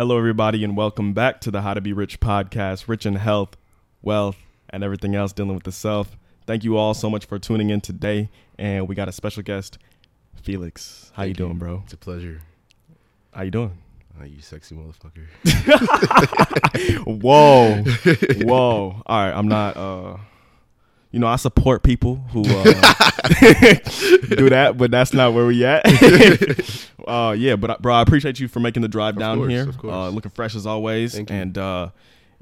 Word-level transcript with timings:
Hello, 0.00 0.16
everybody, 0.16 0.64
and 0.64 0.78
welcome 0.78 1.12
back 1.12 1.42
to 1.42 1.50
the 1.50 1.60
How 1.60 1.74
to 1.74 1.80
Be 1.82 1.92
Rich 1.92 2.20
podcast, 2.20 2.88
rich 2.88 3.04
in 3.04 3.16
health, 3.16 3.58
wealth, 4.00 4.38
and 4.70 4.82
everything 4.82 5.14
else 5.14 5.34
dealing 5.34 5.52
with 5.52 5.64
the 5.64 5.72
self. 5.72 6.16
Thank 6.46 6.64
you 6.64 6.78
all 6.78 6.94
so 6.94 7.10
much 7.10 7.26
for 7.26 7.38
tuning 7.38 7.68
in 7.68 7.82
today, 7.82 8.30
and 8.58 8.88
we 8.88 8.94
got 8.94 9.10
a 9.10 9.12
special 9.12 9.42
guest, 9.42 9.76
Felix. 10.42 11.12
How 11.14 11.24
you 11.24 11.34
Thank 11.34 11.36
doing, 11.36 11.58
bro? 11.58 11.82
It's 11.84 11.92
a 11.92 11.98
pleasure. 11.98 12.40
How 13.34 13.42
you 13.42 13.50
doing? 13.50 13.76
Uh, 14.18 14.24
you 14.24 14.40
sexy 14.40 14.74
motherfucker. 14.74 15.26
Whoa, 17.20 17.82
whoa! 18.46 19.02
All 19.04 19.22
right, 19.22 19.36
I'm 19.36 19.48
not. 19.48 19.76
uh 19.76 20.16
You 21.12 21.18
know, 21.18 21.26
I 21.26 21.36
support 21.36 21.82
people 21.82 22.16
who 22.32 22.42
uh, 22.46 22.64
do 24.36 24.48
that, 24.50 24.74
but 24.76 24.90
that's 24.90 25.12
not 25.12 25.34
where 25.34 25.46
we 25.46 25.64
at. 25.64 25.82
uh 27.06 27.34
Yeah, 27.36 27.56
but 27.56 27.82
bro, 27.82 27.94
I 27.94 28.02
appreciate 28.02 28.38
you 28.40 28.48
for 28.48 28.60
making 28.60 28.82
the 28.82 28.88
drive 28.88 29.14
Of 29.16 29.20
down 29.20 29.38
course, 29.38 29.50
here. 29.50 29.68
of 29.68 29.78
course. 29.78 29.92
Uh, 29.92 30.08
looking 30.10 30.30
fresh 30.30 30.54
as 30.54 30.66
always, 30.66 31.14
Thank 31.14 31.30
and 31.30 31.56
uh 31.58 31.88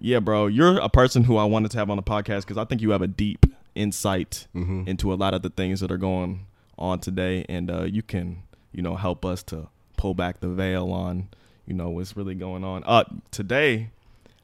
yeah, 0.00 0.20
bro, 0.20 0.46
you're 0.46 0.78
a 0.78 0.88
person 0.88 1.24
who 1.24 1.36
I 1.38 1.44
wanted 1.44 1.70
to 1.72 1.78
have 1.78 1.90
on 1.90 1.96
the 1.96 2.02
podcast 2.04 2.42
because 2.42 2.56
I 2.56 2.64
think 2.64 2.80
you 2.82 2.90
have 2.90 3.02
a 3.02 3.08
deep 3.08 3.46
insight 3.74 4.46
Mhm. 4.54 4.86
into 4.86 5.12
a 5.12 5.16
lot 5.16 5.34
of 5.34 5.42
the 5.42 5.50
things 5.50 5.80
that 5.80 5.90
are 5.90 5.96
going 5.98 6.46
on 6.78 7.00
today, 7.00 7.44
and 7.48 7.68
uh, 7.68 7.82
you 7.82 8.02
can, 8.02 8.42
you 8.72 8.80
know, 8.82 8.94
help 8.94 9.24
us 9.24 9.42
to 9.44 9.66
pull 9.96 10.14
back 10.14 10.38
the 10.38 10.48
veil 10.48 10.92
on, 10.92 11.26
you 11.66 11.74
know, 11.74 11.88
what's 11.90 12.16
really 12.16 12.36
going 12.36 12.62
on. 12.62 12.84
Uh, 12.86 13.02
today, 13.32 13.90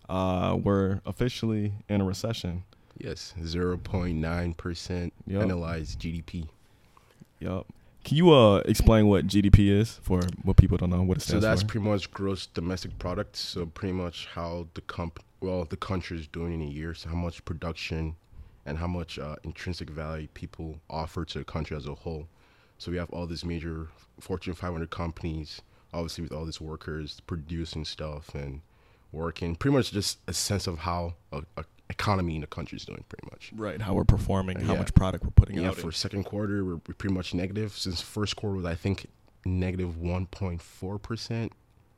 uh, 0.09 0.59
we're 0.61 1.01
officially 1.07 1.73
in 1.89 2.01
a 2.01 2.05
recession. 2.05 2.65
Yes, 2.99 3.35
zero 3.45 3.77
point 3.77 4.19
nine 4.19 4.55
percent 4.55 5.13
Yup. 5.27 5.43
analyzed 5.43 6.01
GDP. 6.01 6.49
Yup. 7.41 7.67
Can 8.05 8.17
you 8.17 8.33
uh 8.33 8.59
explain 8.67 9.07
what 9.07 9.27
GDP 9.27 9.71
is 9.71 9.99
for 10.03 10.21
what 10.43 10.57
people 10.57 10.77
don't 10.77 10.91
know 10.91 11.03
what 11.03 11.17
it 11.17 11.21
stands 11.21 11.43
for? 11.43 11.47
So 11.47 11.49
that's 11.49 11.63
for? 11.63 11.69
pretty 11.69 11.89
much 11.89 12.11
gross 12.11 12.47
domestic 12.47 12.99
product. 12.99 13.37
So 13.37 13.67
pretty 13.67 13.95
much 13.95 14.29
how 14.35 14.69
the 14.75 14.83
comp, 14.83 15.21
well, 15.41 15.65
the 15.65 15.77
country 15.77 16.19
is 16.19 16.27
doing 16.27 16.55
in 16.55 16.63
a 16.63 16.71
year. 16.71 16.95
So 16.95 17.09
how 17.09 17.17
much 17.17 17.45
production 17.45 18.17
and 18.67 18.79
how 18.79 18.87
much 18.87 19.19
uh, 19.19 19.37
intrinsic 19.43 19.91
value 19.91 20.29
people 20.35 20.81
offer 20.89 21.25
to 21.25 21.39
the 21.39 21.45
country 21.45 21.77
as 21.77 21.87
a 21.87 21.95
whole. 21.95 22.29
So 22.79 22.91
we 22.91 22.97
have 22.99 23.11
all 23.11 23.27
these 23.27 23.45
major 23.45 23.89
Fortune 24.21 24.55
500 24.55 24.91
companies, 24.91 25.63
obviously 25.93 26.23
with 26.23 26.33
all 26.33 26.45
these 26.45 26.61
workers 26.61 27.21
producing 27.27 27.85
stuff 27.85 28.35
and 28.35 28.63
working. 29.13 29.55
Pretty 29.57 29.77
much 29.77 29.93
just 29.93 30.19
a 30.27 30.33
sense 30.33 30.67
of 30.67 30.81
how 30.81 31.15
a, 31.33 31.43
a 31.57 31.65
economy 31.91 32.35
in 32.37 32.41
the 32.41 32.47
country 32.47 32.77
is 32.77 32.85
doing. 32.85 33.05
Pretty 33.09 33.27
much. 33.31 33.53
right, 33.55 33.81
how 33.81 33.95
we're 33.95 34.05
performing, 34.05 34.61
how 34.61 34.73
Yeah. 34.73 34.79
much 34.81 34.95
product 34.95 35.25
we're 35.25 35.31
putting 35.31 35.57
Yeah, 35.59 35.69
out. 35.69 35.77
for 35.77 35.93
second 35.93 36.25
quarter, 36.25 36.65
we're, 36.65 36.75
we're 36.77 36.95
pretty 36.95 37.15
much 37.15 37.35
negative. 37.35 37.73
Since 37.77 38.01
first 38.01 38.37
quarter 38.37 38.57
was, 38.57 38.65
I 38.65 38.75
think, 38.75 39.07
negative 39.45 39.97
1.4% 39.97 41.51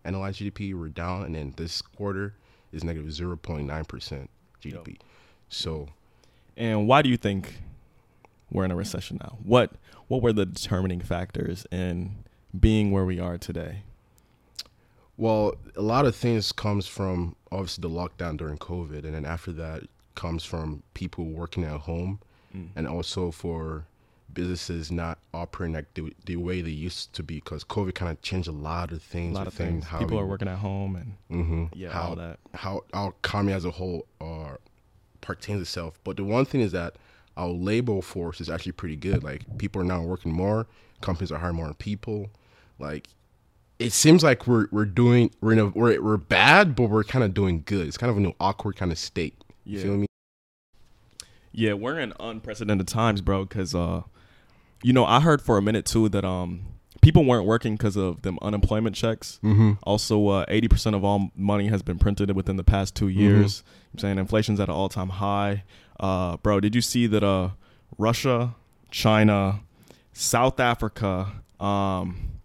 analyzed 0.05 0.41
GDP, 0.41 0.75
we're 0.75 0.89
down. 0.89 1.25
And 1.25 1.35
then 1.35 1.55
this 1.57 1.83
quarter 1.83 2.35
is 2.73 2.83
negative 2.85 3.09
0.9% 3.11 4.29
GDP. 4.63 4.99
So, 5.49 5.89
And 6.57 6.89
why 6.89 7.03
do 7.03 7.09
you 7.09 7.17
think 7.17 7.61
we're 8.51 8.65
in 8.65 8.71
a 8.71 8.77
recession 8.77 9.19
now? 9.21 9.39
What 9.43 9.73
what 10.09 10.23
were 10.23 10.33
the 10.33 10.47
determining 10.47 11.01
factors 11.01 11.67
in 11.73 12.25
being 12.59 12.91
where 12.93 13.05
we 13.05 13.19
are 13.21 13.37
today? 13.39 13.83
Well, 15.17 15.55
a 15.77 15.83
lot 15.83 16.07
of 16.07 16.15
things 16.17 16.53
comes 16.53 16.87
from 16.87 17.37
obviously 17.53 17.83
the 17.83 17.89
lockdown 17.91 18.37
during 18.37 18.59
COVID. 18.59 19.05
And 19.05 19.15
then 19.15 19.25
after 19.25 19.53
that 19.53 19.83
comes 20.15 20.45
from 20.45 20.83
people 20.95 21.25
working 21.27 21.65
at 21.65 21.81
home 21.81 22.21
Mm. 22.55 22.69
and 22.77 22.87
also 22.87 23.31
for 23.33 23.87
businesses 24.33 24.91
not 24.93 25.19
operating 25.35 25.75
like 25.75 25.93
the, 25.95 26.13
the 26.27 26.37
way 26.37 26.61
they 26.63 26.71
used 26.71 27.13
to 27.15 27.23
be 27.23 27.37
because 27.37 27.65
COVID 27.65 27.95
kind 27.95 28.11
of 28.11 28.21
changed 28.23 28.49
a 28.49 28.53
lot 28.53 28.93
of 28.93 29.03
things. 29.03 29.35
A 29.35 29.39
lot 29.39 29.47
of 29.47 29.53
things. 29.55 29.85
how 29.85 29.99
People 29.99 30.17
we 30.19 30.23
are 30.23 30.27
working 30.27 30.49
at 30.49 30.59
home 30.59 30.97
and 30.97 31.15
hmm 31.29 31.65
yeah, 31.75 31.91
how, 31.91 32.09
all 32.11 32.17
that. 32.17 32.39
how 32.55 32.83
our 32.95 33.11
economy 33.11 33.53
as 33.53 33.65
a 33.65 33.71
whole 33.73 34.07
uh, 34.21 34.57
pertains 35.21 35.61
itself. 35.61 35.99
But 36.05 36.17
the 36.17 36.25
one 36.25 36.45
thing 36.45 36.61
is 36.61 36.73
that 36.73 36.95
our 37.37 37.49
labor 37.49 38.01
force 38.01 38.41
is 38.41 38.49
actually 38.49 38.73
pretty 38.73 38.97
good. 38.97 39.23
Like 39.25 39.43
people 39.59 39.83
are 39.83 39.85
now 39.85 40.03
working 40.03 40.33
more, 40.33 40.67
companies 41.01 41.33
are 41.33 41.39
hiring 41.39 41.57
more 41.57 41.75
people. 41.75 42.31
Like 42.79 43.09
it 43.79 43.93
seems 43.93 44.23
like 44.23 44.47
we're 44.47 44.67
we're 44.71 44.85
doing 44.87 45.31
we're 45.41 45.53
in 45.53 45.59
a 45.59 45.67
we're 45.69 46.01
we're 46.01 46.17
bad, 46.17 46.75
but 46.75 46.85
we're 46.85 47.05
kind 47.05 47.25
of 47.25 47.35
doing 47.35 47.63
good. 47.67 47.87
It's 47.87 47.97
kind 47.99 48.11
of 48.11 48.17
an 48.17 48.33
awkward 48.41 48.77
kind 48.77 48.91
of 48.93 48.99
state. 48.99 49.35
You 49.65 49.79
Yeah. 49.79 49.85
feel 49.85 49.97
me? 49.99 50.07
Yeah, 51.53 51.73
we're 51.75 51.99
in 51.99 52.13
unprecedented 52.21 52.87
times, 52.89 53.21
bro. 53.21 53.45
Because 53.45 53.75
uh, 53.75 54.03
you 54.83 54.93
know, 54.93 55.05
I 55.05 55.21
heard 55.21 55.41
for 55.41 55.57
a 55.59 55.63
minute 55.63 55.87
too 55.87 56.09
that 56.11 56.25
um, 56.25 56.67
people 57.01 57.25
weren't 57.25 57.47
working 57.47 57.77
because 57.77 57.97
of 57.97 58.23
them 58.23 58.39
unemployment 58.43 58.95
checks. 58.95 59.41
Mm-hmm. 59.43 59.73
Also, 59.83 60.29
uh, 60.29 60.45
eighty 60.49 60.69
percent 60.69 60.95
of 60.97 61.05
all 61.05 61.31
money 61.35 61.69
has 61.69 61.83
been 61.83 61.99
printed 61.99 62.35
within 62.37 62.57
the 62.57 62.65
past 62.65 62.95
two 62.95 63.09
years. 63.09 63.63
I'm 63.93 63.99
saying 63.99 64.19
inflation's 64.19 64.61
at 64.61 64.69
an 64.69 64.75
all 64.75 64.89
time 64.89 65.09
high. 65.09 65.65
Uh, 65.99 66.37
bro, 66.39 66.61
did 66.61 66.75
you 66.75 66.83
see 66.83 67.07
that? 67.07 67.25
Uh, 67.25 67.51
Russia, 67.99 68.55
China, 68.91 69.61
South 70.13 70.61
Africa, 70.61 71.29
um, 71.59 72.36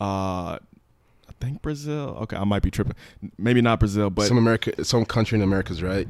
uh, 0.00 0.58
I 0.58 1.32
think 1.40 1.62
Brazil. 1.62 2.16
Okay, 2.22 2.36
I 2.36 2.44
might 2.44 2.62
be 2.62 2.70
tripping. 2.70 2.94
Maybe 3.38 3.60
not 3.60 3.78
Brazil, 3.80 4.10
but 4.10 4.26
some 4.26 4.38
America, 4.38 4.84
some 4.84 5.04
country 5.04 5.36
in 5.36 5.42
America's 5.42 5.82
right. 5.82 6.08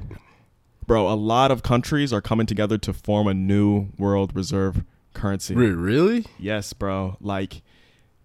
bro, 0.87 1.09
a 1.09 1.15
lot 1.15 1.51
of 1.51 1.63
countries 1.63 2.13
are 2.13 2.21
coming 2.21 2.47
together 2.47 2.79
to 2.79 2.93
form 2.93 3.27
a 3.27 3.35
new 3.35 3.89
world 3.99 4.35
reserve 4.35 4.85
currency. 5.15 5.55
Re- 5.55 5.71
Really? 5.71 6.27
Yes, 6.39 6.73
bro. 6.73 7.17
Like 7.21 7.63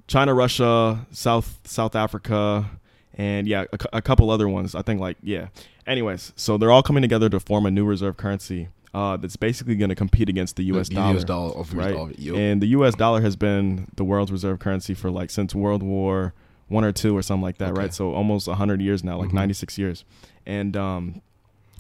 China, 0.08 0.34
Russia, 0.34 1.06
South 1.12 1.60
South 1.64 1.96
Africa, 1.96 2.70
and 3.16 3.48
yeah, 3.48 3.66
a, 3.74 3.98
a 3.98 4.02
couple 4.02 4.30
other 4.30 4.48
ones. 4.48 4.76
I 4.76 4.82
think 4.82 5.00
like 5.00 5.18
yeah. 5.22 5.48
Anyways, 5.88 6.34
so 6.36 6.58
they're 6.58 6.72
all 6.72 6.82
coming 6.84 7.02
together 7.04 7.30
to 7.30 7.40
form 7.40 7.66
a 7.66 7.72
new 7.72 7.86
reserve 7.86 8.18
currency 8.18 8.70
uh, 8.96 9.18
that's 9.18 9.36
basically 9.36 9.76
going 9.76 9.90
to 9.90 9.96
compete 9.96 10.30
against 10.30 10.56
the 10.56 10.64
U.S. 10.74 10.88
The 10.90 10.96
dollar. 10.96 11.18
US 11.18 11.24
dollar, 11.26 11.52
of 11.56 11.74
right? 11.74 11.94
dollar. 11.94 12.12
Yup. 12.18 12.36
And 12.38 12.62
the 12.62 12.68
U.S. 12.78 12.96
dollar 12.96 13.20
has 13.22 13.36
been 13.36 13.88
the 13.96 14.04
world's 14.06 14.32
reserve 14.32 14.60
currency 14.60 14.94
for 14.94 15.12
like 15.12 15.30
since 15.30 15.54
World 15.54 15.84
War 15.84 16.34
One 16.68 16.84
or 16.84 16.92
two 16.92 17.16
or 17.16 17.22
something 17.22 17.44
like 17.44 17.58
that, 17.60 17.72
Okay. 17.74 17.82
right? 17.82 17.94
So 17.94 18.14
almost 18.14 18.48
hundred 18.48 18.82
years 18.82 19.04
now, 19.04 19.18
like 19.20 19.30
Mhm. 19.30 19.34
ninety 19.34 19.54
six 19.54 19.78
years. 19.78 20.06
And 20.46 20.76
um, 20.78 21.22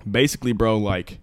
basically, 0.09 0.51
bro, 0.51 0.77
like 0.77 1.19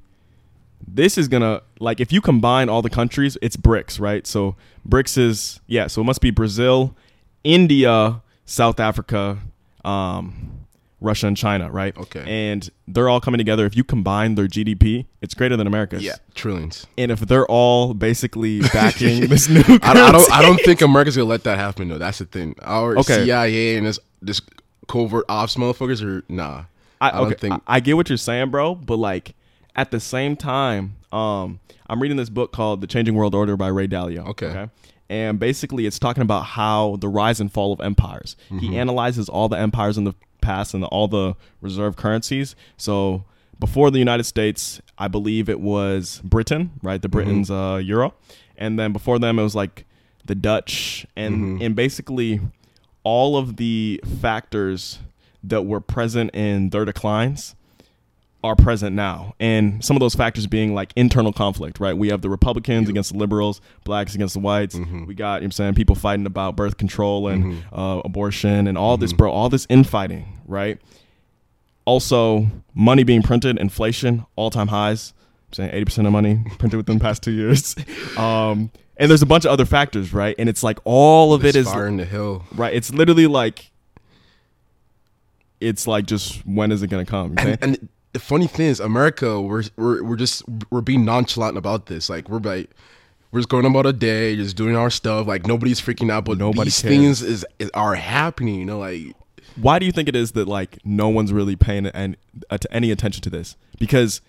this 0.84 1.16
is 1.18 1.28
gonna 1.28 1.60
like 1.78 2.00
if 2.00 2.10
you 2.12 2.20
combine 2.20 2.68
all 2.68 2.82
the 2.82 2.90
countries, 2.90 3.36
it's 3.42 3.56
BRICS, 3.56 4.00
right? 4.00 4.26
So 4.26 4.56
BRICS 4.88 5.18
is 5.18 5.60
yeah, 5.66 5.86
so 5.88 6.00
it 6.00 6.04
must 6.04 6.20
be 6.20 6.30
Brazil, 6.32 6.96
India, 7.44 8.22
South 8.46 8.80
Africa, 8.80 9.38
um, 9.84 10.61
Russia, 11.02 11.26
and 11.26 11.36
China, 11.36 11.70
right? 11.70 11.96
Okay. 11.96 12.24
And 12.26 12.68
they're 12.88 13.08
all 13.08 13.20
coming 13.20 13.38
together. 13.38 13.66
If 13.66 13.76
you 13.76 13.84
combine 13.84 14.34
their 14.36 14.46
GDP, 14.46 15.06
it's 15.20 15.34
greater 15.34 15.56
than 15.56 15.66
America's. 15.66 16.02
yeah, 16.02 16.16
trillions. 16.34 16.86
And 16.96 17.10
if 17.10 17.20
they're 17.20 17.46
all 17.46 17.94
basically 17.94 18.60
backing 18.72 19.26
this 19.28 19.48
new 19.48 19.62
I, 19.82 19.90
I 19.92 20.12
don't. 20.12 20.32
I 20.32 20.42
don't 20.42 20.60
think 20.60 20.80
America's 20.82 21.16
gonna 21.16 21.28
let 21.28 21.44
that 21.44 21.58
happen. 21.58 21.88
though. 21.88 21.98
That's 21.98 22.18
the 22.18 22.24
thing. 22.26 22.54
Our 22.62 22.96
Okay. 22.98 23.24
CIA 23.24 23.76
and 23.76 23.86
this 23.86 23.98
this 24.20 24.40
covert 24.88 25.24
ops 25.28 25.56
motherfuckers 25.56 26.02
are 26.04 26.22
nah. 26.28 26.64
I, 27.00 27.08
I 27.08 27.10
don't 27.12 27.26
okay, 27.26 27.34
think- 27.34 27.54
I, 27.66 27.76
I 27.76 27.80
get 27.80 27.96
what 27.96 28.08
you're 28.08 28.16
saying, 28.18 28.50
bro, 28.50 28.74
but 28.76 28.96
like 28.96 29.34
at 29.74 29.90
the 29.90 29.98
same 30.00 30.36
time, 30.36 30.96
um, 31.12 31.58
I'm 31.88 32.00
reading 32.00 32.16
this 32.16 32.28
book 32.30 32.52
called 32.52 32.80
The 32.80 32.86
Changing 32.86 33.14
World 33.14 33.34
Order 33.34 33.56
by 33.56 33.68
Ray 33.68 33.88
Dalio. 33.88 34.26
Okay. 34.28 34.68
And 35.10 35.38
basically, 35.38 35.84
it's 35.84 35.98
talking 35.98 36.22
about 36.22 36.44
how 36.44 36.96
the 37.00 37.08
rise 37.08 37.38
and 37.40 37.52
fall 37.52 37.72
of 37.72 37.80
empires. 37.82 38.34
Mm-hmm. 38.46 38.58
He 38.60 38.78
analyzes 38.78 39.28
all 39.28 39.48
the 39.48 39.58
empires 39.58 39.98
in 39.98 40.04
the 40.04 40.14
past 40.42 40.74
and 40.74 40.84
all 40.84 41.08
the 41.08 41.34
reserve 41.62 41.96
currencies. 41.96 42.54
So 42.76 43.24
before 43.58 43.90
the 43.90 43.98
United 43.98 44.24
States, 44.24 44.80
I 44.98 45.08
believe 45.08 45.48
it 45.48 45.60
was 45.60 46.20
Britain, 46.24 46.72
right? 46.82 47.00
The 47.00 47.08
Britain's 47.08 47.50
uh, 47.50 47.80
euro, 47.82 48.12
and 48.58 48.78
then 48.78 48.92
before 48.92 49.18
them, 49.18 49.38
it 49.38 49.42
was 49.42 49.54
like 49.54 49.86
the 50.26 50.34
Dutch, 50.34 51.06
and 51.16 51.58
Mhm. 51.60 51.64
and 51.66 51.74
basically 51.76 52.40
all 53.04 53.36
of 53.36 53.56
the 53.56 54.00
factors 54.20 54.98
that 55.42 55.62
were 55.62 55.80
present 55.80 56.30
in 56.34 56.70
their 56.70 56.84
declines 56.84 57.54
are 58.44 58.56
present 58.56 58.96
now. 58.96 59.34
And 59.38 59.84
some 59.84 59.94
of 59.96 60.00
those 60.00 60.14
factors 60.14 60.46
being 60.46 60.74
like 60.74 60.92
internal 60.96 61.32
conflict, 61.32 61.78
right? 61.78 61.96
We 61.96 62.08
have 62.08 62.22
the 62.22 62.28
Republicans 62.30 62.88
against 62.88 63.12
the 63.12 63.18
liberals, 63.18 63.60
blacks 63.84 64.14
against 64.14 64.34
the 64.34 64.40
whites. 64.40 64.74
Mhm. 64.74 65.06
We 65.06 65.14
got, 65.14 65.34
you 65.36 65.40
know 65.40 65.44
what 65.44 65.44
I'm 65.44 65.50
saying, 65.52 65.74
people 65.74 65.94
fighting 65.94 66.26
about 66.26 66.56
birth 66.56 66.76
control 66.76 67.28
and 67.28 67.44
Mhm. 67.44 67.58
uh, 67.72 68.00
abortion 68.04 68.66
and 68.66 68.76
all 68.76 68.96
this, 68.96 69.12
Mhm. 69.12 69.16
bro, 69.18 69.30
all 69.30 69.48
this 69.48 69.66
infighting, 69.70 70.24
right? 70.46 70.78
Also, 71.84 72.48
money 72.74 73.02
being 73.04 73.22
printed, 73.22 73.58
inflation, 73.58 74.24
all 74.36 74.50
time 74.50 74.68
highs. 74.68 75.12
I'm 75.50 75.54
saying 75.54 75.70
80% 75.72 76.06
of 76.06 76.12
money 76.12 76.40
printed 76.58 76.76
within 76.78 76.98
the 76.98 77.02
past 77.02 77.22
two 77.22 77.32
years. 77.32 77.76
Um, 78.16 78.70
and 78.98 79.08
there's 79.10 79.22
a 79.22 79.26
bunch 79.26 79.44
of 79.44 79.50
other 79.52 79.64
factors, 79.64 80.12
right? 80.12 80.34
And 80.38 80.48
it's 80.48 80.62
like 80.62 80.78
all 80.84 81.32
of 81.32 81.44
it 81.44 81.54
This 81.54 81.66
is 81.68 81.72
in 81.74 81.96
the 81.96 82.04
hill. 82.04 82.44
right. 82.54 82.74
It's 82.74 82.92
literally 82.92 83.26
like, 83.26 83.70
it's 85.60 85.86
like 85.86 86.06
just 86.06 86.44
when 86.46 86.72
is 86.72 86.82
it 86.82 86.88
gonna 86.88 87.04
come? 87.06 87.32
Okay? 87.32 87.52
And, 87.62 87.62
and 87.78 87.88
the 88.12 88.18
funny 88.20 88.46
thing 88.46 88.66
is, 88.66 88.80
America, 88.80 89.40
we're 89.40 89.62
we're 89.76 90.02
we're 90.02 90.16
just 90.16 90.42
we're 90.70 90.80
being 90.80 91.04
nonchalant 91.04 91.56
about 91.56 91.86
this. 91.86 92.10
Like 92.10 92.28
we're 92.28 92.38
like 92.40 92.70
we're 93.30 93.40
just 93.40 93.48
going 93.48 93.64
about 93.64 93.86
a 93.86 93.92
day, 93.92 94.36
just 94.36 94.56
doing 94.56 94.76
our 94.76 94.90
stuff. 94.90 95.26
Like 95.26 95.46
nobody's 95.46 95.80
freaking 95.80 96.10
out, 96.10 96.24
but 96.26 96.38
Nobody 96.38 96.64
these 96.64 96.82
cares. 96.82 96.92
things 96.94 97.22
is, 97.22 97.46
is 97.58 97.70
are 97.74 97.94
happening. 97.94 98.56
You 98.56 98.66
know, 98.66 98.78
like 98.80 99.14
why 99.56 99.78
do 99.78 99.86
you 99.86 99.92
think 99.92 100.08
it 100.08 100.16
is 100.16 100.32
that 100.32 100.46
like 100.48 100.78
no 100.84 101.08
one's 101.08 101.32
really 101.32 101.56
paying 101.56 101.86
an, 101.86 102.16
uh, 102.50 102.58
any 102.70 102.90
attention 102.90 103.22
to 103.22 103.30
this? 103.30 103.56
Because 103.78 104.20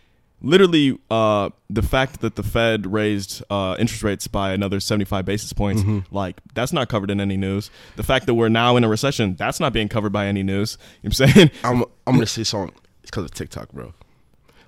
literally, 0.41 0.97
uh, 1.11 1.49
the 1.69 1.81
fact 1.81 2.21
that 2.21 2.35
the 2.35 2.43
Fed 2.43 2.85
raised 2.91 3.43
uh, 3.49 3.75
interest 3.79 4.03
rates 4.03 4.27
by 4.27 4.51
another 4.53 4.79
75 4.79 5.25
basis 5.25 5.51
points, 5.53 5.81
Mm-hmm. 5.81 6.13
like 6.15 6.39
that's 6.53 6.71
not 6.73 6.87
covered 6.89 7.11
in 7.11 7.19
any 7.19 7.35
news. 7.37 7.69
The 7.97 8.03
fact 8.03 8.25
that 8.27 8.33
we're 8.35 8.49
now 8.49 8.77
in 8.77 8.83
a 8.83 8.89
recession, 8.89 9.35
that's 9.35 9.59
not 9.59 9.73
being 9.73 9.89
covered 9.89 10.11
by 10.13 10.27
any 10.27 10.43
news. 10.43 10.77
You 11.01 11.09
know 11.09 11.13
what 11.17 11.21
I'm 11.21 11.33
saying? 11.35 11.51
I'm 11.63 11.83
I'm 12.07 12.13
gonna 12.15 12.25
say 12.25 12.43
something. 12.43 12.77
It's 13.13 13.15
because 13.15 13.25
of 13.25 13.31
TikTok, 13.31 13.71
bro. 13.71 13.93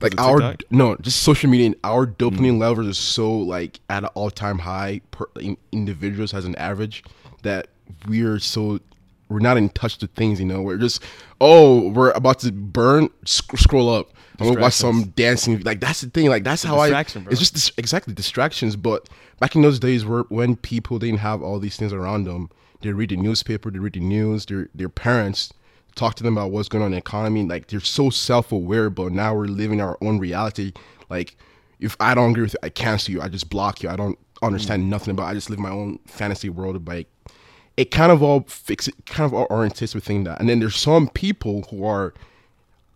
Like 0.02 0.20
our 0.20 0.40
TikTok? 0.40 0.72
no, 0.72 0.96
just 0.98 1.24
social 1.24 1.50
media. 1.50 1.68
and 1.68 1.76
Our 1.84 2.06
dopamine 2.06 2.58
Mm. 2.58 2.60
levels 2.60 2.88
are 2.88 2.94
so 2.94 3.32
like 3.38 3.80
at 3.90 4.04
an 4.04 4.10
all 4.14 4.30
time 4.30 4.60
high 4.60 5.02
per 5.12 5.26
in, 5.40 5.58
individuals 5.72 6.34
as 6.34 6.46
an 6.46 6.56
average 6.58 7.04
that 7.44 7.68
we're 8.08 8.40
so 8.40 8.80
we're 9.30 9.40
not 9.40 9.58
in 9.58 9.70
touch 9.70 10.00
with 10.02 10.12
things. 10.12 10.40
You 10.40 10.46
know, 10.46 10.62
we're 10.62 10.78
just 10.78 11.02
oh 11.42 11.90
we're 11.90 12.12
about 12.12 12.40
to 12.40 12.52
burn. 12.52 13.10
Sc- 13.26 13.58
scroll 13.58 13.90
up. 13.90 14.12
I'm 14.40 14.48
gonna 14.50 14.60
watch 14.60 14.74
some 14.74 15.14
dancing. 15.16 15.62
Like 15.62 15.80
that's 15.80 16.02
the 16.02 16.10
thing. 16.10 16.28
Like 16.30 16.44
that's 16.44 16.62
how 16.62 16.78
I. 16.78 16.90
bro. 16.92 17.24
It's 17.32 17.40
just 17.40 17.54
dis- 17.54 17.72
exactly 17.78 18.14
distractions. 18.14 18.76
But 18.76 19.08
back 19.40 19.56
in 19.56 19.62
those 19.62 19.80
days, 19.80 20.06
where 20.06 20.24
when 20.24 20.58
people 20.58 21.00
didn't 21.00 21.20
have 21.20 21.42
all 21.42 21.58
these 21.58 21.78
things 21.78 21.94
around 21.94 22.26
them, 22.26 22.50
they 22.82 22.92
read 22.92 23.10
the 23.12 23.16
newspaper, 23.18 23.72
they 23.72 23.80
read 23.80 23.94
the 23.94 24.02
news. 24.02 24.46
Their 24.46 24.68
their 24.76 24.90
parents 24.90 25.54
talk 25.96 26.16
to 26.16 26.24
them 26.24 26.38
about 26.38 26.52
what's 26.52 26.70
going 26.70 26.82
on 26.84 26.88
in 26.88 26.92
the 26.92 26.98
economy. 26.98 27.44
Like 27.44 27.68
they're 27.68 27.80
so 27.80 28.10
self 28.10 28.52
aware. 28.52 28.90
But 28.90 29.12
now 29.12 29.36
we're 29.36 29.46
living 29.46 29.82
our 29.82 29.98
own 30.02 30.20
reality. 30.20 30.74
Like 31.10 31.36
if 31.80 31.96
I 32.00 32.14
don't 32.14 32.32
agree 32.32 32.44
with 32.44 32.54
you, 32.54 32.60
I 32.64 32.70
cancel 32.70 33.14
you. 33.14 33.22
I 33.22 33.30
just 33.30 33.50
block 33.50 33.82
you. 33.84 33.90
I 33.90 33.96
don't 33.96 34.18
understand 34.42 34.84
mm. 34.84 34.88
nothing 34.88 35.12
about. 35.12 35.28
I 35.28 35.34
just 35.34 35.50
live 35.50 35.60
my 35.60 35.72
own 35.72 36.00
fantasy 36.06 36.50
world. 36.50 36.88
Like 36.88 37.08
it 37.78 37.92
kind 37.92 38.12
of 38.12 38.22
all 38.22 38.42
fix 38.48 38.88
it. 38.88 38.96
Kind 39.06 39.26
of 39.26 39.34
all 39.34 39.48
orientates 39.48 39.96
within 39.96 40.24
that. 40.26 40.40
And 40.40 40.50
then 40.50 40.60
there's 40.60 40.76
some 40.76 41.10
people 41.10 41.64
who 41.70 41.86
are 41.86 42.14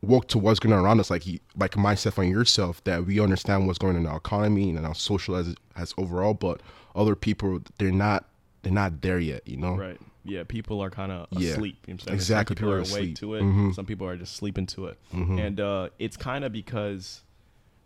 woke 0.02 0.28
to 0.30 0.38
what's 0.38 0.60
going 0.60 0.72
on 0.72 0.84
around 0.84 1.00
us, 1.00 1.10
like 1.10 1.28
you, 1.28 1.40
like 1.58 1.76
myself 1.76 2.18
and 2.18 2.30
yourself, 2.30 2.82
that 2.86 3.06
we 3.06 3.20
understand 3.20 3.68
what's 3.68 3.80
going 3.80 3.96
on 3.96 4.04
in 4.04 4.08
our 4.08 4.18
economy 4.18 4.70
and 4.70 4.86
our 4.86 4.96
social 4.96 5.36
as 5.36 5.56
as 5.76 5.94
overall. 5.98 6.34
But 6.34 6.62
other 6.96 7.16
people, 7.16 7.62
they're 7.78 7.92
not 7.92 8.26
they're 8.64 8.72
not 8.72 9.02
there 9.02 9.20
yet. 9.20 9.48
You 9.48 9.58
know, 9.58 9.76
Right. 9.76 10.00
Yeah, 10.30 10.44
people 10.48 10.82
are 10.82 10.90
kind 10.90 11.12
of 11.12 11.28
Yeah. 11.32 11.52
asleep. 11.52 11.78
You 11.88 11.94
know 11.94 11.96
what 11.96 12.02
I'm 12.04 12.08
saying? 12.08 12.16
Exactly, 12.16 12.56
Some 12.56 12.56
people, 12.58 12.70
people 12.70 12.74
are 12.74 12.76
are 12.76 12.80
awake 13.00 13.12
asleep. 13.14 13.16
to 13.18 13.36
it. 13.36 13.42
Mhm. 13.44 13.76
Some 13.76 13.86
people 13.86 14.08
are 14.08 14.18
just 14.18 14.36
sleeping 14.36 14.66
to 14.68 14.86
it. 14.88 15.00
And 15.12 15.60
uh, 15.60 15.90
it's 16.00 16.18
kind 16.18 16.44
of 16.46 16.52
because, 16.52 17.24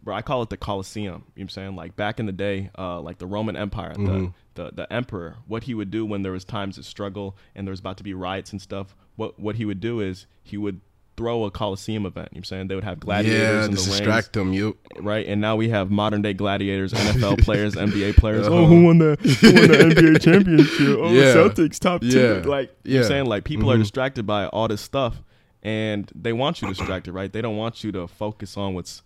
bro, 0.03 0.15
I 0.15 0.21
call 0.21 0.41
it 0.43 0.49
the 0.49 0.57
Colosseum. 0.57 1.05
You 1.05 1.11
know 1.11 1.23
what 1.35 1.41
I'm 1.43 1.49
saying? 1.49 1.75
Like 1.75 1.95
back 1.95 2.19
in 2.19 2.25
the 2.25 2.31
day, 2.31 2.69
uh, 2.77 2.99
like 3.01 3.17
the 3.19 3.27
Roman 3.27 3.55
Empire, 3.55 3.93
Mhm. 3.95 4.33
the, 4.55 4.63
the 4.65 4.71
the 4.75 4.93
emperor, 4.93 5.37
what 5.47 5.63
he 5.63 5.73
would 5.73 5.89
do 5.91 6.05
when 6.05 6.21
there 6.21 6.31
was 6.31 6.45
times 6.45 6.77
of 6.77 6.85
struggle 6.85 7.35
and 7.55 7.65
there 7.65 7.71
was 7.71 7.79
about 7.79 7.97
to 7.97 8.03
be 8.03 8.13
riots 8.13 8.51
and 8.51 8.61
stuff, 8.61 8.95
what 9.15 9.39
what 9.39 9.55
he 9.55 9.65
would 9.65 9.79
do 9.79 9.99
is 9.99 10.25
he 10.43 10.57
would 10.57 10.81
throw 11.15 11.43
a 11.45 11.51
Coliseum 11.51 12.05
event. 12.05 12.29
You 12.31 12.37
know 12.37 12.37
what 12.37 12.37
I'm 12.39 12.43
saying? 12.45 12.67
They 12.69 12.75
would 12.75 12.83
have 12.83 12.99
gladiators 12.99 13.39
yeah, 13.39 13.65
in 13.65 13.71
the 13.71 13.77
rings 13.77 13.85
distract 13.87 14.33
them. 14.33 14.51
You 14.53 14.77
right? 14.99 15.25
And 15.27 15.39
now 15.41 15.55
we 15.55 15.69
have 15.69 15.91
modern 15.91 16.21
day 16.21 16.33
gladiators, 16.33 16.91
NFL 16.93 17.43
players, 17.43 17.75
NBA 17.75 18.15
players. 18.17 18.47
Uh-huh. 18.47 18.55
Oh, 18.57 18.65
who 18.65 18.83
won 18.85 18.97
the 18.97 19.15
who 19.41 19.53
won 19.53 19.67
the 19.67 19.95
NBA 19.95 20.21
championship? 20.23 20.97
Oh, 20.99 21.13
Yeah. 21.13 21.33
Celtics 21.35 21.79
top 21.79 22.01
two. 22.01 22.07
Yeah. 22.07 22.49
Like 22.49 22.75
you 22.83 22.93
know 22.95 22.99
what 22.99 23.05
I'm 23.05 23.07
saying, 23.09 23.25
like 23.27 23.43
people 23.43 23.71
are 23.71 23.75
Mhm. 23.77 23.81
distracted 23.81 24.25
by 24.25 24.47
all 24.47 24.67
this 24.67 24.81
stuff, 24.81 25.21
and 25.61 26.11
they 26.15 26.33
want 26.33 26.61
you 26.61 26.67
distracted, 26.67 27.13
right? 27.13 27.31
They 27.31 27.41
don't 27.41 27.57
want 27.57 27.83
you 27.83 27.91
to 27.93 28.07
focus 28.07 28.57
on 28.57 28.73
what's 28.73 29.01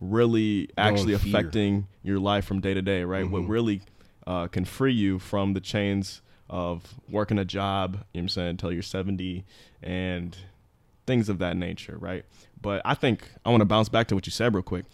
really 0.00 0.68
actually 0.76 1.12
affecting 1.14 1.86
your 2.02 2.18
life 2.18 2.44
from 2.44 2.60
day 2.60 2.74
to 2.74 2.82
day, 2.82 3.04
right? 3.04 3.28
What 3.28 3.42
Mhm. 3.42 3.48
really 3.48 3.80
uh, 4.26 4.46
can 4.46 4.64
free 4.64 4.92
you 4.92 5.18
from 5.18 5.52
the 5.52 5.60
chains 5.60 6.22
of 6.48 6.94
working 7.10 7.38
a 7.38 7.44
job, 7.44 7.92
you 7.94 7.98
know 7.98 8.02
what 8.12 8.20
I'm 8.22 8.28
saying, 8.28 8.48
until 8.50 8.72
you're 8.72 8.82
70 8.82 9.44
and 9.82 10.36
things 11.06 11.28
of 11.28 11.38
that 11.38 11.56
nature, 11.56 11.96
right? 11.98 12.24
But 12.60 12.82
I 12.84 12.94
think 12.94 13.28
I 13.44 13.50
want 13.50 13.60
to 13.60 13.64
bounce 13.66 13.88
back 13.88 14.06
to 14.08 14.14
what 14.14 14.26
you 14.26 14.30
said 14.32 14.54
real 14.54 14.62
quick. 14.62 14.84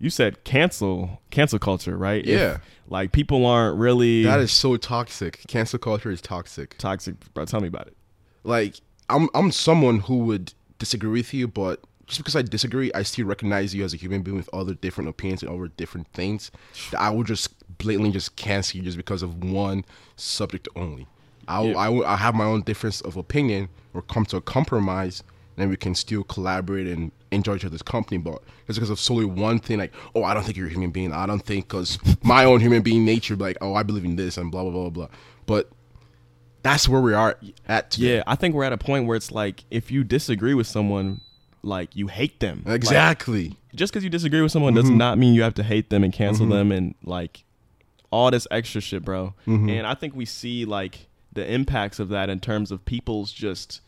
You 0.00 0.10
said 0.10 0.44
cancel 0.44 1.20
cancel 1.30 1.58
culture, 1.58 1.96
right? 1.96 2.22
If, 2.24 2.38
Yeah. 2.40 2.58
like 2.88 3.12
people 3.12 3.44
aren't 3.46 3.78
really 3.78 4.22
that 4.22 4.40
is 4.40 4.52
so 4.52 4.76
toxic. 4.76 5.42
Cancel 5.48 5.78
culture 5.78 6.10
is 6.10 6.20
toxic. 6.20 6.76
toxic, 6.78 7.16
bro. 7.34 7.44
Tell 7.44 7.60
me 7.60 7.68
about 7.68 7.88
it. 7.88 7.96
like 8.44 8.76
I'm 9.10 9.28
I'm 9.34 9.50
someone 9.50 10.00
who 10.00 10.18
would 10.20 10.52
disagree 10.78 11.10
with 11.10 11.34
you, 11.34 11.48
but 11.48 11.80
just 12.06 12.20
because 12.20 12.36
I 12.36 12.42
disagree, 12.42 12.90
I 12.94 13.02
still 13.02 13.26
recognize 13.26 13.74
you 13.74 13.84
as 13.84 13.92
a 13.92 13.96
human 13.98 14.22
being 14.22 14.36
with 14.36 14.48
other 14.54 14.72
different 14.74 15.10
opinions 15.10 15.42
and 15.42 15.50
other 15.52 15.68
different 15.76 16.06
things. 16.14 16.50
That 16.92 17.00
I 17.00 17.10
would 17.10 17.26
just 17.26 17.52
blatantly 17.78 18.12
just 18.12 18.36
cancel 18.36 18.78
you 18.78 18.82
just 18.84 18.96
because 18.96 19.22
of 19.22 19.42
one 19.44 19.84
subject 20.16 20.68
only. 20.76 21.06
I 21.48 21.62
Yeah. 21.64 21.76
I 21.76 22.12
I 22.14 22.16
have 22.16 22.34
my 22.34 22.44
own 22.44 22.62
difference 22.62 23.00
of 23.02 23.16
opinion 23.16 23.68
or 23.94 24.02
come 24.02 24.24
to 24.26 24.36
a 24.36 24.40
compromise, 24.40 25.22
and 25.58 25.64
then 25.64 25.70
we 25.70 25.76
can 25.76 25.92
still 25.92 26.22
collaborate 26.22 26.86
and 26.86 27.10
enjoy 27.32 27.56
each 27.56 27.64
other's 27.64 27.82
company. 27.82 28.16
But 28.16 28.40
it's 28.68 28.78
because 28.78 28.90
of 28.90 29.00
solely 29.00 29.24
one 29.24 29.58
thing, 29.58 29.78
like 29.78 29.92
oh 30.14 30.22
I 30.22 30.32
don't 30.32 30.44
think 30.44 30.56
you're 30.56 30.68
a 30.68 30.70
human 30.70 30.92
being. 30.92 31.12
I 31.12 31.26
don't 31.26 31.44
think 31.44 31.66
because 31.66 31.98
my 32.22 32.44
own 32.44 32.60
human 32.60 32.82
being 32.82 33.04
nature, 33.04 33.34
like 33.34 33.56
oh 33.60 33.74
I 33.74 33.82
believe 33.82 34.04
in 34.04 34.14
this 34.14 34.36
and 34.36 34.52
blah 34.52 34.62
blah 34.62 34.70
blah 34.70 34.90
blah. 34.90 35.08
But 35.46 35.68
that's 36.62 36.88
where 36.88 37.00
we 37.00 37.12
are 37.12 37.36
at 37.66 37.90
today. 37.90 38.16
Yeah, 38.16 38.22
I 38.28 38.36
think 38.36 38.54
we're 38.54 38.62
at 38.62 38.72
a 38.72 38.78
point 38.78 39.06
where 39.08 39.16
it's 39.16 39.32
like 39.32 39.64
if 39.68 39.90
you 39.90 40.04
disagree 40.04 40.54
with 40.54 40.68
someone, 40.68 41.22
like 41.62 41.96
you 41.96 42.06
hate 42.06 42.38
them. 42.38 42.62
Like, 42.64 42.76
Exactly. 42.76 43.56
just 43.74 43.92
because 43.92 44.04
you 44.04 44.10
disagree 44.10 44.42
with 44.42 44.52
someone 44.52 44.74
does 44.74 44.84
mm-hmm. 44.84 44.96
not 44.96 45.18
mean 45.18 45.34
you 45.34 45.42
have 45.42 45.54
to 45.54 45.64
hate 45.64 45.90
them 45.90 46.04
and 46.04 46.12
cancel 46.12 46.46
mm-hmm. 46.46 46.54
them 46.54 46.72
and 46.72 46.94
like 47.02 47.42
all 48.12 48.30
this 48.30 48.46
extra 48.52 48.80
shit, 48.80 49.04
bro. 49.04 49.34
Mm-hmm. 49.46 49.70
And 49.70 49.86
I 49.88 49.94
think 49.94 50.14
we 50.14 50.24
see 50.24 50.64
like 50.64 51.08
the 51.32 51.52
impacts 51.52 51.98
of 51.98 52.10
that 52.10 52.30
in 52.30 52.38
terms 52.38 52.70
of 52.70 52.84
people's 52.84 53.32
just 53.32 53.80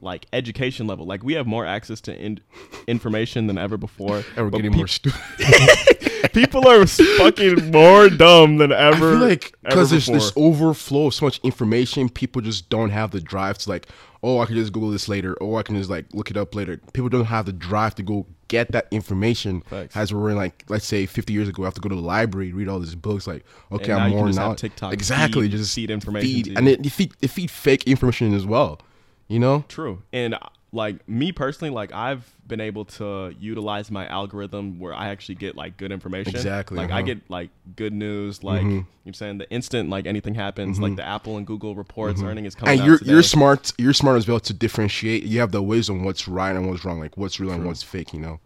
like 0.00 0.26
education 0.32 0.86
level. 0.86 1.06
Like 1.06 1.22
we 1.22 1.34
have 1.34 1.46
more 1.46 1.66
access 1.66 2.00
to 2.02 2.16
in- 2.16 2.40
information 2.86 3.46
than 3.46 3.58
ever 3.58 3.76
before. 3.76 4.22
And 4.36 4.46
we're 4.46 4.50
getting 4.50 4.72
peop- 4.72 4.76
more 4.78 4.86
stupid. 4.86 6.32
people 6.32 6.68
are 6.68 6.86
fucking 6.86 7.70
more 7.70 8.08
dumb 8.08 8.58
than 8.58 8.72
I 8.72 8.88
ever. 8.88 9.12
feel 9.12 9.28
like 9.28 9.54
because 9.62 9.90
there's 9.90 10.06
this 10.06 10.32
overflow 10.36 11.06
of 11.06 11.14
so 11.14 11.26
much 11.26 11.40
information, 11.42 12.08
people 12.08 12.42
just 12.42 12.68
don't 12.68 12.90
have 12.90 13.10
the 13.10 13.20
drive 13.20 13.58
to 13.58 13.68
like, 13.70 13.86
oh, 14.22 14.40
I 14.40 14.46
can 14.46 14.54
just 14.56 14.72
Google 14.72 14.90
this 14.90 15.08
later, 15.08 15.34
or 15.34 15.58
I 15.58 15.62
can 15.62 15.76
just 15.76 15.90
like 15.90 16.06
look 16.12 16.30
it 16.30 16.36
up 16.36 16.54
later. 16.54 16.78
People 16.92 17.08
don't 17.08 17.26
have 17.26 17.46
the 17.46 17.52
drive 17.52 17.94
to 17.96 18.02
go 18.02 18.26
get 18.48 18.72
that 18.72 18.88
information. 18.90 19.62
Facts. 19.62 19.96
As 19.96 20.12
we're 20.12 20.30
in 20.30 20.36
like, 20.36 20.64
let's 20.68 20.86
say 20.86 21.06
50 21.06 21.32
years 21.32 21.48
ago, 21.48 21.62
I 21.62 21.66
have 21.66 21.74
to 21.74 21.80
go 21.80 21.88
to 21.88 21.94
the 21.94 22.00
library, 22.00 22.52
read 22.52 22.68
all 22.68 22.80
these 22.80 22.94
books. 22.94 23.26
Like, 23.26 23.44
okay, 23.72 23.92
I'm 23.92 24.10
more 24.10 24.30
now. 24.30 24.54
TikTok 24.54 24.92
exactly, 24.92 25.42
feed- 25.48 25.56
just 25.56 25.74
feed 25.74 25.90
information 25.90 26.28
feed, 26.44 26.56
and 26.58 26.66
you. 26.66 26.72
it, 26.74 26.86
feed 26.92 27.12
they 27.20 27.26
feed 27.28 27.50
fake 27.50 27.84
information 27.84 28.34
as 28.34 28.46
well. 28.46 28.80
You 29.28 29.38
know, 29.38 29.64
True. 29.68 30.02
And 30.12 30.38
like 30.72 31.08
me 31.08 31.32
personally, 31.32 31.70
like 31.70 31.92
I've 31.92 32.34
been 32.46 32.60
able 32.60 32.84
to 32.84 33.34
utilize 33.38 33.90
my 33.90 34.06
algorithm 34.06 34.78
where 34.78 34.92
I 34.92 35.08
actually 35.08 35.36
get 35.36 35.56
like 35.56 35.76
good 35.76 35.92
information. 35.92 36.34
Exactly, 36.34 36.76
Like 36.76 36.90
I 36.90 36.94
uh-huh. 36.94 37.02
get 37.02 37.30
like 37.30 37.50
good 37.76 37.92
news, 37.92 38.44
like 38.44 38.60
mm-hmm. 38.60 38.70
you 38.70 38.76
know 38.76 38.80
what 38.80 39.06
I'm 39.06 39.14
saying 39.14 39.38
the 39.38 39.50
instant 39.50 39.88
like 39.88 40.06
anything 40.06 40.34
happens, 40.34 40.78
like 40.78 40.90
mm-hmm. 40.90 40.96
the 40.96 41.06
Apple 41.06 41.36
and 41.38 41.46
Google 41.46 41.74
reports 41.74 42.20
mm-hmm. 42.20 42.28
earning 42.28 42.44
is 42.44 42.54
coming 42.54 42.78
and 42.78 42.86
you're 42.86 42.98
today. 42.98 43.12
you're 43.12 43.22
smart. 43.22 43.72
You're 43.78 43.94
smart 43.94 44.18
as 44.18 44.28
well 44.28 44.40
to 44.40 44.52
differentiate. 44.52 45.22
You 45.22 45.40
have 45.40 45.52
the 45.52 45.62
wisdom 45.62 46.04
what's 46.04 46.28
right 46.28 46.54
and 46.54 46.68
what's 46.68 46.84
wrong, 46.84 47.00
like 47.00 47.16
what's 47.16 47.40
real 47.40 47.52
and 47.52 47.64
what's 47.64 47.82
fake. 47.82 48.12
You 48.12 48.20
know, 48.20 48.40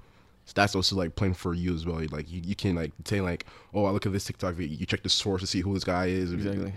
so 0.45 0.53
that's 0.55 0.77
also 0.77 0.95
like 0.97 1.17
playing 1.17 1.35
for 1.35 1.55
you 1.55 1.75
as 1.75 1.87
well. 1.87 2.05
Like 2.11 2.31
you, 2.31 2.41
you 2.45 2.55
can 2.55 2.77
like 2.77 2.93
say 3.05 3.21
like, 3.21 3.47
oh, 3.75 3.85
I 3.85 3.91
look 3.91 4.07
at 4.07 4.13
this 4.13 4.25
TikTok 4.25 4.55
video. 4.55 4.77
You 4.77 4.87
check 4.87 5.03
the 5.03 5.09
source 5.09 5.41
to 5.41 5.47
see 5.47 5.61
who 5.61 5.75
this 5.75 5.85
guy 5.85 6.07
is. 6.07 6.33
Exactly. 6.33 6.73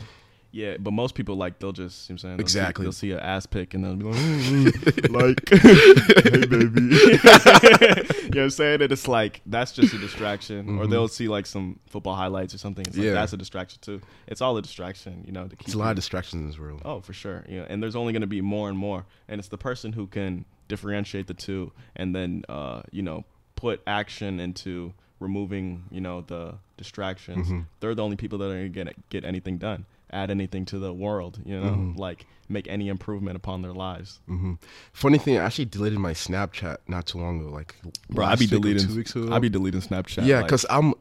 Yeah, 0.55 0.77
but 0.79 0.91
most 0.91 1.15
people 1.15 1.35
like 1.35 1.59
they'll 1.59 1.73
just 1.73 2.07
you 2.09 2.13
know 2.13 2.15
what 2.15 2.15
I'm 2.15 2.17
saying 2.19 2.37
they'll 2.37 2.47
see- 2.47 2.59
Exactly. 2.59 2.83
they'll 2.85 2.91
see 2.93 3.11
an 3.11 3.19
ass 3.19 3.45
pic 3.45 3.73
and 3.73 3.83
they'll 3.83 3.95
be 3.97 4.05
like, 4.05 4.15
"Mm, 4.15 4.71
mm," 4.71 5.11
like 5.11 5.49
hey 6.33 6.45
baby, 6.45 6.81
you 8.23 8.29
know 8.29 8.41
what 8.41 8.43
I'm 8.43 8.49
saying? 8.49 8.81
And 8.81 8.91
it's 8.91 9.07
like 9.07 9.41
that's 9.45 9.71
just 9.73 9.93
a 9.93 9.97
distraction, 9.97 10.79
or 10.79 10.87
they'll 10.87 11.07
see 11.09 11.27
like 11.27 11.45
some 11.45 11.79
football 11.89 12.15
highlights 12.15 12.53
or 12.53 12.57
something. 12.57 12.85
It's 12.87 12.95
like 12.95 13.05
Mm-hmm. 13.05 13.13
Yeah. 13.15 13.19
that's 13.19 13.33
a 13.33 13.37
distraction 13.37 13.79
too. 13.81 14.01
It's 14.27 14.41
all 14.41 14.55
a 14.57 14.61
distraction, 14.61 15.23
you 15.25 15.33
know. 15.33 15.43
To 15.47 15.55
keep 15.57 15.67
It's 15.67 15.75
a 15.75 15.77
lot 15.77 15.89
of 15.89 15.95
distractions 15.97 16.41
in 16.41 16.47
this 16.47 16.57
world. 16.57 16.81
Oh, 16.85 17.01
for 17.01 17.11
sure. 17.13 17.43
Yeah, 17.49 17.65
and 17.67 17.83
there's 17.83 17.95
only 17.95 18.13
going 18.13 18.21
to 18.21 18.27
be 18.27 18.39
more 18.41 18.69
and 18.69 18.77
more, 18.77 19.05
and 19.27 19.39
it's 19.39 19.49
the 19.49 19.57
person 19.57 19.91
who 19.91 20.07
can 20.07 20.45
differentiate 20.69 21.27
the 21.27 21.33
two, 21.33 21.71
and 21.97 22.15
then 22.15 22.43
uh, 22.47 22.81
you 22.91 23.01
know 23.03 23.25
put 23.57 23.81
action 23.85 24.39
into 24.39 24.93
removing 25.19 25.83
you 25.91 25.99
know 26.01 26.21
the 26.21 26.55
distractions. 26.77 27.47
Mm-hmm. 27.47 27.59
They're 27.81 27.95
the 27.95 28.03
only 28.03 28.15
people 28.17 28.37
that 28.39 28.45
are 28.51 28.67
going 28.69 28.87
to 28.87 28.93
get 28.93 29.09
get 29.09 29.25
anything 29.25 29.57
done, 29.57 29.85
add 30.11 30.29
anything 30.31 30.65
to 30.65 30.79
the 30.79 30.93
world. 30.93 31.39
You 31.45 31.59
know, 31.59 31.71
Mm-hmm. 31.71 31.99
like 31.99 32.25
make 32.47 32.67
any 32.67 32.87
improvement 32.89 33.35
upon 33.35 33.61
their 33.63 33.73
lives. 33.73 34.19
hmm 34.27 34.53
Funny 34.93 35.17
thing, 35.17 35.37
I 35.37 35.43
actually 35.45 35.65
deleted 35.65 35.97
my 35.99 36.13
Snapchat 36.13 36.77
not 36.87 37.07
too 37.07 37.17
long 37.17 37.39
ago. 37.41 37.49
Like, 37.49 37.75
Bro, 38.09 38.25
I 38.25 38.35
be 38.35 38.45
deleting. 38.47 38.87
two 38.87 38.95
weeks 38.95 39.15
ago. 39.15 39.33
I 39.33 39.39
be 39.39 39.49
deleting 39.49 39.81
Snapchat. 39.81 40.25
Yeah, 40.25 40.37
like- 40.37 40.45
because 40.47 40.65
I'm, 40.69 40.93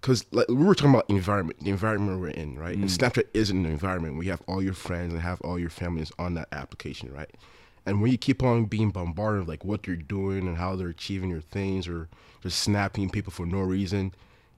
because 0.00 0.24
like 0.32 0.48
we 0.48 0.56
were 0.56 0.74
talking 0.74 0.90
about 0.94 1.08
environment, 1.08 1.60
the 1.60 1.70
environment 1.70 2.20
we're 2.20 2.28
in, 2.28 2.58
right? 2.58 2.76
Mm. 2.76 2.82
And 2.82 2.90
Snapchat 2.90 3.24
isn't 3.34 3.64
an 3.64 3.70
environment. 3.70 4.18
We 4.18 4.26
have 4.26 4.42
all 4.46 4.60
your 4.62 4.74
friends 4.74 5.12
and 5.12 5.22
have 5.22 5.40
all 5.42 5.58
your 5.58 5.70
families 5.70 6.10
on 6.18 6.34
that 6.34 6.48
application, 6.52 7.12
right? 7.12 7.30
And 7.86 8.02
when 8.02 8.10
you 8.12 8.18
keep 8.18 8.42
on 8.42 8.66
being 8.66 8.90
bombarded 8.90 9.40
with 9.40 9.48
like 9.48 9.64
what 9.64 9.82
they're 9.84 9.96
doing 9.96 10.46
and 10.46 10.56
how 10.56 10.76
they're 10.76 10.88
achieving 10.88 11.30
your 11.30 11.40
things, 11.40 11.88
or 11.88 12.08
just 12.42 12.58
snapping 12.58 13.10
people 13.10 13.32
for 13.32 13.46
no 13.46 13.60
reason, 13.60 14.12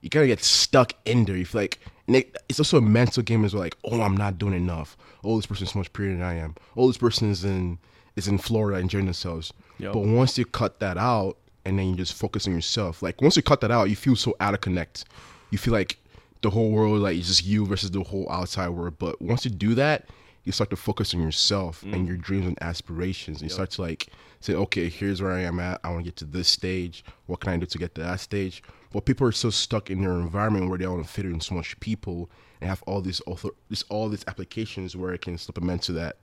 you 0.05 0.09
kind 0.11 0.21
of 0.21 0.27
get 0.27 0.43
stuck 0.43 0.93
in 1.05 1.25
there. 1.25 1.35
You 1.35 1.45
feel 1.45 1.61
like, 1.61 1.79
and 2.05 2.17
it, 2.17 2.37
it's 2.47 2.59
also 2.59 2.77
a 2.77 2.81
mental 2.81 3.23
game 3.23 3.43
as 3.43 3.55
well. 3.55 3.63
Like, 3.63 3.75
oh, 3.85 4.01
I'm 4.01 4.15
not 4.15 4.37
doing 4.37 4.53
enough. 4.53 4.95
Oh, 5.23 5.35
this 5.35 5.47
person's 5.47 5.71
so 5.71 5.79
much 5.79 5.91
prettier 5.93 6.13
than 6.13 6.21
I 6.21 6.35
am. 6.35 6.53
Oh, 6.77 6.85
this 6.85 6.97
person 6.99 7.31
is 7.31 7.43
in 7.43 7.79
is 8.15 8.27
in 8.27 8.37
Florida 8.37 8.79
enjoying 8.79 9.05
themselves. 9.05 9.51
Yep. 9.79 9.93
But 9.93 10.01
once 10.01 10.37
you 10.37 10.45
cut 10.45 10.79
that 10.79 10.99
out 10.99 11.37
and 11.65 11.79
then 11.79 11.89
you 11.89 11.95
just 11.95 12.13
focus 12.13 12.45
on 12.45 12.53
yourself, 12.53 13.01
like 13.01 13.19
once 13.19 13.35
you 13.35 13.41
cut 13.41 13.61
that 13.61 13.71
out, 13.71 13.89
you 13.89 13.95
feel 13.95 14.15
so 14.15 14.35
out 14.39 14.53
of 14.53 14.61
connect. 14.61 15.05
You 15.49 15.57
feel 15.57 15.73
like 15.73 15.97
the 16.43 16.51
whole 16.51 16.69
world, 16.69 17.01
like 17.01 17.17
it's 17.17 17.27
just 17.27 17.43
you 17.43 17.65
versus 17.65 17.89
the 17.89 18.03
whole 18.03 18.29
outside 18.29 18.69
world. 18.69 18.99
But 18.99 19.19
once 19.19 19.43
you 19.43 19.49
do 19.49 19.73
that, 19.73 20.07
you 20.43 20.51
start 20.51 20.69
to 20.69 20.75
focus 20.75 21.15
on 21.15 21.21
yourself 21.23 21.81
and 21.81 21.95
mm. 21.95 22.07
your 22.07 22.17
dreams 22.17 22.45
and 22.45 22.61
aspirations. 22.61 23.41
And 23.41 23.49
you 23.49 23.53
start 23.53 23.71
to 23.71 23.81
like 23.81 24.09
say, 24.39 24.53
okay, 24.53 24.87
here's 24.87 25.19
where 25.19 25.31
I 25.31 25.41
am 25.41 25.59
at. 25.59 25.81
I 25.83 25.89
want 25.89 26.01
to 26.01 26.11
get 26.11 26.15
to 26.17 26.25
this 26.25 26.47
stage. 26.47 27.03
What 27.25 27.39
can 27.39 27.53
I 27.53 27.57
do 27.57 27.65
to 27.65 27.77
get 27.79 27.95
to 27.95 28.01
that 28.01 28.19
stage? 28.19 28.61
But 28.95 29.03
people 29.03 29.27
are 29.27 29.33
so 29.33 29.49
stuck 29.49 29.91
in 29.91 30.01
their 30.01 30.13
environment 30.13 30.69
where 30.69 30.77
they 30.77 30.87
want 30.87 31.05
to 31.05 31.11
fit 31.11 31.25
in 31.25 31.41
so 31.41 31.53
much 31.53 31.77
people 31.81 32.29
and 32.61 32.69
have 32.69 32.81
all 32.83 33.01
these 33.01 33.21
author, 33.27 33.49
this 33.69 33.83
all 33.89 34.07
these 34.07 34.23
applications 34.25 34.95
where 34.95 35.13
it 35.13 35.19
can 35.19 35.37
supplement 35.37 35.81
to 35.83 35.91
that 35.91 36.15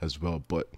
as 0.00 0.20
well. 0.20 0.44
But 0.46 0.70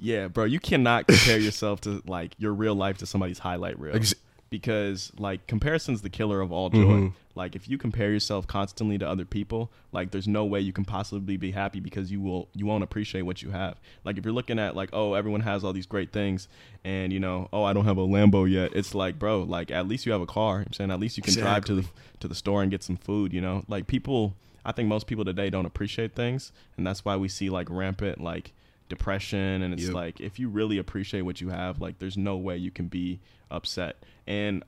Yeah, 0.00 0.28
bro, 0.28 0.44
you 0.44 0.58
cannot 0.58 1.06
compare 1.06 1.38
yourself 1.38 1.82
to 1.82 2.02
like 2.06 2.32
your 2.38 2.54
real 2.54 2.74
life 2.74 2.96
to 2.98 3.06
somebody's 3.06 3.40
highlight 3.40 3.78
reel. 3.78 3.94
Ex- 3.94 4.14
because 4.50 5.12
like 5.18 5.46
comparison's 5.46 6.02
the 6.02 6.10
killer 6.10 6.40
of 6.40 6.52
all 6.52 6.70
joy. 6.70 6.78
Mhm. 6.78 7.12
Like 7.34 7.56
if 7.56 7.68
you 7.68 7.76
compare 7.78 8.12
yourself 8.12 8.46
constantly 8.46 8.96
to 8.98 9.08
other 9.08 9.24
people, 9.24 9.72
like 9.90 10.12
there's 10.12 10.28
no 10.28 10.44
way 10.44 10.60
you 10.60 10.72
can 10.72 10.84
possibly 10.84 11.36
be 11.36 11.50
happy 11.50 11.80
because 11.80 12.12
you 12.12 12.20
will 12.20 12.48
you 12.54 12.64
won't 12.64 12.84
appreciate 12.84 13.22
what 13.22 13.42
you 13.42 13.50
have. 13.50 13.80
Like 14.04 14.18
if 14.18 14.24
you're 14.24 14.34
looking 14.34 14.58
at 14.60 14.76
like 14.76 14.90
oh 14.92 15.14
everyone 15.14 15.40
has 15.40 15.64
all 15.64 15.72
these 15.72 15.86
great 15.86 16.12
things 16.12 16.46
and 16.84 17.12
you 17.12 17.18
know 17.18 17.48
oh 17.52 17.64
I 17.64 17.72
don't 17.72 17.86
have 17.86 17.98
a 17.98 18.06
Lambo 18.06 18.48
yet. 18.48 18.70
It's 18.74 18.94
like 18.94 19.18
bro 19.18 19.42
like 19.42 19.70
at 19.72 19.88
least 19.88 20.06
you 20.06 20.12
have 20.12 20.20
a 20.20 20.26
car. 20.26 20.58
I'm 20.66 20.72
saying 20.72 20.92
at 20.92 21.00
least 21.00 21.16
you 21.16 21.22
can 21.24 21.34
drive 21.34 21.64
to 21.64 21.74
the 21.74 21.84
to 22.20 22.28
the 22.28 22.34
store 22.36 22.62
and 22.62 22.70
get 22.70 22.82
some 22.84 22.96
food. 22.96 23.32
You 23.32 23.40
know 23.40 23.64
like 23.68 23.86
people. 23.86 24.34
I 24.66 24.72
think 24.72 24.88
most 24.88 25.06
people 25.06 25.26
today 25.26 25.50
don't 25.50 25.66
appreciate 25.66 26.14
things, 26.14 26.50
and 26.78 26.86
that's 26.86 27.04
why 27.04 27.16
we 27.16 27.28
see 27.28 27.50
like 27.50 27.68
rampant 27.68 28.18
like 28.22 28.52
depression 28.88 29.62
and 29.62 29.72
it's 29.74 29.84
Yep. 29.84 29.94
like 29.94 30.20
if 30.20 30.38
you 30.38 30.48
really 30.48 30.78
appreciate 30.78 31.22
what 31.22 31.40
you 31.40 31.48
have 31.48 31.80
like 31.80 31.98
there's 31.98 32.16
no 32.16 32.36
way 32.36 32.56
you 32.56 32.70
can 32.70 32.86
be 32.88 33.18
upset 33.50 33.96
and 34.26 34.62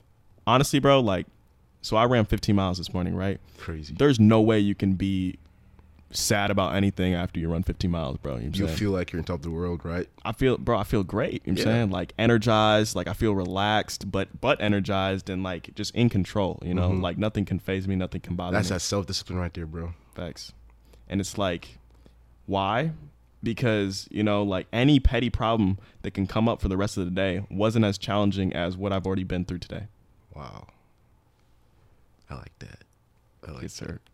honestly 0.47 0.79
bro 0.79 0.99
like 0.99 1.27
so 1.81 1.95
i 1.97 2.03
ran 2.05 2.25
15 2.25 2.55
miles 2.55 2.77
this 2.79 2.93
morning 2.93 3.15
right 3.15 3.39
crazy. 3.57 3.93
there's 3.97 4.19
no 4.19 4.41
way 4.41 4.59
you 4.59 4.73
can 4.75 4.93
be 4.93 5.37
sad 6.11 6.49
about 6.49 6.73
anything 6.73 7.13
after 7.13 7.39
you 7.39 7.49
run 7.49 7.61
15 7.63 7.91
miles 7.91 8.17
bro 8.17 8.37
you 8.37 8.43
know 8.49 8.51
You 8.53 8.67
feel 8.67 8.91
like 8.91 9.11
you're 9.11 9.19
on 9.19 9.25
top 9.25 9.35
of 9.37 9.41
the 9.43 9.51
world, 9.51 9.83
right? 9.83 10.07
i 10.25 10.31
feel 10.31 10.57
bro 10.57 10.77
i 10.79 10.83
feel 10.83 11.03
great 11.03 11.41
you 11.45 11.53
know 11.53 11.59
what 11.61 11.67
i'm 11.67 11.73
saying 11.73 11.89
like 11.91 12.13
energized 12.17 12.95
like 12.95 13.07
i 13.07 13.13
feel 13.13 13.35
relaxed 13.35 14.09
but 14.09 14.39
but 14.41 14.59
energized 14.61 15.29
and 15.29 15.43
like 15.43 15.75
just 15.75 15.93
in 15.93 16.07
control 16.09 16.59
you 16.65 16.73
know 16.73 16.89
Mhm. 16.89 17.01
like 17.01 17.17
nothing 17.17 17.43
can 17.45 17.59
phase 17.59 17.87
me 17.87 17.95
nothing 17.95 18.21
can 18.21 18.35
bother 18.35 18.53
me. 18.53 18.57
That's 18.57 18.69
that 18.69 18.79
self 18.81 19.05
discipline 19.05 19.37
right 19.37 19.53
there, 19.53 19.65
bro. 19.65 19.93
Facts. 20.15 20.53
And 21.09 21.19
it's 21.21 21.37
like, 21.37 21.77
why? 22.47 22.91
Because, 23.43 24.07
you 24.09 24.23
know, 24.23 24.41
like 24.43 24.67
any 24.73 24.99
petty 24.99 25.29
problem 25.29 25.77
that 26.01 26.11
can 26.11 26.25
come 26.27 26.49
up 26.49 26.59
for 26.61 26.67
the 26.67 26.77
rest 26.77 26.97
of 26.97 27.05
the 27.05 27.11
day 27.11 27.45
wasn't 27.51 27.85
as 27.85 27.97
challenging 27.97 28.51
as 28.53 28.75
what 28.75 28.91
I've 28.91 29.05
already 29.05 29.23
been 29.23 29.45
through 29.45 29.59
today. 29.59 29.87
Wow. 30.35 30.67
I 32.29 32.35
like 32.35 32.57
that. 32.59 32.83
I 33.47 33.51
like 33.51 33.61
Yes, 33.63 33.73
sir. 33.73 33.99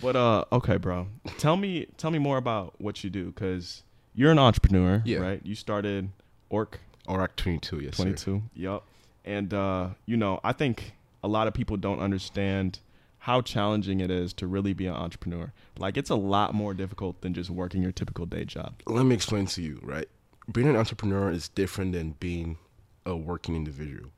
But 0.00 0.16
uh 0.16 0.46
okay, 0.50 0.78
bro. 0.78 1.08
Tell 1.36 1.58
me 1.58 1.86
tell 1.98 2.10
me 2.10 2.18
more 2.18 2.38
about 2.38 2.74
what 2.80 3.04
you 3.04 3.10
do 3.10 3.32
cuz 3.32 3.82
you're 4.14 4.30
an 4.32 4.38
entrepreneur, 4.38 5.02
Yeah. 5.04 5.18
right? 5.18 5.40
You 5.44 5.54
started 5.54 6.08
Orc 6.48 6.80
ORAK 7.06 7.36
22, 7.36 7.80
yes, 7.80 7.96
sir. 7.98 8.04
22. 8.04 8.42
Yep. 8.54 8.82
And 9.26 9.52
uh 9.52 9.90
you 10.06 10.16
know, 10.16 10.40
I 10.42 10.52
think 10.52 10.94
a 11.22 11.28
lot 11.28 11.46
of 11.48 11.52
people 11.54 11.76
don't 11.76 12.00
understand 12.00 12.78
how 13.24 13.40
challenging 13.40 14.00
it 14.00 14.10
is 14.10 14.34
to 14.34 14.46
really 14.46 14.74
be 14.74 14.86
an 14.86 14.92
entrepreneur. 14.92 15.50
Like 15.78 15.96
it's 15.96 16.10
a 16.10 16.14
lot 16.14 16.52
more 16.52 16.74
difficult 16.74 17.22
than 17.22 17.32
just 17.32 17.48
working 17.48 17.80
your 17.80 17.90
typical 17.90 18.26
day 18.26 18.44
job. 18.44 18.74
Let 18.84 19.06
me 19.06 19.14
explain 19.14 19.46
to 19.46 19.62
you, 19.62 19.80
right? 19.82 20.06
Being 20.52 20.68
an 20.68 20.76
entrepreneur 20.76 21.30
is 21.30 21.48
different 21.48 21.92
than 21.92 22.16
being 22.20 22.58
a 23.06 23.16
working 23.16 23.56
individual. 23.56 24.10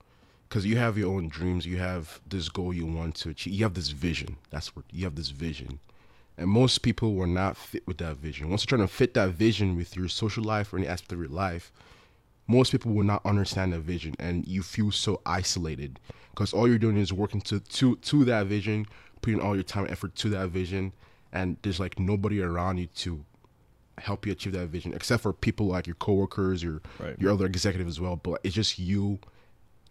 Because 0.48 0.66
you 0.66 0.76
have 0.78 0.98
your 0.98 1.14
own 1.14 1.28
dreams, 1.28 1.64
you 1.64 1.76
have 1.76 2.20
this 2.26 2.48
goal 2.48 2.74
you 2.74 2.84
want 2.84 3.14
to 3.16 3.28
achieve, 3.28 3.54
you 3.54 3.62
have 3.62 3.74
this 3.74 3.90
vision. 3.90 4.38
That's 4.50 4.74
what 4.74 4.84
you 4.90 5.04
have 5.04 5.14
this 5.14 5.28
vision. 5.28 5.78
And 6.36 6.50
most 6.50 6.78
people 6.78 7.14
were 7.14 7.28
not 7.28 7.56
fit 7.56 7.86
with 7.86 7.98
that 7.98 8.16
vision. 8.16 8.50
Once 8.50 8.64
you're 8.64 8.76
trying 8.76 8.88
to 8.88 8.92
fit 8.92 9.14
that 9.14 9.30
vision 9.30 9.76
with 9.76 9.94
your 9.94 10.08
social 10.08 10.42
life 10.42 10.72
or 10.72 10.78
any 10.78 10.88
aspect 10.88 11.12
of 11.12 11.20
your 11.20 11.28
life, 11.28 11.70
most 12.46 12.70
people 12.72 12.92
will 12.92 13.04
not 13.04 13.24
understand 13.24 13.72
that 13.72 13.80
vision 13.80 14.14
and 14.18 14.46
you 14.46 14.62
feel 14.62 14.90
so 14.92 15.20
isolated 15.26 15.98
because 16.30 16.52
all 16.52 16.68
you're 16.68 16.78
doing 16.78 16.96
is 16.96 17.12
working 17.12 17.40
to 17.40 17.60
to 17.60 17.96
to 17.96 18.24
that 18.24 18.46
vision 18.46 18.86
putting 19.22 19.40
all 19.40 19.54
your 19.54 19.64
time 19.64 19.84
and 19.84 19.92
effort 19.92 20.14
to 20.14 20.28
that 20.28 20.48
vision 20.50 20.92
and 21.32 21.56
there's 21.62 21.80
like 21.80 21.98
nobody 21.98 22.40
around 22.40 22.78
you 22.78 22.86
to 22.88 23.24
help 23.98 24.26
you 24.26 24.32
achieve 24.32 24.52
that 24.52 24.68
vision 24.68 24.92
except 24.92 25.22
for 25.22 25.32
people 25.32 25.66
like 25.66 25.86
your 25.86 25.96
coworkers 25.96 26.62
your 26.62 26.80
Right. 27.00 27.18
your 27.18 27.32
other 27.32 27.46
executives 27.46 27.88
as 27.96 28.00
well 28.00 28.16
but 28.16 28.40
it's 28.44 28.54
just 28.54 28.78
you 28.78 29.18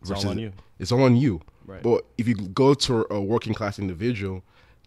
It's 0.01 0.11
all 0.11 0.27
on 0.29 0.37
you. 0.39 0.51
it's 0.79 0.91
all 0.91 1.03
on 1.03 1.15
you 1.17 1.41
Right. 1.65 1.81
but 1.81 2.05
if 2.17 2.27
you 2.27 2.35
go 2.35 2.73
to 2.75 3.11
a 3.13 3.19
working 3.19 3.53
class 3.53 3.79
individual 3.79 4.43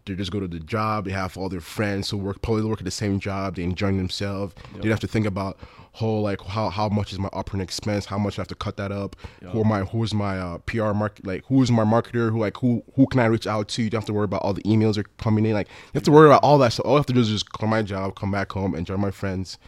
they 0.09 0.15
just 0.15 0.33
go 0.33 0.41
to 0.41 0.49
the 0.49 0.61
job 0.61 1.05
they 1.05 1.12
have 1.12 1.37
all 1.37 1.49
their 1.49 1.61
friends 1.61 2.11
who 2.11 2.17
work 2.17 2.41
probably 2.43 2.65
work 2.65 2.81
at 2.81 2.85
the 2.85 2.91
same 2.91 3.21
job 3.21 3.57
they 3.57 3.62
enjoy 3.62 3.95
themselves. 3.97 4.55
They 4.75 4.81
don't 4.81 4.91
have 4.91 5.00
to 5.00 5.07
think 5.07 5.27
about 5.27 5.59
whole 5.93 6.23
like 6.23 6.41
how, 6.43 6.69
how 6.69 6.88
much 6.88 7.12
is 7.12 7.19
my 7.19 7.29
operating 7.33 7.61
expense 7.62 8.07
how 8.07 8.19
much 8.19 8.38
i 8.38 8.43
have 8.43 8.47
to 8.47 8.55
cut 8.55 8.77
that 8.77 8.93
up 8.93 9.17
who 9.43 9.65
am 9.65 9.73
i 9.73 9.81
who's 9.81 10.15
my 10.15 10.38
uh, 10.38 10.59
pr 10.59 10.93
market 10.93 11.27
like 11.27 11.45
who's 11.47 11.73
my 11.73 11.83
marketer 11.83 12.31
who 12.31 12.38
like 12.38 12.57
who 12.59 12.85
who 12.95 13.05
can 13.07 13.19
i 13.21 13.27
reach 13.27 13.49
out 13.49 13.69
to? 13.69 13.83
You 13.83 13.91
don't 13.91 14.03
have 14.03 14.07
to 14.07 14.12
worry 14.12 14.27
about 14.27 14.43
all 14.43 14.53
the 14.53 14.62
emails 14.62 14.97
are 14.97 15.05
coming 15.19 15.45
in 15.45 15.55
like 15.55 15.67
you 15.69 15.91
have 15.95 16.05
to 16.05 16.12
worry 16.12 16.27
about 16.27 16.45
all 16.45 16.59
that 16.59 16.73
so 16.73 16.83
all 16.85 16.95
i 16.95 16.99
have 16.99 17.07
to 17.07 17.12
do 17.12 17.21
is 17.21 17.29
just 17.29 17.53
come 17.53 17.71
my 17.71 17.83
job 17.83 18.15
come 18.15 18.31
back 18.31 18.53
home 18.53 18.75
enjoy 18.75 18.97
my 18.97 19.11
friends 19.11 19.59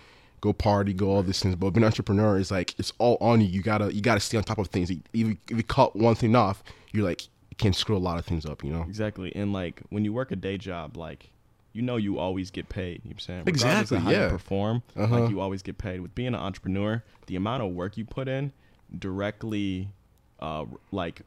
go 0.41 0.53
party 0.53 0.95
go 0.95 1.11
all 1.11 1.23
these 1.23 1.41
things. 1.41 1.55
But 1.55 1.71
being 1.71 1.85
an 1.85 1.89
entrepreneur 1.89 2.39
is 2.39 2.51
like 2.51 2.75
it's 2.79 2.95
all 2.97 3.19
on 3.21 3.43
you. 3.43 3.47
You 3.47 3.63
gotta 3.63 3.95
you 3.95 4.01
gotta 4.01 4.21
stay 4.21 4.39
on 4.39 4.45
top 4.45 4.57
of 4.57 4.69
things. 4.69 4.89
If 4.89 4.99
you, 5.13 5.37
if 5.51 5.57
you 5.59 5.63
cut 5.63 5.95
one 5.95 6.15
thing 6.15 6.35
off 6.35 6.63
you're 6.93 7.05
like 7.05 7.23
can 7.61 7.73
screw 7.73 7.97
a 7.97 7.99
lot 7.99 8.19
of 8.19 8.25
things 8.25 8.45
up 8.47 8.65
you 8.65 8.71
know 8.71 8.83
Exactly. 8.83 9.31
And 9.37 9.53
like 9.53 9.83
when 9.91 10.05
you 10.05 10.13
work 10.13 10.33
a 10.33 10.37
day 10.37 10.59
job, 10.59 10.97
like 10.97 11.31
you 11.73 11.83
know 11.83 11.97
you 11.97 12.19
always 12.19 12.51
get 12.51 12.69
paid. 12.69 13.01
You 13.05 13.11
know 13.11 13.11
what 13.11 13.13
I'm 13.15 13.19
saying? 13.21 13.39
Regardless 13.47 13.63
Exactly, 13.93 13.97
Of 13.99 14.03
how 14.03 14.11
yeah. 14.11 14.25
you 14.25 14.31
perform, 14.31 14.83
Uh-huh. 14.97 15.21
like 15.21 15.31
you 15.31 15.41
always 15.41 15.63
get 15.63 15.79
paid. 15.79 16.01
With 16.01 16.15
being 16.17 16.29
an 16.29 16.35
entrepreneur, 16.37 17.05
the 17.27 17.37
amount 17.37 17.63
of 17.63 17.71
work 17.73 17.97
you 17.97 18.05
put 18.05 18.27
in 18.27 18.53
directly, 18.99 19.89
uh, 20.41 20.65
like 20.91 21.23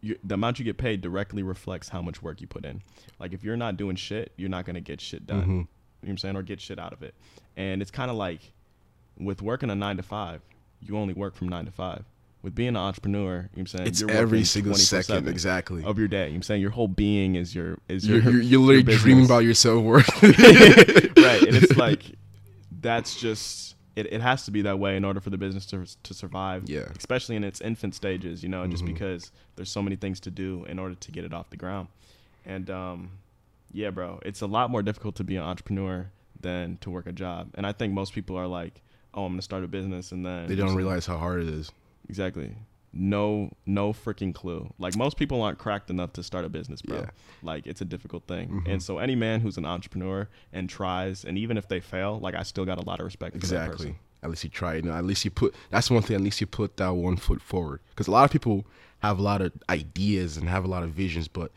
you, 0.00 0.16
the 0.22 0.34
amount 0.34 0.58
you 0.58 0.64
get 0.64 0.76
paid 0.78 1.00
directly 1.00 1.42
reflects 1.42 1.88
how 1.88 2.02
much 2.02 2.22
work 2.22 2.40
you 2.40 2.46
put 2.46 2.64
in. 2.64 2.82
Like 3.18 3.32
if 3.32 3.42
you're 3.42 3.56
not 3.56 3.76
doing 3.76 3.96
shit, 3.96 4.32
you're 4.36 4.50
not 4.50 4.64
gonna 4.66 4.80
get 4.80 5.00
shit 5.00 5.26
done. 5.26 5.42
Mhm. 5.42 5.48
You 5.48 5.54
know 5.56 5.66
what 6.00 6.08
I'm 6.10 6.18
saying? 6.18 6.36
Or 6.36 6.42
get 6.42 6.60
shit 6.60 6.78
out 6.78 6.92
of 6.92 7.02
it. 7.02 7.14
And 7.56 7.80
it's 7.82 7.90
kind 7.90 8.10
of 8.10 8.16
like 8.16 8.52
with 9.18 9.40
working 9.42 9.70
a 9.70 9.74
nine 9.74 9.96
to 9.96 10.02
five, 10.02 10.42
you 10.80 10.96
only 10.98 11.14
work 11.14 11.34
from 11.34 11.48
nine 11.48 11.64
to 11.64 11.70
five. 11.72 12.04
With 12.44 12.54
being 12.54 12.68
an 12.68 12.76
entrepreneur, 12.76 13.48
you 13.54 13.56
know 13.56 13.60
I'm 13.62 13.66
saying? 13.66 13.86
it's 13.88 14.02
You're 14.02 14.10
every 14.10 14.44
single 14.44 14.74
second 14.74 15.24
24/7 15.24 15.28
exactly 15.28 15.82
of 15.82 15.98
your 15.98 16.08
day. 16.08 16.26
You 16.26 16.32
know 16.32 16.36
I'm 16.36 16.42
saying 16.42 16.60
your 16.60 16.72
whole 16.72 16.88
being 16.88 17.36
is 17.36 17.54
your 17.54 17.78
is 17.88 18.06
your 18.06 18.18
you're, 18.18 18.32
you're, 18.34 18.42
you're 18.42 18.60
literally 18.60 18.92
your 18.92 19.00
dreaming 19.00 19.24
about 19.24 19.44
your 19.44 19.54
self-worth 19.54 20.22
right, 20.22 21.42
and 21.42 21.56
it's 21.56 21.74
like 21.86 22.02
that's 22.82 23.18
just 23.18 23.76
it, 23.96 24.12
it 24.12 24.20
has 24.20 24.44
to 24.44 24.50
be 24.50 24.60
that 24.60 24.78
way 24.78 24.94
in 24.94 25.06
order 25.06 25.20
for 25.20 25.30
the 25.30 25.38
business 25.38 25.64
to 25.66 25.86
to 26.02 26.12
survive. 26.12 26.68
Yeah. 26.68 26.84
especially 26.98 27.36
in 27.36 27.44
its 27.44 27.62
infant 27.62 27.94
stages. 27.94 28.42
You 28.42 28.50
know, 28.50 28.66
just 28.66 28.84
Mhm. 28.84 28.88
because 28.88 29.32
there's 29.56 29.70
so 29.70 29.80
many 29.80 29.96
things 29.96 30.20
to 30.20 30.30
do 30.30 30.66
in 30.68 30.78
order 30.78 30.94
to 30.96 31.10
get 31.10 31.24
it 31.24 31.32
off 31.32 31.48
the 31.48 31.56
ground. 31.56 31.88
And 32.44 32.68
um, 32.68 33.10
yeah, 33.72 33.88
bro, 33.88 34.20
it's 34.22 34.42
a 34.42 34.46
lot 34.46 34.68
more 34.68 34.82
difficult 34.82 35.14
to 35.16 35.24
be 35.24 35.36
an 35.36 35.44
entrepreneur 35.44 36.10
than 36.42 36.76
to 36.82 36.90
work 36.90 37.06
a 37.06 37.12
job. 37.12 37.52
And 37.54 37.66
I 37.66 37.72
think 37.72 37.94
most 37.94 38.12
people 38.12 38.36
are 38.36 38.46
like, 38.46 38.82
oh, 39.14 39.24
I'm 39.24 39.32
gonna 39.32 39.40
start 39.40 39.64
a 39.64 39.68
business, 39.68 40.12
and 40.12 40.26
then 40.26 40.46
they 40.46 40.56
don't 40.56 40.74
realize 40.74 41.06
how 41.06 41.16
hard 41.16 41.40
it 41.42 41.48
is 41.48 41.72
Exactly. 42.08 42.54
No, 42.92 43.50
no 43.66 43.92
freaking 43.92 44.32
clue. 44.32 44.72
Like 44.78 44.96
most 44.96 45.16
people 45.16 45.42
aren't 45.42 45.58
cracked 45.58 45.90
enough 45.90 46.12
to 46.12 46.22
start 46.22 46.44
a 46.44 46.48
business, 46.48 46.80
bro. 46.80 46.98
Yeah. 46.98 47.10
Like 47.42 47.66
it's 47.66 47.80
a 47.80 47.84
difficult 47.84 48.24
thing. 48.28 48.48
Mhm. 48.48 48.72
And 48.72 48.82
so 48.82 48.98
any 48.98 49.16
man 49.16 49.40
who's 49.40 49.58
an 49.58 49.64
entrepreneur 49.64 50.28
and 50.52 50.70
tries, 50.70 51.24
and 51.24 51.36
even 51.36 51.56
if 51.56 51.66
they 51.66 51.80
fail, 51.80 52.20
like 52.20 52.34
I 52.36 52.44
still 52.44 52.64
got 52.64 52.78
a 52.78 52.82
lot 52.82 53.00
of 53.00 53.04
respect 53.06 53.34
for 53.40 53.46
that 53.46 53.70
person. 53.70 53.88
Exactly. 53.88 53.98
At 54.22 54.30
least 54.30 54.44
you 54.44 54.50
try. 54.50 54.76
You 54.76 54.82
know, 54.82 54.92
at 54.92 55.04
least 55.04 55.24
you 55.24 55.30
put. 55.32 55.54
That's 55.70 55.90
one 55.90 56.02
thing. 56.02 56.14
At 56.16 56.22
least 56.22 56.40
you 56.40 56.46
put 56.46 56.76
that 56.76 56.90
one 56.90 57.16
foot 57.16 57.42
forward. 57.42 57.80
Because 57.90 58.06
a 58.06 58.12
lot 58.12 58.24
of 58.24 58.30
people 58.30 58.64
have 59.00 59.18
a 59.18 59.22
lot 59.22 59.42
of 59.42 59.52
ideas 59.68 60.36
and 60.36 60.48
have 60.48 60.64
a 60.64 60.68
lot 60.68 60.82
of 60.84 60.90
visions, 60.90 61.26
but 61.28 61.50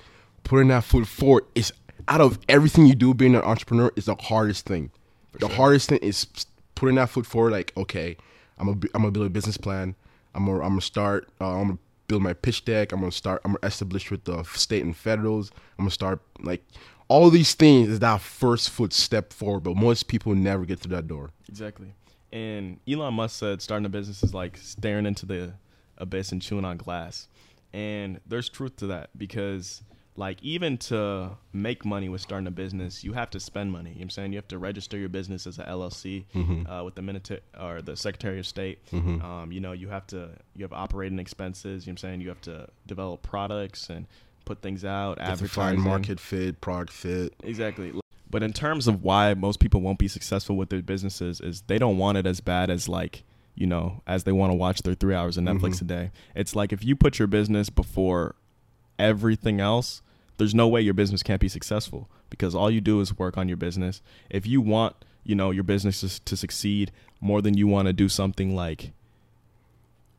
putting 0.44 0.70
that 0.70 0.84
foot 0.84 1.08
forward 1.08 1.46
is 1.56 1.72
out 2.08 2.20
of 2.20 2.40
everything 2.50 2.88
you 2.88 2.96
do. 2.96 3.14
Being 3.14 3.36
an 3.36 3.42
entrepreneur 3.42 3.92
is 3.96 4.06
the 4.06 4.16
hardest 4.16 4.66
thing. 4.66 4.90
the 5.34 5.48
sure. 5.48 5.56
hardest 5.56 5.90
thing 5.90 6.00
is 6.00 6.26
putting 6.74 6.96
that 6.96 7.10
foot 7.10 7.26
forward. 7.28 7.52
Like, 7.52 7.74
okay, 7.78 8.18
I'm 8.58 8.66
gonna 8.68 8.80
I'm 8.96 9.02
gonna 9.04 9.12
build 9.12 9.28
a 9.28 9.30
business 9.30 9.56
plan. 9.58 9.96
I'm 10.38 10.46
gonna 10.46 10.60
I'm 10.60 10.70
gonna 10.70 10.82
start. 10.82 11.28
Uh, 11.42 11.60
I'm 11.60 11.68
gonna 11.68 11.80
build 12.08 12.22
my 12.22 12.34
pitch 12.34 12.64
deck. 12.64 12.92
I'm 12.92 13.00
gonna 13.00 13.12
start. 13.12 13.42
I'm 13.44 13.54
gonna 13.54 13.68
establish 13.68 14.12
with 14.12 14.24
the 14.24 14.44
state 14.44 14.86
and 14.86 14.96
federals. 14.96 15.52
I'm 15.78 15.86
gonna 15.86 15.92
start 15.92 16.22
like 16.40 16.64
all 17.10 17.30
these 17.30 17.56
things 17.56 17.90
is 17.90 18.00
that 18.00 18.22
first 18.22 18.70
foot 18.70 18.94
step 18.94 19.34
forward. 19.34 19.64
But 19.64 19.76
most 19.76 20.08
people 20.08 20.36
never 20.36 20.64
get 20.64 20.80
through 20.80 20.96
that 20.96 21.08
door. 21.08 21.32
Exactly. 21.50 21.94
And 22.32 22.80
Elon 22.88 23.16
Musk 23.16 23.40
said 23.40 23.62
starting 23.62 23.86
a 23.86 23.90
business 23.90 24.24
is 24.24 24.34
like 24.34 24.58
staring 24.58 25.06
into 25.06 25.26
the 25.26 25.54
abyss 25.98 26.32
and 26.32 26.42
chewing 26.42 26.66
on 26.66 26.78
glass. 26.78 27.28
And 27.74 28.20
there's 28.28 28.48
truth 28.48 28.76
to 28.78 28.88
that 28.88 29.10
because 29.18 29.82
like 30.18 30.42
even 30.42 30.78
to 30.80 31.38
make 31.54 31.86
money 31.86 32.10
with 32.10 32.22
starting 32.22 32.48
a 32.48 32.52
business, 32.52 33.04
you 33.04 33.14
have 33.14 33.30
to 33.30 33.40
spend 33.40 33.72
money. 33.72 33.92
You 33.92 33.96
know 33.96 34.00
what 34.00 34.04
I'm 34.06 34.10
saying 34.10 34.34
you 34.34 34.38
have 34.40 34.48
to 34.50 34.58
register 34.58 34.98
your 34.98 35.10
business 35.10 35.46
as 35.48 35.60
a 35.60 35.64
LLC 35.64 36.26
Mm-hmm. 36.36 36.68
uh, 36.70 36.84
with 36.84 36.96
the 36.96 37.02
Minita- 37.02 37.42
or 37.60 37.82
the 37.84 37.96
Secretary 37.96 38.40
of 38.40 38.48
State. 38.48 38.80
Mhm. 38.92 39.24
Um, 39.24 39.52
you 39.52 39.60
know, 39.60 39.72
you 39.74 39.90
have 39.90 40.06
to 40.08 40.32
you 40.56 40.64
have 40.64 40.74
operating 40.74 41.20
expenses. 41.20 41.86
You 41.86 41.92
know 41.92 41.94
what 41.94 42.04
I'm 42.04 42.10
saying 42.10 42.22
you 42.22 42.30
have 42.30 42.42
to 42.42 42.68
develop 42.88 43.22
products 43.22 43.90
and 43.90 44.08
put 44.44 44.62
things 44.62 44.84
out, 44.84 45.20
advertise, 45.20 45.78
market 45.78 46.20
fit, 46.20 46.62
product 46.62 46.92
fit. 46.94 47.34
Exactly. 47.44 47.94
But 48.30 48.42
in 48.44 48.54
terms 48.54 48.88
of 48.88 49.04
why 49.04 49.34
most 49.36 49.60
people 49.60 49.82
won't 49.82 50.00
be 50.00 50.08
successful 50.08 50.58
with 50.58 50.70
their 50.70 50.82
businesses 50.82 51.40
is 51.42 51.62
they 51.68 51.78
don't 51.78 51.98
want 51.98 52.18
it 52.18 52.26
as 52.26 52.42
bad 52.42 52.70
as 52.70 52.90
like, 52.90 53.24
you 53.56 53.68
know, 53.68 54.02
as 54.08 54.24
they 54.24 54.32
want 54.32 54.52
to 54.52 54.56
watch 54.56 54.82
their 54.82 54.96
3 54.96 55.14
hours 55.14 55.38
of 55.38 55.44
Netflix 55.44 55.76
Mhm. 55.76 55.82
a 55.82 55.86
day. 55.86 56.12
It's 56.36 56.56
like 56.56 56.74
if 56.74 56.84
you 56.84 56.96
put 56.96 57.20
your 57.20 57.28
business 57.28 57.70
before 57.70 58.36
everything 59.00 59.60
else, 59.60 60.02
there's 60.38 60.56
no 60.56 60.68
way 60.68 60.82
your 60.82 60.94
business 60.94 61.24
can't 61.24 61.42
be 61.42 61.50
successful 61.50 62.10
because 62.30 62.54
all 62.56 62.70
you 62.72 62.82
do 62.82 63.00
is 63.02 63.18
work 63.18 63.38
on 63.38 63.48
your 63.48 63.58
business. 63.58 64.02
If 64.30 64.46
you 64.48 64.62
want, 64.62 64.96
you 65.24 65.36
know, 65.36 65.52
your 65.52 65.64
business 65.64 66.02
to, 66.02 66.24
to 66.26 66.38
succeed 66.38 66.92
more 67.22 67.42
than 67.42 67.58
you 67.58 67.68
want 67.68 67.88
to 67.88 67.94
do 67.94 68.08
something 68.10 68.56
like 68.56 68.92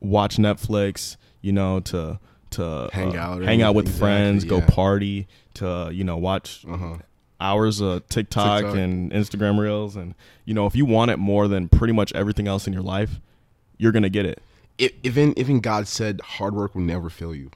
watch 0.01 0.37
Netflix, 0.37 1.17
you 1.41 1.53
know, 1.53 1.81
to 1.81 2.19
to 2.51 2.89
Hang 2.93 3.17
uh, 3.17 3.21
out 3.21 3.43
hang 3.43 3.63
out 3.63 3.75
with 3.75 3.87
anything. 3.87 3.99
friends, 4.01 4.45
Exactly, 4.45 4.67
go 4.67 4.73
party, 4.75 5.29
to 5.55 5.91
you 5.93 6.03
know, 6.05 6.17
watch 6.17 6.65
Uh 6.69 6.77
huh. 6.77 6.97
hours 7.41 7.81
of 7.81 8.09
TikTok, 8.09 8.61
TikTok. 8.63 8.77
and 8.77 9.13
Instagram 9.13 9.59
reels 9.59 9.97
and 9.97 10.15
you 10.45 10.55
know, 10.55 10.67
if 10.67 10.75
you 10.75 10.85
want 10.87 11.11
it 11.11 11.19
more 11.19 11.47
than 11.47 11.69
pretty 11.69 11.93
much 11.93 12.13
everything 12.15 12.49
else 12.49 12.67
in 12.67 12.73
your 12.73 12.83
life, 12.83 13.21
you're 13.77 13.93
going 13.93 14.03
to 14.03 14.09
get 14.11 14.25
it. 14.27 14.41
Even 15.03 15.39
even 15.39 15.61
God 15.61 15.87
said 15.89 16.21
hard 16.23 16.55
work 16.55 16.75
will 16.75 16.83
never 16.83 17.11
fail 17.11 17.35
you. 17.35 17.51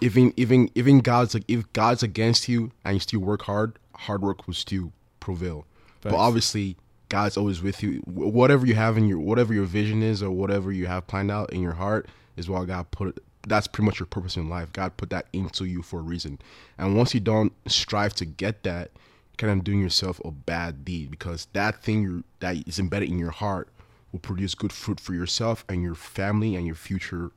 Even 0.00 0.32
even 0.36 0.70
even 0.74 1.00
God's 1.00 1.34
like 1.34 1.44
if 1.48 1.70
God's 1.72 2.02
against 2.02 2.48
you 2.48 2.72
and 2.84 2.94
you 2.94 3.00
still 3.00 3.20
work 3.20 3.42
hard, 3.42 3.78
hard 3.94 4.22
work 4.22 4.46
will 4.46 4.54
still 4.54 4.92
prevail. 5.20 5.66
But 6.00 6.14
obviously, 6.14 6.76
God's 7.10 7.36
always 7.36 7.60
with 7.60 7.82
you. 7.82 7.98
Whatever 8.06 8.66
you 8.66 8.74
have 8.74 8.96
in 8.96 9.06
your 9.06 9.18
whatever 9.18 9.52
your 9.52 9.64
vision 9.64 10.02
is 10.02 10.22
or 10.22 10.30
whatever 10.30 10.72
you 10.72 10.86
have 10.86 11.06
planned 11.06 11.30
out 11.30 11.52
in 11.52 11.60
your 11.60 11.74
heart 11.74 12.08
is 12.36 12.48
what 12.48 12.66
God 12.66 12.90
put. 12.90 13.22
That's 13.46 13.66
pretty 13.66 13.86
much 13.86 13.98
your 13.98 14.06
purpose 14.06 14.36
in 14.36 14.48
life. 14.48 14.72
God 14.72 14.96
put 14.96 15.10
that 15.10 15.26
into 15.32 15.64
you 15.64 15.82
for 15.82 16.00
a 16.00 16.02
reason. 16.02 16.38
And 16.78 16.96
once 16.96 17.14
you 17.14 17.20
don't 17.20 17.52
strive 17.66 18.14
to 18.14 18.24
get 18.24 18.62
that, 18.64 18.90
you're 18.94 19.48
kind 19.48 19.58
of 19.58 19.64
doing 19.64 19.80
yourself 19.80 20.20
a 20.24 20.30
bad 20.30 20.84
deed 20.84 21.10
because 21.10 21.48
that 21.52 21.82
thing 21.82 22.02
you 22.02 22.24
that 22.40 22.56
is 22.68 22.78
embedded 22.78 23.08
in 23.08 23.18
your 23.18 23.30
heart 23.30 23.68
will 24.12 24.20
produce 24.20 24.54
good 24.54 24.72
fruit 24.72 25.00
for 25.00 25.14
yourself 25.14 25.64
and 25.68 25.82
your 25.82 25.94
family 25.94 26.54
and 26.54 26.66
your 26.66 26.74
future 26.74 27.30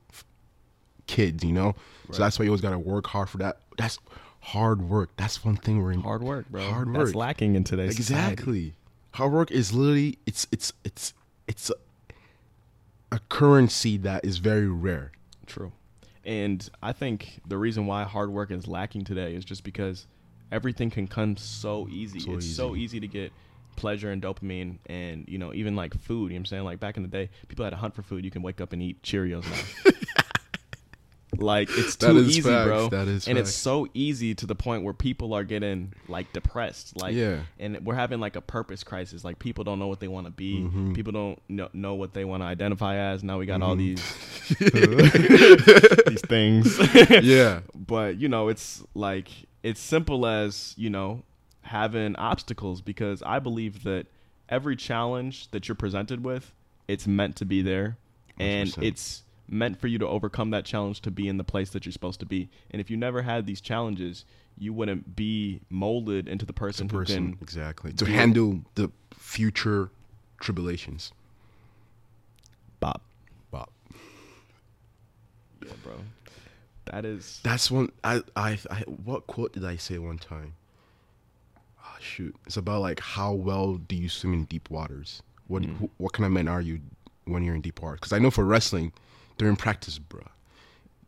kids. 1.07 1.43
You 1.43 1.53
know, 1.53 1.75
so 2.11 2.19
that's 2.19 2.39
why 2.39 2.43
you 2.43 2.51
always 2.51 2.61
got 2.61 2.71
to 2.71 2.79
work 2.79 3.07
hard 3.07 3.29
for 3.29 3.37
that. 3.37 3.57
That's 3.77 3.97
hard 4.43 4.81
work. 4.81 5.09
That's 5.17 5.43
one 5.43 5.55
thing 5.55 5.81
we're 5.81 5.93
in 5.93 6.01
Hard 6.01 6.21
work, 6.21 6.49
bro. 6.49 6.69
Hard 6.69 6.93
work. 6.93 7.05
That's 7.05 7.15
lacking 7.15 7.55
in 7.55 7.63
today's 7.63 7.95
society. 7.95 8.33
Exactly. 8.33 8.73
Hard 9.11 9.31
work 9.31 9.51
is 9.51 9.73
literally 9.73 10.17
it's 10.25 10.47
it's 10.51 10.73
it's 10.83 11.13
it's 11.47 11.69
a, 11.69 12.15
a 13.15 13.19
currency 13.29 13.97
that 13.97 14.25
is 14.25 14.37
very 14.37 14.67
rare. 14.67 15.11
True. 15.45 15.71
And 16.25 16.67
I 16.81 16.93
think 16.93 17.41
the 17.47 17.57
reason 17.57 17.85
why 17.85 18.03
hard 18.03 18.29
work 18.31 18.49
is 18.51 18.67
lacking 18.67 19.03
today 19.03 19.35
is 19.35 19.43
just 19.43 19.63
because 19.63 20.07
everything 20.51 20.89
can 20.89 21.07
come 21.07 21.35
so 21.37 21.87
easy. 21.89 22.19
So 22.19 22.33
it's 22.33 22.45
so 22.45 22.75
easy. 22.75 22.83
easy 22.83 22.99
to 23.01 23.07
get 23.07 23.33
pleasure 23.75 24.11
and 24.11 24.21
dopamine 24.21 24.77
and, 24.85 25.25
you 25.27 25.37
know, 25.37 25.53
even 25.53 25.75
like 25.75 25.93
food. 25.93 26.15
You 26.15 26.29
know 26.29 26.33
what 26.35 26.39
I'm 26.39 26.45
saying? 26.45 26.63
Like 26.63 26.79
back 26.79 26.95
in 26.95 27.03
the 27.03 27.09
day, 27.09 27.29
people 27.49 27.65
had 27.65 27.71
to 27.71 27.75
hunt 27.75 27.93
for 27.93 28.03
food. 28.03 28.23
You 28.23 28.31
can 28.31 28.41
wake 28.41 28.61
up 28.61 28.71
and 28.71 28.81
eat 28.81 29.01
Cheerios 29.03 29.43
now. 29.43 29.91
like 31.37 31.69
it's 31.71 31.95
too 31.95 32.19
easy, 32.19 32.41
facts. 32.41 32.67
bro. 32.67 32.89
That 32.89 33.07
is 33.07 33.27
and 33.27 33.37
it's 33.37 33.53
so 33.53 33.87
easy 33.93 34.35
to 34.35 34.45
the 34.45 34.55
point 34.55 34.83
where 34.83 34.93
people 34.93 35.33
are 35.33 35.43
getting 35.43 35.93
like 36.07 36.31
depressed. 36.33 36.99
Like 37.01 37.15
Yeah. 37.15 37.39
and 37.59 37.83
we're 37.85 37.95
having 37.95 38.19
like 38.19 38.35
a 38.35 38.41
purpose 38.41 38.83
crisis. 38.83 39.23
Like 39.23 39.39
people 39.39 39.63
don't 39.63 39.79
know 39.79 39.87
what 39.87 39.99
they 39.99 40.07
want 40.07 40.27
to 40.27 40.31
be. 40.31 40.61
Mhm. 40.61 40.93
People 40.95 41.11
don't 41.11 41.41
know, 41.49 41.69
know 41.73 41.95
what 41.95 42.13
they 42.13 42.25
want 42.25 42.41
to 42.43 42.47
identify 42.47 42.95
as. 42.97 43.23
Now 43.23 43.39
we 43.39 43.45
got 43.45 43.61
all 43.61 43.75
Mhm. 43.75 43.97
these 43.97 44.59
these 46.07 46.21
things. 46.21 46.79
yeah. 47.25 47.61
But 47.75 48.17
you 48.19 48.29
know, 48.29 48.49
it's 48.49 48.83
like 48.93 49.29
it's 49.63 49.79
simple 49.79 50.25
as 50.25 50.73
you 50.77 50.89
know 50.89 51.23
having 51.61 52.15
obstacles 52.17 52.81
because 52.81 53.23
I 53.23 53.39
believe 53.39 53.83
that 53.83 54.05
every 54.49 54.75
challenge 54.75 55.49
that 55.51 55.67
you're 55.67 55.75
presented 55.75 56.23
with, 56.23 56.51
it's 56.87 57.07
meant 57.07 57.35
to 57.37 57.45
be 57.45 57.61
there, 57.61 57.97
and 58.37 58.69
100%. 58.69 58.83
it's 58.83 59.22
meant 59.47 59.79
for 59.79 59.87
you 59.87 59.97
to 59.99 60.07
overcome 60.07 60.49
that 60.51 60.65
challenge 60.65 61.01
to 61.01 61.11
be 61.11 61.27
in 61.27 61.37
the 61.37 61.43
place 61.43 61.69
that 61.71 61.85
you're 61.85 61.91
supposed 61.93 62.19
to 62.21 62.25
be. 62.25 62.49
And 62.71 62.79
if 62.79 62.89
you 62.89 62.97
never 62.97 63.21
had 63.21 63.45
these 63.45 63.59
challenges, 63.61 64.25
you 64.57 64.73
wouldn't 64.73 65.15
be 65.15 65.61
molded 65.69 66.27
into 66.27 66.45
the 66.45 66.53
person, 66.53 66.87
The 66.87 66.93
person 66.93 67.23
who 67.25 67.31
can 67.35 67.43
exactly 67.43 67.93
to 67.93 68.05
handle 68.05 68.61
the 68.75 68.89
future 69.13 69.89
tribulations. 70.39 71.11
bop. 72.79 73.01
Wow. 73.51 73.67
Yeah, 75.65 75.73
bro. 75.83 75.93
That 76.85 77.05
is 77.05 77.39
That's 77.43 77.71
one. 77.71 77.91
I, 78.03 78.21
I 78.35 78.57
I 78.69 78.79
what 78.81 79.25
quote 79.27 79.53
did 79.53 79.63
I 79.65 79.77
say 79.77 79.97
one 79.97 80.17
time? 80.17 80.53
Oh, 81.81 81.95
shoot, 82.01 82.35
it's 82.45 82.57
about 82.57 82.81
like 82.81 82.99
how 82.99 83.33
well 83.33 83.75
do 83.75 83.95
you 83.95 84.09
swim 84.09 84.33
in 84.33 84.45
deep 84.45 84.69
waters? 84.69 85.21
What 85.47 85.63
Mm. 85.63 85.77
wh- 85.77 86.01
what 86.01 86.13
kind 86.13 86.25
of 86.25 86.31
man 86.33 86.47
are 86.47 86.61
you 86.61 86.79
when 87.25 87.43
you're 87.43 87.55
in 87.55 87.61
deep 87.61 87.81
waters? 87.81 87.99
Because 88.01 88.13
I 88.13 88.19
know 88.19 88.31
for 88.31 88.43
wrestling, 88.43 88.91
during 89.37 89.55
practice, 89.55 89.97
bro, 89.99 90.21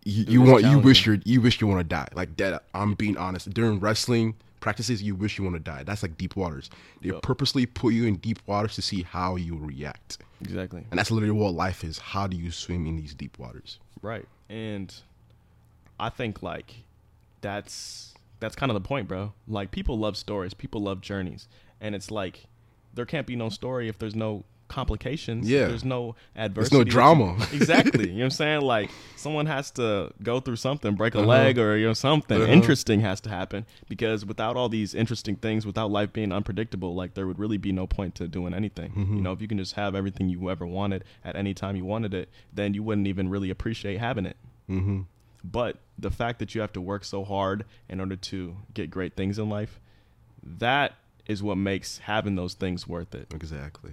you, 0.04 0.26
you 0.28 0.42
want 0.42 0.64
you 0.64 0.80
wish 0.80 1.06
you 1.06 1.20
you 1.26 1.42
wish 1.42 1.60
you 1.60 1.68
want 1.68 1.80
to 1.80 1.84
die. 1.84 2.08
Like 2.14 2.38
that. 2.38 2.64
I'm 2.74 2.94
being 2.94 3.18
honest. 3.18 3.50
During 3.54 3.80
wrestling 3.80 4.36
practices, 4.60 5.02
you 5.02 5.16
wish 5.16 5.38
you 5.38 5.44
want 5.44 5.56
to 5.56 5.60
die. 5.60 5.84
That's 5.84 6.04
like 6.04 6.18
deep 6.18 6.36
waters. 6.36 6.70
They 7.02 7.10
Yup. 7.10 7.22
purposely 7.22 7.66
put 7.66 7.94
you 7.94 8.06
in 8.06 8.16
deep 8.16 8.40
waters 8.46 8.76
to 8.76 8.82
see 8.82 9.04
how 9.04 9.36
you 9.36 9.58
react, 9.58 10.20
exactly 10.42 10.86
and 10.90 11.00
that's 11.00 11.12
literally 11.12 11.34
what 11.34 11.54
life 11.54 11.84
is. 11.84 11.98
How 11.98 12.28
do 12.28 12.38
you 12.38 12.52
swim 12.52 12.86
in 12.86 12.96
these 12.96 13.14
deep 13.14 13.38
waters? 13.40 13.80
Right. 14.02 14.28
And 14.50 14.94
I 16.00 16.10
think 16.10 16.44
like 16.44 16.84
that's 17.42 18.14
that's 18.40 18.56
kind 18.56 18.70
of 18.70 18.74
the 18.74 18.88
point, 18.88 19.08
bro. 19.08 19.34
Like 19.48 19.72
people 19.72 19.98
love 19.98 20.18
stories, 20.18 20.54
people 20.54 20.82
love 20.82 21.02
journeys. 21.02 21.48
And 21.82 21.96
it's 21.96 22.12
like 22.12 22.46
there 22.94 23.06
can't 23.06 23.28
be 23.28 23.36
no 23.36 23.50
story 23.50 23.88
if 23.90 24.00
there's 24.00 24.16
no 24.16 24.44
complications. 24.68 25.50
Yeah. 25.50 25.68
There's 25.68 25.86
no 25.86 26.16
adversity. 26.36 26.76
There's 26.76 26.86
no 26.86 26.86
you- 26.86 26.92
drama. 26.92 27.48
exactly. 27.54 28.08
You 28.10 28.14
know 28.14 28.18
what 28.20 28.24
I'm 28.26 28.30
saying? 28.44 28.62
Like 28.62 28.92
someone 29.16 29.46
has 29.46 29.72
to 29.72 30.12
go 30.24 30.40
through 30.40 30.56
something, 30.58 30.96
break 30.96 31.16
a 31.16 31.20
Uh-huh. 31.20 31.28
leg 31.28 31.58
or 31.60 31.78
you 31.78 31.88
know 31.88 31.94
something 31.94 32.42
Uh-huh. 32.42 32.52
interesting 32.52 33.02
has 33.02 33.22
to 33.22 33.30
happen 33.30 33.66
because 33.90 34.26
without 34.26 34.56
all 34.58 34.70
these 34.70 34.94
interesting 34.96 35.36
things, 35.36 35.66
without 35.66 35.92
life 35.92 36.12
being 36.14 36.32
unpredictable, 36.32 36.96
like 36.96 37.14
there 37.14 37.28
would 37.28 37.40
really 37.40 37.58
be 37.58 37.72
no 37.72 37.88
point 37.88 38.16
to 38.16 38.28
doing 38.28 38.54
anything. 38.54 38.92
Mhm. 38.92 39.16
You 39.18 39.22
know, 39.22 39.32
if 39.32 39.42
you 39.42 39.48
can 39.48 39.58
just 39.58 39.74
have 39.74 39.96
everything 39.96 40.30
you 40.30 40.50
ever 40.50 40.66
wanted 40.66 41.04
at 41.24 41.36
any 41.36 41.54
time 41.54 41.76
you 41.76 41.86
wanted 41.86 42.14
it, 42.14 42.30
then 42.54 42.74
you 42.74 42.84
wouldn't 42.84 43.08
even 43.08 43.30
really 43.30 43.50
appreciate 43.50 44.00
having 44.00 44.26
it. 44.26 44.38
Mm-hmm. 44.70 45.02
But 45.44 45.78
the 46.00 46.10
fact 46.10 46.40
that 46.40 46.56
you 46.56 46.62
have 46.62 46.74
to 46.74 46.82
work 46.82 47.04
so 47.06 47.24
hard 47.24 47.66
in 47.88 48.00
order 48.00 48.16
to 48.16 48.58
get 48.74 48.90
great 48.90 49.16
things 49.16 49.38
in 49.38 49.48
life, 49.48 49.80
that 50.44 50.94
is 51.28 51.42
what 51.42 51.56
makes 51.58 52.00
having 52.00 52.36
those 52.36 52.54
things 52.56 52.88
worth 52.88 53.14
it. 53.16 53.32
Exactly. 53.34 53.92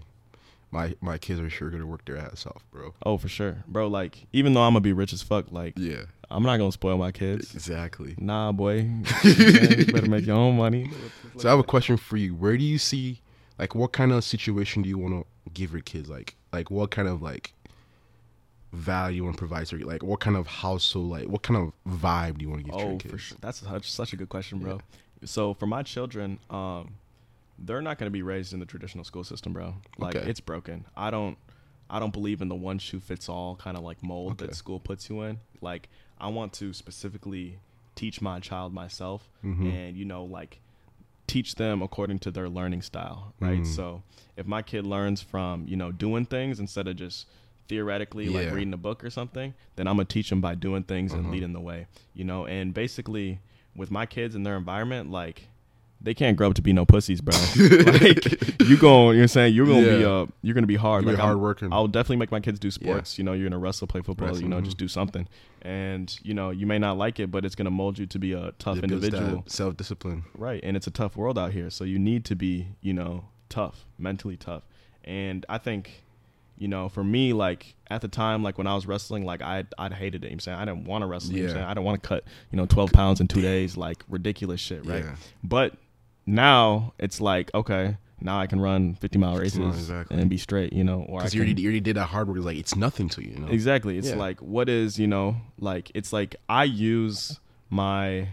My 0.72 0.96
my 1.00 1.18
kids 1.18 1.38
are 1.38 1.48
sure 1.50 1.70
gonna 1.70 1.87
work 1.87 2.04
their 2.06 2.16
ass 2.16 2.46
off, 2.46 2.64
bro. 2.72 2.94
Oh, 3.04 3.18
for 3.18 3.28
sure, 3.28 3.62
bro. 3.68 3.87
Like, 3.88 4.26
even 4.32 4.54
though 4.54 4.62
I'm 4.62 4.72
gonna 4.72 4.80
be 4.80 4.92
rich 4.94 5.12
as 5.12 5.22
fuck, 5.22 5.52
like, 5.52 5.74
Yeah. 5.78 6.04
I'm 6.30 6.42
not 6.42 6.56
gonna 6.56 6.72
spoil 6.72 6.96
my 6.96 7.12
kids. 7.12 7.54
Exactly. 7.54 8.14
Nah, 8.18 8.52
boy. 8.52 8.88
you 9.22 9.85
better 9.92 10.08
make 10.08 10.24
your 10.24 10.37
own 10.37 10.56
money. 10.56 10.90
So 11.37 11.46
I 11.48 11.50
have 11.50 11.61
a 11.61 11.62
question 11.62 11.98
for 11.98 12.16
you. 12.16 12.35
Where 12.35 12.56
do 12.56 12.64
you 12.64 12.78
see 12.78 13.20
like 13.58 13.74
what 13.74 13.92
kind 13.92 14.12
of 14.12 14.24
situation 14.24 14.80
do 14.82 14.88
you 14.88 14.96
want 14.96 15.12
to 15.14 15.50
give 15.52 15.72
your 15.72 15.82
kids? 15.82 16.08
Like 16.08 16.37
like 16.54 16.70
what 16.70 16.90
kind 16.90 17.06
of 17.06 17.20
like 17.20 17.52
value 18.72 19.18
and 19.22 19.26
want 19.26 19.37
to 19.37 19.38
provide 19.38 19.66
to 19.66 19.76
your- 19.78 19.87
like 19.87 20.02
what 20.02 20.20
kind 20.20 20.37
of 20.37 20.46
household 20.46 21.11
like 21.11 21.28
what 21.28 21.42
kind 21.42 21.58
of 21.61 21.72
vibe 22.00 22.38
do 22.38 22.44
you 22.44 22.50
want 22.50 22.64
to 22.64 22.70
give 22.70 22.80
Oh, 22.80 22.88
your 22.90 22.98
kids? 22.98 23.12
for 23.12 23.18
sure. 23.18 23.38
That's 23.42 23.58
such, 23.61 23.90
such 23.92 24.12
a 24.14 24.16
good 24.16 24.30
question, 24.30 24.58
bro. 24.61 24.80
So 25.24 25.52
for 25.54 25.66
my 25.66 25.82
children, 25.82 26.38
um, 26.48 26.94
they're 27.64 27.81
not 27.83 27.96
going 27.98 28.07
to 28.09 28.11
be 28.12 28.22
raised 28.22 28.53
in 28.53 28.59
the 28.61 28.66
traditional 28.66 29.05
school 29.05 29.25
system, 29.25 29.53
bro. 29.53 29.75
Like 29.98 30.16
Okay. 30.16 30.29
it's 30.29 30.40
broken. 30.40 30.85
I 30.96 31.11
don't, 31.11 31.38
I 31.88 31.98
don't 32.01 32.12
believe 32.12 32.42
in 32.42 32.48
the 32.48 32.55
one 32.57 32.79
shoe 32.79 32.98
fits 33.01 33.29
all 33.29 33.55
kind 33.57 33.77
of 33.77 33.83
like 33.85 34.03
mold 34.03 34.33
Okay. 34.33 34.46
that 34.46 34.55
school 34.57 34.81
puts 34.81 35.09
you 35.09 35.22
in. 35.22 35.38
Like 35.61 35.88
I 36.18 36.29
want 36.29 36.53
to 36.55 36.72
specifically 36.72 37.59
teach 37.94 38.20
my 38.20 38.40
child 38.40 38.72
myself, 38.75 39.31
Mhm. 39.44 39.72
and 39.72 39.96
you 39.96 40.05
know, 40.05 40.25
like 40.25 40.61
teach 41.27 41.55
them 41.55 41.83
according 41.83 42.18
to 42.20 42.31
their 42.31 42.48
learning 42.48 42.83
style, 42.83 43.33
right? 43.40 43.61
Mm. 43.62 43.66
So 43.66 44.03
if 44.37 44.46
my 44.46 44.61
kid 44.62 44.87
learns 44.87 45.22
from 45.22 45.66
you 45.68 45.77
know 45.77 45.92
doing 45.92 46.27
things 46.27 46.59
instead 46.61 46.88
of 46.88 46.96
just 46.96 47.27
theoretically 47.68 48.29
like 48.29 48.51
reading 48.53 48.72
a 48.75 48.79
book 48.79 49.05
or 49.05 49.11
something, 49.11 49.55
then 49.77 49.87
I'm 49.87 49.96
gonna 49.96 50.05
teach 50.05 50.31
them 50.31 50.40
by 50.40 50.55
doing 50.55 50.83
things 50.83 51.12
and 51.12 51.22
Uh-huh. 51.22 51.33
leading 51.33 51.53
the 51.53 51.61
way, 51.61 51.87
you 52.14 52.25
know. 52.25 52.44
And 52.46 52.75
basically, 52.75 53.40
with 53.77 53.90
my 53.90 54.05
kids 54.07 54.35
and 54.35 54.44
their 54.44 54.57
environment, 54.57 55.11
like 55.11 55.48
they 56.02 56.14
can't 56.14 56.36
grow 56.36 56.48
up 56.48 56.54
to 56.54 56.62
be 56.62 56.72
no 56.72 56.84
pussies, 56.84 57.20
bro. 57.20 57.34
like 57.56 58.60
you 58.62 58.76
going, 58.76 59.16
you're 59.18 59.28
saying 59.28 59.54
you're 59.54 59.66
gonna 59.66 59.82
be 59.96 60.00
Yeah. 60.02 60.08
uh, 60.08 60.26
you're 60.42 60.54
gonna 60.54 60.66
be 60.66 60.76
hard. 60.76 61.04
You're 61.04 61.12
like 61.12 61.18
be 61.18 61.22
I'm- 61.22 61.28
hardworking. 61.28 61.72
I'll 61.72 61.86
definitely 61.88 62.16
make 62.16 62.30
my 62.30 62.40
kids 62.40 62.58
do 62.58 62.70
sports. 62.70 63.18
You 63.18 63.24
know, 63.24 63.32
you're 63.32 63.48
gonna 63.48 63.58
wrestle, 63.58 63.86
play 63.86 64.00
football. 64.02 64.28
you 64.28 64.32
Wrestling, 64.32 64.50
know, 64.50 64.60
mhm. 64.60 64.64
just 64.64 64.78
do 64.78 64.88
something. 64.88 65.28
And 65.62 66.18
you 66.22 66.34
know, 66.34 66.50
you 66.50 66.66
may 66.66 66.78
not 66.78 66.98
like 66.98 67.20
it, 67.20 67.30
but 67.30 67.44
it's 67.44 67.54
gonna 67.54 67.70
mold 67.70 67.98
you 67.98 68.06
to 68.06 68.18
be 68.18 68.32
a 68.32 68.52
tough 68.58 68.78
individual. 68.78 69.44
Self 69.46 69.76
discipline. 69.76 70.24
Right. 70.36 70.60
And 70.62 70.76
it's 70.76 70.86
a 70.86 70.90
tough 70.90 71.16
world 71.16 71.38
out 71.38 71.52
here. 71.52 71.70
So 71.70 71.84
you 71.84 71.98
need 71.98 72.24
to 72.26 72.34
be, 72.36 72.68
you 72.80 72.92
know, 72.92 73.26
tough, 73.48 73.84
mentally 73.98 74.36
tough. 74.36 74.64
And 75.04 75.44
I 75.48 75.58
think, 75.58 76.04
you 76.58 76.68
know, 76.68 76.88
for 76.88 77.02
me, 77.04 77.32
like 77.32 77.74
at 77.90 78.00
the 78.00 78.08
time, 78.08 78.42
like 78.42 78.58
when 78.58 78.66
I 78.66 78.74
was 78.74 78.86
wrestling, 78.86 79.24
like 79.24 79.42
I 79.42 79.64
I'd 79.78 79.92
hated 79.92 80.24
it. 80.24 80.28
You 80.28 80.30
know 80.30 80.34
I'm 80.34 80.40
saying 80.40 80.58
I 80.58 80.64
didn't 80.64 80.84
want 80.84 81.02
to 81.02 81.06
wrestle. 81.06 81.32
You 81.32 81.38
know 81.38 81.42
I'm 81.44 81.48
Yeah. 81.48 81.54
saying 81.54 81.66
I 81.66 81.74
didn't 81.74 81.84
want 81.86 82.02
to 82.02 82.08
cut, 82.08 82.24
you 82.50 82.56
know, 82.56 82.66
twelve 82.66 82.92
pounds 82.92 83.20
in 83.20 83.28
two 83.28 83.40
days, 83.40 83.76
like 83.76 84.02
ridiculous 84.08 84.60
shit, 84.60 84.84
right? 84.86 85.04
Yeah. 85.04 85.16
But 85.44 85.74
now 86.26 86.92
it's 86.98 87.20
like, 87.20 87.50
okay, 87.54 87.96
now 88.20 88.38
I 88.38 88.46
can 88.46 88.61
run 88.61 88.94
fifty 88.94 89.18
mile 89.18 89.37
races 89.37 89.58
miles, 89.58 89.76
exactly. 89.78 90.18
and 90.18 90.30
be 90.30 90.38
straight, 90.38 90.72
you 90.72 90.85
know, 90.85 91.04
or 91.08 91.18
Because 91.20 91.35
you 91.35 91.40
already, 91.42 91.61
you 91.61 91.68
already 91.68 91.80
did 91.80 91.96
that 91.96 92.06
hard 92.06 92.28
work. 92.28 92.37
It's 92.37 92.46
like 92.46 92.56
it's 92.56 92.76
nothing 92.76 93.08
to 93.11 93.22
you. 93.22 93.32
you 93.32 93.38
know? 93.40 93.48
Exactly. 93.48 93.98
It's 93.98 94.08
Yeah. 94.11 94.16
like 94.16 94.40
what 94.40 94.68
is, 94.68 94.98
you 94.98 95.06
know, 95.08 95.37
like 95.58 95.90
it's 95.94 96.12
like 96.12 96.37
I 96.48 96.64
use 96.64 97.40
my 97.68 98.28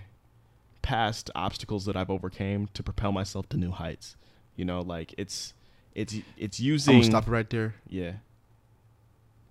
past 0.82 1.30
obstacles 1.36 1.86
that 1.86 1.96
I've 1.98 2.10
overcame 2.10 2.68
to 2.74 2.84
propel 2.84 3.12
myself 3.12 3.50
to 3.50 3.58
new 3.58 3.72
heights. 3.72 4.16
You 4.56 4.66
know, 4.66 4.82
like 4.82 5.16
it's 5.18 5.54
it's 5.96 6.16
it's 6.38 6.60
using 6.60 7.02
stop 7.04 7.28
it 7.28 7.32
right 7.32 7.50
there. 7.50 7.76
yeah. 7.88 8.14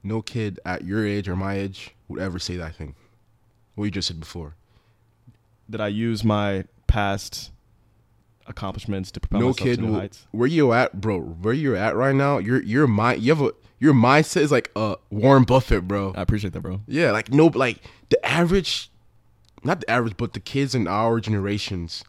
No 0.04 0.22
kid 0.22 0.60
at 0.64 0.84
your 0.84 1.04
age 1.04 1.28
or 1.28 1.34
my 1.34 1.54
age 1.54 1.94
would 2.06 2.20
ever 2.20 2.38
say 2.38 2.56
that 2.56 2.76
thing. 2.76 2.94
What 3.74 3.86
you 3.86 3.90
just 3.90 4.06
said 4.08 4.20
before. 4.20 4.54
That 5.68 5.80
I 5.80 5.88
use 5.88 6.22
my 6.24 6.64
past 6.86 7.50
accomplishments 8.48 9.10
to 9.12 9.20
propel 9.20 9.40
no 9.40 9.46
myself 9.48 9.66
kid 9.68 9.76
to 9.76 9.82
new 9.82 9.92
heights. 9.94 10.26
where 10.30 10.46
you 10.48 10.72
at, 10.72 11.00
bro. 11.00 11.20
Where 11.20 11.54
you're 11.54 11.76
at 11.76 11.94
right 11.96 12.14
now, 12.14 12.38
your 12.38 12.62
your 12.62 12.86
mind, 12.86 13.22
you 13.22 13.34
have 13.34 13.42
a 13.42 13.52
your 13.78 13.94
mindset 13.94 14.40
is 14.42 14.50
like 14.52 14.70
uh 14.74 14.96
Warren 15.10 15.44
Buffett, 15.44 15.86
bro. 15.86 16.12
I 16.16 16.22
appreciate 16.22 16.52
that, 16.52 16.60
bro. 16.60 16.80
Yeah, 16.86 17.12
like 17.12 17.32
no, 17.32 17.46
like 17.46 17.78
the 18.08 18.24
average, 18.26 18.90
not 19.62 19.80
the 19.80 19.90
average, 19.90 20.16
but 20.16 20.32
the 20.32 20.40
kids 20.40 20.74
in 20.74 20.86
our 20.88 21.20
generations 21.20 22.04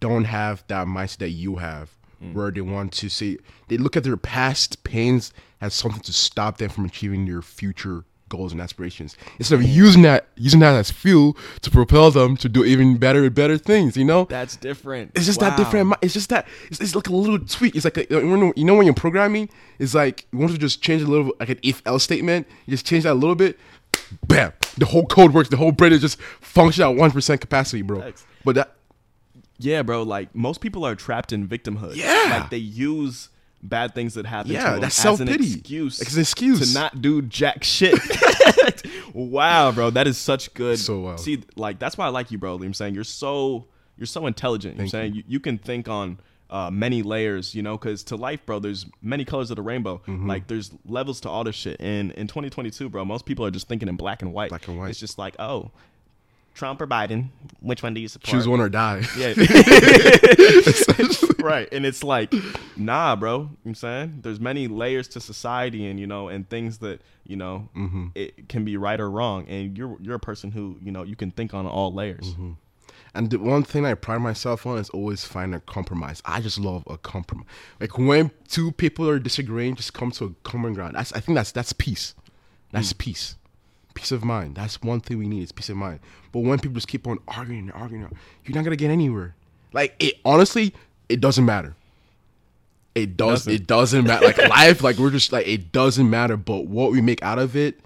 don't 0.00 0.24
have 0.24 0.64
that 0.68 0.86
mindset 0.86 1.18
that 1.18 1.30
you 1.30 1.56
have, 1.56 1.90
where 2.32 2.50
they 2.50 2.60
want 2.60 2.92
to 2.92 3.08
see, 3.08 3.38
they 3.68 3.76
look 3.76 3.96
at 3.96 4.02
their 4.04 4.16
past 4.16 4.82
pains 4.84 5.32
as 5.60 5.74
something 5.74 6.00
to 6.02 6.12
stop 6.12 6.58
them 6.58 6.68
from 6.70 6.84
achieving 6.84 7.24
their 7.26 7.42
future 7.42 8.04
goals 8.32 8.52
and 8.52 8.60
aspirations. 8.60 9.16
Instead 9.38 9.56
of 9.56 9.62
using 9.62 10.02
that, 10.02 10.26
using 10.36 10.60
that 10.60 10.74
as 10.74 10.90
fuel 10.90 11.36
to 11.60 11.70
propel 11.70 12.10
them 12.10 12.36
to 12.38 12.48
do 12.48 12.64
even 12.64 12.96
better 12.96 13.28
better 13.30 13.58
things, 13.58 13.96
you 13.96 14.04
know? 14.04 14.24
That's 14.24 14.56
different. 14.56 15.12
It's 15.14 15.26
just 15.26 15.40
that 15.40 15.56
different. 15.56 15.94
It's 16.00 16.14
just 16.14 16.30
that 16.30 16.48
it's, 16.70 16.80
it's 16.80 16.94
like 16.94 17.08
a 17.08 17.14
little 17.14 17.38
tweak. 17.38 17.76
It's 17.76 17.84
like 17.84 17.98
a, 17.98 18.06
you 18.10 18.64
know 18.64 18.74
when 18.74 18.86
you're 18.86 18.94
programming, 18.94 19.50
it's 19.78 19.94
like 19.94 20.26
you 20.32 20.38
want 20.38 20.52
to 20.52 20.58
just 20.58 20.80
change 20.82 21.02
a 21.02 21.06
little 21.06 21.32
like 21.38 21.50
an 21.50 21.60
if 21.62 21.82
else 21.84 22.04
statement. 22.04 22.48
You 22.66 22.70
just 22.72 22.86
change 22.86 23.04
that 23.04 23.12
a 23.12 23.20
little 23.22 23.36
bit, 23.36 23.58
bam. 24.26 24.52
The 24.78 24.86
whole 24.86 25.04
code 25.06 25.34
works. 25.34 25.50
The 25.50 25.58
whole 25.58 25.72
brain 25.72 25.92
is 25.92 26.00
just 26.00 26.20
function 26.40 26.82
at 26.84 26.96
one 26.96 27.10
percent 27.10 27.42
capacity, 27.42 27.82
bro. 27.82 28.00
Thanks. 28.00 28.24
But 28.44 28.54
that 28.54 28.74
Yeah, 29.58 29.82
bro. 29.82 30.02
Like 30.02 30.34
most 30.34 30.62
people 30.62 30.86
are 30.86 30.94
trapped 30.94 31.32
in 31.32 31.46
victimhood. 31.46 31.96
Yeah. 31.96 32.38
like 32.38 32.50
they 32.50 32.56
use 32.56 33.28
bad 33.62 33.94
things 33.94 34.14
that 34.14 34.26
happen. 34.26 34.52
Yeah, 34.52 34.74
to 34.74 34.80
that's 34.80 34.98
as 34.98 35.02
self-pity. 35.02 35.54
excuse. 35.54 36.00
It's 36.00 36.14
an 36.14 36.20
excuse. 36.20 36.72
to 36.72 36.78
not 36.78 37.00
do 37.00 37.22
jack 37.22 37.64
shit. 37.64 37.98
wow, 39.14 39.72
bro, 39.72 39.90
that 39.90 40.06
is 40.06 40.18
such 40.18 40.52
good. 40.54 40.78
So 40.78 41.00
wild. 41.00 41.20
See, 41.20 41.42
like 41.56 41.78
that's 41.78 41.96
why 41.96 42.06
I 42.06 42.08
like 42.08 42.30
you, 42.30 42.38
bro. 42.38 42.58
You 42.58 42.64
I'm 42.64 42.74
saying 42.74 42.94
you're 42.94 43.04
so 43.04 43.66
you're 43.96 44.06
so 44.06 44.26
intelligent. 44.26 44.74
You 44.74 44.78
know 44.78 44.84
what 44.84 44.94
I'm 44.94 45.00
Thank 45.00 45.14
saying 45.14 45.14
you. 45.14 45.22
you 45.26 45.40
can 45.40 45.58
think 45.58 45.88
on. 45.88 46.18
Uh, 46.50 46.70
many 46.70 47.02
layers, 47.02 47.54
you 47.54 47.62
know, 47.62 47.78
because 47.78 48.02
to 48.04 48.14
life, 48.14 48.44
bro, 48.44 48.58
there's 48.58 48.84
many 49.00 49.24
colors 49.24 49.50
of 49.50 49.56
the 49.56 49.62
rainbow. 49.62 49.96
Mm-hmm. 50.06 50.28
Like, 50.28 50.48
there's 50.48 50.70
levels 50.84 51.18
to 51.22 51.30
all 51.30 51.44
this 51.44 51.54
shit. 51.54 51.78
And 51.80 52.12
in 52.12 52.26
2022, 52.26 52.90
bro, 52.90 53.06
most 53.06 53.24
people 53.24 53.46
are 53.46 53.50
just 53.50 53.68
thinking 53.68 53.88
in 53.88 53.96
black 53.96 54.20
and 54.20 54.34
white. 54.34 54.50
Black 54.50 54.68
and 54.68 54.78
white. 54.78 54.90
It's 54.90 55.00
just 55.00 55.16
like, 55.16 55.34
oh, 55.38 55.70
Trump 56.54 56.80
or 56.80 56.86
Biden, 56.86 57.28
which 57.60 57.82
one 57.82 57.94
do 57.94 58.00
you 58.00 58.08
support? 58.08 58.30
choose 58.30 58.46
one 58.46 58.60
or 58.60 58.68
die. 58.68 59.02
Yeah. 59.16 59.28
right. 61.40 61.68
And 61.72 61.86
it's 61.86 62.04
like, 62.04 62.32
nah, 62.76 63.16
bro. 63.16 63.32
You 63.32 63.38
know 63.38 63.48
what 63.48 63.58
I'm 63.64 63.74
saying? 63.74 64.18
There's 64.22 64.40
many 64.40 64.68
layers 64.68 65.08
to 65.08 65.20
society 65.20 65.86
and, 65.86 65.98
you 65.98 66.06
know, 66.06 66.28
and 66.28 66.48
things 66.48 66.78
that, 66.78 67.00
you 67.26 67.36
know, 67.36 67.68
Mm-hmm. 67.76 68.08
it 68.14 68.48
can 68.48 68.64
be 68.64 68.76
right 68.76 69.00
or 69.00 69.10
wrong. 69.10 69.46
And 69.48 69.76
you're 69.76 69.96
you're 70.00 70.16
a 70.16 70.20
person 70.20 70.50
who, 70.50 70.78
you 70.82 70.92
know, 70.92 71.02
you 71.02 71.16
can 71.16 71.30
think 71.30 71.54
on 71.54 71.66
all 71.66 71.92
layers. 71.92 72.34
Mm-hmm. 72.34 72.52
And 73.14 73.30
the 73.30 73.38
one 73.38 73.62
thing 73.62 73.84
I 73.84 73.94
pride 73.94 74.22
myself 74.22 74.66
on 74.66 74.78
is 74.78 74.88
always 74.90 75.24
find 75.24 75.54
a 75.54 75.60
compromise. 75.60 76.22
I 76.24 76.40
just 76.40 76.58
love 76.58 76.82
a 76.88 76.96
compromise. 76.96 77.46
Like 77.80 77.98
when 77.98 78.30
two 78.48 78.72
people 78.72 79.08
are 79.08 79.18
disagreeing, 79.18 79.76
just 79.76 79.92
come 79.92 80.10
to 80.12 80.24
a 80.24 80.30
common 80.48 80.72
ground. 80.74 80.94
That's 80.96 81.12
I 81.12 81.20
think 81.20 81.36
that's 81.36 81.52
that's 81.52 81.72
peace. 81.72 82.14
That's 82.72 82.92
peace. 82.94 83.36
Peace 83.94 84.12
of 84.12 84.24
mind. 84.24 84.54
That's 84.56 84.80
one 84.82 85.00
thing 85.00 85.18
we 85.18 85.26
need 85.28 85.42
is 85.42 85.52
peace 85.52 85.68
of 85.68 85.76
mind. 85.76 86.00
But 86.32 86.40
when 86.40 86.58
people 86.58 86.74
just 86.74 86.88
keep 86.88 87.06
on 87.06 87.18
arguing 87.28 87.60
and 87.70 87.72
arguing, 87.72 88.16
you're 88.44 88.54
not 88.54 88.64
gonna 88.64 88.76
get 88.76 88.90
anywhere. 88.90 89.34
Like 89.72 89.94
it 89.98 90.14
honestly, 90.24 90.74
it 91.08 91.20
doesn't 91.20 91.44
matter. 91.44 91.74
It 92.94 93.16
does 93.16 93.44
Doesn't. 93.46 93.52
it 93.54 93.66
doesn't 93.66 94.04
matter. 94.06 94.26
Like 94.26 94.38
life, 94.48 94.82
like 94.82 94.98
we're 94.98 95.10
just 95.10 95.32
like 95.32 95.46
it 95.46 95.72
doesn't 95.72 96.08
matter. 96.08 96.36
But 96.36 96.66
what 96.66 96.92
we 96.92 97.00
make 97.00 97.22
out 97.22 97.38
of 97.38 97.56
it 97.56 97.80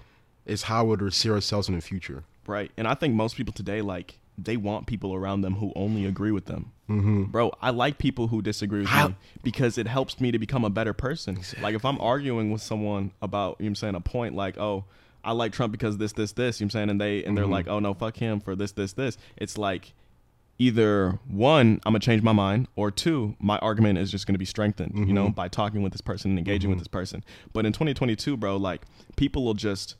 is 0.45 0.63
how 0.63 0.83
we'll 0.85 1.11
see 1.11 1.29
ourselves 1.29 1.69
in 1.69 1.75
the 1.75 1.81
future. 1.81 2.23
Right. 2.45 2.71
And 2.77 2.87
I 2.87 2.93
think 2.93 3.13
most 3.13 3.35
people 3.35 3.53
today, 3.53 3.81
like, 3.81 4.19
they 4.37 4.55
want 4.55 4.87
people 4.87 5.13
around 5.13 5.41
them 5.41 5.55
who 5.55 5.73
only 5.75 6.05
agree 6.05 6.31
with 6.31 6.45
them. 6.45 6.71
Mm-hmm. 6.89 7.23
Bro, 7.25 7.51
I 7.61 7.71
like 7.71 7.97
people 7.97 8.27
who 8.27 8.41
disagree 8.41 8.79
with 8.81 8.89
How- 8.89 9.09
me 9.09 9.15
because 9.43 9.77
it 9.77 9.87
helps 9.87 10.21
me 10.21 10.31
to 10.31 10.39
become 10.39 10.63
a 10.63 10.69
better 10.69 10.93
person. 10.93 11.39
Like, 11.61 11.75
if 11.75 11.83
I'm 11.83 11.99
arguing 11.99 12.51
with 12.51 12.61
someone 12.61 13.11
about, 13.21 13.57
you 13.59 13.65
know 13.65 13.67
what 13.67 13.69
I'm 13.71 13.75
saying, 13.75 13.95
a 13.95 13.99
point 14.01 14.35
like, 14.35 14.57
oh, 14.57 14.85
I 15.27 15.31
like 15.33 15.51
Trump 15.51 15.71
because 15.73 15.97
this, 15.97 16.13
this, 16.13 16.31
this, 16.31 16.59
you 16.59 16.63
know 16.63 16.67
what 16.67 16.75
I'm 16.75 16.79
saying, 16.79 16.89
and 16.89 17.01
they 17.01 17.23
and 17.23 17.37
they're 17.37 17.43
Mm-hmm. 17.43 17.53
like, 17.53 17.67
oh 17.67 17.79
no, 17.79 17.93
fuck 17.93 18.15
him 18.17 18.39
for 18.39 18.55
this, 18.55 18.71
this, 18.71 18.93
this. 18.93 19.17
It's 19.35 19.57
like 19.57 19.93
either 20.59 21.19
one, 21.27 21.79
I'm 21.85 21.91
gonna 21.93 21.99
change 21.99 22.23
my 22.23 22.31
mind, 22.33 22.67
or 22.75 22.89
two, 22.89 23.35
my 23.39 23.57
argument 23.59 23.99
is 23.99 24.09
just 24.09 24.25
gonna 24.25 24.39
be 24.39 24.45
strengthened, 24.45 24.93
you 24.95 25.05
Mm-hmm. 25.05 25.13
know, 25.13 25.29
by 25.29 25.47
talking 25.49 25.81
with 25.83 25.91
this 25.91 26.01
person 26.01 26.31
and 26.31 26.39
engaging 26.39 26.69
with 26.69 26.79
this 26.79 26.87
person. 26.87 27.23
But 27.53 27.65
in 27.65 27.73
2022, 27.73 28.37
bro, 28.37 28.57
like 28.57 28.81
people 29.17 29.43
will 29.45 29.53
just 29.53 29.95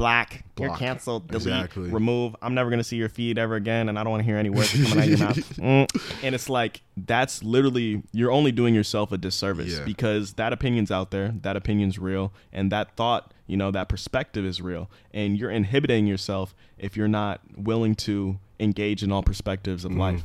black, 0.00 0.44
you're 0.58 0.74
canceled, 0.76 1.28
delete, 1.28 1.46
Exactly. 1.46 1.90
remove. 1.90 2.34
I'm 2.42 2.54
never 2.54 2.70
gonna 2.70 2.82
see 2.84 2.96
your 2.96 3.08
feed 3.08 3.38
ever 3.38 3.54
again, 3.54 3.88
and 3.88 3.98
I 3.98 4.02
don't 4.02 4.10
want 4.10 4.20
to 4.22 4.24
hear 4.24 4.36
any 4.38 4.50
words 4.50 4.72
coming 4.72 4.98
out 4.98 5.04
of 5.04 5.08
your 5.08 5.18
mouth. 5.18 5.36
Mm. 5.60 6.22
And 6.24 6.34
it's 6.34 6.48
like 6.48 6.80
that's 6.96 7.42
literally 7.42 8.02
you're 8.12 8.32
only 8.32 8.50
doing 8.52 8.74
yourself 8.74 9.12
a 9.12 9.18
disservice 9.18 9.78
Yeah. 9.78 9.84
because 9.84 10.32
that 10.34 10.52
opinion's 10.52 10.90
out 10.90 11.10
there, 11.10 11.34
that 11.42 11.56
opinion's 11.56 11.98
real, 11.98 12.32
and 12.52 12.72
that 12.72 12.96
thought, 12.96 13.32
you 13.46 13.56
know, 13.56 13.70
that 13.70 13.88
perspective 13.88 14.44
is 14.44 14.60
real, 14.60 14.90
and 15.12 15.38
you're 15.38 15.50
inhibiting 15.50 16.06
yourself 16.06 16.54
if 16.78 16.96
you're 16.96 17.08
not 17.08 17.40
willing 17.56 17.94
to 17.94 18.38
engage 18.58 19.02
in 19.02 19.12
all 19.12 19.22
perspectives 19.22 19.84
of 19.84 19.92
life. 19.92 20.22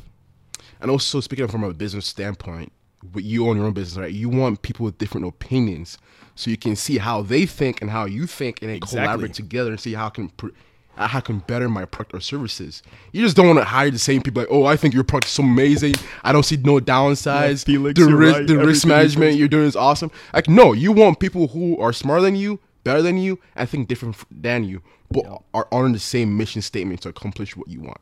And 0.80 0.90
also 0.90 1.20
speaking 1.20 1.48
from 1.48 1.64
a 1.64 1.72
business 1.72 2.06
standpoint, 2.06 2.72
but 3.02 3.24
you 3.24 3.48
own 3.48 3.56
your 3.56 3.66
own 3.66 3.72
business, 3.72 3.98
right? 3.98 4.12
You 4.12 4.28
want 4.28 4.62
people 4.62 4.84
with 4.84 4.98
different 4.98 5.26
opinions, 5.26 5.98
so 6.34 6.50
you 6.50 6.56
can 6.56 6.76
see 6.76 6.98
how 6.98 7.22
they 7.22 7.46
think 7.46 7.80
and 7.80 7.90
how 7.90 8.04
you 8.04 8.26
think, 8.26 8.62
and 8.62 8.68
then 8.70 8.76
Exactly. 8.76 8.98
collaborate 9.04 9.34
together 9.34 9.70
and 9.70 9.80
see 9.80 9.94
how 9.94 10.08
can 10.08 10.28
pr- 10.30 10.48
how 10.96 11.18
I 11.18 11.20
can 11.20 11.40
better 11.40 11.68
my 11.68 11.84
product 11.84 12.14
or 12.14 12.20
services. 12.20 12.82
You 13.12 13.22
just 13.22 13.36
don't 13.36 13.46
want 13.46 13.58
to 13.58 13.64
hire 13.66 13.90
the 13.90 13.98
same 13.98 14.22
people. 14.22 14.42
Like, 14.42 14.50
oh, 14.50 14.64
I 14.64 14.76
think 14.76 14.94
your 14.94 15.04
product 15.04 15.26
is 15.26 15.32
so 15.32 15.42
amazing. 15.42 15.94
I 16.24 16.32
don't 16.32 16.42
see 16.42 16.56
no 16.56 16.78
downsides. 16.78 17.68
Yeah, 17.68 17.74
Felix, 17.74 18.00
the 18.00 18.14
risk, 18.16 18.38
right. 18.38 18.46
the 18.46 18.56
risk 18.56 18.86
Everything 18.86 18.88
management 18.88 19.36
you're 19.36 19.48
doing 19.48 19.66
is 19.66 19.76
awesome. 19.76 20.10
Like, 20.32 20.48
no, 20.48 20.72
you 20.72 20.92
want 20.92 21.20
people 21.20 21.48
who 21.48 21.78
are 21.78 21.92
smarter 21.92 22.22
than 22.22 22.34
you, 22.34 22.60
better 22.82 23.02
than 23.02 23.18
you, 23.18 23.38
and 23.54 23.68
think 23.68 23.88
different 23.88 24.16
than 24.30 24.64
you, 24.64 24.80
but 25.10 25.42
are 25.52 25.68
on 25.70 25.92
the 25.92 25.98
same 25.98 26.34
mission 26.36 26.62
statement 26.62 27.02
to 27.02 27.10
accomplish 27.10 27.56
what 27.58 27.68
you 27.68 27.80
want. 27.80 28.00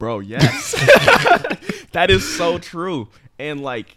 Bro, 0.00 0.20
yes. 0.20 0.72
that 1.92 2.10
is 2.10 2.26
so 2.36 2.58
true. 2.58 3.08
And 3.38 3.60
like 3.62 3.96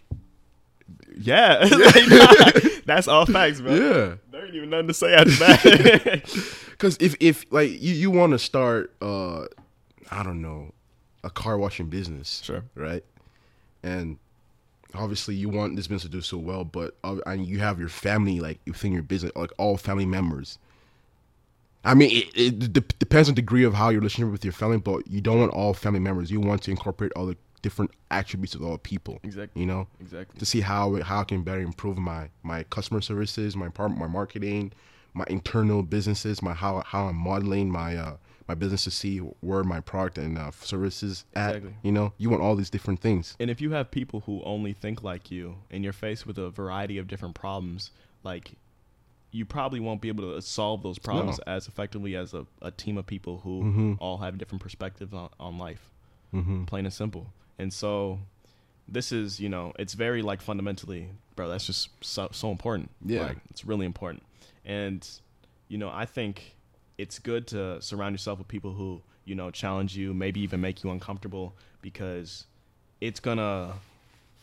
yeah, 1.16 1.58
Like, 1.70 2.08
nah, 2.08 2.60
that's 2.86 3.08
all 3.08 3.24
facts, 3.26 3.60
bro. 3.60 3.72
Yeah. 3.74 4.14
There 4.30 4.46
ain't 4.46 4.54
even 4.54 4.70
nothing 4.70 4.88
to 4.88 4.94
say 4.94 5.14
after 5.14 5.30
that. 5.32 6.58
Because 6.74 6.96
if 7.00 7.14
if 7.20 7.46
like 7.52 7.70
you, 7.70 7.94
you 7.94 8.10
want 8.10 8.32
to 8.32 8.38
start 8.38 8.92
uh 9.00 9.46
I 10.10 10.22
don't 10.24 10.42
know 10.42 10.72
a 11.22 11.30
car 11.30 11.56
washing 11.56 11.86
business, 11.86 12.42
Sure. 12.44 12.64
right? 12.74 13.04
And 13.82 14.18
obviously 14.92 15.36
you 15.36 15.48
want 15.48 15.76
this 15.76 15.86
business 15.86 16.02
to 16.02 16.08
do 16.08 16.20
so 16.20 16.36
well, 16.36 16.64
but 16.64 16.96
uh, 17.04 17.16
and 17.26 17.46
you 17.46 17.60
have 17.60 17.78
your 17.78 17.88
family 17.88 18.40
like 18.40 18.58
within 18.66 18.92
your 18.92 19.02
business, 19.04 19.32
like 19.36 19.52
all 19.56 19.76
family 19.76 20.04
members. 20.04 20.58
I 21.84 21.94
mean, 21.94 22.10
it, 22.10 22.30
it 22.34 22.72
d- 22.72 22.82
depends 22.98 23.28
on 23.28 23.34
the 23.34 23.40
degree 23.42 23.64
of 23.64 23.74
how 23.74 23.90
your 23.90 24.00
relationship 24.00 24.32
with 24.32 24.44
your 24.44 24.52
family, 24.52 24.78
but 24.78 25.06
you 25.06 25.20
don't 25.20 25.40
want 25.40 25.52
all 25.52 25.74
family 25.74 26.00
members. 26.00 26.30
You 26.30 26.40
want 26.40 26.62
to 26.62 26.70
incorporate 26.70 27.12
all 27.14 27.26
the 27.26 27.36
different 27.62 27.90
attributes 28.10 28.54
of 28.54 28.62
all 28.62 28.78
people. 28.78 29.18
Exactly. 29.22 29.60
You 29.60 29.66
know, 29.66 29.86
Exactly. 30.00 30.38
to 30.38 30.46
see 30.46 30.60
how 30.60 31.00
how 31.02 31.20
I 31.20 31.24
can 31.24 31.42
better 31.42 31.60
improve 31.60 31.98
my 31.98 32.28
my 32.42 32.62
customer 32.64 33.00
services, 33.00 33.56
my 33.56 33.68
part, 33.68 33.96
my 33.96 34.06
marketing, 34.06 34.72
my 35.14 35.24
internal 35.28 35.82
businesses, 35.82 36.42
my 36.42 36.54
how 36.54 36.82
how 36.86 37.06
I'm 37.06 37.16
modeling 37.16 37.70
my 37.70 37.96
uh 37.96 38.16
my 38.46 38.54
business 38.54 38.84
to 38.84 38.90
see 38.90 39.18
where 39.18 39.64
my 39.64 39.80
product 39.80 40.18
and 40.18 40.36
uh, 40.36 40.50
services 40.60 41.24
at. 41.34 41.56
Exactly. 41.56 41.74
You 41.82 41.92
know, 41.92 42.12
you 42.18 42.28
want 42.28 42.42
all 42.42 42.56
these 42.56 42.68
different 42.68 43.00
things. 43.00 43.34
And 43.40 43.50
if 43.50 43.60
you 43.62 43.70
have 43.72 43.90
people 43.90 44.20
who 44.26 44.42
only 44.44 44.74
think 44.74 45.02
like 45.02 45.30
you 45.30 45.56
and 45.70 45.82
you're 45.82 45.94
faced 45.94 46.26
with 46.26 46.36
a 46.38 46.50
variety 46.50 46.98
of 46.98 47.08
different 47.08 47.34
problems, 47.34 47.90
like 48.22 48.52
you 49.34 49.44
probably 49.44 49.80
won't 49.80 50.00
be 50.00 50.06
able 50.06 50.32
to 50.32 50.40
solve 50.40 50.84
those 50.84 50.96
problems 50.96 51.40
as 51.40 51.66
effectively 51.66 52.14
as 52.14 52.32
a, 52.34 52.46
a 52.62 52.70
team 52.70 52.96
of 52.96 53.04
people 53.04 53.40
who 53.42 53.62
Mhm. 53.64 53.96
all 53.98 54.18
have 54.18 54.38
different 54.38 54.62
perspectives 54.62 55.12
on, 55.12 55.28
on 55.40 55.58
life. 55.58 55.90
Mm-hmm. 56.32 56.64
Plain 56.66 56.84
and 56.86 56.94
simple. 56.94 57.26
And 57.58 57.72
so 57.72 58.20
this 58.86 59.10
is, 59.10 59.40
you 59.40 59.48
know, 59.48 59.72
it's 59.76 59.94
very 59.94 60.22
like 60.22 60.40
fundamentally, 60.40 61.08
bro, 61.34 61.48
that's 61.48 61.66
just 61.66 61.88
so, 62.00 62.28
so 62.30 62.52
important. 62.52 62.92
Yeah. 63.04 63.26
Like, 63.26 63.38
it's 63.50 63.64
really 63.64 63.86
important. 63.86 64.22
And, 64.64 65.04
you 65.66 65.78
know, 65.78 65.90
I 65.90 66.06
think 66.06 66.54
it's 66.96 67.18
good 67.18 67.48
to 67.48 67.82
surround 67.82 68.14
yourself 68.14 68.38
with 68.38 68.46
people 68.46 68.74
who, 68.74 69.02
you 69.24 69.34
know, 69.34 69.50
challenge 69.50 69.96
you, 69.96 70.14
maybe 70.14 70.40
even 70.42 70.60
make 70.60 70.84
you 70.84 70.90
uncomfortable 70.92 71.56
because 71.82 72.46
it's 73.00 73.18
gonna, 73.18 73.72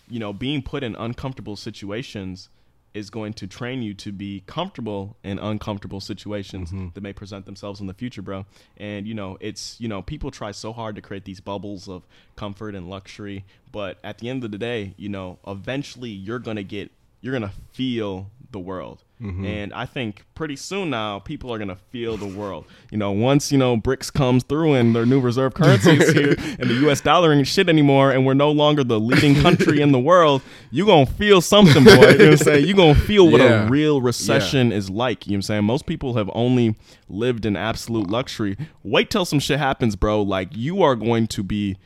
you 0.10 0.20
know, 0.20 0.34
being 0.34 0.62
put 0.62 0.84
in 0.84 0.96
uncomfortable 0.98 1.56
situations 1.56 2.50
is 2.94 3.10
going 3.10 3.34
to 3.34 3.48
train 3.48 3.82
you 3.82 3.94
to 3.94 4.12
be 4.12 4.44
comfortable 4.48 5.16
in 5.24 5.40
uncomfortable 5.40 6.02
situations 6.02 6.72
Mhm. 6.72 6.94
that 6.94 7.02
may 7.02 7.14
present 7.14 7.46
themselves 7.46 7.80
in 7.80 7.88
the 7.88 7.94
future, 7.94 8.22
bro. 8.22 8.46
And 8.78 9.08
you 9.08 9.14
know, 9.14 9.38
it's 9.40 9.80
you 9.80 9.88
know, 9.88 10.02
people 10.02 10.30
try 10.32 10.52
so 10.52 10.74
hard 10.74 10.96
to 10.96 11.02
create 11.02 11.24
these 11.26 11.40
bubbles 11.40 11.88
of 11.88 12.06
comfort 12.36 12.76
and 12.76 12.90
luxury, 12.90 13.46
but 13.72 13.98
at 14.04 14.18
the 14.18 14.28
end 14.30 14.44
of 14.44 14.52
the 14.52 14.58
day, 14.58 14.94
you 14.98 15.10
know, 15.10 15.40
eventually 15.48 16.10
you're 16.10 16.40
gonna 16.40 16.64
get, 16.64 16.92
you're 17.22 17.34
gonna 17.34 17.54
feel 17.74 18.30
the 18.52 18.60
world. 18.60 19.04
Mhm. 19.22 19.46
And 19.46 19.74
I 19.74 19.86
think 19.86 20.26
pretty 20.36 20.56
soon 20.58 20.90
now, 20.90 21.20
people 21.20 21.54
are 21.54 21.60
gonna 21.60 21.78
feel 21.92 22.18
the 22.18 22.26
world. 22.26 22.66
You 22.92 22.98
know, 22.98 23.12
once 23.12 23.50
you 23.52 23.58
know 23.58 23.78
BRICS 23.78 24.12
comes 24.12 24.44
through 24.44 24.74
and 24.74 24.94
their 24.96 25.06
new 25.06 25.20
reserve 25.22 25.54
currency 25.54 25.92
is 25.92 26.12
here, 26.12 26.36
and 26.60 26.70
the 26.70 26.74
U.S. 26.82 27.00
dollar 27.02 27.32
ain't 27.32 27.48
shit 27.48 27.70
anymore, 27.70 28.12
and 28.12 28.26
we're 28.26 28.34
no 28.34 28.52
longer 28.52 28.84
the 28.84 29.00
leading 29.00 29.36
country 29.36 29.80
in 29.80 29.92
the 29.94 30.00
world, 30.00 30.42
you 30.72 30.86
gonna 30.86 31.06
feel 31.06 31.40
something, 31.40 31.84
boy. 31.84 31.92
You 31.92 31.98
know 32.00 32.08
what 32.08 32.22
I'm 32.22 32.38
saying? 32.38 32.68
You 32.68 32.74
gonna 32.74 32.96
feel 32.96 33.30
what 33.30 33.40
Yeah. 33.42 33.68
a 33.68 33.70
real 33.70 34.02
recession 34.02 34.72
is 34.74 34.90
like. 34.90 35.28
You 35.28 35.32
know 35.32 35.36
what 35.36 35.38
I'm 35.38 35.42
saying? 35.44 35.64
Most 35.66 35.86
people 35.86 36.16
have 36.16 36.30
only 36.34 36.76
lived 37.08 37.46
in 37.46 37.56
absolute 37.56 38.10
luxury. 38.10 38.58
Wait 38.84 39.10
till 39.12 39.24
some 39.26 39.40
shit 39.40 39.60
happens, 39.60 39.96
bro. 39.96 40.22
Like 40.24 40.50
you 40.58 40.82
are 40.82 40.96
going 40.96 41.28
to 41.28 41.44
be 41.44 41.78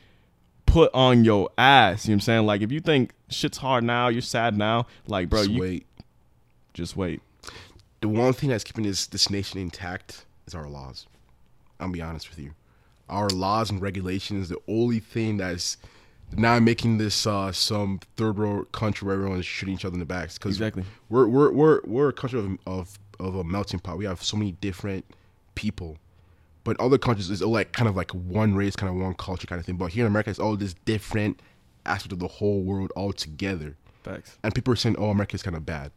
put 0.76 0.90
on 0.92 1.24
your 1.24 1.48
ass. 1.56 2.04
You 2.04 2.10
know 2.10 2.12
what 2.12 2.16
I'm 2.16 2.20
saying? 2.20 2.46
Like 2.46 2.60
if 2.60 2.70
you 2.70 2.80
think 2.80 3.12
shit's 3.30 3.56
hard 3.56 3.82
now, 3.82 4.08
you're 4.08 4.20
sad 4.20 4.58
now, 4.58 4.86
like 5.06 5.30
bro, 5.30 5.40
Just 5.40 5.50
you 5.50 5.60
wait. 5.62 5.86
just 6.74 6.96
wait. 6.98 7.22
The 8.02 8.08
one 8.08 8.34
thing 8.34 8.50
that's 8.50 8.62
keeping 8.62 8.84
this 8.84 9.06
this 9.06 9.30
nation 9.30 9.58
intact 9.58 10.26
is 10.46 10.54
our 10.54 10.68
laws. 10.68 11.06
I'll 11.80 11.90
be 11.90 12.02
honest 12.02 12.28
with 12.28 12.38
you. 12.38 12.52
Our 13.08 13.28
laws 13.30 13.70
and 13.70 13.80
regulations, 13.80 14.50
the 14.50 14.58
only 14.68 14.98
thing 15.00 15.38
that's 15.38 15.78
not 16.36 16.60
making 16.62 16.98
this 16.98 17.26
uh, 17.26 17.52
some 17.52 18.00
third 18.18 18.36
world 18.36 18.70
country 18.72 19.06
where 19.06 19.14
everyone's 19.16 19.46
shooting 19.46 19.74
each 19.76 19.84
other 19.86 19.94
in 19.94 20.00
the 20.00 20.04
backs. 20.04 20.36
Because 20.36 20.56
Exactly. 20.56 20.84
we're 21.08 21.26
we're 21.26 21.52
we're 21.52 21.80
we're 21.84 22.08
a 22.10 22.12
country 22.12 22.38
of, 22.38 22.58
of 22.66 22.98
of 23.18 23.34
a 23.34 23.44
melting 23.44 23.80
pot. 23.80 23.96
We 23.96 24.04
have 24.04 24.22
so 24.22 24.36
many 24.36 24.52
different 24.52 25.06
people. 25.54 25.96
But 26.66 26.78
other 26.80 26.98
countries 26.98 27.30
is 27.30 27.40
like 27.42 27.72
kind 27.72 27.88
of 27.88 27.96
like 27.96 28.10
one 28.10 28.54
race, 28.54 28.76
kind 28.76 28.90
of 28.90 29.00
one 29.00 29.14
culture 29.14 29.46
kind 29.46 29.58
of 29.60 29.64
thing. 29.64 29.76
But 29.76 29.92
here 29.92 30.04
in 30.04 30.10
America, 30.12 30.28
it's 30.30 30.38
all 30.38 30.56
this 30.56 30.74
different 30.84 31.40
aspect 31.86 32.12
of 32.12 32.18
the 32.18 32.26
whole 32.28 32.62
world 32.62 32.90
all 32.96 33.12
together 33.12 33.76
Facts. 34.02 34.36
and 34.42 34.54
people 34.54 34.72
are 34.72 34.76
saying, 34.76 34.96
"Oh, 34.98 35.10
America's 35.10 35.42
kind 35.42 35.56
of 35.56 35.64
bad," 35.64 35.92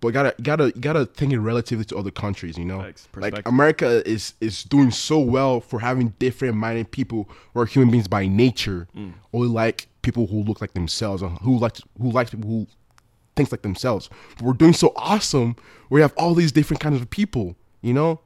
but 0.00 0.08
you 0.08 0.12
gotta 0.12 0.34
gotta 0.42 0.72
gotta 0.80 1.04
think 1.06 1.32
it 1.34 1.38
relatively 1.40 1.84
to 1.84 1.96
other 1.98 2.10
countries. 2.10 2.56
You 2.56 2.64
know, 2.64 2.78
like. 3.16 3.46
America 3.46 4.02
is 4.08 4.32
is 4.40 4.64
doing 4.64 4.90
so 4.90 5.18
well 5.18 5.60
for 5.60 5.80
having 5.80 6.14
different 6.18 6.56
minded 6.56 6.90
people 6.90 7.28
who 7.52 7.60
are 7.60 7.66
human 7.66 7.90
beings 7.90 8.08
by 8.08 8.26
nature, 8.26 8.88
Mm. 8.96 9.12
only 9.34 9.48
like 9.48 9.86
people 10.00 10.26
who 10.28 10.42
look 10.42 10.60
like 10.62 10.72
themselves, 10.72 11.20
and 11.22 11.36
who 11.38 11.58
like 11.58 11.76
who 12.00 12.10
likes 12.10 12.30
people 12.30 12.48
who 12.48 12.66
thinks 13.36 13.52
like 13.52 13.60
themselves. 13.62 14.08
But 14.38 14.44
we're 14.46 14.54
doing 14.54 14.72
so 14.72 14.94
awesome. 14.96 15.56
We 15.90 16.00
have 16.00 16.14
all 16.16 16.32
these 16.34 16.52
different 16.52 16.80
kinds 16.80 16.98
of 17.02 17.10
people. 17.10 17.54
You 17.82 17.92
know, 17.92 18.20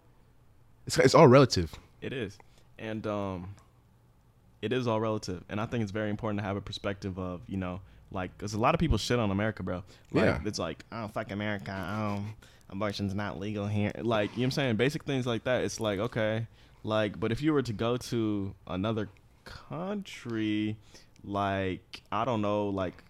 it's 0.98 0.98
it's 1.07 1.14
all 1.14 1.29
relative. 1.29 1.72
It 2.00 2.12
is, 2.12 2.37
and 2.79 3.07
um, 3.07 3.55
it 4.62 4.72
is 4.72 4.87
all 4.88 5.00
relative, 5.00 5.44
and 5.48 5.61
I 5.61 5.66
think 5.66 5.83
it's 5.83 5.92
very 5.92 6.11
important 6.11 6.40
to 6.40 6.44
have 6.44 6.57
a 6.57 6.61
perspective 6.61 7.18
of 7.18 7.42
you 7.46 7.57
know, 7.57 7.81
like, 8.11 8.37
because 8.37 8.55
a 8.55 8.59
lot 8.59 8.74
of 8.74 8.81
people 8.81 8.98
shit 8.98 9.18
on 9.18 9.31
America, 9.31 9.62
bro. 9.62 9.85
Like, 10.12 10.24
Yeah. 10.24 10.40
it's 10.44 10.59
like, 10.59 10.85
oh 10.90 11.07
fuck 11.09 11.31
America, 11.31 11.72
um, 11.72 12.35
abortion's 12.68 13.14
not 13.14 13.38
legal 13.38 13.66
here. 13.68 13.92
Like, 14.00 14.31
you 14.33 14.38
know 14.38 14.40
what 14.42 14.44
I'm 14.46 14.50
saying? 14.53 14.76
Basic 14.76 15.05
things 15.05 15.26
like 15.26 15.44
that. 15.44 15.62
It's 15.64 15.79
like 15.79 15.98
okay, 16.00 16.46
like, 16.83 17.20
but 17.20 17.31
if 17.31 17.40
you 17.42 17.53
were 17.53 17.62
to 17.62 17.72
go 17.72 17.96
to 17.96 18.55
another 18.66 19.09
country, 19.44 20.76
like 21.22 22.03
I 22.11 22.24
don't 22.24 22.42
know, 22.42 22.66
like 22.68 23.05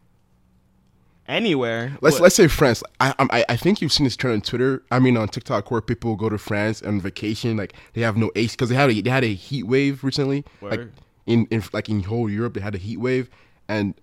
anywhere. 1.28 1.96
Let's 2.00 2.14
what- 2.16 2.22
let's 2.22 2.34
say 2.34 2.48
France. 2.48 2.82
I 3.00 3.14
I 3.18 3.44
I 3.50 3.56
think 3.56 3.80
you've 3.80 3.92
seen 3.92 4.04
this 4.04 4.16
trend 4.16 4.34
on 4.34 4.40
Twitter. 4.40 4.82
I 4.90 4.98
mean 4.98 5.16
on 5.16 5.28
TikTok 5.28 5.70
where 5.70 5.80
people 5.80 6.16
go 6.16 6.28
to 6.28 6.38
France 6.38 6.82
on 6.82 7.00
vacation, 7.00 7.56
like 7.56 7.74
they 7.94 8.00
have 8.02 8.16
no 8.16 8.30
AC 8.34 8.52
because 8.54 8.68
they 8.68 8.74
had 8.74 8.90
a 8.90 9.00
they 9.00 9.10
had 9.10 9.24
a 9.24 9.34
heat 9.34 9.64
wave 9.64 10.02
recently. 10.04 10.44
Like 10.60 10.80
in, 11.26 11.46
in 11.50 11.62
like 11.72 11.88
in 11.88 12.02
whole 12.02 12.28
Europe, 12.28 12.54
they 12.54 12.60
had 12.60 12.74
a 12.74 12.78
heat 12.78 12.96
wave, 12.98 13.30
and 13.68 13.94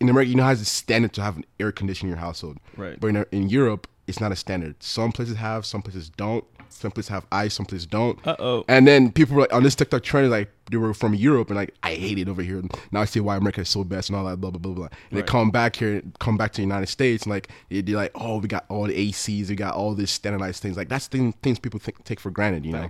in 0.00 0.08
America, 0.08 0.28
you 0.30 0.36
know, 0.36 0.44
how 0.44 0.52
it's 0.52 0.62
a 0.62 0.64
standard 0.64 1.12
to 1.14 1.22
have 1.22 1.36
an 1.36 1.44
air 1.58 1.72
conditioner 1.72 2.08
in 2.08 2.16
your 2.16 2.20
household. 2.24 2.58
Right. 2.76 2.98
But 3.00 3.08
in, 3.08 3.26
in 3.32 3.48
Europe, 3.48 3.86
it's 4.06 4.20
not 4.20 4.30
a 4.32 4.36
standard. 4.36 4.80
Some 4.82 5.10
places 5.12 5.36
have, 5.36 5.66
some 5.66 5.82
places 5.82 6.08
don't. 6.10 6.44
Some 6.70 6.90
places 6.92 7.08
have 7.08 7.26
ice, 7.32 7.54
some 7.54 7.66
places 7.66 7.86
don't. 7.86 8.24
Uh-oh. 8.26 8.64
And 8.68 8.86
then 8.86 9.10
people 9.12 9.34
were 9.36 9.42
like, 9.42 9.52
on 9.52 9.62
this 9.62 9.74
TikTok 9.74 10.02
trend, 10.02 10.30
like 10.30 10.50
they 10.70 10.76
were 10.76 10.94
from 10.94 11.14
Europe 11.14 11.48
and 11.48 11.56
like 11.56 11.74
I 11.82 11.94
hate 11.94 12.18
it 12.18 12.28
over 12.28 12.42
here. 12.42 12.58
And 12.58 12.70
Now 12.92 13.00
I 13.00 13.04
see 13.04 13.20
why 13.20 13.36
America 13.36 13.62
is 13.62 13.68
so 13.68 13.82
best 13.84 14.08
and 14.10 14.16
all 14.18 14.24
that 14.26 14.40
blah 14.40 14.50
blah 14.50 14.58
blah 14.60 14.72
blah. 14.74 14.84
And 14.84 14.92
Right. 15.12 15.26
they 15.26 15.30
come 15.30 15.50
back 15.50 15.76
here, 15.76 16.02
come 16.20 16.36
back 16.36 16.52
to 16.52 16.56
the 16.56 16.62
United 16.62 16.88
States, 16.88 17.24
and 17.24 17.30
like 17.30 17.48
they're 17.70 17.96
like, 17.96 18.12
oh, 18.14 18.38
we 18.38 18.48
got 18.48 18.64
all 18.68 18.84
the 18.86 18.94
ACs, 19.10 19.48
we 19.48 19.54
got 19.56 19.74
all 19.74 19.94
these 19.94 20.10
standardized 20.10 20.62
things. 20.62 20.76
Like 20.76 20.88
that's 20.88 21.08
the 21.08 21.32
things 21.42 21.58
people 21.58 21.80
think, 21.80 22.04
take 22.04 22.20
for 22.20 22.30
granted, 22.30 22.64
you 22.64 22.72
know. 22.72 22.88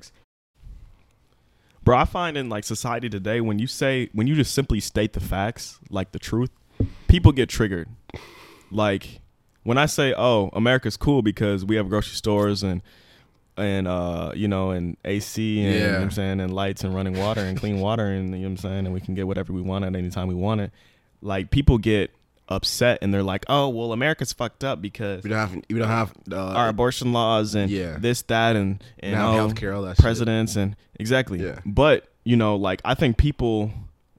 Bro, 1.84 1.96
I 1.96 2.04
find 2.04 2.36
in 2.36 2.48
like 2.50 2.64
society 2.64 3.08
today 3.08 3.40
when 3.40 3.58
you 3.58 3.66
say 3.66 4.10
when 4.12 4.26
you 4.26 4.34
just 4.34 4.52
simply 4.52 4.80
state 4.80 5.14
the 5.14 5.20
facts, 5.20 5.78
like 5.88 6.12
the 6.12 6.18
truth, 6.18 6.50
people 7.06 7.32
get 7.32 7.48
triggered. 7.48 7.88
Like 8.70 9.20
when 9.62 9.78
I 9.78 9.86
say, 9.86 10.12
"Oh, 10.16 10.50
America's 10.52 10.96
cool 10.98 11.22
because 11.22 11.64
we 11.64 11.76
have 11.76 11.88
grocery 11.88 12.14
stores 12.16 12.62
and 12.62 12.82
and 13.58 13.86
uh, 13.88 14.32
you 14.34 14.48
know, 14.48 14.70
and 14.70 14.96
AC 15.04 15.62
and 15.62 15.74
you 15.74 15.80
know 15.80 15.92
what 15.94 16.02
I'm 16.02 16.10
saying 16.10 16.40
and 16.40 16.52
lights 16.54 16.84
and 16.84 16.94
running 16.94 17.18
water 17.18 17.40
and 17.42 17.58
clean 17.58 17.80
water 17.80 18.06
and 18.06 18.30
you 18.30 18.38
know 18.38 18.42
what 18.44 18.50
I'm 18.50 18.56
saying 18.58 18.84
and 18.86 18.92
we 18.94 19.00
can 19.00 19.14
get 19.14 19.26
whatever 19.26 19.52
we 19.52 19.60
want 19.62 19.84
at 19.84 19.94
any 19.94 20.10
time 20.10 20.28
we 20.28 20.34
want 20.34 20.60
it." 20.60 20.70
Like 21.20 21.50
people 21.50 21.78
get 21.78 22.10
upset 22.48 22.98
and 23.02 23.12
they're 23.12 23.22
like, 23.22 23.44
"Oh, 23.48 23.68
well, 23.68 23.92
America's 23.92 24.32
fucked 24.32 24.64
up 24.64 24.80
because 24.80 25.22
We 25.22 25.30
don't 25.30 25.38
have, 25.38 25.62
we 25.68 25.78
don't 25.78 25.88
have 25.88 26.12
uh, 26.32 26.36
our 26.36 26.68
abortion 26.68 27.12
laws 27.12 27.54
and 27.54 27.70
Yeah. 27.70 27.98
this, 27.98 28.22
that, 28.22 28.56
and 28.56 28.82
and 29.00 29.12
now 29.12 29.32
oh, 29.38 29.48
healthcare, 29.48 29.74
all 29.76 29.82
that 29.82 29.96
shit. 29.96 30.02
presidents 30.02 30.56
and 30.56 30.76
exactly. 30.98 31.42
Yeah. 31.44 31.58
But 31.66 32.08
you 32.24 32.36
know, 32.36 32.56
like 32.56 32.80
I 32.84 32.94
think 32.94 33.16
people 33.18 33.70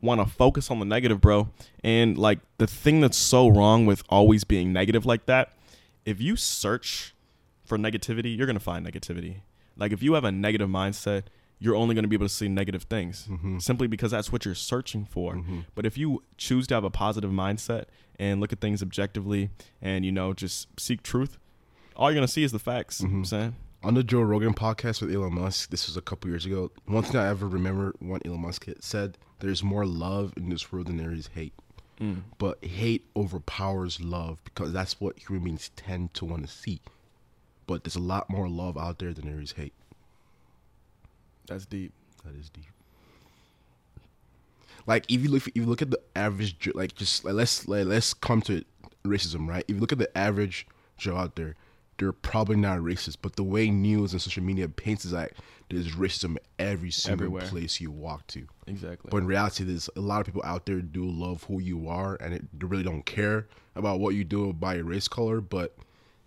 want 0.01 0.21
to 0.21 0.27
focus 0.27 0.69
on 0.71 0.79
the 0.79 0.85
negative, 0.85 1.19
bro. 1.21 1.49
And 1.83 2.17
like 2.17 2.39
the 2.57 2.67
thing 2.67 3.01
that's 3.01 3.17
so 3.17 3.47
wrong 3.47 3.85
with 3.85 4.03
always 4.09 4.43
being 4.43 4.71
negative 4.73 5.05
like 5.05 5.25
that, 5.25 5.53
if 6.05 6.21
you 6.21 6.35
search 6.35 7.13
for 7.69 7.77
negativity, 7.77 8.35
you're 8.35 8.47
gonna 8.47 8.59
find 8.59 8.85
negativity. 8.85 9.41
Like 9.77 9.93
if 9.93 10.03
you 10.03 10.13
have 10.15 10.25
a 10.25 10.31
negative 10.31 10.67
mindset, 10.69 11.23
you're 11.59 11.75
only 11.75 11.93
gonna 11.95 12.07
be 12.07 12.15
able 12.15 12.25
to 12.25 12.33
see 12.33 12.47
negative 12.49 12.83
things 12.83 13.27
Mhm. 13.29 13.61
simply 13.61 13.87
because 13.87 14.11
that's 14.11 14.31
what 14.31 14.43
you're 14.45 14.55
searching 14.55 15.05
for. 15.05 15.35
Mhm. 15.35 15.65
But 15.75 15.85
if 15.85 15.97
you 15.97 16.23
choose 16.37 16.67
to 16.67 16.73
have 16.75 16.83
a 16.83 16.89
positive 16.89 17.31
mindset 17.31 17.85
and 18.17 18.41
look 18.41 18.51
at 18.51 18.59
things 18.59 18.81
objectively 18.81 19.49
and 19.81 20.03
you 20.05 20.11
know 20.11 20.33
just 20.33 20.67
seek 20.79 21.03
truth, 21.03 21.37
all 21.95 22.09
you're 22.09 22.15
gonna 22.15 22.27
see 22.27 22.43
is 22.43 22.51
the 22.51 22.59
facts. 22.59 23.01
You 23.01 23.07
know 23.07 23.15
I'm 23.15 23.23
Mhm. 23.23 23.27
saying 23.27 23.55
On 23.81 23.93
the 23.93 24.03
Joe 24.03 24.21
Rogan 24.21 24.53
podcast 24.53 25.01
with 25.01 25.09
Elon 25.15 25.35
Musk, 25.35 25.69
this 25.69 25.87
was 25.87 25.95
a 25.95 26.01
couple 26.01 26.29
years 26.29 26.45
ago. 26.45 26.69
One 26.85 27.01
thing 27.03 27.15
I 27.15 27.27
ever 27.29 27.47
remember 27.47 27.93
when 27.99 28.19
Elon 28.25 28.41
Musk 28.41 28.65
said, 28.81 29.17
"There's 29.39 29.63
more 29.63 29.85
love 29.85 30.33
in 30.35 30.49
this 30.49 30.69
world 30.69 30.87
than 30.87 30.97
there 30.97 31.13
is 31.13 31.27
hate." 31.27 31.53
Mm. 31.97 32.23
But 32.37 32.61
hate 32.65 33.05
overpowers 33.15 34.01
love 34.01 34.41
because 34.43 34.73
that's 34.73 34.99
what 34.99 35.17
human 35.19 35.43
beings 35.45 35.71
tend 35.77 36.13
to 36.15 36.25
want 36.25 36.45
to 36.45 36.49
see. 36.51 36.81
But 37.69 37.83
there's 37.83 37.95
a 37.95 37.99
lot 37.99 38.31
more 38.31 38.49
love 38.49 38.79
out 38.79 38.97
there 38.97 39.13
than 39.13 39.27
there 39.27 39.39
is 39.39 39.51
hate. 39.51 39.73
that's 41.45 41.67
deep. 41.67 41.93
That 42.25 42.33
is 42.33 42.49
deep. 42.49 42.65
Like 44.87 45.05
if 45.07 45.21
you 45.21 45.29
look, 45.29 45.47
if 45.47 45.55
you 45.55 45.65
look 45.65 45.83
at 45.83 45.91
the 45.91 45.99
average, 46.15 46.67
like 46.73 46.95
just 46.95 47.23
like, 47.23 47.35
let's 47.35 47.67
like, 47.67 47.85
let's 47.85 48.15
come 48.15 48.41
to 48.43 48.63
racism, 49.05 49.47
right? 49.47 49.63
If 49.67 49.75
you 49.75 49.81
look 49.81 49.91
at 49.91 49.99
the 49.99 50.17
average 50.17 50.65
Joe 50.97 51.15
out 51.15 51.35
there, 51.35 51.55
they're 51.99 52.11
probably 52.11 52.55
not 52.55 52.79
racist, 52.79 53.17
but 53.21 53.35
the 53.35 53.43
way 53.43 53.69
news 53.69 54.13
and 54.13 54.21
social 54.21 54.41
media 54.41 54.67
paints 54.67 55.05
is 55.05 55.13
like 55.13 55.33
there's 55.69 55.91
racism 55.91 56.37
every 56.57 56.89
single 56.89 57.25
Everywhere. 57.25 57.43
place 57.43 57.79
you 57.79 57.91
walk 57.91 58.25
to. 58.27 58.47
Exactly. 58.65 59.09
But 59.11 59.17
in 59.17 59.27
reality, 59.27 59.63
there's 59.63 59.91
a 59.95 60.01
lot 60.01 60.21
of 60.21 60.25
people 60.25 60.41
out 60.43 60.65
there 60.65 60.81
do 60.81 61.05
love 61.05 61.43
who 61.43 61.59
you 61.61 61.87
are, 61.87 62.17
and 62.19 62.33
it, 62.33 62.59
they 62.59 62.65
really 62.65 62.81
don't 62.81 63.05
care 63.05 63.47
about 63.75 63.99
what 63.99 64.15
you 64.15 64.23
do 64.23 64.51
by 64.53 64.73
your 64.73 64.85
race 64.85 65.07
color. 65.07 65.39
But 65.39 65.77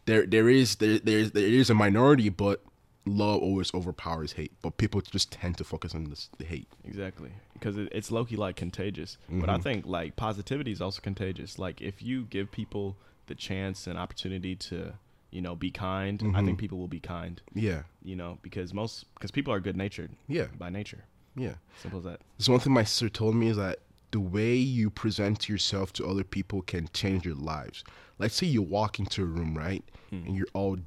there, 0.07 0.27
there 0.27 0.49
is 0.49 0.77
there, 0.77 0.99
there 0.99 1.19
is 1.19 1.33
there 1.33 1.47
is 1.47 1.71
a 1.71 1.75
minority, 1.75 2.29
but 2.29 2.63
love 3.05 3.41
always 3.43 3.73
overpowers 3.75 4.33
hate, 4.33 4.53
but 4.63 4.77
people 4.77 5.01
just 5.01 5.33
tend 5.33 5.59
to 5.59 5.65
focus 5.65 5.95
on 5.95 6.05
this, 6.05 6.29
the 6.39 6.45
hate. 6.45 6.69
Exactly, 6.85 7.31
because 7.55 7.77
it, 7.77 7.89
it's 7.93 8.11
low 8.11 8.25
key 8.25 8.37
like 8.37 8.57
contagious. 8.57 9.19
But 9.29 9.49
I 9.49 9.55
mm-hmm. 9.55 9.63
think 9.63 9.87
like 9.87 10.17
positivity 10.17 10.73
is 10.73 10.81
also 10.81 11.01
contagious. 11.01 11.59
Like 11.59 11.81
if 11.81 12.03
you 12.03 12.25
give 12.25 12.51
people 12.51 12.97
the 13.27 13.35
chance 13.35 13.87
and 13.87 13.99
opportunity 13.99 14.57
to, 14.57 14.95
you 15.31 15.41
know, 15.41 15.55
be 15.55 15.71
kind, 15.71 16.21
I 16.21 16.25
think 16.25 16.35
mm-hmm. 16.35 16.57
people 16.57 16.79
will 16.79 16.89
be 16.89 17.01
kind. 17.01 17.41
Yeah, 17.55 17.83
You 18.03 18.17
know, 18.17 18.39
because 18.43 18.75
most 18.75 19.13
because 19.15 19.31
people 19.31 19.53
are 19.53 19.61
good 19.61 19.77
natured 19.77 20.11
yeah, 20.29 20.47
by 20.59 20.71
nature. 20.71 21.05
yeah. 21.37 21.55
Simple 21.81 22.01
as 22.01 22.05
that. 22.05 22.21
There's 22.39 22.49
one 22.49 22.61
thing 22.61 22.73
my 22.73 22.85
sister 22.85 23.09
told 23.09 23.35
me 23.35 23.49
is 23.49 23.57
that 23.57 23.79
the 24.13 24.21
way 24.21 24.55
you 24.55 24.91
present 24.91 25.49
yourself 25.49 25.93
to 25.95 26.07
other 26.07 26.23
people 26.23 26.63
can 26.63 26.89
change 26.93 27.25
your 27.25 27.35
lives. 27.35 27.83
Let's 28.19 28.35
say 28.37 28.47
you 28.47 28.63
walk 28.63 29.01
into 29.01 29.23
a 29.23 29.27
room, 29.27 29.57
right, 29.59 29.83
hmm. 30.11 30.25
and 30.27 30.37
you're 30.37 30.47
all 30.53 30.79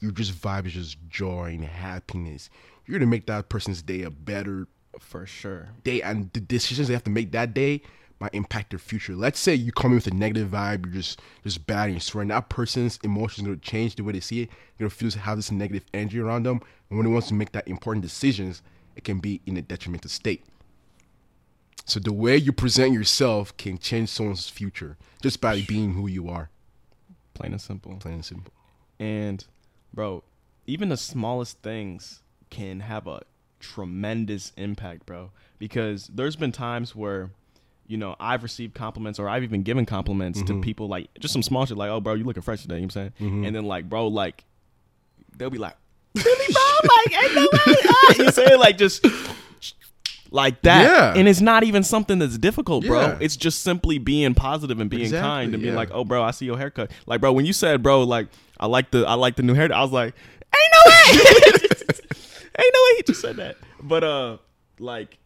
you're 0.00 0.12
just 0.12 0.34
vibes, 0.34 0.70
just 0.70 0.98
joy 1.08 1.56
and 1.58 1.64
happiness. 1.64 2.50
You're 2.84 2.98
gonna 2.98 3.10
make 3.10 3.26
that 3.26 3.48
person's 3.48 3.80
day 3.82 4.02
a 4.02 4.10
better 4.10 4.66
For 4.98 5.24
sure. 5.24 5.68
day, 5.84 6.02
and 6.02 6.30
the 6.34 6.40
decisions 6.40 6.88
they 6.88 6.94
have 6.94 7.04
to 7.04 7.10
make 7.10 7.32
that 7.32 7.54
day 7.54 7.82
might 8.20 8.34
impact 8.34 8.70
their 8.70 8.78
future. 8.78 9.16
Let's 9.16 9.40
say 9.40 9.54
you 9.54 9.72
come 9.72 9.92
in 9.92 9.96
with 9.96 10.06
a 10.08 10.14
negative 10.14 10.48
vibe, 10.50 10.86
you're 10.86 10.94
just 10.94 11.20
just 11.44 11.66
bad, 11.66 11.84
and 11.84 11.94
you're 11.94 12.00
swearing. 12.00 12.28
That 12.28 12.48
person's 12.48 12.98
emotions 13.04 13.46
gonna 13.46 13.58
change 13.58 13.94
the 13.94 14.04
way 14.04 14.12
they 14.12 14.20
see 14.20 14.42
it. 14.42 14.48
They're 14.76 14.88
gonna 14.88 14.90
feel 14.90 15.10
to 15.12 15.18
have 15.20 15.38
this 15.38 15.52
negative 15.52 15.84
energy 15.94 16.18
around 16.18 16.44
them, 16.44 16.60
and 16.90 16.98
when 16.98 17.06
it 17.06 17.10
wants 17.10 17.28
to 17.28 17.34
make 17.34 17.52
that 17.52 17.68
important 17.68 18.02
decisions, 18.02 18.60
it 18.96 19.04
can 19.04 19.20
be 19.20 19.40
in 19.46 19.56
a 19.56 19.62
detrimental 19.62 20.10
state. 20.10 20.44
So 21.84 21.98
the 22.00 22.12
way 22.12 22.36
you 22.36 22.52
present 22.52 22.92
yourself 22.94 23.56
can 23.56 23.78
change 23.78 24.08
someone's 24.08 24.48
future 24.48 24.96
just 25.22 25.40
by 25.40 25.62
being 25.62 25.94
who 25.94 26.06
you 26.06 26.28
are. 26.28 26.50
Plain 27.34 27.52
and 27.52 27.60
simple. 27.60 27.96
Plain 27.96 28.14
and 28.14 28.24
simple. 28.24 28.52
And 29.00 29.44
bro, 29.92 30.22
even 30.66 30.88
the 30.90 30.96
smallest 30.96 31.58
things 31.62 32.22
can 32.50 32.80
have 32.80 33.06
a 33.06 33.22
tremendous 33.58 34.52
impact, 34.56 35.06
bro. 35.06 35.30
Because 35.58 36.08
there's 36.08 36.36
been 36.36 36.52
times 36.52 36.94
where, 36.94 37.30
you 37.86 37.96
know, 37.96 38.14
I've 38.20 38.42
received 38.42 38.74
compliments 38.74 39.18
or 39.18 39.28
I've 39.28 39.42
even 39.42 39.62
given 39.62 39.86
compliments 39.86 40.40
Mm-hmm. 40.42 40.60
to 40.60 40.64
people 40.64 40.88
like 40.88 41.08
just 41.18 41.32
some 41.32 41.42
small 41.42 41.66
shit 41.66 41.76
like, 41.76 41.90
oh 41.90 42.00
bro, 42.00 42.14
you 42.14 42.24
looking 42.24 42.42
fresh 42.42 42.62
today, 42.62 42.76
you 42.76 42.82
know 42.82 42.86
what 42.86 42.96
I'm 42.96 43.12
saying? 43.18 43.30
Mm-hmm. 43.30 43.44
And 43.46 43.56
then 43.56 43.64
like, 43.64 43.88
bro, 43.88 44.06
like 44.08 44.44
they'll 45.36 45.50
be 45.50 45.58
like, 45.58 45.76
Really, 46.14 46.52
bro? 46.52 46.90
Like, 47.06 47.24
ain't 47.24 47.34
no 47.34 47.42
way. 47.42 47.76
Ah, 47.88 48.14
you 48.18 48.30
say 48.30 48.54
like 48.56 48.76
just 48.78 49.04
like 50.32 50.62
that. 50.62 50.82
Yeah. 50.84 51.18
And 51.18 51.28
it's 51.28 51.40
not 51.40 51.62
even 51.62 51.82
something 51.82 52.18
that's 52.18 52.38
difficult, 52.38 52.84
bro. 52.86 53.00
Yeah. 53.00 53.18
It's 53.20 53.36
just 53.36 53.62
simply 53.62 53.98
being 53.98 54.34
positive 54.34 54.80
and 54.80 54.88
being 54.90 55.02
Exactly, 55.02 55.28
kind 55.28 55.54
and 55.54 55.62
being 55.62 55.74
yeah. 55.74 55.78
like, 55.78 55.90
oh 55.92 56.04
bro, 56.04 56.22
I 56.22 56.30
see 56.30 56.46
your 56.46 56.58
haircut. 56.58 56.90
Like, 57.06 57.20
bro, 57.20 57.32
when 57.32 57.44
you 57.46 57.52
said, 57.52 57.82
bro, 57.82 58.02
like, 58.02 58.28
I 58.58 58.66
like 58.66 58.90
the 58.90 59.04
I 59.06 59.14
like 59.14 59.36
the 59.36 59.42
new 59.42 59.54
hair, 59.54 59.72
I 59.72 59.82
was 59.82 59.92
like, 59.92 60.14
ain't 60.54 60.72
no 60.72 60.90
way. 60.90 61.22
ain't 62.58 62.74
no 62.74 62.80
way 62.86 62.96
he 62.96 63.02
just 63.06 63.20
said 63.20 63.36
that. 63.36 63.56
But 63.82 64.04
uh 64.04 64.38
like 64.78 65.18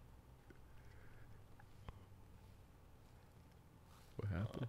What 4.16 4.28
happened? 4.30 4.66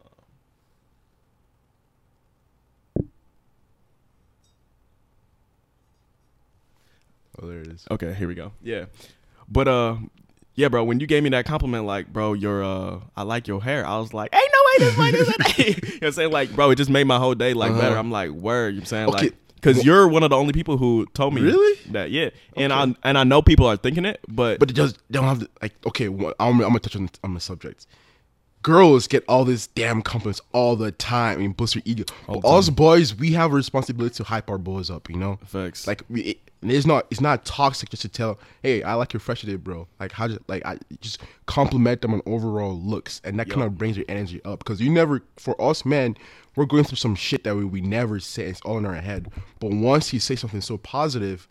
Oh, 7.41 7.47
there 7.47 7.59
it 7.59 7.67
is. 7.67 7.85
Okay, 7.91 8.13
here 8.13 8.27
we 8.27 8.35
go. 8.35 8.51
Yeah. 8.61 8.85
But 9.47 9.67
uh 9.67 9.97
yeah, 10.57 10.67
bro, 10.69 10.83
when 10.83 10.99
you 10.99 11.05
gave 11.05 11.21
me 11.23 11.29
that 11.29 11.45
compliment, 11.45 11.85
like, 11.85 12.11
bro, 12.11 12.33
your 12.33 12.63
uh 12.63 12.99
I 13.15 13.21
like 13.21 13.47
your 13.47 13.61
hair, 13.61 13.85
I 13.85 13.97
was 13.99 14.13
like, 14.13 14.33
ain't 14.35 14.51
no 14.51 14.59
way 14.65 14.89
this 14.89 14.97
way 14.97 15.11
this 15.11 15.27
way. 15.27 15.65
you 15.67 15.73
know 15.73 15.89
what 15.99 16.03
I'm 16.07 16.11
saying? 16.11 16.31
Like, 16.31 16.51
bro, 16.53 16.71
it 16.71 16.75
just 16.75 16.89
made 16.89 17.05
my 17.05 17.19
whole 17.19 17.35
day 17.35 17.53
like 17.53 17.73
better. 17.73 17.95
I'm 17.95 18.11
like, 18.11 18.31
word, 18.31 18.73
you 18.73 18.81
know 18.81 18.81
what 18.81 18.81
I'm 18.81 18.85
saying? 18.85 19.09
Okay. 19.09 19.21
Like 19.27 19.35
because 19.55 19.85
you're 19.85 20.07
one 20.07 20.23
of 20.23 20.29
the 20.29 20.35
only 20.35 20.53
people 20.53 20.77
who 20.77 21.05
told 21.13 21.33
me 21.33 21.41
Really? 21.41 21.79
that, 21.91 22.11
yeah, 22.11 22.29
and 22.55 22.71
I 22.71 22.93
and 23.03 23.17
I 23.17 23.23
know 23.23 23.41
people 23.41 23.65
are 23.65 23.77
thinking 23.77 24.05
it, 24.05 24.19
but, 24.27 24.59
But 24.59 24.69
it 24.69 24.75
they 24.75 24.93
don't 25.11 25.25
have 25.25 25.39
the, 25.39 25.49
like 25.61 25.73
okay. 25.87 26.09
Well, 26.09 26.33
I'm, 26.39 26.55
I'm 26.61 26.69
gonna 26.69 26.79
touch 26.79 26.95
on 26.95 27.09
on 27.23 27.33
the 27.33 27.39
subject. 27.39 27.87
Girls 28.67 29.07
get 29.07 29.23
all 29.29 29.45
this 29.45 29.67
damn 29.67 30.01
compliments 30.01 30.41
all 30.51 30.75
the 30.75 30.91
time 30.91 31.53
boost 31.53 31.75
their 31.75 31.83
ego. 31.85 32.03
But 32.27 32.43
us 32.43 32.69
boys, 32.69 33.15
we 33.15 33.31
have 33.31 33.53
a 33.53 33.55
responsibility 33.55 34.15
to 34.15 34.25
hype 34.25 34.49
our 34.49 34.57
boys 34.57 34.89
up. 34.89 35.09
You 35.09 35.15
know, 35.15 35.39
Facts. 35.45 35.87
Like 35.87 36.03
we, 36.09 36.21
it, 36.21 36.39
it's 36.61 36.85
not 36.85 37.07
it's 37.09 37.21
not 37.21 37.45
toxic 37.45 37.89
just 37.89 38.01
to 38.01 38.09
tell, 38.09 38.37
hey, 38.63 38.83
I 38.83 38.95
like 38.95 39.13
your 39.13 39.21
fresh 39.21 39.39
today, 39.39 39.55
bro. 39.55 39.87
Like 40.01 40.11
how 40.11 40.27
just 40.27 40.41
like 40.49 40.65
I 40.65 40.79
just 40.99 41.21
compliment 41.45 42.01
them 42.01 42.13
on 42.13 42.21
overall 42.25 42.77
looks, 42.77 43.21
and 43.23 43.39
that 43.39 43.49
kind 43.49 43.63
of 43.63 43.77
brings 43.77 43.95
your 43.95 44.05
energy 44.09 44.43
up 44.43 44.59
because 44.59 44.81
you 44.81 44.89
never 44.89 45.21
for 45.37 45.59
us 45.61 45.85
men, 45.85 46.17
we're 46.57 46.65
going 46.65 46.83
through 46.83 46.97
some 46.97 47.15
shit 47.15 47.45
that 47.45 47.55
we, 47.55 47.63
we 47.63 47.79
never 47.79 48.19
say. 48.19 48.47
It's 48.47 48.59
all 48.61 48.77
in 48.77 48.85
our 48.85 48.95
head. 48.95 49.31
But 49.61 49.71
once 49.71 50.11
you 50.11 50.19
say 50.19 50.35
something 50.35 50.59
so 50.59 50.77
positive, 50.77 51.47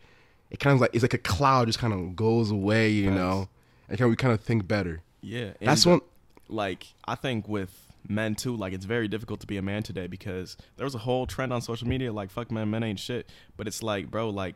it 0.50 0.58
kind 0.58 0.74
of 0.74 0.82
like 0.82 0.90
it's 0.92 1.02
like 1.02 1.14
a 1.14 1.18
cloud 1.18 1.68
just 1.68 1.78
kind 1.78 1.94
of 1.94 2.14
goes 2.14 2.50
away, 2.50 2.90
you 2.90 3.10
know, 3.10 3.48
and 3.88 3.96
kind 3.96 4.06
of, 4.06 4.10
we 4.10 4.16
kind 4.16 4.34
of 4.34 4.40
think 4.40 4.68
better. 4.68 5.02
yeah, 5.22 5.52
That's 5.62 5.86
one. 5.86 6.02
Like 6.48 6.86
I 7.04 7.14
think 7.14 7.48
with 7.48 7.86
men 8.08 8.34
too, 8.34 8.56
like 8.56 8.72
it's 8.72 8.84
very 8.84 9.08
difficult 9.08 9.40
to 9.40 9.46
be 9.46 9.56
a 9.56 9.62
man 9.62 9.82
today 9.82 10.06
because 10.06 10.56
there 10.76 10.84
was 10.84 10.94
a 10.94 10.98
whole 10.98 11.26
trend 11.26 11.52
on 11.52 11.60
social 11.60 11.88
media 11.88 12.12
like 12.12 12.30
fuck 12.30 12.50
men, 12.50 12.70
men 12.70 12.82
ain't 12.82 13.00
shit. 13.00 13.28
But 13.56 13.66
it's 13.66 13.82
like, 13.82 14.10
bro, 14.10 14.30
like 14.30 14.54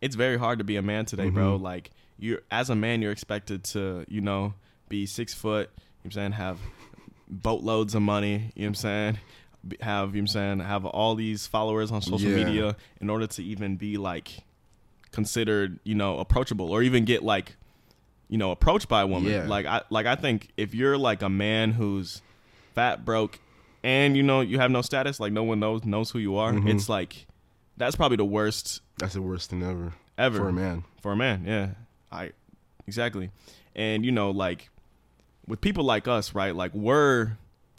it's 0.00 0.16
very 0.16 0.38
hard 0.38 0.58
to 0.58 0.64
be 0.64 0.76
a 0.76 0.82
man 0.82 1.06
today, 1.06 1.30
bro. 1.30 1.54
Mm-hmm. 1.54 1.64
Like 1.64 1.90
you're 2.18 2.40
as 2.50 2.70
a 2.70 2.74
man 2.74 3.02
you're 3.02 3.12
expected 3.12 3.64
to, 3.64 4.04
you 4.08 4.20
know, 4.20 4.54
be 4.88 5.06
six 5.06 5.34
foot, 5.34 5.70
you 5.76 5.78
know 5.78 6.04
I'm 6.06 6.10
saying, 6.12 6.32
have 6.32 6.58
boatloads 7.28 7.94
of 7.94 8.02
money, 8.02 8.52
you 8.54 8.62
know 8.62 8.66
what 8.66 8.66
I'm 8.68 8.74
saying? 8.74 9.18
Have 9.80 10.14
you 10.14 10.22
know 10.22 10.24
I'm 10.24 10.26
saying 10.28 10.60
have 10.60 10.86
all 10.86 11.14
these 11.14 11.46
followers 11.46 11.90
on 11.90 12.00
social 12.02 12.30
Yeah. 12.30 12.44
media 12.44 12.76
in 13.00 13.10
order 13.10 13.26
to 13.26 13.42
even 13.44 13.76
be 13.76 13.96
like 13.96 14.38
considered, 15.10 15.78
you 15.84 15.94
know, 15.94 16.18
approachable 16.18 16.70
or 16.70 16.82
even 16.82 17.04
get 17.04 17.22
like 17.22 17.56
you 18.28 18.38
know, 18.38 18.50
approached 18.50 18.88
by 18.88 19.02
a 19.02 19.06
woman. 19.06 19.30
Yeah. 19.32 19.46
Like 19.46 19.66
I 19.66 19.82
like 19.90 20.06
I 20.06 20.14
think 20.14 20.48
if 20.56 20.74
you're 20.74 20.98
like 20.98 21.22
a 21.22 21.28
man 21.28 21.72
who's 21.72 22.22
fat, 22.74 23.04
broke, 23.04 23.38
and 23.82 24.16
you 24.16 24.22
know 24.22 24.40
you 24.40 24.58
have 24.58 24.70
no 24.70 24.82
status, 24.82 25.18
like 25.20 25.32
no 25.32 25.42
one 25.44 25.60
knows 25.60 25.84
knows 25.84 26.10
who 26.10 26.18
you 26.18 26.36
are, 26.36 26.52
Mm-hmm. 26.52 26.68
it's 26.68 26.88
like 26.88 27.26
that's 27.76 27.94
probably 27.96 28.16
the 28.16 28.24
worst 28.24 28.80
That's 28.98 29.14
the 29.14 29.22
worst 29.22 29.50
thing 29.50 29.62
ever. 29.62 29.92
ever 30.16 30.38
for 30.38 30.48
a 30.48 30.52
man. 30.52 30.84
For 31.00 31.12
a 31.12 31.16
man, 31.16 31.44
yeah. 31.46 31.68
I 32.10 32.32
exactly. 32.86 33.30
And 33.76 34.04
you 34.04 34.12
know, 34.12 34.30
like 34.30 34.68
with 35.46 35.60
people 35.60 35.84
like 35.84 36.08
us, 36.08 36.34
right? 36.34 36.54
Like 36.54 36.74
we're 36.74 37.32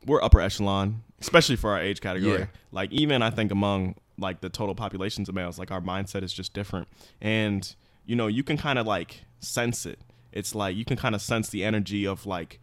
we're 0.06 0.24
upper 0.24 0.40
echelon, 0.40 1.04
especially 1.20 1.58
for 1.58 1.72
our 1.72 1.80
age 1.80 2.00
category. 2.02 2.40
Yeah. 2.40 2.46
Like 2.72 2.92
even 2.92 3.22
I 3.22 3.30
think 3.30 3.52
among 3.52 3.96
like 4.18 4.42
the 4.42 4.50
total 4.50 4.76
populations 4.76 5.30
of 5.30 5.36
males, 5.36 5.60
like 5.60 5.70
our 5.72 5.82
mindset 5.82 6.24
is 6.24 6.32
just 6.34 6.54
different. 6.54 6.88
And 7.22 7.76
you 8.06 8.16
know, 8.16 8.28
you 8.28 8.44
can 8.44 8.58
kind 8.58 8.80
of 8.80 8.88
like 8.88 9.22
sense 9.42 9.86
it. 9.86 10.00
It's 10.40 10.56
like 10.56 10.76
you 10.76 10.86
can 10.86 10.98
kind 10.98 11.14
of 11.16 11.22
sense 11.22 11.50
the 11.50 11.64
energy 11.64 12.06
of 12.08 12.26
like 12.26 12.60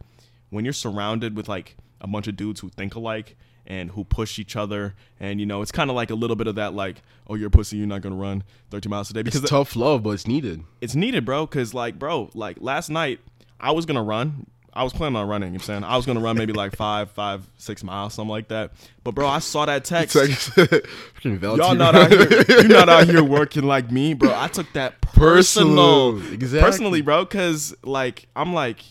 when 0.49 0.65
you're 0.65 0.73
surrounded 0.73 1.35
with 1.37 1.47
like 1.47 1.77
a 2.01 2.07
bunch 2.07 2.27
of 2.27 2.35
dudes 2.35 2.59
who 2.61 2.69
think 2.69 2.95
alike 2.95 3.35
and 3.65 3.91
who 3.91 4.03
push 4.05 4.39
each 4.39 4.55
other 4.55 4.95
and 5.19 5.39
you 5.41 5.45
know 5.45 5.61
it's 5.61 5.71
kind 5.73 5.89
of 5.89 5.95
like 5.95 6.09
a 6.09 6.15
little 6.15 6.37
bit 6.37 6.47
of 6.47 6.55
that 6.55 6.73
like 6.73 7.01
oh 7.27 7.35
you're 7.35 7.47
a 7.47 7.51
pussy 7.51 7.75
you're 7.77 7.85
not 7.95 8.01
gonna 8.01 8.15
run 8.15 8.41
30 8.71 8.87
miles 8.87 9.09
a 9.09 9.13
day 9.13 9.23
because 9.23 9.41
It's 9.41 9.49
tough 9.49 9.75
love, 9.75 10.03
but 10.03 10.11
it's 10.11 10.25
needed. 10.27 10.63
it's 10.79 10.95
needed, 10.95 11.25
bro. 11.25 11.45
Cause 11.47 11.73
like, 11.73 11.99
bro, 11.99 12.29
like 12.33 12.57
last 12.61 12.89
night 12.89 13.19
I 13.59 13.71
was 13.71 13.85
gonna 13.85 14.03
run. 14.03 14.47
I 14.77 14.83
was 14.83 14.93
planning 14.93 15.15
on 15.15 15.27
running. 15.27 15.53
You 15.53 15.57
know 15.57 15.63
what 15.63 15.69
I'm 15.69 15.81
saying 15.81 15.83
I 15.85 15.97
was 15.97 16.05
gonna 16.05 16.19
run 16.19 16.37
maybe 16.37 16.53
like 16.53 16.75
five, 16.75 17.09
five, 17.11 17.49
six 17.57 17.83
miles, 17.83 18.13
something 18.13 18.29
like 18.29 18.49
that. 18.49 18.71
But 19.03 19.15
bro, 19.15 19.27
I 19.27 19.39
saw 19.39 19.65
that 19.65 19.83
text. 19.83 20.15
Y'all 21.23 21.75
not 21.75 21.95
out 21.95 22.11
here. 22.11 22.43
You're 22.47 22.67
not 22.67 22.87
out 22.87 23.07
here 23.07 23.23
working 23.23 23.63
like 23.63 23.91
me, 23.91 24.13
bro. 24.13 24.31
I 24.35 24.47
took 24.47 24.71
that 24.73 25.01
personal, 25.01 26.13
Personal. 26.13 26.33
Exactly. 26.33 26.61
personally, 26.69 27.01
bro. 27.01 27.25
Cause 27.25 27.75
like 27.83 28.27
I'm 28.35 28.53
like, 28.53 28.83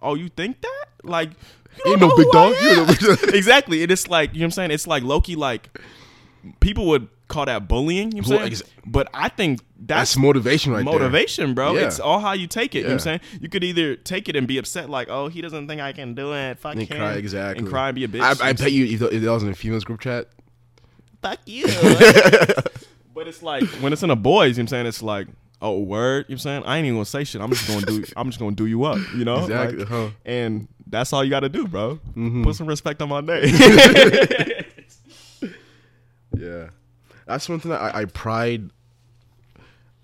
oh, 0.00 0.14
you 0.14 0.28
think 0.28 0.60
that? 0.60 0.86
Like, 1.04 1.30
you 1.84 1.92
Ain't 1.92 2.00
no 2.00 2.16
big 2.16 2.28
dog. 2.32 2.54
You 2.60 2.76
know 2.76 3.16
exactly. 3.34 3.82
And 3.82 3.92
it's 3.92 4.08
like 4.08 4.34
you 4.34 4.40
know 4.40 4.44
what 4.44 4.46
I'm 4.46 4.50
saying. 4.52 4.70
It's 4.72 4.86
like 4.86 5.02
Loki. 5.04 5.36
Like 5.36 5.70
people 6.60 6.86
would 6.86 7.08
call 7.28 7.46
that 7.46 7.66
bullying. 7.68 8.12
You 8.12 8.22
know 8.22 8.28
what 8.36 8.42
I'm 8.42 8.54
saying. 8.54 8.70
but 8.86 9.08
I 9.14 9.28
think 9.28 9.60
That's 9.78 10.16
motivation 10.16 10.72
right 10.72 10.84
there. 10.84 10.92
motivation, 10.92 11.54
bro. 11.54 11.74
Yeah. 11.74 11.86
It's 11.86 11.98
all 12.00 12.18
how 12.20 12.32
you 12.32 12.46
take 12.46 12.74
it. 12.74 12.78
You 12.78 12.84
know 12.84 12.88
what 12.90 12.92
I'm 12.94 12.98
saying? 13.00 13.20
You 13.40 13.48
could 13.48 13.64
either 13.64 13.96
take 13.96 14.28
it 14.28 14.36
and 14.36 14.46
be 14.46 14.58
upset, 14.58 14.90
like, 14.90 15.08
oh, 15.08 15.28
he 15.28 15.40
doesn't 15.40 15.66
think 15.68 15.80
I 15.80 15.92
can 15.92 16.14
do 16.14 16.34
it. 16.34 16.58
Fuck 16.58 16.74
And 16.74 16.82
him. 16.82 16.98
cry 16.98 17.12
exactly. 17.14 17.60
And 17.64 17.68
cry 17.72 17.88
and 17.88 17.94
be 17.94 18.04
a 18.04 18.08
bitch. 18.08 18.20
I, 18.42 18.48
I 18.50 18.52
bet 18.52 18.72
you 18.72 18.84
if 18.86 18.98
that 19.00 19.12
if 19.12 19.22
that 19.22 19.30
was 19.30 19.42
in 19.42 19.48
a 19.50 19.54
females 19.54 19.84
group 19.84 20.00
chat. 20.00 20.28
Fuck 21.22 21.38
you. 21.46 21.66
but 23.14 23.28
it's 23.28 23.42
like, 23.42 23.64
when 23.80 23.92
it's 23.92 24.02
in 24.02 24.10
a 24.10 24.16
boys, 24.16 24.56
you 24.58 24.62
know 24.62 24.66
what 24.66 24.66
I'm 24.66 24.68
saying? 24.68 24.86
It's 24.86 25.02
like, 25.02 25.28
oh, 25.60 25.78
word. 25.78 26.26
You 26.28 26.34
know 26.34 26.34
what 26.34 26.34
I'm 26.34 26.38
saying? 26.38 26.62
I 26.64 26.76
ain't 26.78 26.86
even 26.86 26.96
gonna 26.96 27.04
say 27.06 27.24
shit. 27.24 27.40
I'm 27.40 27.50
just 27.50 27.66
gonna 27.68 27.86
do, 27.86 28.04
I'm 28.16 28.26
just 28.28 28.38
gonna 28.40 28.56
do 28.56 28.66
you 28.66 28.84
up, 28.84 28.98
you 29.14 29.24
know? 29.24 29.40
Exactly, 29.44 29.78
Like, 29.78 29.88
huh. 29.88 30.08
And 30.24 30.68
that's 30.86 31.12
all 31.12 31.22
you 31.24 31.30
gotta 31.30 31.48
do, 31.48 31.66
bro. 31.68 31.94
Mm-hmm. 32.16 32.42
Put 32.42 32.56
some 32.56 32.66
respect 32.66 33.00
on 33.00 33.08
my 33.08 33.20
name. 33.20 33.44
Yeah, 36.42 36.70
that's 37.26 37.48
one 37.48 37.60
thing 37.60 37.70
that 37.70 37.94
I, 37.94 38.02
I 38.02 38.04
pride 38.06 38.70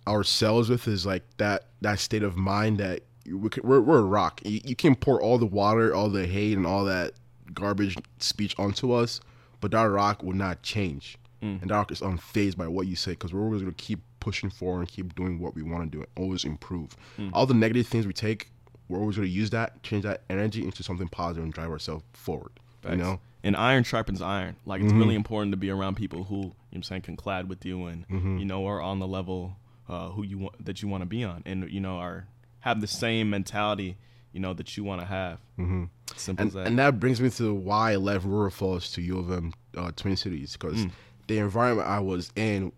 ourselves 0.06 0.70
with 0.70 0.88
is 0.88 1.04
like 1.04 1.22
that 1.36 1.64
that 1.80 1.98
state 1.98 2.22
of 2.22 2.36
mind 2.36 2.78
that 2.78 3.00
we 3.26 3.48
can, 3.48 3.66
we're 3.66 3.80
we're 3.80 3.98
a 3.98 4.02
rock. 4.02 4.40
You, 4.44 4.60
you 4.64 4.76
can 4.76 4.94
pour 4.94 5.20
all 5.20 5.38
the 5.38 5.46
water, 5.46 5.94
all 5.94 6.08
the 6.08 6.26
hate, 6.26 6.56
and 6.56 6.66
all 6.66 6.84
that 6.84 7.12
garbage 7.52 7.96
speech 8.18 8.54
onto 8.58 8.92
us, 8.92 9.20
but 9.60 9.70
that 9.72 9.84
rock 9.84 10.22
will 10.22 10.34
not 10.34 10.62
change, 10.62 11.18
and 11.60 11.70
that 11.70 11.74
rock 11.74 11.92
is 11.92 12.00
unfazed 12.00 12.56
by 12.56 12.68
what 12.68 12.86
you 12.86 12.96
say 12.96 13.12
because 13.12 13.32
we're 13.32 13.42
always 13.42 13.62
gonna 13.62 13.72
keep 13.72 14.00
pushing 14.20 14.50
forward 14.50 14.80
and 14.80 14.88
keep 14.88 15.14
doing 15.14 15.38
what 15.38 15.54
we 15.54 15.62
want 15.62 15.90
to 15.90 15.96
do 15.96 16.02
and 16.02 16.08
always 16.16 16.44
improve. 16.44 16.96
Hmm. 17.16 17.30
All 17.32 17.46
the 17.46 17.54
negative 17.54 17.86
things 17.86 18.06
we 18.06 18.12
take, 18.12 18.50
we're 18.88 18.98
always 18.98 19.16
going 19.16 19.28
to 19.28 19.32
use 19.32 19.50
that, 19.50 19.82
change 19.82 20.04
that 20.04 20.22
energy 20.28 20.64
into 20.64 20.82
something 20.82 21.08
positive 21.08 21.44
and 21.44 21.52
drive 21.52 21.70
ourselves 21.70 22.04
forward. 22.12 22.52
You 22.88 22.96
know? 22.96 23.20
And 23.42 23.56
iron 23.56 23.84
sharpens 23.84 24.20
iron. 24.20 24.56
Like 24.66 24.80
it's 24.82 24.90
Mm-hmm. 24.90 24.98
really 25.00 25.14
important 25.14 25.52
to 25.52 25.56
be 25.56 25.70
around 25.70 25.94
people 25.96 26.24
who 26.24 26.36
you 26.36 26.42
know 26.42 26.48
what 26.70 26.76
I'm 26.76 26.82
saying 26.82 27.02
can 27.02 27.16
clad 27.16 27.48
with 27.48 27.64
you 27.64 27.86
and 27.86 28.06
Mm-hmm. 28.08 28.38
you 28.38 28.44
know 28.44 28.66
are 28.66 28.80
on 28.80 28.98
the 28.98 29.06
level 29.06 29.56
uh, 29.88 30.08
who 30.10 30.22
you 30.24 30.38
want 30.38 30.64
that 30.64 30.82
you 30.82 30.88
want 30.88 31.02
to 31.02 31.06
be 31.06 31.24
on 31.24 31.42
and 31.46 31.70
you 31.70 31.80
know 31.80 31.96
are 31.98 32.26
have 32.60 32.80
the 32.80 32.86
same 32.86 33.30
mentality 33.30 33.96
you 34.32 34.40
know 34.40 34.52
that 34.54 34.76
you 34.76 34.84
want 34.84 35.00
to 35.00 35.06
have. 35.06 35.38
Mm-hmm. 35.58 35.84
Simple 36.16 36.42
and, 36.42 36.48
as 36.48 36.54
that. 36.54 36.66
and 36.66 36.78
that 36.78 36.98
brings 37.00 37.20
me 37.20 37.30
to 37.30 37.54
why 37.54 37.92
I 37.92 37.96
left 37.96 38.24
River 38.24 38.50
Falls 38.50 38.90
to 38.92 39.02
U 39.02 39.18
of 39.18 39.30
M 39.30 39.52
uh, 39.76 39.90
Twin 39.96 40.16
Cities 40.16 40.52
because 40.58 40.84
Mm. 40.84 40.90
the 41.28 41.38
environment 41.38 41.88
I 41.88 42.00
was 42.00 42.30
in 42.36 42.72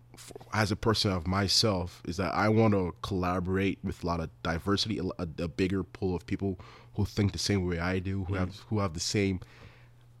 as 0.53 0.71
a 0.71 0.75
person 0.75 1.11
of 1.11 1.25
myself 1.27 2.01
is 2.05 2.17
that 2.17 2.33
I 2.35 2.47
want 2.49 2.73
to 2.75 2.93
collaborate 3.01 3.79
with 3.83 4.03
a 4.03 4.07
lot 4.07 4.19
of 4.19 4.29
diversity, 4.43 4.99
a, 4.99 5.23
a, 5.39 5.47
bigger 5.47 5.83
pool 5.83 6.15
of 6.15 6.25
people 6.27 6.59
who 6.95 7.05
think 7.05 7.31
the 7.31 7.39
same 7.39 7.65
way 7.67 7.79
I 7.79 7.97
do, 7.99 8.19
Mm. 8.21 8.27
who 8.27 8.33
have 8.35 8.55
who 8.69 8.79
have 8.79 8.93
the 8.93 8.99
same 8.99 9.39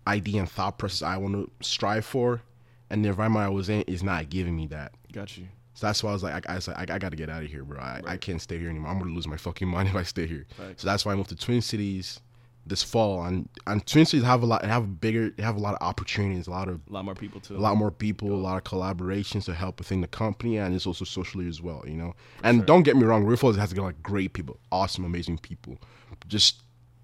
idea 0.07 0.39
and 0.39 0.49
thought 0.49 0.77
process 0.77 1.01
I 1.01 1.17
want 1.17 1.35
to 1.35 1.49
strive 1.65 2.05
for, 2.05 2.41
and 2.89 3.03
the 3.03 3.09
environment 3.09 3.45
I 3.45 3.49
was 3.49 3.69
in 3.69 3.81
is 3.83 4.03
not 4.03 4.29
giving 4.29 4.55
me 4.55 4.67
that. 4.67 4.93
Got 5.11 5.37
you. 5.37 5.47
So 5.73 5.87
that's 5.87 6.03
why 6.03 6.11
I 6.11 6.13
was 6.13 6.23
like, 6.23 6.47
I, 6.47 6.53
I, 6.53 6.55
was 6.55 6.67
like, 6.67 6.91
I, 6.91 6.95
I 6.95 6.99
got 6.99 7.09
to 7.09 7.15
get 7.15 7.29
out 7.29 7.43
of 7.43 7.49
here, 7.49 7.63
bro. 7.63 7.79
I, 7.79 8.01
I 8.05 8.17
can't 8.17 8.41
stay 8.41 8.59
here 8.59 8.69
anymore. 8.69 8.91
I'm 8.91 8.99
gonna 8.99 9.13
lose 9.13 9.27
my 9.27 9.37
fucking 9.37 9.67
mind 9.67 9.89
if 9.89 9.95
I 9.95 10.03
stay 10.03 10.27
here. 10.27 10.45
Facts. 10.57 10.81
So 10.81 10.87
that's 10.87 11.05
why 11.05 11.13
I 11.13 11.15
moved 11.15 11.29
to 11.29 11.35
Twin 11.35 11.61
Cities 11.61 12.19
this 12.65 12.83
fall, 12.83 13.23
and 13.23 13.49
and 13.65 13.85
Twin 13.87 14.05
Cities 14.05 14.23
have 14.25 14.43
a 14.43 14.45
lot, 14.45 14.63
have 14.63 15.01
bigger, 15.01 15.33
have 15.39 15.55
a 15.55 15.59
lot 15.59 15.73
of 15.73 15.81
opportunities, 15.81 16.47
a 16.47 16.51
lot 16.51 16.67
of 16.67 16.79
A 16.89 16.93
lot 16.93 17.05
more 17.05 17.15
people 17.15 17.41
too. 17.41 17.55
a 17.55 17.57
lot 17.57 17.75
more 17.75 17.89
people, 17.89 18.31
a 18.31 18.35
lot 18.35 18.57
of 18.57 18.63
collaborations 18.63 19.45
to 19.45 19.53
help 19.53 19.79
within 19.79 20.01
the 20.01 20.07
company, 20.07 20.57
and 20.57 20.75
it's 20.75 20.85
also 20.85 21.03
socially 21.03 21.47
as 21.47 21.61
well, 21.61 21.83
you 21.87 21.95
know. 21.95 22.13
and 22.43 22.65
don't 22.65 22.83
get 22.83 22.95
me 22.95 23.03
wrong, 23.03 23.25
Riffles 23.25 23.57
has 23.57 23.73
got 23.73 23.83
like 23.83 24.03
great 24.03 24.33
people, 24.33 24.59
awesome, 24.71 25.05
amazing 25.05 25.39
people. 25.39 25.79
Just 26.27 26.61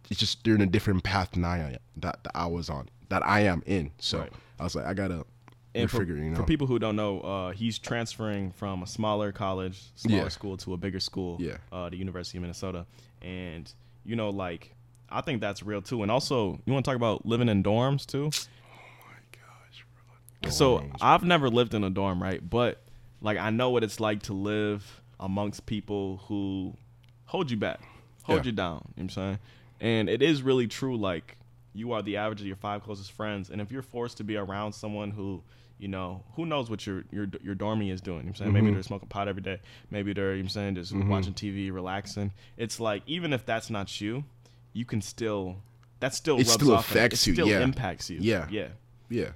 it's 0.09 0.19
just 0.19 0.43
they're 0.43 0.55
in 0.55 0.61
a 0.61 0.65
different 0.65 1.03
path 1.03 1.31
than 1.31 1.43
I 1.45 1.59
am, 1.59 1.77
that, 1.97 2.23
that 2.23 2.31
I 2.35 2.45
was 2.47 2.69
on, 2.69 2.89
that 3.09 3.25
I 3.25 3.41
am 3.41 3.61
in. 3.65 3.91
So 3.99 4.19
Right. 4.19 4.31
I 4.59 4.63
was 4.63 4.75
like, 4.75 4.85
I 4.85 4.93
gotta 4.93 5.25
and 5.75 5.91
for, 5.91 6.03
know. 6.05 6.35
for 6.35 6.43
people 6.43 6.65
who 6.65 6.79
don't 6.79 6.95
know, 6.95 7.19
uh, 7.21 7.51
he's 7.51 7.77
transferring 7.77 8.51
from 8.51 8.81
a 8.81 8.87
smaller 8.87 9.31
college, 9.31 9.79
smaller 9.95 10.23
Yeah. 10.23 10.27
school 10.29 10.57
to 10.57 10.73
a 10.73 10.77
bigger 10.77 10.99
school, 10.99 11.37
Yeah. 11.39 11.57
uh, 11.71 11.89
the 11.89 11.97
University 11.97 12.37
of 12.37 12.41
Minnesota. 12.41 12.85
And 13.21 13.71
you 14.05 14.15
know, 14.15 14.29
like 14.29 14.73
I 15.09 15.21
think 15.21 15.39
that's 15.41 15.61
real 15.63 15.81
too. 15.81 16.01
And 16.03 16.11
also, 16.11 16.59
you 16.65 16.73
want 16.73 16.83
to 16.85 16.89
talk 16.89 16.95
about 16.95 17.25
living 17.25 17.47
in 17.49 17.63
dorms 17.63 18.05
too? 18.05 18.29
Oh 20.43 20.49
So 20.49 20.79
Dorms. 20.79 20.89
So 20.99 21.05
I've 21.05 21.23
never 21.23 21.49
lived 21.49 21.73
in 21.73 21.83
a 21.83 21.89
dorm, 21.89 22.21
right? 22.21 22.47
But 22.47 22.81
like 23.21 23.37
I 23.37 23.49
know 23.49 23.69
what 23.69 23.83
it's 23.83 23.99
like 23.99 24.23
to 24.23 24.33
live 24.33 25.01
amongst 25.19 25.65
people 25.65 26.17
who 26.27 26.75
hold 27.25 27.49
you 27.51 27.57
back, 27.57 27.79
hold 28.23 28.39
Yeah. 28.39 28.45
you 28.45 28.51
down. 28.51 28.73
You 28.73 28.77
know 28.77 28.83
what 28.95 29.03
I'm 29.03 29.09
saying? 29.09 29.39
And 29.79 30.09
it 30.09 30.21
is 30.21 30.41
really 30.41 30.67
true. 30.67 30.97
Like 30.97 31.37
you 31.73 31.91
are 31.91 32.01
the 32.01 32.17
average 32.17 32.41
of 32.41 32.47
your 32.47 32.55
five 32.55 32.83
closest 32.83 33.11
friends, 33.11 33.49
and 33.49 33.61
if 33.61 33.71
you're 33.71 33.81
forced 33.83 34.17
to 34.17 34.23
be 34.23 34.35
around 34.37 34.73
someone 34.73 35.11
who 35.11 35.43
you 35.79 35.87
know, 35.87 36.23
who 36.33 36.45
knows 36.47 36.71
what 36.71 36.87
your 36.87 37.03
your 37.11 37.27
your 37.43 37.53
dormie 37.55 37.91
is 37.91 38.01
doing? 38.01 38.19
You 38.19 38.23
know 38.23 38.29
what 38.29 38.29
I'm 38.29 38.35
saying 38.45 38.53
maybe 38.53 38.65
Mm-hmm. 38.67 38.73
they're 38.73 38.83
smoking 38.83 39.09
pot 39.09 39.27
every 39.27 39.43
day. 39.43 39.59
Maybe 39.91 40.11
they're 40.13 40.31
you 40.31 40.37
know 40.41 40.47
what 40.47 40.55
I'm 40.57 40.75
saying 40.75 40.75
just 40.75 40.95
watching 40.95 41.33
TV, 41.35 41.71
relaxing. 41.71 42.31
It's 42.57 42.79
like 42.79 43.03
even 43.05 43.31
if 43.31 43.45
that's 43.45 43.69
not 43.69 44.01
you, 44.01 44.23
you 44.73 44.85
can 44.85 45.01
still 45.01 45.57
that 45.99 46.15
still 46.15 46.35
It 46.35 46.47
rubs 46.47 46.53
still 46.53 46.73
affects 46.73 47.21
it 47.23 47.27
you, 47.27 47.33
Still 47.35 47.47
yeah. 47.47 47.61
impacts 47.61 48.09
you. 48.09 48.17
Yeah. 48.21 48.47
yeah. 48.49 48.69
yeah. 49.09 49.29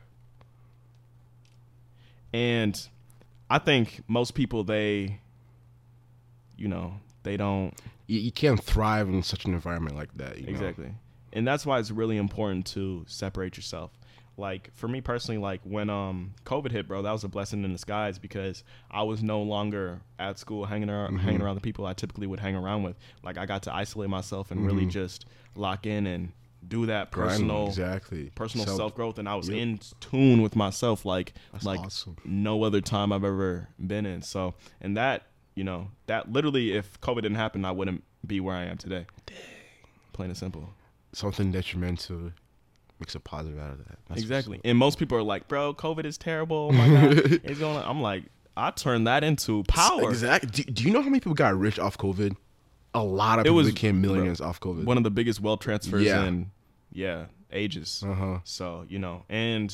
And 2.33 2.87
I 3.49 3.59
think 3.59 4.01
most 4.07 4.33
people 4.33 4.63
they 4.63 5.19
you 6.57 6.67
know, 6.67 6.93
they 7.23 7.37
don't 7.37 7.73
you, 8.11 8.19
you 8.19 8.31
can't 8.31 8.61
thrive 8.61 9.07
in 9.09 9.23
such 9.23 9.45
an 9.45 9.53
environment 9.53 9.95
like 9.95 10.09
that. 10.17 10.37
You 10.37 10.45
know? 10.45 10.51
exactly. 10.51 10.91
And 11.33 11.47
that's 11.47 11.65
why 11.65 11.79
it's 11.79 11.91
really 11.91 12.17
important 12.17 12.65
to 12.67 13.05
separate 13.07 13.55
yourself. 13.57 13.91
Like 14.37 14.69
for 14.73 14.87
me 14.87 15.01
personally, 15.01 15.37
like 15.39 15.61
when 15.63 15.89
um 15.89 16.33
COVID 16.45 16.71
hit, 16.71 16.87
bro, 16.87 17.01
that 17.01 17.11
was 17.11 17.23
a 17.23 17.27
blessing 17.27 17.63
in 17.63 17.71
disguise 17.71 18.17
because 18.19 18.63
I 18.89 19.03
was 19.03 19.21
no 19.21 19.41
longer 19.41 20.01
at 20.19 20.39
school 20.39 20.65
hanging 20.65 20.89
around 20.89 21.09
Mm-hmm. 21.13 21.17
hanging 21.25 21.41
around 21.41 21.55
the 21.55 21.61
people 21.61 21.85
I 21.85 21.93
typically 21.93 22.27
would 22.27 22.39
hang 22.39 22.55
around 22.55 22.83
with. 22.83 22.97
Like 23.23 23.37
I 23.37 23.45
got 23.45 23.63
to 23.63 23.73
isolate 23.75 24.09
myself 24.09 24.51
and 24.51 24.65
really 24.65 24.85
just 24.85 25.25
lock 25.55 25.85
in 25.85 26.07
and 26.07 26.31
do 26.67 26.85
that 26.87 27.11
Mm-hmm. 27.11 27.21
Personal 27.21 27.67
exactly. 27.67 28.31
personal 28.35 28.65
Self- 28.65 28.77
self 28.77 28.95
growth 28.95 29.19
and 29.19 29.27
I 29.27 29.35
was 29.35 29.49
Yep. 29.49 29.57
in 29.57 29.79
tune 29.99 30.41
with 30.41 30.55
myself 30.55 31.05
like 31.05 31.33
That's 31.51 31.65
like 31.65 31.79
awesome. 31.79 32.15
no 32.25 32.63
other 32.63 32.81
time 32.81 33.11
I've 33.11 33.23
ever 33.25 33.67
been 33.79 34.05
in. 34.05 34.21
So 34.21 34.53
and 34.79 34.95
that, 34.97 35.23
you 35.55 35.63
know, 35.63 35.89
that 36.07 36.31
literally 36.31 36.73
if 36.73 36.99
COVID 37.01 37.17
didn't 37.23 37.35
happen 37.35 37.65
I 37.65 37.71
wouldn't 37.71 38.03
be 38.25 38.39
where 38.39 38.55
I 38.55 38.65
am 38.65 38.77
today. 38.77 39.05
Plain 40.13 40.29
and 40.29 40.37
simple. 40.37 40.69
Something 41.13 41.51
detrimental 41.51 42.31
makes 42.99 43.15
a 43.15 43.19
positive 43.19 43.59
out 43.59 43.71
of 43.71 43.77
that. 43.79 43.97
That's 44.09 44.21
exactly. 44.21 44.61
And 44.63 44.77
most 44.77 44.99
people 44.99 45.17
are 45.17 45.23
like, 45.23 45.47
bro, 45.47 45.73
COVID 45.73 46.05
is 46.05 46.17
terrible. 46.17 46.69
Oh 46.69 46.71
my 46.71 46.87
God. 46.87 47.17
it's 47.43 47.59
going 47.59 47.77
on. 47.77 47.83
I'm 47.85 48.01
like, 48.01 48.23
I 48.55 48.71
turned 48.71 49.07
that 49.07 49.23
into 49.23 49.63
power. 49.63 50.09
Exactly. 50.09 50.63
Do, 50.63 50.71
do 50.71 50.83
you 50.83 50.91
know 50.91 51.01
how 51.01 51.09
many 51.09 51.19
people 51.19 51.33
got 51.33 51.57
rich 51.57 51.79
off 51.79 51.97
COVID? 51.97 52.35
A 52.93 53.03
lot 53.03 53.39
of 53.39 53.45
It 53.45 53.49
people 53.49 53.55
was- 53.57 53.67
became 53.71 54.01
millionaires 54.01 54.41
off 54.41 54.59
COVID. 54.59 54.83
One 54.85 54.97
of 54.97 55.03
the 55.03 55.11
biggest 55.11 55.39
wealth 55.41 55.61
transfers 55.61 56.03
Yeah. 56.03 56.25
in 56.25 56.51
yeah, 56.91 57.25
ages. 57.51 58.03
Uh-huh. 58.05 58.39
So, 58.43 58.85
you 58.89 58.99
know, 58.99 59.23
and 59.29 59.73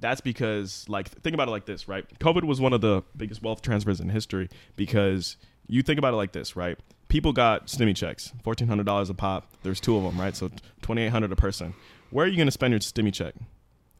that's 0.00 0.20
because 0.20 0.84
like 0.88 1.08
think 1.08 1.34
about 1.34 1.48
it 1.48 1.50
like 1.50 1.66
this, 1.66 1.88
right? 1.88 2.06
COVID 2.18 2.44
was 2.44 2.60
one 2.60 2.72
of 2.72 2.80
the 2.80 3.02
biggest 3.16 3.42
wealth 3.42 3.62
transfers 3.62 4.00
in 4.00 4.08
history 4.08 4.48
because 4.76 5.36
you 5.66 5.82
think 5.82 5.98
about 5.98 6.14
it 6.14 6.16
like 6.16 6.32
this, 6.32 6.56
right? 6.56 6.78
People 7.08 7.32
got 7.32 7.66
stimmy 7.66 7.94
checks, 7.94 8.32
fourteen 8.42 8.68
hundred 8.68 8.86
dollars 8.86 9.10
a 9.10 9.14
pop. 9.14 9.52
There's 9.62 9.80
two 9.80 9.96
of 9.96 10.02
them, 10.02 10.20
right? 10.20 10.34
So 10.34 10.50
twenty 10.82 11.02
eight 11.02 11.10
hundred 11.10 11.32
a 11.32 11.36
person. 11.36 11.74
Where 12.10 12.24
are 12.26 12.28
you 12.28 12.36
going 12.36 12.48
to 12.48 12.52
spend 12.52 12.72
your 12.72 12.80
stimmy 12.80 13.12
check? 13.12 13.34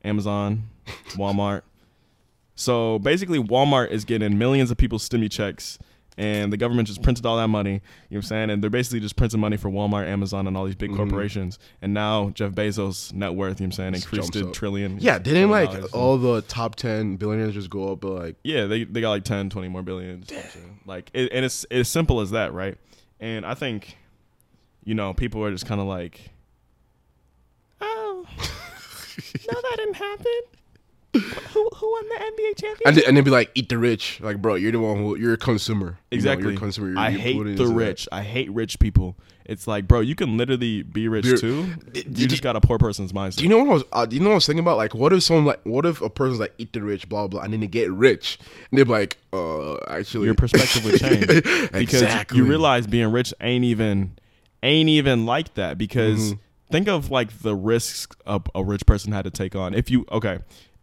Amazon, 0.05 0.69
Walmart. 1.11 1.63
So 2.55 2.99
basically, 2.99 3.39
Walmart 3.43 3.91
is 3.91 4.05
getting 4.05 4.37
millions 4.39 4.71
of 4.71 4.77
people's 4.77 5.09
stimmy 5.09 5.31
checks, 5.31 5.79
and 6.19 6.53
the 6.53 6.57
government 6.57 6.89
just 6.89 7.03
printed 7.03 7.25
all 7.25 7.37
that 7.37 7.49
money. 7.49 7.71
You 7.71 7.77
know 7.77 7.81
what 8.11 8.17
I'm 8.17 8.23
saying? 8.23 8.51
And 8.51 8.63
they're 8.63 8.71
basically 8.71 9.01
just 9.01 9.17
printing 9.17 9.41
money 9.41 9.57
for 9.57 9.71
Walmart, 9.71 10.07
Amazon, 10.07 10.47
and 10.47 10.57
all 10.57 10.65
these 10.65 10.75
big 10.75 10.91
mm-hmm. 10.91 10.99
corporations. 10.99 11.59
And 11.81 11.95
now 11.95 12.31
Jeff 12.31 12.53
Bezos' 12.53 13.13
net 13.13 13.35
worth, 13.35 13.61
you 13.61 13.67
know 13.67 13.69
what 13.69 13.73
I'm 13.73 13.73
saying, 13.73 13.93
Just 13.95 14.05
increased 14.07 14.33
jumps 14.33 14.49
to 14.49 14.53
trillion. 14.53 14.99
yeah, 15.01 15.19
didn't 15.19 15.51
like 15.51 15.73
dollars. 15.73 15.93
all 15.93 16.19
the 16.19 16.43
top 16.43 16.75
10 16.77 17.17
billionaires 17.17 17.55
just 17.55 17.71
go 17.71 17.93
up, 17.93 18.01
but 18.01 18.13
like, 18.13 18.37
Yeah, 18.45 18.67
they 18.67 18.85
they 18.85 19.01
got 19.01 19.11
like 19.11 19.25
10, 19.25 19.51
20 19.51 19.69
more 19.69 19.83
billion. 19.83 20.25
Like, 20.87 21.11
it, 21.15 21.33
and 21.33 21.45
it's 21.45 21.65
it's 21.71 21.89
simple 21.89 22.21
as 22.21 22.33
that, 22.33 22.53
right? 22.53 22.77
And 23.21 23.45
I 23.45 23.55
think, 23.55 23.97
you 24.85 24.95
know, 24.95 25.15
people 25.15 25.45
are 25.45 25.51
just 25.51 25.67
kind 25.67 25.81
of 25.81 25.87
like, 25.87 26.31
oh, 27.81 28.27
no, 28.37 29.61
that 29.61 29.75
didn't 29.77 29.95
happen. 29.95 30.41
Who 31.53 31.69
who 31.75 31.91
won 31.91 32.09
the 32.09 32.15
NBA 32.15 32.61
championship? 32.61 33.09
and, 33.09 33.17
then 33.17 33.25
be 33.25 33.31
like, 33.31 33.51
eat 33.57 33.69
the 33.69 33.79
rich. 33.79 34.21
Like, 34.21 34.41
bro, 34.41 34.55
you're 34.55 34.71
the 34.71 34.79
one 34.79 34.99
who, 34.99 35.17
you're 35.17 35.33
a 35.33 35.37
consumer. 35.39 35.87
You 35.87 35.91
know, 35.91 35.97
Exactly. 36.17 36.47
you're 36.49 36.57
a 36.57 36.57
consumer. 36.57 36.89
You're, 36.91 36.99
I 36.99 37.11
hate 37.11 37.35
the 37.43 37.47
into 37.51 37.67
that. 37.67 37.75
rich. 37.75 38.09
I 38.13 38.23
hate 38.23 38.51
rich 38.53 38.79
people. 38.79 39.17
It's 39.45 39.67
like, 39.67 39.89
bro, 39.89 39.99
you 39.99 40.15
can 40.15 40.37
literally 40.37 40.83
be 40.85 41.09
rich 41.09 41.25
You're- 41.27 41.41
too. 41.41 41.67
Did- 41.93 42.05
you 42.07 42.13
did 42.13 42.31
just 42.31 42.43
got 42.45 42.55
a 42.55 42.61
poor 42.61 42.79
person's 42.79 43.13
mindset. 43.13 43.39
Do 43.39 43.43
you 43.43 43.49
know 43.49 43.59
what 43.59 43.69
I 43.69 43.73
was? 43.73 43.85
Uh, 43.93 44.07
do 44.07 44.15
you 44.15 44.21
know 44.23 44.29
what 44.29 44.33
I 44.33 44.35
was 44.37 44.47
thinking 44.47 44.61
about? 44.63 44.77
Like, 44.77 44.95
what 44.95 45.13
if 45.13 45.25
someone 45.25 45.47
like, 45.47 45.61
what 45.65 45.85
if 45.85 46.01
a 46.01 46.09
person's 46.09 46.39
like, 46.39 46.55
eat 46.59 46.73
the 46.73 46.81
rich, 46.83 47.09
blah 47.09 47.27
blah, 47.27 47.41
and 47.43 47.53
then 47.53 47.59
they 47.59 47.67
get 47.67 47.91
rich, 47.91 48.39
and 48.71 48.79
they're 48.79 48.85
like, 48.85 49.17
uh, 49.33 49.75
actually, 49.89 50.27
Your 50.27 50.35
perspective 50.37 50.85
would 50.85 51.01
change 51.01 51.27
because 51.73 51.73
Exactly. 52.03 52.39
you 52.39 52.45
realize 52.45 52.87
being 52.87 53.11
rich 53.11 53.35
ain't 53.41 53.65
even 53.65 54.13
ain't 54.63 54.89
even 54.89 55.27
like 55.27 55.55
that. 55.55 55.77
Because 55.77 56.35
Mm-hmm. 56.35 56.41
think 56.71 56.87
of 56.89 57.11
like 57.11 57.41
the 57.41 57.57
risks 57.57 58.15
a, 58.27 58.41
a 58.55 58.63
rich 58.63 58.87
person 58.87 59.11
had 59.11 59.25
to 59.25 59.31
take 59.33 59.57
on. 59.57 59.75
If 59.75 59.91
you 59.91 60.07
okay, 60.13 60.39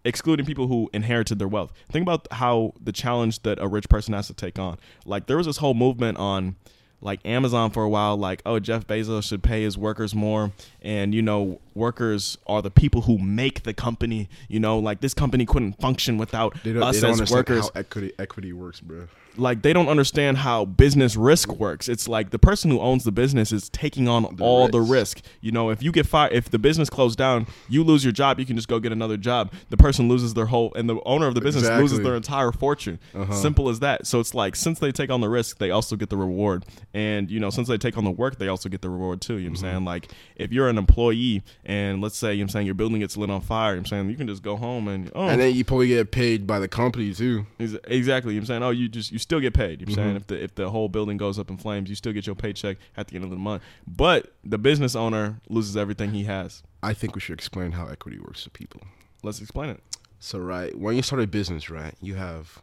excluding 0.08 0.46
people 0.46 0.68
who 0.68 0.90
inherited 0.94 1.38
their 1.38 1.48
wealth, 1.48 1.74
think 1.92 2.04
about 2.04 2.28
how 2.32 2.74
the 2.82 2.94
challenge 2.94 3.44
that 3.44 3.60
a 3.60 3.68
rich 3.68 3.90
person 3.90 4.14
has 4.14 4.28
to 4.28 4.34
take 4.34 4.58
on. 4.58 4.78
Like 5.06 5.28
there 5.28 5.38
was 5.38 5.46
this 5.46 5.58
whole 5.58 5.74
movement 5.74 6.18
on 6.18 6.56
like 7.02 7.20
Amazon 7.26 7.70
for 7.70 7.84
a 7.84 7.90
while, 7.90 8.18
like, 8.18 8.42
oh, 8.46 8.60
Jeff 8.60 8.88
Bezos 8.88 9.28
should 9.28 9.44
pay 9.44 9.62
his 9.62 9.78
workers 9.78 10.16
more. 10.16 10.52
And, 10.82 11.14
you 11.14 11.22
know, 11.22 11.60
workers 11.78 12.38
are 12.48 12.62
the 12.62 12.72
people 12.72 13.02
who 13.04 13.18
make 13.18 13.64
the 13.64 13.74
company. 13.74 14.30
You 14.50 14.60
know, 14.60 14.80
like 14.80 15.00
this 15.00 15.14
company 15.14 15.46
couldn't 15.46 15.80
function 15.80 16.18
without 16.18 16.62
They 16.64 16.74
don't, 16.74 16.84
us 16.84 16.96
they 16.96 17.02
don't 17.02 17.12
as 17.12 17.20
understand 17.20 17.38
workers 17.38 17.66
how 17.74 17.80
equity 17.80 18.12
equity 18.20 18.54
works, 18.54 18.82
bro. 18.82 19.08
like 19.38 19.62
they 19.62 19.74
don't 19.74 19.88
understand 19.88 20.38
how 20.38 20.66
business 20.66 21.16
risk 21.16 21.54
works. 21.54 21.88
It's 21.88 22.08
like 22.08 22.32
the 22.32 22.40
person 22.40 22.72
who 22.72 22.80
owns 22.80 23.04
the 23.04 23.12
business 23.12 23.52
is 23.52 23.70
taking 23.70 24.08
on 24.08 24.26
all 24.42 24.68
the 24.68 24.82
risk. 24.82 25.18
risk. 25.18 25.26
You 25.42 25.52
know, 25.52 25.70
if 25.70 25.82
you 25.82 25.92
get 25.92 26.06
fired, 26.06 26.34
if 26.34 26.50
the 26.50 26.60
business 26.60 26.90
closed 26.90 27.18
down, 27.18 27.48
you 27.70 27.84
lose 27.84 28.04
your 28.04 28.14
job. 28.14 28.40
You 28.40 28.46
can 28.46 28.56
just 28.56 28.68
go 28.68 28.80
get 28.80 28.92
another 28.92 29.18
job. 29.18 29.54
The 29.70 29.78
person 29.78 30.10
loses 30.10 30.34
their 30.34 30.48
whole, 30.48 30.74
and 30.76 30.90
the 30.90 31.00
owner 31.06 31.28
of 31.28 31.36
the 31.36 31.42
business 31.42 31.68
loses 31.80 32.00
their 32.02 32.16
entire 32.16 32.52
fortune. 32.52 33.00
Uh-huh. 33.14 33.34
Simple 33.34 33.70
as 33.70 33.80
that. 33.80 34.08
So 34.08 34.20
it's 34.20 34.34
like 34.34 34.56
since 34.56 34.80
they 34.80 34.92
take 34.92 35.10
on 35.10 35.22
the 35.22 35.30
risk, 35.30 35.58
they 35.58 35.72
also 35.72 35.96
get 35.96 36.10
the 36.10 36.18
reward. 36.18 36.66
And 36.94 37.30
you 37.30 37.40
know, 37.40 37.50
since 37.50 37.68
they 37.68 37.78
take 37.78 37.98
on 37.98 38.04
the 38.04 38.12
work, 38.12 38.38
they 38.38 38.48
also 38.48 38.70
get 38.70 38.82
the 38.82 38.90
reward 38.90 39.22
too. 39.22 39.36
You 39.36 39.50
know 39.50 39.52
what 39.52 39.60
I'm 39.60 39.66
mm-hmm. 39.66 39.72
saying? 39.74 39.86
Like 39.86 40.12
if 40.36 40.52
you're 40.52 40.70
an 40.70 40.78
employee 40.78 41.44
and 41.68 42.02
let's 42.02 42.18
say 42.18 42.34
you 42.34 42.40
know 42.40 42.44
I'm 42.44 42.50
saying 42.50 42.66
your 42.66 42.76
building 42.76 43.02
gets 43.02 43.18
lit 43.18 43.30
on 43.30 43.42
fire, 43.42 43.72
you 43.72 43.76
know 43.76 43.80
I'm 43.82 43.86
saying 43.86 44.10
you 44.10 44.16
can 44.16 44.26
just 44.26 44.42
go 44.42 44.56
home 44.56 44.88
and 44.88 45.12
oh 45.14 45.28
And 45.28 45.40
then 45.40 45.54
you 45.54 45.66
probably 45.66 45.90
get 45.90 46.12
paid 46.12 46.48
by 46.48 46.60
the 46.60 46.68
company 46.68 47.14
too. 47.14 47.46
Exactly. 47.60 48.34
You 48.34 48.40
know 48.40 48.44
I'm 48.44 48.46
saying? 48.46 48.64
Oh, 48.64 48.70
you 48.72 48.88
just 48.88 49.12
you 49.12 49.20
still 49.20 49.42
get 49.42 49.54
paid. 49.54 49.82
You 49.82 49.86
know 49.86 49.92
I'm 49.92 49.96
saying? 49.96 50.08
Mm-hmm. 50.08 50.18
If 50.18 50.28
the 50.28 50.44
if 50.44 50.56
the 50.56 50.70
whole 50.70 50.88
building 50.88 51.18
goes 51.18 51.38
up 51.38 51.50
in 51.50 51.58
flames, 51.58 51.90
you 51.90 51.96
still 51.96 52.14
get 52.14 52.26
your 52.26 52.36
paycheck 52.36 52.78
at 52.96 53.10
the 53.10 53.16
end 53.16 53.26
of 53.26 53.30
the 53.30 53.36
month. 53.36 53.62
But 53.86 54.34
the 54.44 54.58
business 54.58 54.96
owner 54.96 55.42
loses 55.50 55.76
everything 55.76 56.12
he 56.12 56.24
has. 56.24 56.64
I 56.82 56.94
think 56.94 57.14
we 57.14 57.22
should 57.22 57.38
explain 57.38 57.74
how 57.74 57.88
equity 57.88 58.18
works 58.18 58.46
to 58.46 58.50
people. 58.50 58.82
Let's 59.22 59.42
explain 59.42 59.70
it. 59.70 59.84
So 60.20 60.40
right, 60.40 60.76
when 60.76 60.96
you 60.96 61.02
start 61.02 61.22
a 61.22 61.28
business, 61.28 61.70
right, 61.70 61.94
you 62.02 62.16
have 62.16 62.62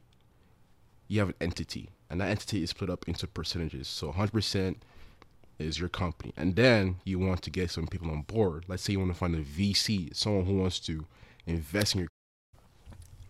you 1.08 1.20
have 1.20 1.28
an 1.28 1.34
entity, 1.42 1.90
and 2.08 2.20
that 2.22 2.28
entity 2.28 2.62
is 2.62 2.70
split 2.70 2.88
up 2.88 3.06
into 3.06 3.26
percentages. 3.26 3.86
So 3.86 4.12
100% 4.12 4.76
is 5.58 5.78
your 5.78 5.88
company, 5.88 6.32
and 6.36 6.56
then 6.56 6.96
you 7.04 7.18
want 7.18 7.42
to 7.42 7.50
get 7.50 7.70
some 7.70 7.86
people 7.86 8.10
on 8.10 8.22
board. 8.22 8.64
Let's 8.68 8.82
say 8.82 8.92
you 8.94 8.98
want 9.00 9.12
to 9.12 9.18
find 9.18 9.34
a 9.34 9.42
VC, 9.42 10.14
someone 10.14 10.44
who 10.46 10.56
wants 10.58 10.80
to 10.80 11.06
invest 11.46 11.94
in 11.94 12.00
your. 12.00 12.08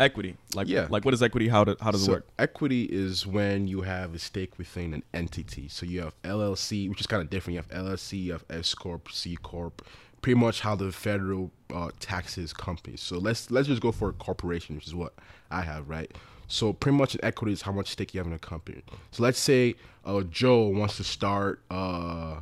Equity. 0.01 0.37
Like 0.55 0.67
Yeah. 0.67 0.89
like 0.91 1.05
what 1.05 1.15
is 1.15 1.23
equity? 1.23 1.47
How 1.49 1.63
do, 1.63 1.77
how 1.81 1.93
does 1.93 2.05
so 2.05 2.13
it 2.13 2.15
work? 2.17 2.27
equity 2.39 2.85
is 2.85 3.27
when 3.29 3.69
you 3.69 3.83
have 3.83 4.13
a 4.13 4.19
stake 4.19 4.59
within 4.59 4.93
an 4.93 5.05
entity. 5.15 5.69
So 5.69 5.87
you 5.87 6.01
have 6.01 6.21
LLC, 6.23 6.89
which 6.89 7.01
is 7.01 7.07
kind 7.07 7.23
of 7.23 7.31
different. 7.31 7.55
You 7.55 7.63
have 7.63 7.85
LLC, 7.87 8.25
you 8.25 8.33
have 8.33 8.45
S 8.51 8.75
corp, 8.75 9.09
C 9.13 9.37
corp. 9.41 9.87
Pretty 10.21 10.39
much 10.41 10.63
how 10.63 10.75
the 10.75 10.91
federal 10.91 11.53
uh, 11.73 11.91
taxes 12.01 12.53
companies. 12.53 13.03
So 13.03 13.19
let's 13.19 13.53
let's 13.53 13.69
just 13.69 13.81
go 13.83 13.93
for 13.93 14.09
a 14.09 14.13
corporation, 14.15 14.75
which 14.75 14.89
is 14.89 14.95
what 14.97 15.13
I 15.51 15.61
have, 15.63 15.89
right? 15.89 16.11
So 16.49 16.73
pretty 16.73 16.97
much 16.97 17.15
an 17.15 17.21
equity 17.25 17.53
is 17.53 17.63
how 17.63 17.73
much 17.73 17.89
stake 17.89 18.15
you 18.15 18.19
have 18.19 18.27
in 18.27 18.33
a 18.33 18.39
company. 18.39 18.83
So 19.11 19.23
let's 19.23 19.39
say 19.39 19.75
uh, 20.05 20.23
Joe 20.23 20.67
wants 20.69 20.97
to 20.99 21.05
start. 21.05 21.63
Uh, 21.71 22.41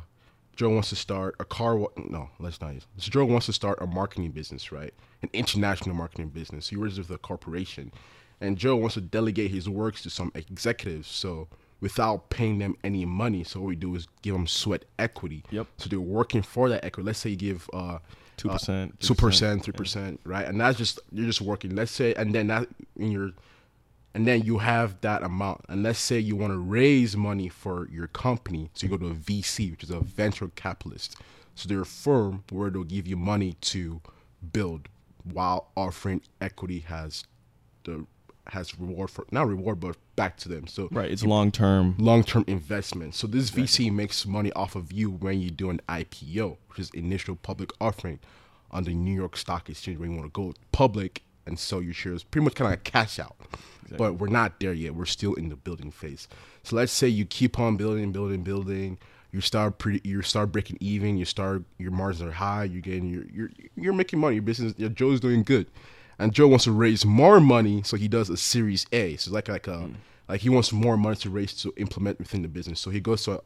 Joe 0.55 0.69
wants 0.69 0.89
to 0.89 0.95
start 0.95 1.35
a 1.39 1.45
car. 1.45 1.75
Wa- 1.75 1.89
no, 1.97 2.29
let's 2.39 2.61
not 2.61 2.73
use. 2.73 2.85
So 2.97 3.09
Joe 3.09 3.25
wants 3.25 3.47
to 3.47 3.53
start 3.53 3.79
a 3.81 3.87
marketing 3.87 4.31
business, 4.31 4.71
right? 4.71 4.93
An 5.21 5.29
international 5.33 5.95
marketing 5.95 6.29
business. 6.29 6.69
He 6.69 6.77
works 6.77 6.97
with 6.97 7.09
a 7.09 7.17
corporation, 7.17 7.91
and 8.39 8.57
Joe 8.57 8.75
wants 8.75 8.95
to 8.95 9.01
delegate 9.01 9.51
his 9.51 9.67
works 9.67 10.03
to 10.03 10.09
some 10.09 10.31
executives. 10.35 11.07
So 11.07 11.47
without 11.81 12.29
paying 12.29 12.59
them 12.59 12.75
any 12.83 13.05
money, 13.05 13.43
so 13.43 13.59
what 13.61 13.67
we 13.67 13.75
do 13.75 13.95
is 13.95 14.07
give 14.21 14.33
them 14.33 14.47
sweat 14.47 14.85
equity. 14.99 15.43
Yep. 15.49 15.67
So 15.77 15.89
they're 15.89 15.99
working 15.99 16.41
for 16.41 16.69
that 16.69 16.85
equity. 16.85 17.07
Let's 17.07 17.19
say 17.19 17.31
you 17.31 17.35
give 17.35 17.69
uh, 17.73 17.97
2%, 18.37 18.91
two 18.99 19.15
percent, 19.15 19.63
three 19.63 19.73
percent, 19.73 20.19
right? 20.23 20.45
And 20.45 20.59
that's 20.59 20.77
just 20.77 20.99
you're 21.11 21.25
just 21.25 21.41
working. 21.41 21.75
Let's 21.75 21.91
say, 21.91 22.13
and 22.15 22.33
then 22.33 22.47
that 22.47 22.67
in 22.97 23.11
your 23.11 23.31
and 24.13 24.27
then 24.27 24.43
you 24.43 24.59
have 24.59 25.01
that 25.01 25.23
amount. 25.23 25.65
And 25.69 25.83
let's 25.83 25.99
say 25.99 26.19
you 26.19 26.35
want 26.35 26.53
to 26.53 26.59
raise 26.59 27.17
money 27.17 27.49
for 27.49 27.87
your 27.89 28.07
company, 28.07 28.69
so 28.73 28.85
you 28.85 28.89
go 28.89 28.97
to 28.97 29.11
a 29.11 29.15
VC, 29.15 29.71
which 29.71 29.83
is 29.83 29.89
a 29.89 29.99
venture 29.99 30.49
capitalist. 30.55 31.17
So 31.55 31.67
they're 31.67 31.81
a 31.81 31.85
firm 31.85 32.43
where 32.49 32.69
they'll 32.69 32.83
give 32.83 33.07
you 33.07 33.17
money 33.17 33.53
to 33.61 34.01
build, 34.51 34.87
while 35.23 35.71
offering 35.75 36.21
equity 36.41 36.79
has 36.79 37.23
the 37.85 38.05
has 38.47 38.77
reward 38.77 39.09
for 39.09 39.25
not 39.31 39.47
reward 39.47 39.79
but 39.79 39.95
back 40.17 40.35
to 40.35 40.49
them. 40.49 40.67
So 40.67 40.89
Right. 40.91 41.09
It's 41.09 41.23
long 41.23 41.49
term. 41.51 41.95
long 41.97 42.23
term 42.23 42.43
investment. 42.47 43.15
So 43.15 43.25
this 43.25 43.49
VC 43.49 43.89
makes 43.89 44.25
money 44.25 44.51
off 44.51 44.75
of 44.75 44.91
you 44.91 45.09
when 45.09 45.39
you 45.39 45.49
do 45.49 45.69
an 45.69 45.79
IPO, 45.87 46.57
which 46.67 46.79
is 46.79 46.89
initial 46.89 47.37
public 47.37 47.71
offering 47.79 48.19
on 48.69 48.83
the 48.83 48.93
New 48.93 49.13
York 49.15 49.37
Stock 49.37 49.69
Exchange 49.69 49.97
when 49.97 50.11
you 50.11 50.17
want 50.17 50.33
to 50.33 50.37
go 50.41 50.53
public 50.73 51.23
and 51.45 51.59
sell 51.59 51.81
your 51.81 51.93
shares. 51.93 52.23
Pretty 52.23 52.43
much 52.45 52.55
kind 52.55 52.67
of 52.67 52.71
like 52.71 52.83
cash 52.83 53.19
out. 53.19 53.35
But 53.97 54.13
we're 54.15 54.27
not 54.27 54.59
there 54.59 54.73
yet. 54.73 54.95
We're 54.95 55.05
still 55.05 55.35
in 55.35 55.49
the 55.49 55.55
building 55.55 55.91
phase. 55.91 56.27
So 56.63 56.75
let's 56.75 56.91
say 56.91 57.07
you 57.07 57.25
keep 57.25 57.59
on 57.59 57.77
building, 57.77 58.11
building, 58.11 58.41
building. 58.43 58.97
You 59.31 59.41
start 59.41 59.77
pretty. 59.77 60.07
You 60.07 60.21
start 60.21 60.51
breaking 60.51 60.77
even. 60.79 61.17
You 61.17 61.25
start 61.25 61.63
your 61.77 61.91
margins 61.91 62.21
are 62.21 62.31
high. 62.31 62.65
You're 62.65 62.81
getting 62.81 63.09
you're 63.09 63.25
you're 63.31 63.49
you're 63.75 63.93
making 63.93 64.19
money. 64.19 64.35
Your 64.35 64.43
business. 64.43 64.73
Your 64.77 64.89
Joe's 64.89 65.19
doing 65.19 65.43
good, 65.43 65.67
and 66.19 66.33
Joe 66.33 66.47
wants 66.47 66.65
to 66.65 66.71
raise 66.71 67.05
more 67.05 67.39
money, 67.39 67.81
so 67.83 67.97
he 67.97 68.07
does 68.07 68.29
a 68.29 68.37
Series 68.37 68.85
A. 68.91 69.15
So 69.17 69.31
like 69.31 69.47
like 69.47 69.67
a 69.67 69.71
mm. 69.71 69.95
like 70.27 70.41
he 70.41 70.49
wants 70.49 70.71
more 70.71 70.97
money 70.97 71.15
to 71.17 71.29
raise 71.29 71.53
to 71.61 71.73
implement 71.77 72.19
within 72.19 72.43
the 72.43 72.47
business. 72.47 72.79
So 72.79 72.91
he 72.91 72.99
goes 72.99 73.23
to 73.25 73.43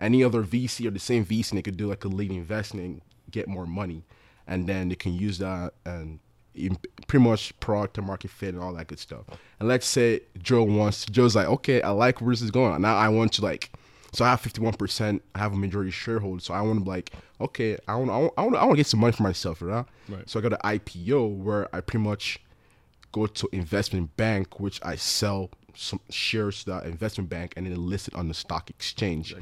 any 0.00 0.24
other 0.24 0.42
VC 0.42 0.86
or 0.86 0.90
the 0.90 0.98
same 0.98 1.26
VC, 1.26 1.50
and 1.50 1.58
they 1.58 1.62
could 1.62 1.76
do 1.76 1.88
like 1.88 2.04
a 2.04 2.08
lead 2.08 2.30
investment, 2.30 3.02
get 3.30 3.48
more 3.48 3.66
money, 3.66 4.04
and 4.46 4.66
then 4.66 4.88
they 4.88 4.94
can 4.94 5.12
use 5.12 5.38
that 5.38 5.74
and 5.84 6.20
pretty 7.06 7.24
much 7.24 7.58
product 7.60 7.94
to 7.94 8.02
market 8.02 8.30
fit 8.30 8.54
and 8.54 8.62
all 8.62 8.72
that 8.74 8.88
good 8.88 8.98
stuff. 8.98 9.24
And 9.58 9.68
let's 9.68 9.86
say 9.86 10.20
Joe 10.38 10.62
wants 10.62 11.06
Joe's 11.06 11.36
like, 11.36 11.46
okay, 11.46 11.82
I 11.82 11.90
like 11.90 12.20
where 12.20 12.30
this 12.30 12.42
is 12.42 12.50
going. 12.50 12.80
Now 12.80 12.96
I 12.96 13.08
want 13.08 13.32
to 13.34 13.42
like, 13.42 13.70
so 14.12 14.24
I 14.24 14.30
have 14.30 14.40
fifty 14.40 14.60
one 14.60 14.74
percent. 14.74 15.22
I 15.34 15.38
have 15.38 15.52
a 15.52 15.56
majority 15.56 15.90
shareholder, 15.90 16.40
so 16.40 16.54
I 16.54 16.62
want 16.62 16.78
to 16.78 16.84
be 16.84 16.90
like, 16.90 17.12
okay, 17.40 17.78
I 17.86 17.96
want, 17.96 18.10
I 18.10 18.18
want, 18.18 18.32
I 18.36 18.42
want, 18.42 18.70
to 18.72 18.76
get 18.76 18.86
some 18.86 19.00
money 19.00 19.12
for 19.12 19.22
myself, 19.22 19.62
right? 19.62 19.84
Right. 20.08 20.28
So 20.28 20.38
I 20.38 20.42
got 20.42 20.52
an 20.52 20.78
IPO 20.78 21.36
where 21.36 21.74
I 21.74 21.80
pretty 21.80 22.04
much 22.04 22.40
go 23.12 23.26
to 23.26 23.48
investment 23.52 24.16
bank, 24.16 24.60
which 24.60 24.80
I 24.84 24.96
sell 24.96 25.50
some 25.74 26.00
shares 26.10 26.64
to 26.64 26.70
that 26.70 26.86
investment 26.86 27.30
bank 27.30 27.54
and 27.56 27.66
then 27.66 27.74
list 27.76 28.08
it 28.08 28.14
on 28.14 28.28
the 28.28 28.34
stock 28.34 28.68
exchange. 28.70 29.34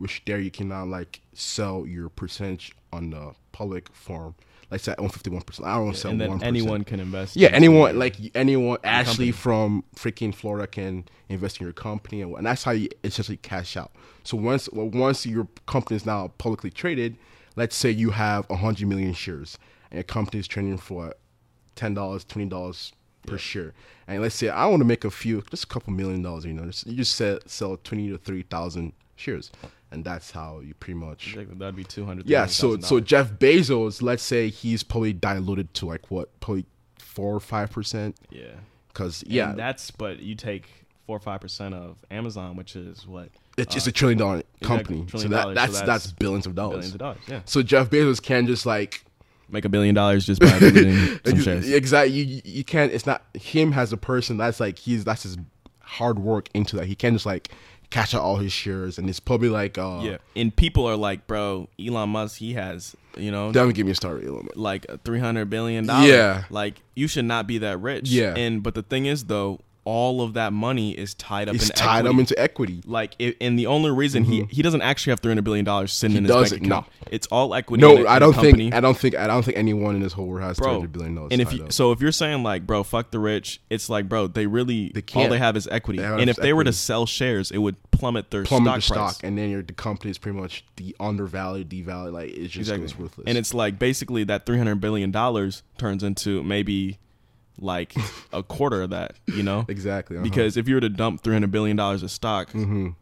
Which 0.00 0.22
there 0.24 0.40
you 0.40 0.50
can 0.50 0.68
now 0.68 0.84
like 0.84 1.20
sell 1.34 1.86
your 1.86 2.08
percentage 2.08 2.72
on 2.92 3.10
the 3.10 3.34
public 3.52 3.92
form. 3.92 4.34
Like 4.70 4.80
say 4.80 4.94
I 4.96 5.02
own 5.02 5.08
fifty 5.10 5.30
one 5.30 5.42
percent. 5.42 5.68
I 5.68 5.76
don't 5.76 5.94
sell 5.96 6.10
And 6.12 6.20
then 6.20 6.30
one 6.30 6.42
anyone 6.42 6.84
can 6.84 7.00
invest. 7.00 7.36
Yeah, 7.36 7.48
in- 7.48 7.54
anyone 7.54 7.98
like 7.98 8.16
anyone 8.34 8.78
Ashley 8.82 9.26
company. 9.26 9.32
from 9.32 9.84
freaking 9.96 10.34
Florida 10.34 10.66
can 10.66 11.04
invest 11.28 11.60
in 11.60 11.64
your 11.66 11.72
company, 11.72 12.22
and, 12.22 12.34
and 12.34 12.46
that's 12.46 12.62
how 12.64 12.70
you 12.70 12.88
essentially 13.04 13.36
cash 13.36 13.76
out. 13.76 13.92
So 14.24 14.36
once 14.36 14.68
well, 14.72 14.88
once 14.88 15.26
your 15.26 15.48
company 15.66 15.96
is 15.96 16.06
now 16.06 16.28
publicly 16.38 16.70
traded, 16.70 17.16
let's 17.56 17.76
say 17.76 17.90
you 17.90 18.10
have 18.10 18.46
hundred 18.48 18.88
million 18.88 19.12
shares, 19.12 19.58
and 19.90 19.96
your 19.98 20.04
company 20.04 20.40
is 20.40 20.48
trading 20.48 20.78
for 20.78 21.14
ten 21.74 21.92
dollars, 21.94 22.24
twenty 22.24 22.48
dollars 22.48 22.92
per 23.26 23.36
share, 23.36 23.74
and 24.08 24.22
let's 24.22 24.34
say 24.36 24.48
I 24.48 24.66
want 24.66 24.80
to 24.80 24.86
make 24.86 25.04
a 25.04 25.10
few, 25.10 25.42
just 25.50 25.64
a 25.64 25.66
couple 25.66 25.92
million 25.92 26.22
dollars. 26.22 26.44
You 26.44 26.54
know, 26.54 26.64
just, 26.66 26.86
you 26.86 26.96
just 26.96 27.16
sell, 27.16 27.38
sell 27.44 27.76
twenty 27.82 28.08
to 28.08 28.18
thirty 28.18 28.42
thousand 28.42 28.92
shares, 29.20 29.50
and 29.90 30.04
that's 30.04 30.30
how 30.30 30.60
you 30.60 30.74
pretty 30.74 30.98
much 30.98 31.28
Exactly. 31.28 31.56
That'd 31.56 31.76
be 31.76 31.84
two 31.84 32.04
hundred. 32.04 32.28
yeah, 32.28 32.46
so 32.46 32.78
so 32.80 33.00
Jeff 33.00 33.32
Bezos, 33.32 34.02
let's 34.02 34.22
say 34.22 34.48
he's 34.48 34.82
probably 34.82 35.12
diluted 35.12 35.72
to 35.74 35.86
like 35.86 36.10
what, 36.10 36.38
probably 36.40 36.66
four 36.98 37.34
or 37.34 37.40
five 37.40 37.70
percent, 37.70 38.16
yeah. 38.30 38.46
because 38.88 39.22
yeah, 39.26 39.50
And 39.50 39.58
that's 39.58 39.90
but 39.90 40.20
you 40.20 40.34
take 40.34 40.68
four 41.06 41.16
or 41.16 41.20
five 41.20 41.40
percent 41.40 41.74
of 41.74 41.98
Amazon, 42.10 42.56
which 42.56 42.76
is 42.76 43.06
what 43.06 43.28
it's 43.56 43.74
just 43.74 43.86
uh, 43.86 43.90
a 43.90 43.92
trillion 43.92 44.18
dollar 44.18 44.42
exactly, 44.60 44.66
company. 44.66 44.98
so 45.02 45.10
trillion 45.10 45.30
that 45.32 45.42
dollars, 45.42 45.54
that's, 45.56 45.72
so 45.72 45.86
that's 45.86 46.04
that's 46.04 46.12
billions 46.12 46.46
of 46.46 46.54
dollars. 46.54 46.74
billions 46.74 46.94
of 46.94 46.98
dollars. 46.98 47.18
Yeah. 47.28 47.40
So 47.44 47.62
Jeff 47.62 47.90
Bezos 47.90 48.22
can 48.22 48.46
just 48.46 48.66
like 48.66 49.04
Make 49.52 49.64
a 49.64 49.68
billion 49.68 49.94
dollars 49.94 50.26
just 50.26 50.40
by 50.40 50.58
diluting 50.58 51.20
some 51.26 51.40
shares. 51.40 51.68
exactly 51.68 52.14
you 52.14 52.40
you 52.44 52.62
can't. 52.62 52.92
It's 52.92 53.06
not 53.06 53.24
him 53.34 53.72
as 53.72 53.92
a 53.92 53.96
person. 53.96 54.36
That's 54.36 54.60
like 54.60 54.78
he's 54.78 55.04
that's 55.04 55.24
his 55.24 55.38
hard 55.80 56.20
work 56.20 56.48
into 56.54 56.76
that. 56.76 56.86
He 56.86 56.94
can't 56.94 57.14
just 57.14 57.26
like 57.26 57.50
cash 57.90 58.14
out 58.14 58.22
all 58.22 58.36
his 58.36 58.52
shares, 58.52 58.98
and 58.98 59.08
it's 59.10 59.20
probably 59.20 59.48
like 59.48 59.76
uh 59.78 60.00
Yeah, 60.02 60.16
and 60.36 60.54
people 60.54 60.86
are 60.86 60.96
like, 60.96 61.26
bro, 61.26 61.68
Elon 61.84 62.10
Musk, 62.10 62.38
he 62.38 62.54
has, 62.54 62.96
you 63.16 63.30
know, 63.30 63.52
Don't 63.52 63.74
get 63.74 63.84
me 63.86 63.94
started, 63.94 64.26
Elon. 64.26 64.44
Musk. 64.44 64.56
like 64.56 64.86
three 65.04 65.18
hundred 65.20 65.50
billion 65.50 65.86
dollars. 65.86 66.08
Yeah. 66.08 66.44
like 66.50 66.82
you 66.94 67.08
should 67.08 67.24
not 67.24 67.46
be 67.46 67.58
that 67.58 67.80
rich. 67.80 68.08
Yeah. 68.08 68.34
and 68.36 68.62
but 68.62 68.74
the 68.74 68.82
thing 68.82 69.06
is, 69.06 69.24
though, 69.24 69.60
all 69.84 70.20
of 70.22 70.34
that 70.34 70.52
money 70.52 70.92
is 70.92 71.14
tied 71.14 71.48
up 71.48 71.54
It's 71.54 71.70
in 71.70 71.74
tied 71.74 72.00
equity. 72.00 72.10
him 72.14 72.20
into 72.20 72.38
equity. 72.38 72.82
like, 72.86 73.14
it, 73.18 73.36
and 73.40 73.58
the 73.58 73.66
only 73.66 73.90
reason 73.90 74.24
he 74.24 74.44
he 74.50 74.60
doesn't 74.62 74.82
actually 74.82 75.12
have 75.12 75.20
three 75.20 75.30
hundred 75.30 75.44
billion 75.44 75.64
dollars 75.64 75.92
sitting 75.92 76.16
Mm-hmm. 76.18 76.26
He 76.26 76.32
in 76.32 76.38
his 76.38 76.50
doesn't, 76.50 76.58
bank 76.62 76.72
account. 76.72 76.86
no. 77.06 77.08
It's 77.12 77.26
all 77.28 77.54
equity. 77.54 77.80
No, 77.80 78.06
I 78.06 78.16
in 78.16 78.16
a 78.16 78.20
don't 78.20 78.34
think 78.34 78.74
I 78.74 78.80
don't 78.80 78.96
think 78.96 79.14
I 79.16 79.26
don't 79.26 79.42
think 79.44 79.56
anyone 79.56 79.94
in 79.96 80.02
this 80.02 80.12
whole 80.12 80.26
world 80.26 80.42
has 80.44 80.58
bro. 80.58 80.74
hundred 80.74 80.92
billion 80.92 81.14
dollars. 81.14 81.28
And 81.32 81.40
if 81.40 81.52
you, 81.52 81.64
up. 81.64 81.72
so, 81.72 81.92
if 81.92 82.00
you're 82.00 82.12
saying 82.12 82.42
like, 82.42 82.66
bro, 82.66 82.82
fuck 82.84 83.10
the 83.10 83.18
rich, 83.18 83.60
it's 83.70 83.88
like, 83.88 84.08
bro, 84.08 84.26
they 84.26 84.46
really 84.46 84.92
They 84.94 85.02
all 85.14 85.28
they 85.28 85.38
have 85.38 85.56
is 85.56 85.66
equity. 85.70 86.00
Have 86.02 86.18
and 86.20 86.28
if 86.28 86.36
they 86.36 86.52
were 86.52 86.64
to 86.64 86.72
sell 86.72 87.06
shares, 87.06 87.50
it 87.50 87.58
would 87.58 87.76
plummet 87.90 88.30
their 88.30 88.44
plummet 88.44 88.82
stock 88.82 89.12
stock, 89.12 89.24
and 89.24 89.36
then 89.36 89.50
your 89.50 89.62
the 89.62 89.72
company 89.72 90.10
is 90.10 90.18
pretty 90.18 90.38
much 90.38 90.64
the 90.76 90.94
undervalued, 91.00 91.68
devalued. 91.68 92.12
Like 92.12 92.30
it's 92.30 92.52
just 92.52 92.70
goes 92.70 92.96
worthless. 92.98 93.24
And 93.26 93.36
it's 93.38 93.54
like 93.54 93.78
basically 93.78 94.24
that 94.24 94.46
three 94.46 94.58
hundred 94.58 94.76
billion 94.80 95.10
dollars 95.10 95.62
turns 95.78 96.02
into 96.02 96.42
maybe 96.42 96.98
like 97.60 97.94
a 98.32 98.42
quarter 98.42 98.82
of 98.82 98.90
that, 98.90 99.14
you 99.26 99.42
know? 99.42 99.64
exactly 99.68 100.16
uh-huh. 100.16 100.24
Because 100.24 100.56
if 100.56 100.66
you 100.68 100.74
were 100.74 100.80
to 100.80 100.88
dump 100.88 101.22
three 101.22 101.34
hundred 101.34 101.50
billion 101.52 101.76
dollars 101.76 102.02
of 102.02 102.10
stock, 102.10 102.50
Mhm. 102.52 102.94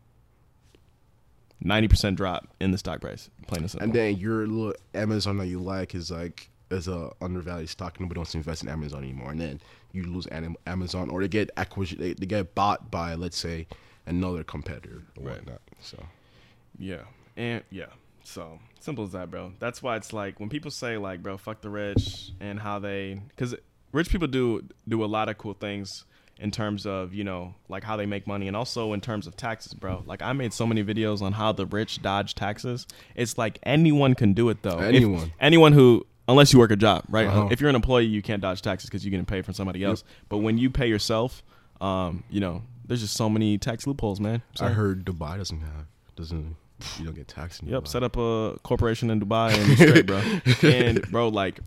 ninety 1.61 1.89
percent 1.89 2.17
drop 2.17 2.47
in 2.61 2.71
the 2.71 2.79
stock 2.79 3.01
price. 3.01 3.31
Plain 3.47 3.63
and 3.63 3.71
simple. 3.71 3.85
and 3.85 3.93
then 3.95 4.17
your 4.17 4.47
little 4.47 4.75
Amazon 4.95 5.39
that 5.39 5.47
you 5.47 5.59
like 5.61 5.95
is 5.95 6.11
like 6.11 6.51
is 6.71 6.87
a 6.89 7.11
undervalued 7.23 7.69
stock. 7.69 7.99
Nobody 7.99 8.19
wants 8.19 8.33
to 8.33 8.39
invest 8.39 8.63
in 8.63 8.69
Amazon 8.69 9.03
anymore, 9.03 9.31
and 9.31 9.41
then 9.41 9.61
you 9.93 10.03
lose 10.05 10.27
Am- 10.31 10.57
Amazon, 10.67 11.09
or 11.09 11.23
they 11.23 11.29
get 11.29 11.51
acquisition, 11.57 11.99
they, 12.01 12.13
they 12.13 12.27
get 12.27 12.55
bought 12.55 12.91
by 12.91 13.15
let's 13.15 13.39
say 13.39 13.67
another 14.07 14.45
competitor 14.45 15.03
or 15.17 15.25
Right. 15.29 15.37
whatnot. 15.37 15.61
So 15.81 16.05
Yeah. 16.79 17.03
And 17.37 17.63
yeah. 17.71 17.87
So 18.25 18.59
simple 18.81 19.05
as 19.05 19.13
that, 19.13 19.31
bro. 19.31 19.53
That's 19.59 19.83
why 19.83 19.97
it's 19.97 20.13
like 20.13 20.39
when 20.41 20.51
people 20.51 20.71
say 20.71 20.99
like, 20.99 21.23
bro, 21.23 21.39
fuck 21.39 21.63
the 21.63 21.71
rich 21.71 22.33
and 22.41 22.61
how 22.61 22.79
they 22.79 23.23
cuz 23.37 23.55
rich 23.93 24.11
people 24.11 24.29
do 24.29 24.63
do 24.89 25.05
a 25.05 25.07
lot 25.07 25.29
of 25.29 25.39
cool 25.39 25.55
things 25.55 26.05
in 26.41 26.51
terms 26.53 26.87
of, 26.87 27.13
you 27.13 27.25
know, 27.25 27.55
like 27.69 27.83
how 27.83 27.97
they 27.97 28.07
make 28.07 28.25
money 28.27 28.47
and 28.47 28.57
also 28.57 28.93
in 28.93 29.01
terms 29.01 29.27
of 29.27 29.37
taxes, 29.37 29.75
bro. 29.75 30.03
Like 30.07 30.23
I 30.23 30.33
made 30.33 30.53
so 30.53 30.67
many 30.67 30.85
videos 30.85 31.21
on 31.21 31.33
how 31.33 31.51
the 31.53 31.67
rich 31.67 32.01
dodge 32.01 32.35
taxes. 32.37 32.87
It's 33.17 33.37
like 33.37 33.59
anyone 33.65 34.15
can 34.15 34.35
do 34.35 34.49
it 34.49 34.63
though. 34.63 34.79
If- 34.79 34.95
Anyone. 34.95 35.33
anyone 35.41 35.73
who 35.73 36.07
unless 36.29 36.53
you 36.53 36.59
work 36.59 36.71
a 36.71 36.77
job, 36.77 37.05
right? 37.09 37.27
Uh-huh. 37.27 37.49
If 37.51 37.61
you're 37.61 37.71
an 37.71 37.75
employee, 37.77 38.05
you 38.05 38.23
can't 38.23 38.41
dodge 38.43 38.63
taxes 38.63 38.89
because 38.89 39.05
you're 39.05 39.11
getting 39.11 39.27
paid 39.27 39.45
from 39.45 39.55
somebody 39.55 39.83
else. 39.83 40.05
But 40.29 40.39
when 40.39 40.59
you 40.59 40.69
pay 40.71 40.87
yourself, 40.87 41.43
um, 41.81 42.23
you 42.31 42.41
know, 42.41 42.63
there's 42.87 43.01
just 43.01 43.15
so 43.17 43.29
many 43.31 43.59
tax 43.59 43.87
loopholes, 43.87 44.21
man. 44.21 44.43
So, 44.55 44.67
I 44.67 44.71
heard 44.71 45.05
Dubai 45.05 45.37
doesn't 45.39 45.61
have 45.61 45.87
doesn't 46.17 46.55
you 46.99 47.05
don't 47.05 47.15
get 47.17 47.27
taxed. 47.29 47.63
In 47.63 47.69
Yep, 47.69 47.85
Dubai. 47.85 47.89
set 47.89 48.03
up 48.05 48.17
a 48.17 48.57
corporation 48.63 49.11
in 49.11 49.21
Dubai 49.21 49.53
and 49.55 49.79
straight, 49.79 50.07
bro. 50.07 50.23
and 50.71 51.03
bro, 51.11 51.29
like 51.29 51.59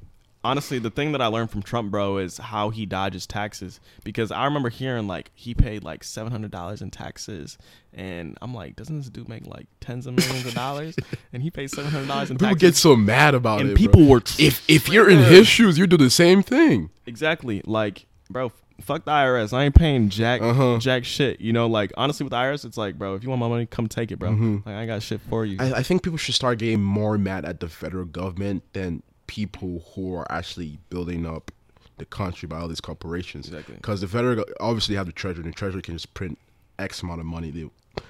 honestly, 0.44 0.80
the 0.80 0.90
thing 0.90 1.12
that 1.12 1.22
I 1.22 1.28
learned 1.28 1.52
from 1.52 1.62
Trump, 1.62 1.92
bro, 1.92 2.18
is 2.18 2.38
how 2.38 2.70
he 2.70 2.86
dodges 2.86 3.28
taxes. 3.28 3.80
Because 4.04 4.32
I 4.32 4.46
remember 4.46 4.70
hearing 4.70 5.08
like 5.08 5.32
he 5.36 5.54
paid 5.54 5.84
like 5.84 6.04
seven 6.04 6.32
hundred 6.32 6.52
dollars 6.52 6.82
in 6.82 6.92
taxes, 6.92 7.58
and 7.94 8.38
I'm 8.42 8.54
like, 8.54 8.76
doesn't 8.76 8.98
this 8.98 9.10
dude 9.10 9.30
make 9.30 9.46
like 9.48 9.68
tens 9.80 10.08
of 10.08 10.16
millions 10.16 10.46
of 10.46 10.54
dollars? 10.54 10.96
And 11.34 11.42
he 11.44 11.50
paid 11.50 11.70
seven 11.72 11.90
hundred 11.92 12.08
dollars 12.08 12.30
in 12.30 12.38
People 12.38 12.50
taxes. 12.56 12.60
People 12.62 12.70
get 12.72 12.76
so 12.78 12.96
mad 12.96 13.36
about 13.36 13.62
and 13.62 13.70
it. 13.72 13.78
people 13.78 14.02
bro. 14.02 14.10
were 14.10 14.22
if 14.38 14.70
if 14.70 14.90
you're 14.90 15.10
in 15.10 15.20
his 15.20 15.48
shoes, 15.48 15.78
you 15.78 15.88
do 15.88 15.98
the 15.98 16.10
same 16.10 16.44
thing. 16.44 16.90
Exactly. 17.06 17.62
Like, 17.66 18.06
bro, 18.30 18.52
fuck 18.82 19.06
the 19.06 19.12
IRS. 19.12 19.54
I 19.54 19.64
ain't 19.66 19.76
paying 19.76 20.10
jack 20.10 20.42
Uh-huh. 20.42 20.78
jack 20.80 21.06
shit. 21.06 21.40
You 21.40 21.54
know, 21.54 21.68
like 21.68 21.92
honestly 21.96 22.24
with 22.26 22.32
the 22.32 22.38
IRS, 22.38 22.66
it's 22.66 22.78
like, 22.78 22.98
bro, 22.98 23.16
if 23.16 23.24
you 23.24 23.30
want 23.30 23.40
my 23.40 23.48
money, 23.48 23.66
come 23.66 23.88
take 23.88 24.12
it, 24.12 24.18
bro. 24.20 24.32
Like 24.66 24.76
I 24.76 24.86
got 24.86 25.02
shit 25.04 25.22
for 25.30 25.46
you. 25.46 25.58
I, 25.60 25.74
I 25.76 25.84
think 25.84 26.04
people 26.04 26.18
should 26.18 26.36
start 26.36 26.60
getting 26.60 26.82
more 26.84 27.18
mad 27.18 27.46
at 27.46 27.60
the 27.62 27.70
federal 27.70 28.06
government 28.06 28.64
than 28.74 29.04
people 29.32 29.82
who 29.96 30.14
are 30.14 30.30
actually 30.30 30.78
building 30.90 31.26
up 31.26 31.52
the 31.98 32.04
country 32.04 32.48
by 32.48 32.60
all 32.60 32.68
these 32.68 32.82
corporations. 32.82 33.48
Exactly. 33.48 33.76
Because 33.76 34.02
the 34.02 34.08
federal 34.08 34.44
obviously 34.60 34.96
have 34.96 35.06
the 35.06 35.14
treasury, 35.14 35.46
and 35.46 35.54
the 35.54 35.58
treasury 35.58 35.82
can 35.82 35.96
just 35.96 36.14
print 36.14 36.38
X 36.78 37.02
amount 37.02 37.22
of 37.22 37.26
money, 37.26 37.50
they, 37.50 37.70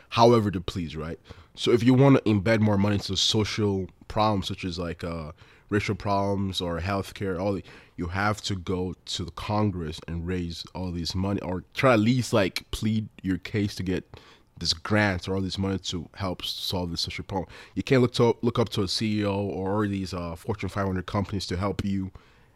however 0.09 0.49
they 0.49 0.59
please, 0.59 0.95
right? 0.95 1.19
So 1.53 1.71
if 1.71 1.83
you 1.83 1.93
want 1.93 2.15
to 2.15 2.23
embed 2.23 2.59
more 2.59 2.75
money 2.75 2.95
into 2.95 3.15
social 3.15 3.87
problems 4.07 4.47
such 4.47 4.65
as 4.65 4.79
like 4.79 5.03
uh, 5.03 5.33
racial 5.69 5.93
problems 5.93 6.59
or 6.59 6.79
healthcare, 6.79 7.39
all 7.39 7.53
the, 7.53 7.63
you 7.97 8.07
have 8.07 8.41
to 8.41 8.55
go 8.55 8.95
to 9.05 9.23
the 9.23 9.31
Congress 9.31 9.99
and 10.07 10.25
raise 10.25 10.65
all 10.73 10.91
these 10.91 11.13
money, 11.13 11.39
or 11.41 11.63
try 11.75 11.93
at 11.93 11.99
least 11.99 12.33
like 12.33 12.63
plead 12.71 13.09
your 13.21 13.37
case 13.37 13.75
to 13.75 13.83
get 13.83 14.17
this 14.61 14.71
grant 14.73 15.27
or 15.27 15.35
all 15.35 15.41
this 15.41 15.57
money 15.57 15.77
to 15.77 16.07
help 16.15 16.45
solve 16.45 16.91
this 16.91 17.01
social 17.01 17.25
problem. 17.25 17.49
You 17.75 17.83
can't 17.83 18.01
look 18.01 18.13
to 18.13 18.37
look 18.41 18.57
up 18.57 18.69
to 18.69 18.81
a 18.81 18.85
CEO 18.85 19.33
or 19.35 19.85
these 19.87 20.13
uh, 20.13 20.35
Fortune 20.37 20.69
500 20.69 21.05
companies 21.05 21.45
to 21.47 21.57
help 21.57 21.83
you 21.83 22.11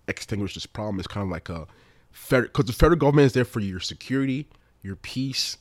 extinguish 0.07 0.53
this 0.53 0.65
problem. 0.65 0.99
It's 0.99 1.07
kind 1.09 1.25
of 1.25 1.29
like 1.31 1.49
a 1.49 1.67
federal 2.11 2.47
because 2.47 2.65
the 2.65 2.73
federal 2.73 2.97
government 2.99 3.25
is 3.25 3.33
there 3.33 3.43
for 3.43 3.59
your 3.59 3.81
security, 3.81 4.47
your 4.81 4.95
peace, 4.95 5.57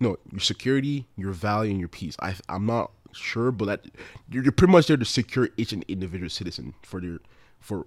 no, 0.00 0.18
your 0.30 0.40
security, 0.40 1.06
your 1.16 1.32
value, 1.32 1.70
and 1.70 1.80
your 1.80 1.88
peace. 1.88 2.16
I 2.20 2.34
I'm 2.50 2.66
not 2.66 2.90
sure, 3.12 3.50
but 3.52 3.66
that 3.66 3.84
you're, 4.28 4.50
pretty 4.50 4.72
much 4.72 4.88
there 4.88 4.96
to 4.96 5.04
secure 5.04 5.48
each 5.56 5.72
and 5.72 5.84
individual 5.88 6.28
citizen 6.28 6.74
for 6.82 7.00
their 7.00 7.18
for 7.60 7.86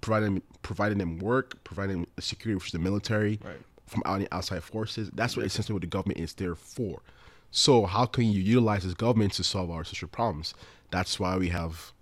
providing 0.00 0.40
providing 0.62 0.98
them 0.98 1.18
work, 1.18 1.62
providing 1.64 2.06
security, 2.20 2.54
which 2.56 2.66
is 2.66 2.72
the 2.72 2.78
military, 2.78 3.38
Right. 3.44 3.56
from 3.86 4.02
out- 4.06 4.26
outside 4.32 4.62
forces. 4.62 5.10
That's 5.12 5.36
what 5.36 5.44
essentially 5.44 5.74
what 5.74 5.82
the 5.82 5.88
government 5.88 6.20
is 6.20 6.32
there 6.34 6.54
for. 6.54 7.02
So 7.50 7.86
how 7.86 8.06
can 8.06 8.24
you 8.24 8.40
utilize 8.40 8.84
this 8.84 8.94
government 8.94 9.32
to 9.34 9.44
solve 9.44 9.70
our 9.70 9.84
social 9.84 10.08
problems? 10.08 10.54
That's 10.90 11.18
why 11.18 11.36
we 11.36 11.48
have 11.48 11.92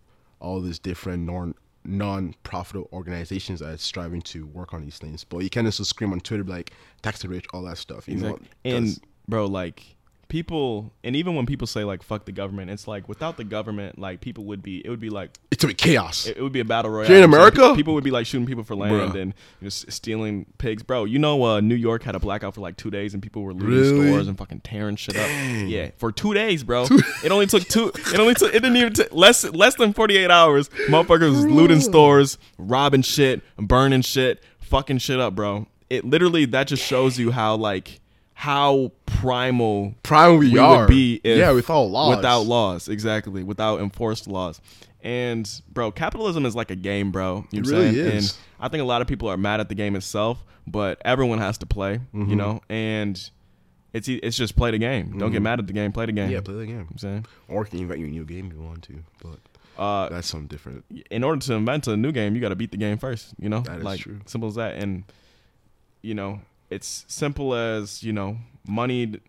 all 0.40 0.60
these 0.60 0.78
different 0.78 1.24
non 1.24 1.54
non-profit 1.84 2.84
organizations 2.92 3.60
that 3.60 3.68
are 3.68 3.76
striving 3.76 4.20
to 4.20 4.44
work 4.46 4.74
on 4.74 4.82
these 4.82 4.98
things. 4.98 5.22
But 5.22 5.38
you 5.38 5.50
can't 5.50 5.66
just 5.66 5.84
scream 5.84 6.12
on 6.12 6.20
Twitter 6.20 6.42
like 6.42 6.72
tax 7.02 7.22
the 7.22 7.28
rich, 7.28 7.46
all 7.54 7.62
that 7.62 7.78
stuff. 7.78 8.08
You 8.08 8.14
Exactly. 8.14 8.48
know, 8.64 8.76
And 8.76 9.00
bro, 9.28 9.46
like 9.46 9.95
people, 10.28 10.92
and 11.04 11.14
even 11.16 11.34
when 11.34 11.46
people 11.46 11.66
say 11.66 11.84
like 11.84 12.02
"fuck 12.02 12.24
the 12.24 12.32
government," 12.32 12.70
it's 12.70 12.86
like 12.88 13.08
without 13.08 13.36
the 13.36 13.44
government, 13.44 13.98
like 13.98 14.20
people 14.20 14.44
would 14.44 14.62
be, 14.62 14.84
it 14.84 14.88
would 14.90 15.00
be 15.00 15.10
like 15.10 15.30
it's 15.50 15.62
a 15.64 15.72
chaos. 15.72 16.26
it, 16.26 16.36
it 16.36 16.42
would 16.42 16.52
be 16.52 16.60
a 16.60 16.64
battle 16.64 16.90
royale. 16.90 17.06
Here 17.08 17.16
in 17.18 17.22
So 17.22 17.36
America? 17.36 17.74
people 17.74 17.94
would 17.94 18.04
be 18.04 18.10
like 18.10 18.26
shooting 18.26 18.46
people 18.46 18.64
for 18.64 18.74
land 18.74 19.12
Bruh. 19.12 19.20
and 19.22 19.34
you 19.60 19.66
know, 19.66 19.68
stealing 19.68 20.46
pigs, 20.58 20.82
bro. 20.82 21.04
You 21.04 21.18
know, 21.18 21.42
uh, 21.44 21.60
New 21.60 21.74
York 21.74 22.02
had 22.02 22.14
a 22.14 22.20
blackout 22.20 22.54
for 22.54 22.60
like 22.60 22.76
two 22.76 22.90
days, 22.90 23.14
and 23.14 23.22
people 23.22 23.42
were 23.42 23.52
looting 23.54 23.68
Really? 23.68 24.08
stores 24.08 24.28
and 24.28 24.36
fucking 24.36 24.60
tearing 24.60 24.96
shit 24.96 25.16
up. 25.16 25.28
Yeah, 25.66 25.90
for 25.98 26.12
two 26.12 26.34
days, 26.34 26.62
bro. 26.64 26.86
it 27.24 27.30
only 27.32 27.46
took 27.46 27.64
two. 27.68 27.88
It 27.94 28.18
only 28.18 28.34
took. 28.34 28.50
It 28.54 28.60
didn't 28.60 28.76
even 28.76 28.92
take 28.92 29.12
less 29.12 29.44
less 29.44 29.74
than 29.76 29.92
forty 29.92 30.16
eight 30.16 30.30
hours. 30.30 30.68
Motherfuckers 30.88 31.30
was 31.30 31.46
looting 31.46 31.80
stores, 31.80 32.38
robbing 32.58 33.02
shit, 33.02 33.42
burning 33.56 34.02
shit, 34.02 34.42
fucking 34.58 34.98
shit 34.98 35.20
up, 35.20 35.34
bro. 35.34 35.66
It 35.88 36.04
literally 36.04 36.46
that 36.46 36.66
just 36.66 36.84
shows 36.84 37.16
you 37.18 37.30
how 37.30 37.54
like 37.56 38.00
how 38.38 38.92
primal 39.06 39.94
primal 40.02 40.36
we, 40.36 40.52
we 40.52 40.58
are. 40.58 40.80
would 40.80 40.88
be 40.88 41.20
yeah, 41.24 41.52
without 41.52 41.84
laws. 41.84 42.16
Without 42.16 42.40
laws, 42.42 42.86
exactly. 42.88 43.42
Without 43.42 43.80
enforced 43.80 44.28
laws. 44.28 44.60
And 45.02 45.50
bro, 45.72 45.90
capitalism 45.90 46.44
is 46.44 46.54
like 46.54 46.70
a 46.70 46.76
game, 46.76 47.10
bro. 47.12 47.46
You 47.50 47.62
know 47.62 47.68
It 47.68 47.72
I'm 47.72 47.78
really 47.80 47.94
saying? 47.94 48.16
is. 48.18 48.30
And 48.32 48.38
I 48.60 48.68
think 48.68 48.82
a 48.82 48.84
lot 48.84 49.00
of 49.00 49.08
people 49.08 49.28
are 49.28 49.38
mad 49.38 49.60
at 49.60 49.70
the 49.70 49.74
game 49.74 49.96
itself, 49.96 50.44
but 50.66 51.00
everyone 51.02 51.38
has 51.38 51.56
to 51.58 51.66
play, 51.66 51.96
Mm-hmm. 52.14 52.28
you 52.30 52.36
know? 52.36 52.60
And 52.68 53.18
it's 53.94 54.06
it's 54.08 54.36
just 54.36 54.54
play 54.54 54.70
the 54.70 54.78
game. 54.78 55.16
Don't 55.16 55.32
get 55.32 55.40
mad 55.40 55.58
at 55.58 55.66
the 55.66 55.72
game, 55.72 55.90
play 55.92 56.04
the 56.04 56.12
game. 56.12 56.24
Mm-hmm. 56.24 56.32
Yeah, 56.32 56.38
You 56.38 56.42
play 56.42 56.54
the 56.56 56.66
game. 56.66 56.76
know 56.76 56.82
what 56.82 56.90
I'm 56.92 56.98
saying? 56.98 57.26
Or 57.48 57.64
you 57.64 57.70
can 57.70 57.78
invent 57.80 58.00
your 58.00 58.10
new 58.10 58.24
game 58.24 58.48
if 58.48 58.52
you 58.52 58.60
want 58.60 58.82
to, 58.82 59.02
but 59.22 59.38
Uh, 59.82 60.08
that's 60.10 60.28
something 60.28 60.48
different. 60.48 60.84
in 61.10 61.24
order 61.24 61.40
to 61.40 61.54
invent 61.54 61.86
a 61.86 61.96
new 61.96 62.12
game, 62.12 62.34
you 62.34 62.42
got 62.42 62.50
to 62.50 62.56
beat 62.56 62.70
the 62.72 62.76
game 62.76 62.98
first. 62.98 63.32
You 63.38 63.48
know, 63.48 63.60
That 63.60 63.78
is 63.78 63.84
like 63.84 64.00
true. 64.00 64.20
simple 64.26 64.50
as 64.50 64.56
that. 64.56 64.74
And 64.74 65.04
you 66.02 66.14
know, 66.14 66.40
it's 66.70 67.04
simple 67.08 67.54
as 67.54 68.02
you 68.02 68.12
know, 68.12 68.38
money. 68.66 69.20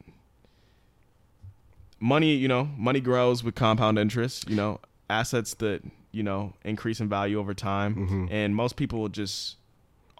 Money, 1.99 2.35
you 2.35 2.47
know, 2.47 2.69
money 2.77 2.99
grows 2.99 3.43
with 3.43 3.55
compound 3.55 3.97
interest. 3.97 4.47
You 4.49 4.55
know, 4.55 4.79
assets 5.09 5.55
that 5.55 5.81
you 6.11 6.21
know 6.23 6.53
increase 6.63 6.99
in 6.99 7.09
value 7.09 7.39
over 7.39 7.53
time, 7.55 7.95
Mhm. 7.95 8.27
and 8.31 8.55
most 8.55 8.75
people 8.75 9.07
just 9.09 9.55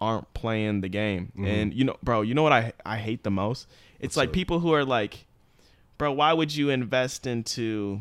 aren't 0.00 0.32
playing 0.34 0.80
the 0.80 0.88
game. 0.88 1.32
Mhm. 1.36 1.46
And 1.46 1.74
you 1.74 1.84
know, 1.84 1.96
bro, 2.02 2.22
you 2.22 2.34
know 2.34 2.42
what 2.42 2.52
I 2.52 2.72
I 2.84 2.98
hate 2.98 3.22
the 3.22 3.30
most? 3.30 3.68
It's 4.00 4.10
What's 4.12 4.16
like 4.16 4.28
up? 4.30 4.32
people 4.34 4.58
who 4.60 4.72
are 4.72 4.84
like, 4.84 5.26
bro, 5.98 6.10
why 6.12 6.32
would 6.32 6.54
you 6.54 6.70
invest 6.70 7.26
into 7.26 8.00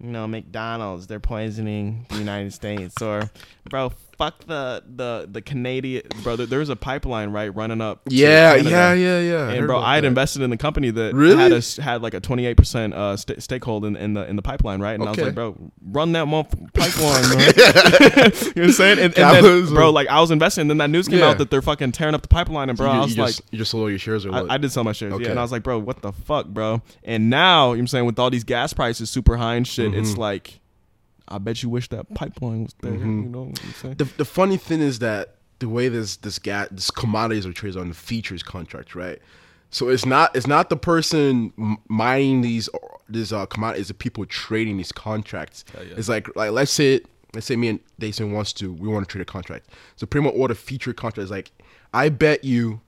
you 0.00 0.10
know, 0.12 0.28
McDonald's, 0.28 1.08
they're 1.08 1.18
poisoning 1.18 2.06
the 2.10 2.18
United 2.18 2.52
States, 2.52 3.02
or 3.02 3.32
bro, 3.68 3.90
fuck 4.18 4.44
the 4.46 4.82
the 4.96 5.28
the 5.30 5.40
Canadian, 5.40 6.02
bro. 6.22 6.36
There, 6.36 6.46
there's 6.46 6.68
a 6.68 6.76
pipeline 6.76 7.30
right 7.30 7.54
running 7.54 7.80
up. 7.80 8.00
Yeah, 8.08 8.54
yeah, 8.56 8.92
yeah, 8.92 9.20
yeah. 9.20 9.48
And 9.50 9.66
bro, 9.66 9.78
I 9.78 9.94
had 9.94 10.04
that. 10.04 10.08
invested 10.08 10.42
in 10.42 10.50
the 10.50 10.56
company 10.56 10.90
that 10.90 11.14
Really? 11.14 11.36
had 11.36 11.52
a, 11.52 11.82
had 11.82 12.02
like 12.02 12.14
a 12.14 12.20
28 12.20 12.56
percent 12.56 12.94
uh 12.94 13.16
st- 13.16 13.38
stakehold 13.38 13.86
in, 13.86 13.96
in 13.96 14.14
the 14.14 14.28
in 14.28 14.36
the 14.36 14.42
pipeline, 14.42 14.80
right? 14.80 14.94
And 14.98 15.04
I 15.04 15.10
was 15.10 15.18
like, 15.20 15.34
bro, 15.34 15.56
run 15.90 16.12
that 16.12 16.26
month 16.26 16.54
pipeline, 16.74 17.22
man. 17.38 17.40
you 17.56 17.62
know 17.64 18.32
what 18.32 18.56
I'm 18.58 18.72
saying? 18.72 18.98
And, 18.98 19.16
and 19.18 19.36
then, 19.36 19.42
was- 19.44 19.70
bro, 19.70 19.90
like 19.90 20.08
I 20.08 20.20
was 20.20 20.30
investing, 20.30 20.62
and 20.62 20.70
then 20.70 20.78
that 20.78 20.90
news 20.90 21.08
came 21.08 21.20
Yeah. 21.20 21.28
out 21.30 21.38
that 21.38 21.50
they're 21.50 21.62
fucking 21.62 21.92
tearing 21.92 22.14
up 22.14 22.22
the 22.22 22.28
pipeline, 22.28 22.68
and 22.68 22.76
bro, 22.76 22.86
you, 22.86 22.92
I 22.92 22.96
you 22.96 23.02
was 23.02 23.14
just, 23.14 23.40
like, 23.40 23.52
you 23.52 23.58
just 23.58 23.70
sold 23.70 23.82
all 23.82 23.90
your 23.90 23.98
shares 23.98 24.26
or 24.26 24.32
what? 24.32 24.50
I, 24.50 24.54
I 24.54 24.58
did 24.58 24.72
sell 24.72 24.84
my 24.84 24.92
shares, 24.92 25.14
yeah. 25.20 25.28
And 25.30 25.38
I 25.38 25.42
was 25.42 25.52
like, 25.52 25.62
bro, 25.62 25.78
what 25.78 26.02
the 26.02 26.12
fuck, 26.12 26.46
bro? 26.48 26.82
And 27.04 27.30
now, 27.30 27.68
you 27.68 27.68
know 27.68 27.70
what 27.70 27.78
I'm 27.80 27.86
saying, 27.88 28.04
with 28.06 28.18
all 28.18 28.30
these 28.30 28.44
gas 28.44 28.72
prices 28.72 29.10
super 29.10 29.36
high 29.36 29.54
and 29.54 29.66
shit, 29.66 29.94
it's 29.94 30.12
Mhm. 30.14 30.18
like, 30.18 30.60
I 31.28 31.38
bet 31.38 31.62
you 31.62 31.68
wish 31.68 31.88
that 31.90 32.12
pipeline 32.14 32.64
was 32.64 32.74
there. 32.80 32.92
Mhm. 32.92 33.22
You 33.24 33.28
know 33.28 33.42
what 33.44 33.60
I'm 33.62 33.72
saying? 33.74 33.94
the 33.96 34.04
the 34.16 34.24
funny 34.24 34.56
thing 34.56 34.80
is 34.80 34.98
that 35.00 35.36
the 35.58 35.68
way 35.68 35.88
this 35.88 36.16
this 36.16 36.38
gas 36.38 36.68
this 36.70 36.90
commodities 36.90 37.44
are 37.46 37.52
traded 37.52 37.80
on 37.80 37.88
the 37.88 37.94
futures 37.94 38.42
contract, 38.42 38.94
right? 38.94 39.18
So 39.70 39.88
it's 39.88 40.06
not 40.06 40.34
it's 40.34 40.46
not 40.46 40.70
the 40.70 40.76
person 40.76 41.52
mining 41.88 42.40
these 42.40 42.68
these 43.08 43.32
uh, 43.32 43.46
commodities, 43.46 43.88
the 43.88 43.94
people 43.94 44.24
trading 44.26 44.76
these 44.78 44.92
contracts. 44.92 45.64
Hell 45.74 45.84
yeah. 45.84 45.94
It's 45.96 46.08
like 46.08 46.34
like 46.36 46.52
let's 46.52 46.72
say 46.72 47.00
let's 47.34 47.46
say 47.46 47.56
me 47.56 47.68
and 47.68 47.80
Dason 48.00 48.32
wants 48.32 48.52
to 48.54 48.72
we 48.72 48.88
want 48.88 49.06
to 49.06 49.12
trade 49.12 49.22
a 49.22 49.26
contract. 49.26 49.68
So 49.96 50.06
pretty 50.06 50.24
much 50.24 50.34
what 50.34 50.50
a 50.50 50.54
future 50.54 50.92
contract 50.92 51.24
is 51.24 51.30
like. 51.30 51.50
I 51.92 52.08
bet 52.08 52.44
you 52.44 52.80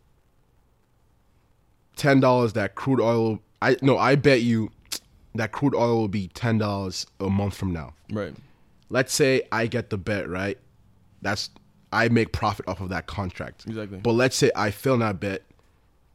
ten 1.97 2.21
dollars 2.21 2.53
that 2.55 2.75
crude 2.75 3.01
oil. 3.01 3.41
I 3.61 3.77
no, 3.83 3.99
I 3.99 4.15
bet 4.15 4.41
you 4.43 4.71
that 5.35 5.53
crude 5.53 5.75
oil 5.75 5.97
will 5.97 6.09
be 6.09 6.29
ten 6.29 6.59
dollars 6.59 7.07
a 7.21 7.31
month 7.31 7.55
from 7.57 7.73
now 7.73 7.95
right. 8.13 8.35
let's 8.89 9.13
say 9.15 9.43
I 9.53 9.67
get 9.67 9.91
the 9.91 9.99
bet, 9.99 10.29
right? 10.29 10.59
That's 11.23 11.51
I 11.93 12.09
make 12.09 12.33
profit 12.33 12.67
off 12.69 12.81
of 12.81 12.89
that 12.91 13.07
contract. 13.07 13.65
Exactly. 13.67 13.99
But 13.99 14.13
let's 14.13 14.37
say 14.37 14.51
I 14.55 14.71
fail 14.71 14.97
that 14.99 15.19
bet, 15.21 15.43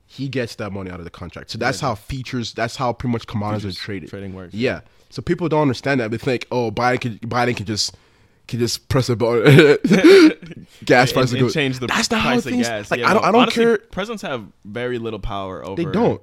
he 0.08 0.30
gets 0.30 0.56
that 0.56 0.72
money 0.72 0.90
out 0.90 1.00
of 1.00 1.04
the 1.06 1.12
contract. 1.12 1.52
So 1.52 1.58
that's 1.58 1.80
how 1.80 1.96
futures. 1.96 2.54
That's 2.54 2.76
how 2.76 2.94
pretty 2.94 3.12
much 3.12 3.28
commodities 3.28 3.64
Futures 3.64 3.78
are 3.78 3.86
traded. 3.86 4.10
trading 4.10 4.34
works. 4.34 4.54
Yeah. 4.54 4.82
So 5.10 5.22
people 5.22 5.50
don't 5.50 5.62
understand 5.64 6.00
that. 6.00 6.12
They 6.12 6.18
think, 6.18 6.48
oh, 6.52 6.72
Biden 6.72 7.02
can 7.02 7.20
Biden 7.20 7.56
can 7.56 7.66
just 7.66 7.96
can 8.48 8.60
just 8.60 8.88
press 8.90 9.10
a 9.10 9.16
button, 9.16 9.78
gas 10.86 11.12
price 11.12 11.32
and, 11.32 11.40
will 11.40 11.46
and 11.46 11.48
go. 11.48 11.50
change 11.50 11.80
the 11.80 11.88
That's 11.88 12.12
not 12.12 12.22
how 12.22 12.30
price 12.32 12.46
of 12.46 12.52
things. 12.52 12.68
gas. 12.68 12.92
Like 12.92 13.00
Yeah, 13.00 13.10
I 13.10 13.14
don't. 13.14 13.24
I 13.24 13.32
don't 13.32 13.42
honestly, 13.42 13.64
care. 13.64 13.78
Presidents 13.78 14.22
have 14.22 14.46
very 14.64 14.98
little 15.00 15.20
power 15.20 15.66
over. 15.66 15.82
They 15.82 15.90
don't. 15.90 16.22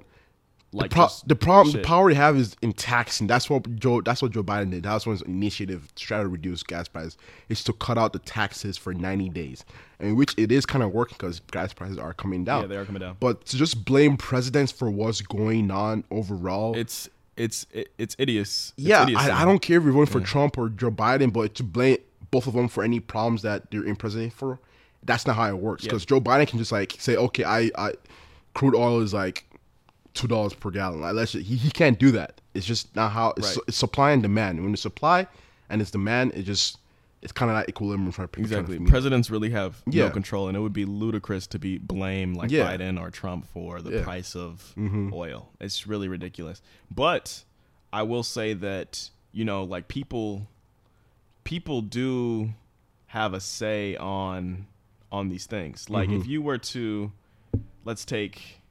Like 0.73 0.89
the, 0.89 0.95
pro- 0.95 1.07
the 1.27 1.35
problem, 1.35 1.73
shit. 1.73 1.81
the 1.81 1.87
power 1.87 2.09
they 2.09 2.15
have 2.15 2.35
is 2.35 2.55
in 2.61 2.73
taxing. 2.73 3.27
That's 3.27 3.49
what 3.49 3.75
Joe. 3.75 4.01
That's 4.01 4.21
what 4.21 4.31
Joe 4.31 4.43
Biden 4.43 4.71
did. 4.71 4.83
That 4.83 4.93
was 4.93 5.03
his 5.05 5.21
initiative 5.23 5.93
to 5.95 6.03
try 6.03 6.21
to 6.21 6.27
reduce 6.27 6.63
gas 6.63 6.87
prices. 6.87 7.17
Is 7.49 7.63
to 7.65 7.73
cut 7.73 7.97
out 7.97 8.13
the 8.13 8.19
taxes 8.19 8.77
for 8.77 8.93
ninety 8.93 9.29
days, 9.29 9.63
and 9.99 10.17
which 10.17 10.33
it 10.37 10.51
is 10.51 10.65
kind 10.65 10.83
of 10.83 10.91
working 10.91 11.15
because 11.17 11.39
gas 11.51 11.73
prices 11.73 11.97
are 11.97 12.13
coming 12.13 12.43
down. 12.43 12.61
Yeah, 12.61 12.67
they 12.67 12.77
are 12.77 12.85
coming 12.85 13.01
down. 13.01 13.17
But 13.19 13.45
to 13.45 13.57
just 13.57 13.85
blame 13.85 14.17
presidents 14.17 14.71
for 14.71 14.89
what's 14.89 15.21
going 15.21 15.69
on 15.71 16.03
overall, 16.11 16.75
It's 16.75 17.09
it's 17.37 17.65
it, 17.71 17.91
it's 17.97 18.15
idiots. 18.19 18.73
It's 18.77 18.87
yeah, 18.87 19.03
idiocy. 19.03 19.29
I, 19.29 19.41
I 19.41 19.45
don't 19.45 19.59
care 19.59 19.77
if 19.77 19.83
you're 19.83 19.93
voting 19.93 20.11
for 20.11 20.21
Trump 20.21 20.57
or 20.57 20.69
Joe 20.69 20.91
Biden, 20.91 21.31
but 21.33 21.55
to 21.55 21.63
blame 21.63 21.97
both 22.31 22.47
of 22.47 22.53
them 22.53 22.67
for 22.67 22.83
any 22.83 22.99
problems 22.99 23.41
that 23.43 23.69
they're 23.71 23.83
in 23.85 23.95
president 23.95 24.33
for. 24.33 24.59
That's 25.05 25.27
not 25.27 25.35
how 25.35 25.47
it 25.49 25.57
works 25.57 25.83
Yeah. 25.83 25.89
because 25.89 26.05
Joe 26.05 26.21
Biden 26.21 26.47
can 26.47 26.57
just 26.59 26.71
like 26.71 26.95
say, 26.97 27.15
okay, 27.17 27.43
I, 27.43 27.69
I 27.77 27.93
crude 28.53 28.73
oil 28.73 29.01
is 29.01 29.13
like 29.13 29.45
two 30.13 30.27
dollars 30.27 30.53
per 30.53 30.69
gallon. 30.71 31.01
Like 31.01 31.13
let's 31.13 31.31
just, 31.33 31.45
he 31.45 31.55
he 31.55 31.71
can't 31.71 31.97
do 31.99 32.11
that. 32.11 32.39
It's 32.53 32.65
just 32.65 32.95
not 32.95 33.11
how 33.11 33.33
it's, 33.37 33.47
Right. 33.57 33.63
it's 33.67 33.77
supply 33.77 34.11
and 34.11 34.21
demand. 34.21 34.61
When 34.61 34.71
the 34.71 34.77
supply 34.77 35.27
and 35.69 35.81
it's 35.81 35.91
demand, 35.91 36.33
it 36.35 36.43
just 36.43 36.77
it's 37.21 37.31
kind 37.31 37.49
of 37.49 37.55
like 37.55 37.69
equilibrium 37.69 38.11
for 38.11 38.27
people 38.27 38.49
trying 38.49 38.65
to 38.65 38.71
Exactly. 38.73 38.89
Presidents 38.91 39.29
really 39.29 39.49
have 39.51 39.81
Yeah. 39.87 40.05
no 40.05 40.09
control, 40.11 40.47
and 40.49 40.57
it 40.57 40.59
would 40.59 40.73
be 40.73 40.83
ludicrous 40.85 41.47
to 41.47 41.59
be 41.59 41.77
blame 41.77 42.33
like 42.33 42.51
Yeah. 42.51 42.75
Biden 42.75 42.99
or 42.99 43.09
Trump 43.11 43.45
for 43.47 43.81
the 43.81 43.89
Yeah. 43.91 43.95
Mm-hmm. 43.97 44.03
price 44.03 44.35
of 44.35 44.73
oil. 45.13 45.49
It's 45.61 45.87
really 45.87 46.07
ridiculous. 46.09 46.61
But 46.91 47.43
I 47.93 48.03
will 48.03 48.23
say 48.23 48.53
that 48.53 49.09
you 49.31 49.45
know, 49.45 49.63
like 49.63 49.87
people, 49.87 50.47
people 51.43 51.81
do 51.81 52.53
have 53.07 53.33
a 53.33 53.39
say 53.39 53.95
on 53.97 54.67
on 55.11 55.29
these 55.29 55.45
things. 55.45 55.89
Like 55.89 56.09
Mm-hmm. 56.09 56.21
if 56.21 56.27
you 56.27 56.41
were 56.41 56.57
to, 56.57 57.11
let's 57.85 58.03
take, 58.03 58.61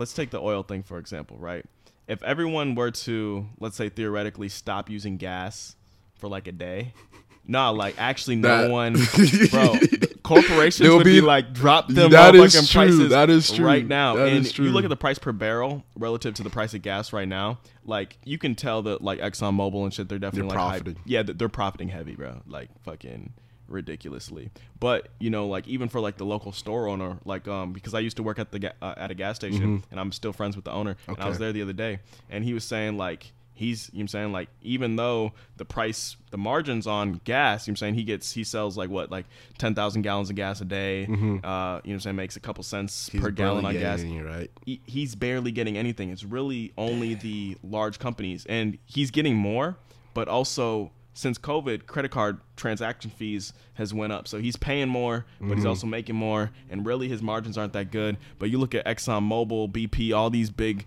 let's 0.00 0.12
take 0.14 0.30
the 0.30 0.40
oil 0.40 0.64
thing 0.64 0.82
for 0.82 0.98
example, 0.98 1.36
right? 1.38 1.64
If 2.08 2.22
everyone 2.24 2.74
were 2.74 2.90
to, 2.90 3.46
let's 3.60 3.76
say 3.76 3.88
theoretically, 3.88 4.48
stop 4.48 4.90
using 4.90 5.16
gas 5.16 5.76
for 6.16 6.28
like 6.28 6.48
a 6.48 6.52
day. 6.52 6.92
No, 7.46 7.72
like 7.72 7.96
actually, 7.98 8.36
no 8.36 8.48
That- 8.48 8.70
one, 8.70 8.92
bro. 9.50 9.74
Corporations 10.22 10.88
would 10.88 11.02
be, 11.04 11.20
be- 11.20 11.20
like 11.20 11.52
drop 11.52 11.88
them 11.88 12.10
That 12.12 12.34
is 12.36 12.52
true. 12.52 12.80
prices 12.82 13.08
That 13.10 13.28
is 13.30 13.50
true. 13.50 13.64
right 13.66 13.84
now. 13.84 14.14
That 14.16 14.28
and 14.28 14.58
you 14.58 14.70
look 14.70 14.84
at 14.84 14.88
the 14.90 14.96
price 14.96 15.18
per 15.18 15.32
barrel 15.32 15.82
relative 15.96 16.34
to 16.34 16.44
the 16.44 16.50
price 16.50 16.74
of 16.74 16.82
gas 16.82 17.12
right 17.12 17.26
now. 17.26 17.58
Like 17.84 18.18
you 18.24 18.38
can 18.38 18.54
tell 18.54 18.82
that 18.82 19.02
like 19.02 19.18
ExxonMobil 19.18 19.82
and 19.82 19.92
shit, 19.92 20.08
they're 20.08 20.18
definitely 20.20 20.50
They're 20.50 20.58
like 20.58 20.70
profiting. 20.82 21.02
yeah, 21.04 21.22
they're 21.24 21.48
profiting 21.48 21.88
heavy, 21.88 22.14
bro. 22.14 22.40
Like 22.46 22.68
fucking 22.84 23.32
ridiculously. 23.70 24.50
But 24.78 25.08
you 25.18 25.30
know, 25.30 25.46
like 25.46 25.66
even 25.68 25.88
for 25.88 26.00
like 26.00 26.16
the 26.16 26.24
local 26.26 26.52
store 26.52 26.88
owner, 26.88 27.18
like 27.24 27.48
um, 27.48 27.72
because 27.72 27.94
I 27.94 28.00
used 28.00 28.16
to 28.18 28.22
work 28.22 28.38
at 28.38 28.50
the 28.52 28.58
ga- 28.58 28.72
uh, 28.82 28.94
at 28.96 29.10
a 29.10 29.14
gas 29.14 29.36
station, 29.36 29.82
and 29.90 30.00
I'm 30.00 30.12
still 30.12 30.32
friends 30.32 30.56
with 30.56 30.64
the 30.64 30.72
owner. 30.72 30.96
And 31.06 31.16
I 31.18 31.26
was 31.26 31.34
Mm-hmm. 31.36 31.42
There 31.44 31.52
the 31.52 31.62
other 31.62 31.72
day, 31.72 32.00
and 32.28 32.44
he 32.44 32.52
was 32.54 32.64
saying 32.64 32.96
like 32.98 33.32
he's 33.54 33.90
you 33.92 33.98
know 33.98 34.02
I'm 34.04 34.08
saying 34.08 34.32
like 34.32 34.48
even 34.62 34.96
though 34.96 35.32
the 35.58 35.66
price 35.66 36.16
the 36.30 36.38
margins 36.38 36.86
on 36.86 37.20
gas 37.24 37.66
you 37.66 37.70
know 37.70 37.72
I'm 37.72 37.76
saying 37.76 37.94
he 37.94 38.04
gets 38.04 38.32
he 38.32 38.42
sells 38.42 38.78
like 38.78 38.88
what 38.88 39.10
like 39.10 39.26
10,000 39.58 40.00
gallons 40.00 40.30
of 40.30 40.36
gas 40.36 40.62
a 40.62 40.64
day 40.64 41.04
uh 41.04 41.80
you 41.84 41.90
know 41.90 41.94
I'm 41.94 42.00
saying 42.00 42.16
makes 42.16 42.36
a 42.36 42.40
couple 42.40 42.64
cents 42.64 43.08
Mm-hmm. 43.10 43.18
He's 43.18 43.22
per 43.22 43.30
gallon 43.30 43.66
on 43.66 43.74
gas 43.74 44.00
it, 44.00 44.22
right? 44.22 44.50
he- 44.64 44.80
he's 44.86 45.14
barely 45.14 45.52
getting 45.52 45.76
anything. 45.76 46.08
It's 46.08 46.24
really 46.24 46.72
only 46.78 47.14
the 47.14 47.58
large 47.62 47.98
companies, 47.98 48.46
and 48.48 48.78
he's 48.86 49.10
getting 49.10 49.36
more. 49.36 49.76
But 50.14 50.28
also, 50.28 50.90
since 51.20 51.38
COVID, 51.38 51.86
credit 51.86 52.10
card 52.10 52.40
transaction 52.56 53.10
fees 53.10 53.52
has 53.74 53.92
went 53.92 54.12
up, 54.12 54.26
so 54.26 54.38
he's 54.38 54.56
paying 54.56 54.88
more, 54.88 55.26
but 55.38 55.46
Mm-hmm. 55.46 55.54
he's 55.56 55.64
also 55.66 55.86
making 55.86 56.16
more. 56.16 56.50
And 56.70 56.86
really, 56.86 57.08
his 57.08 57.20
margins 57.22 57.58
aren't 57.58 57.74
that 57.74 57.90
good. 57.90 58.16
But 58.38 58.50
you 58.50 58.58
look 58.58 58.74
at 58.74 58.86
Exxon 58.86 59.22
Mobil, 59.28 59.70
BP, 59.70 60.14
all 60.16 60.30
these 60.30 60.50
big 60.50 60.86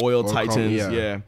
oil, 0.00 0.18
Oil 0.18 0.24
titans, 0.24 0.54
company, 0.56 0.76
yeah. 0.76 0.90
yeah. 0.90 1.20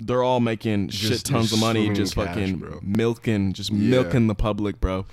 They're 0.00 0.22
all 0.22 0.40
making 0.40 0.88
shit 0.88 1.24
tons 1.24 1.52
of 1.52 1.60
money, 1.60 1.90
just 1.92 2.14
cash, 2.14 2.26
fucking 2.28 2.56
bro. 2.56 2.80
milking, 2.82 3.52
just 3.52 3.70
Yeah. 3.70 3.90
milking 3.90 4.26
the 4.28 4.34
public, 4.34 4.80
bro, 4.80 5.04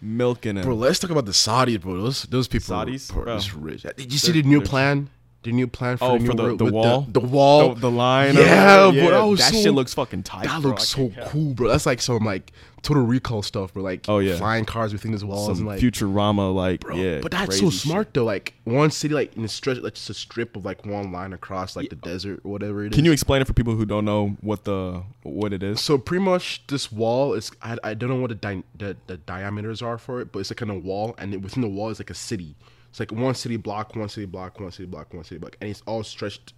milking 0.00 0.56
it. 0.56 0.64
Bro, 0.64 0.76
let's 0.76 0.98
talk 0.98 1.10
about 1.10 1.26
the 1.26 1.32
Saudis, 1.32 1.80
bro. 1.80 2.00
Those 2.00 2.22
those 2.24 2.48
people, 2.48 2.74
Saudis? 2.74 3.12
bro, 3.12 3.24
Bro. 3.24 3.40
rich. 3.60 3.82
Did 3.82 4.12
you 4.12 4.18
see 4.18 4.32
They're- 4.32 4.42
the 4.42 4.48
new 4.48 4.62
plan? 4.62 5.10
The 5.42 5.52
new 5.52 5.66
plan 5.66 5.96
for 5.96 6.04
Oh, 6.04 6.12
the 6.12 6.18
new 6.18 6.26
for 6.30 6.34
the- 6.36 6.56
the 6.56 6.64
wall? 6.70 7.06
the, 7.08 7.18
wall. 7.20 7.74
the, 7.74 7.80
the 7.80 7.90
line, 7.90 8.34
Yeah, 8.36 8.88
or- 8.88 8.92
bro, 8.92 9.10
that 9.10 9.22
was 9.22 9.38
that 9.40 9.54
so- 9.54 9.62
shit 9.62 9.72
looks 9.72 9.94
fucking 9.94 10.22
tight. 10.24 10.44
that 10.44 10.60
bro. 10.60 10.72
looks 10.72 10.88
so 10.88 11.10
cool, 11.28 11.54
bro. 11.54 11.68
That's 11.68 11.86
like 11.86 12.02
some 12.02 12.22
like 12.26 12.52
total 12.82 13.04
recall 13.04 13.40
stuff, 13.42 13.72
bro. 13.72 13.82
Like 13.82 14.04
Oh, 14.06 14.18
yeah. 14.18 14.36
flying 14.36 14.66
cars 14.66 14.92
within 14.92 15.12
these 15.12 15.24
walls 15.24 15.46
some 15.46 15.56
and 15.58 15.66
like 15.66 15.80
Futurama, 15.80 16.54
like 16.54 16.80
bro. 16.80 16.94
yeah. 16.94 17.20
but 17.22 17.30
that's 17.32 17.58
so 17.58 17.70
shit. 17.70 17.80
smart 17.80 18.12
though. 18.12 18.24
Like 18.24 18.52
one 18.64 18.90
city, 18.90 19.14
like 19.14 19.34
in 19.34 19.42
a 19.42 19.48
stretch, 19.48 19.78
like 19.78 19.94
just 19.94 20.10
a 20.10 20.14
strip 20.14 20.56
of 20.56 20.66
like 20.66 20.84
one 20.84 21.10
line 21.10 21.32
across 21.32 21.74
like 21.74 21.88
the 21.88 21.96
desert 21.96 22.40
or 22.44 22.52
whatever 22.52 22.84
it 22.84 22.92
is. 22.92 22.96
Can 22.96 23.06
you 23.06 23.12
explain 23.12 23.40
it 23.40 23.46
for 23.46 23.54
people 23.54 23.74
who 23.74 23.86
don't 23.86 24.04
know 24.04 24.36
what 24.42 24.64
the 24.64 25.02
what 25.22 25.54
it 25.54 25.62
is? 25.62 25.80
So 25.80 25.96
pretty 25.96 26.22
much 26.22 26.66
this 26.66 26.92
wall 26.92 27.32
is 27.32 27.50
I, 27.62 27.78
I 27.82 27.94
don't 27.94 28.10
know 28.10 28.16
what 28.20 28.28
the, 28.28 28.34
di- 28.34 28.64
the 28.76 28.94
the 29.06 29.16
diameters 29.16 29.80
are 29.80 29.96
for 29.96 30.20
it, 30.20 30.32
but 30.32 30.40
it's 30.40 30.50
like 30.50 30.58
kind 30.58 30.70
of 30.70 30.84
wall, 30.84 31.14
and 31.16 31.32
it, 31.32 31.40
within 31.40 31.62
the 31.62 31.68
wall 31.68 31.88
is 31.88 31.98
like 31.98 32.10
a 32.10 32.14
city. 32.14 32.56
It's 32.90 33.00
like 33.00 33.12
one 33.12 33.34
city 33.34 33.56
block, 33.56 33.94
one 33.96 34.08
city 34.08 34.26
block, 34.26 34.60
one 34.60 34.70
city 34.72 34.86
block, 34.86 35.14
one 35.14 35.24
city 35.24 35.38
block, 35.38 35.56
and 35.60 35.70
it's 35.70 35.82
all 35.86 36.02
stretched. 36.02 36.52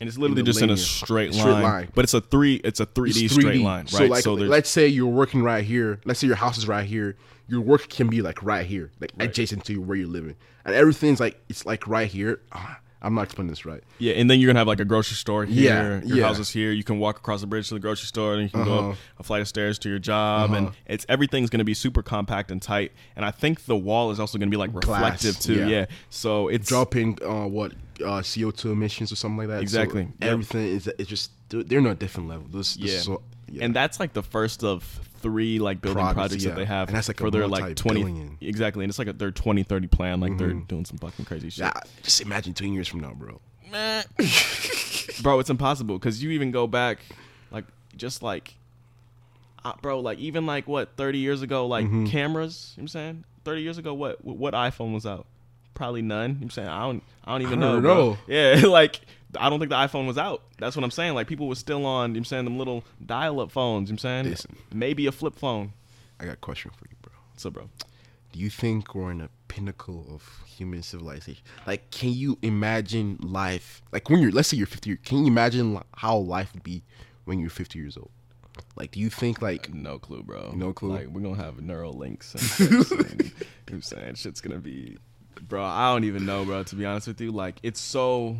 And 0.00 0.08
it's 0.08 0.16
literally 0.18 0.40
in 0.40 0.46
just 0.46 0.60
in 0.62 0.70
a 0.70 0.76
straight 0.76 1.32
line, 1.32 1.40
straight 1.40 1.52
line. 1.62 1.88
but 1.94 2.04
it's 2.04 2.14
a 2.14 2.20
three. 2.20 2.56
It's 2.64 2.78
a 2.80 2.86
three 2.86 3.10
D 3.12 3.26
straight 3.28 3.60
line, 3.62 3.84
right? 3.84 3.88
So 3.90 4.06
like, 4.06 4.24
there's- 4.24 4.50
let's 4.50 4.70
say 4.70 4.86
you're 4.86 5.06
working 5.06 5.42
right 5.42 5.64
here. 5.64 5.98
Let's 6.04 6.20
say 6.20 6.26
your 6.28 6.36
house 6.36 6.56
is 6.58 6.68
right 6.68 6.86
here. 6.86 7.16
Your 7.48 7.60
work 7.62 7.88
can 7.88 8.08
be 8.08 8.20
like 8.22 8.42
right 8.42 8.66
here, 8.66 8.90
like 9.00 9.12
adjacent 9.18 9.64
to 9.64 9.78
where 9.78 9.96
you're 9.96 10.06
living, 10.06 10.36
and 10.64 10.74
everything's 10.74 11.18
like 11.20 11.40
it's 11.48 11.64
like 11.66 11.86
right 11.88 12.06
here. 12.08 12.40
Ah, 12.52 12.78
I'm 13.00 13.14
not 13.14 13.22
explaining 13.24 13.50
this 13.50 13.64
right. 13.64 13.82
yeah, 13.98 14.14
and 14.14 14.28
then 14.28 14.40
you're 14.40 14.48
gonna 14.48 14.58
have 14.58 14.66
like 14.66 14.80
a 14.80 14.84
grocery 14.84 15.14
store 15.14 15.44
here. 15.44 16.00
Yeah, 16.02 16.06
your 16.08 16.16
yeah. 16.18 16.26
house 16.26 16.38
is 16.40 16.50
here. 16.50 16.72
You 16.72 16.82
can 16.82 16.98
walk 16.98 17.18
across 17.18 17.40
the 17.42 17.46
bridge 17.46 17.68
to 17.68 17.74
the 17.74 17.80
grocery 17.80 18.06
store, 18.06 18.34
and 18.34 18.42
you 18.42 18.48
can 18.48 18.64
go 18.64 18.78
Uh-huh. 18.78 18.90
up 18.90 18.96
a 19.18 19.22
flight 19.22 19.40
of 19.40 19.46
stairs 19.48 19.78
to 19.80 19.88
your 19.88 19.98
job, 20.00 20.52
and 20.52 20.70
it's 20.86 21.06
everything's 21.08 21.48
gonna 21.50 21.64
be 21.64 21.74
super 21.74 22.02
compact 22.02 22.50
and 22.50 22.60
tight. 22.60 22.92
And 23.14 23.24
I 23.24 23.30
think 23.30 23.66
the 23.66 23.76
wall 23.76 24.10
is 24.10 24.18
also 24.18 24.36
gonna 24.38 24.50
be 24.50 24.56
like 24.56 24.72
Glass, 24.72 24.86
reflective 25.24 25.38
too. 25.40 25.54
yeah. 25.60 25.66
Yeah, 25.66 25.86
so 26.10 26.48
it's 26.48 26.68
Dropping 26.68 27.18
uh, 27.24 27.46
what 27.46 27.72
uh, 28.04 28.20
CO2 28.20 28.72
emissions 28.72 29.12
or 29.12 29.16
something 29.16 29.38
like 29.38 29.48
that. 29.48 29.56
So 29.58 29.62
Exactly. 29.62 30.02
Yep. 30.20 30.30
everything 30.32 30.66
is 30.66 30.86
it's 30.98 31.08
just 31.08 31.30
they're 31.50 31.62
they're 31.62 31.78
on 31.80 31.86
a 31.86 31.94
different 31.94 32.28
level. 32.28 32.46
This, 32.48 32.74
this 32.74 32.92
Yeah. 32.94 32.98
so, 33.00 33.22
yeah. 33.50 33.64
And 33.64 33.74
that's 33.74 33.98
like 34.00 34.12
the 34.12 34.22
first 34.22 34.62
of 34.64 35.07
three 35.18 35.58
like 35.58 35.80
building 35.80 36.02
Projects, 36.02 36.14
projects 36.16 36.44
yeah. 36.44 36.50
that 36.50 36.56
they 36.56 36.64
have 36.64 36.88
And 36.88 36.96
that's 36.96 37.08
like 37.08 37.20
a 37.20 37.24
for 37.24 37.30
their 37.30 37.46
like 37.46 37.76
20 37.76 38.00
multi-billion. 38.00 38.38
exactly 38.40 38.84
and 38.84 38.90
it's 38.90 38.98
like 38.98 39.08
a, 39.08 39.12
their 39.12 39.30
2030 39.30 39.86
plan 39.88 40.20
like 40.20 40.36
they're 40.38 40.52
doing 40.52 40.84
some 40.84 40.98
fucking 40.98 41.24
crazy 41.24 41.50
shit 41.50 41.60
yeah, 41.64 41.72
just 42.02 42.20
imagine 42.20 42.54
two 42.54 42.66
years 42.66 42.88
from 42.88 43.00
now, 43.00 43.12
bro. 43.12 43.40
bro 45.22 45.38
it's 45.40 45.50
impossible 45.50 45.98
because 45.98 46.22
you 46.22 46.30
even 46.30 46.50
go 46.50 46.66
back 46.66 46.98
like 47.50 47.64
just 47.96 48.22
like 48.22 48.54
uh, 49.64 49.72
bro 49.82 50.00
like 50.00 50.18
even 50.18 50.46
like 50.46 50.66
what 50.68 50.96
30 50.96 51.18
years 51.18 51.42
ago 51.42 51.66
like 51.66 51.84
Mm-hmm. 51.86 52.06
cameras 52.06 52.72
you 52.76 52.80
know 52.80 52.82
what 52.82 52.84
i'm 52.84 52.88
saying 52.88 53.24
30 53.44 53.62
years 53.62 53.78
ago 53.78 53.94
what 53.94 54.24
what 54.24 54.54
iphone 54.54 54.92
was 54.94 55.04
out 55.06 55.26
probably 55.74 56.02
none 56.02 56.30
you 56.30 56.34
know 56.34 56.38
what 56.38 56.42
i'm 56.44 56.50
saying 56.50 56.68
i 56.68 56.80
don't 56.82 57.02
i 57.24 57.32
don't 57.32 57.42
even 57.42 57.58
I 57.62 57.66
know, 57.66 57.72
don't 57.74 57.82
bro. 57.82 57.94
know. 58.10 58.18
yeah 58.26 58.66
like 58.68 59.00
I 59.36 59.50
don't 59.50 59.58
think 59.58 59.70
the 59.70 59.76
iPhone 59.76 60.06
was 60.06 60.18
out. 60.18 60.42
That's 60.58 60.76
what 60.76 60.84
I'm 60.84 60.90
saying. 60.90 61.14
Like 61.14 61.26
people 61.26 61.48
were 61.48 61.54
still 61.54 61.84
on, 61.84 62.10
you 62.10 62.12
know 62.12 62.12
what 62.12 62.18
I'm 62.18 62.24
saying, 62.24 62.44
them 62.44 62.58
little 62.58 62.84
dial-up 63.04 63.50
phones, 63.50 63.90
you 63.90 63.92
know 63.92 63.96
what 63.96 64.04
I'm 64.04 64.24
saying? 64.24 64.30
Listen. 64.30 64.56
Maybe 64.72 65.06
a 65.06 65.12
flip 65.12 65.36
phone. 65.36 65.72
I 66.20 66.24
got 66.24 66.34
a 66.34 66.36
question 66.36 66.70
for 66.76 66.86
you, 66.88 66.96
bro. 67.02 67.12
What's 67.32 67.44
up, 67.46 67.52
bro. 67.52 67.68
Do 68.32 68.40
you 68.40 68.50
think 68.50 68.94
we're 68.94 69.10
in 69.10 69.20
a 69.20 69.28
pinnacle 69.48 70.06
of 70.10 70.42
human 70.46 70.82
civilization? 70.82 71.42
Like, 71.66 71.90
can 71.90 72.10
you 72.12 72.38
imagine 72.42 73.18
life? 73.22 73.82
Like 73.92 74.10
when 74.10 74.20
you're, 74.20 74.32
let's 74.32 74.48
say 74.48 74.56
you're 74.56 74.66
50. 74.66 74.96
Can 74.98 75.18
you 75.18 75.26
imagine 75.26 75.80
how 75.96 76.16
life 76.16 76.52
would 76.54 76.62
be 76.62 76.82
when 77.24 77.38
you're 77.38 77.50
50 77.50 77.78
years 77.78 77.96
old? 77.96 78.10
Like, 78.76 78.90
do 78.92 79.00
you 79.00 79.10
think 79.10 79.40
like 79.40 79.68
uh, 79.68 79.74
No 79.74 79.98
clue, 79.98 80.22
bro. 80.22 80.52
No 80.54 80.72
clue? 80.72 80.90
Like 80.90 81.08
we're 81.08 81.20
gonna 81.20 81.42
have 81.42 81.60
neural 81.60 81.92
links. 81.92 82.34
And 82.34 82.42
shit, 82.42 82.70
and, 82.70 82.80
you 82.90 82.96
know 82.98 83.46
what 83.66 83.72
I'm 83.72 83.82
saying 83.82 84.14
shit's 84.16 84.40
gonna 84.40 84.58
be, 84.58 84.98
bro. 85.42 85.64
I 85.64 85.92
don't 85.92 86.04
even 86.04 86.26
know, 86.26 86.44
bro. 86.44 86.62
To 86.64 86.74
be 86.74 86.84
honest 86.84 87.06
with 87.08 87.20
you, 87.20 87.30
like 87.30 87.56
it's 87.62 87.80
so, 87.80 88.36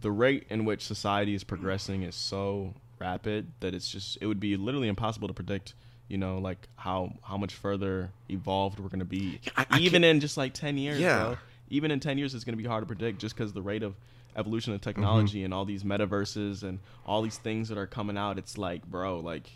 the 0.00 0.10
rate 0.10 0.46
in 0.50 0.64
which 0.64 0.82
society 0.84 1.34
is 1.34 1.44
progressing 1.44 2.02
is 2.02 2.14
so 2.14 2.74
rapid 2.98 3.52
that 3.60 3.74
it's 3.74 3.90
just 3.90 4.18
it 4.20 4.26
would 4.26 4.40
be 4.40 4.56
literally 4.56 4.88
impossible 4.88 5.28
to 5.28 5.34
predict. 5.34 5.74
You 6.08 6.18
know, 6.18 6.38
like 6.38 6.68
how 6.76 7.14
how 7.22 7.36
much 7.36 7.54
further 7.54 8.10
evolved 8.30 8.78
we're 8.78 8.88
gonna 8.90 9.04
be, 9.04 9.40
I- 9.56 9.66
I 9.70 9.78
even 9.80 10.04
in 10.04 10.20
just 10.20 10.36
like 10.36 10.54
ten 10.54 10.78
years. 10.78 11.00
Yeah. 11.00 11.24
bro. 11.24 11.38
Even 11.68 11.90
in 11.90 11.98
ten 11.98 12.16
years, 12.16 12.32
it's 12.32 12.44
gonna 12.44 12.56
be 12.56 12.64
hard 12.64 12.82
to 12.82 12.86
predict 12.86 13.18
just 13.18 13.34
because 13.34 13.52
the 13.52 13.62
rate 13.62 13.82
of 13.82 13.96
evolution 14.36 14.72
of 14.72 14.80
technology 14.82 15.38
Mm-hmm. 15.38 15.44
and 15.46 15.54
all 15.54 15.64
these 15.64 15.82
metaverses 15.82 16.62
and 16.62 16.78
all 17.04 17.22
these 17.22 17.38
things 17.38 17.68
that 17.70 17.78
are 17.78 17.88
coming 17.88 18.16
out. 18.16 18.38
It's 18.38 18.56
like, 18.56 18.86
bro, 18.86 19.18
like 19.18 19.50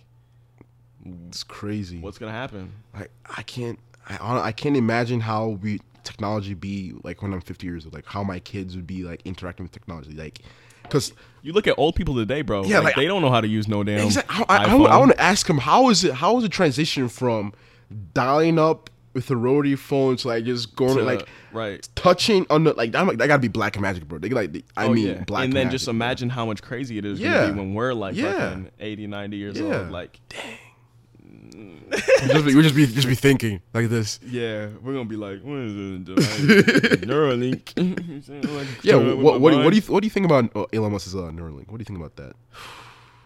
it's 1.28 1.44
crazy? 1.44 1.98
what's 2.00 2.18
gonna 2.18 2.32
happen? 2.32 2.72
i 2.94 3.06
I 3.36 3.42
can't. 3.42 3.78
I 4.08 4.18
I 4.48 4.52
can't 4.52 4.76
imagine 4.76 5.20
how 5.20 5.48
we 5.50 5.80
technology 6.04 6.54
be 6.54 6.94
like 7.04 7.22
when 7.22 7.32
I'm 7.32 7.40
50 7.40 7.66
years 7.66 7.84
old. 7.84 7.94
Like 7.94 8.06
how 8.06 8.22
my 8.22 8.38
kids 8.38 8.76
would 8.76 8.86
be 8.86 9.02
like 9.04 9.22
interacting 9.24 9.64
with 9.64 9.72
technology. 9.72 10.12
Like, 10.12 10.40
because 10.82 11.12
You 11.42 11.52
look 11.52 11.66
at 11.66 11.74
old 11.78 11.94
people 11.94 12.14
today, 12.16 12.42
bro. 12.42 12.64
Yeah, 12.64 12.76
like, 12.78 12.84
like- 12.84 12.96
they 12.96 13.06
don't 13.06 13.22
know 13.22 13.30
how 13.30 13.40
to 13.40 13.48
use 13.48 13.68
no 13.68 13.84
damn. 13.84 14.06
Exactly. 14.06 14.44
I, 14.48 14.64
I, 14.64 14.66
iPhone. 14.66 14.88
I 14.88 14.96
want 14.98 15.12
to 15.12 15.20
ask 15.20 15.48
him 15.48 15.58
how 15.58 15.88
is 15.90 16.04
it? 16.04 16.14
How 16.14 16.36
is 16.38 16.42
the 16.42 16.48
transition 16.48 17.08
from 17.08 17.52
dialing 18.14 18.58
up 18.58 18.90
with 19.12 19.28
a 19.30 19.36
rotary 19.36 19.74
phone 19.74 20.16
to 20.16 20.28
like 20.28 20.44
just 20.44 20.76
going 20.76 20.96
to- 20.96 21.02
like 21.02 21.28
right. 21.52 21.88
touching 21.96 22.46
on 22.48 22.62
the 22.64 22.72
like 22.74 22.92
that, 22.92 23.04
that 23.18 23.26
gotta 23.26 23.40
be 23.40 23.48
black 23.48 23.74
and 23.74 23.82
magic, 23.82 24.06
bro. 24.06 24.18
They 24.18 24.28
like 24.28 24.54
I 24.76 24.86
oh 24.86 24.92
mean 24.92 25.06
yeah, 25.08 25.24
black 25.24 25.44
and 25.44 25.52
then 25.52 25.64
magic, 25.66 25.72
just 25.72 25.84
bro. 25.86 25.90
imagine 25.92 26.30
how 26.30 26.46
much 26.46 26.62
crazy 26.62 26.96
it 26.98 27.04
is 27.04 27.18
Yeah. 27.18 27.50
when 27.50 27.74
we're 27.74 27.92
like 27.92 28.14
Yeah. 28.14 28.32
fucking 28.50 28.70
80, 28.78 29.06
90 29.08 29.36
years 29.36 29.58
Yeah. 29.58 29.80
old. 29.80 29.90
Like, 29.90 30.20
just 32.28 32.44
be, 32.46 32.54
we 32.54 32.62
just 32.62 32.74
be 32.74 32.86
just 32.86 33.08
be 33.08 33.14
thinking 33.14 33.60
like 33.74 33.88
this. 33.88 34.18
yeah, 34.24 34.68
we're 34.82 34.92
gonna 34.92 35.04
be 35.04 35.16
like, 35.16 35.40
what 35.42 35.58
is 35.58 35.74
it? 35.74 37.00
Neuralink. 37.02 37.72
Like, 38.56 38.84
Yeah. 38.84 38.96
What 38.96 39.40
what, 39.40 39.50
do 39.50 39.56
you- 39.58 39.64
what 39.64 39.70
do 39.70 39.76
you 39.76 39.82
what 39.82 40.00
do 40.02 40.06
you 40.06 40.10
think 40.10 40.26
about 40.26 40.54
uh, 40.56 40.64
Elon 40.72 40.92
Musk's 40.92 41.14
uh, 41.14 41.18
Neuralink? 41.30 41.68
What 41.70 41.78
do 41.78 41.82
you 41.82 41.84
think 41.84 41.98
about 41.98 42.16
that? 42.16 42.34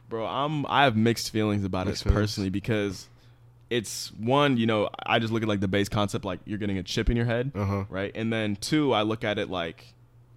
bro? 0.08 0.26
I'm 0.26 0.66
I 0.66 0.84
have 0.84 0.96
mixed 0.96 1.30
feelings 1.30 1.64
about 1.64 1.86
Mixed 1.86 2.02
it 2.02 2.04
feelings? 2.08 2.20
personally 2.22 2.50
because 2.50 3.08
it's 3.70 4.12
one, 4.12 4.56
you 4.56 4.66
know, 4.66 4.90
I 5.04 5.18
just 5.18 5.32
look 5.32 5.42
at 5.42 5.48
like 5.48 5.60
the 5.60 5.68
base 5.68 5.88
concept, 5.88 6.24
like 6.24 6.38
you're 6.44 6.58
getting 6.58 6.78
a 6.78 6.82
chip 6.82 7.08
in 7.10 7.16
your 7.16 7.26
head, 7.26 7.50
Uh-huh. 7.54 7.84
right? 7.88 8.12
And 8.14 8.32
then 8.32 8.56
two, 8.56 8.92
I 8.92 9.02
look 9.02 9.24
at 9.24 9.38
it 9.38 9.48
like, 9.50 9.93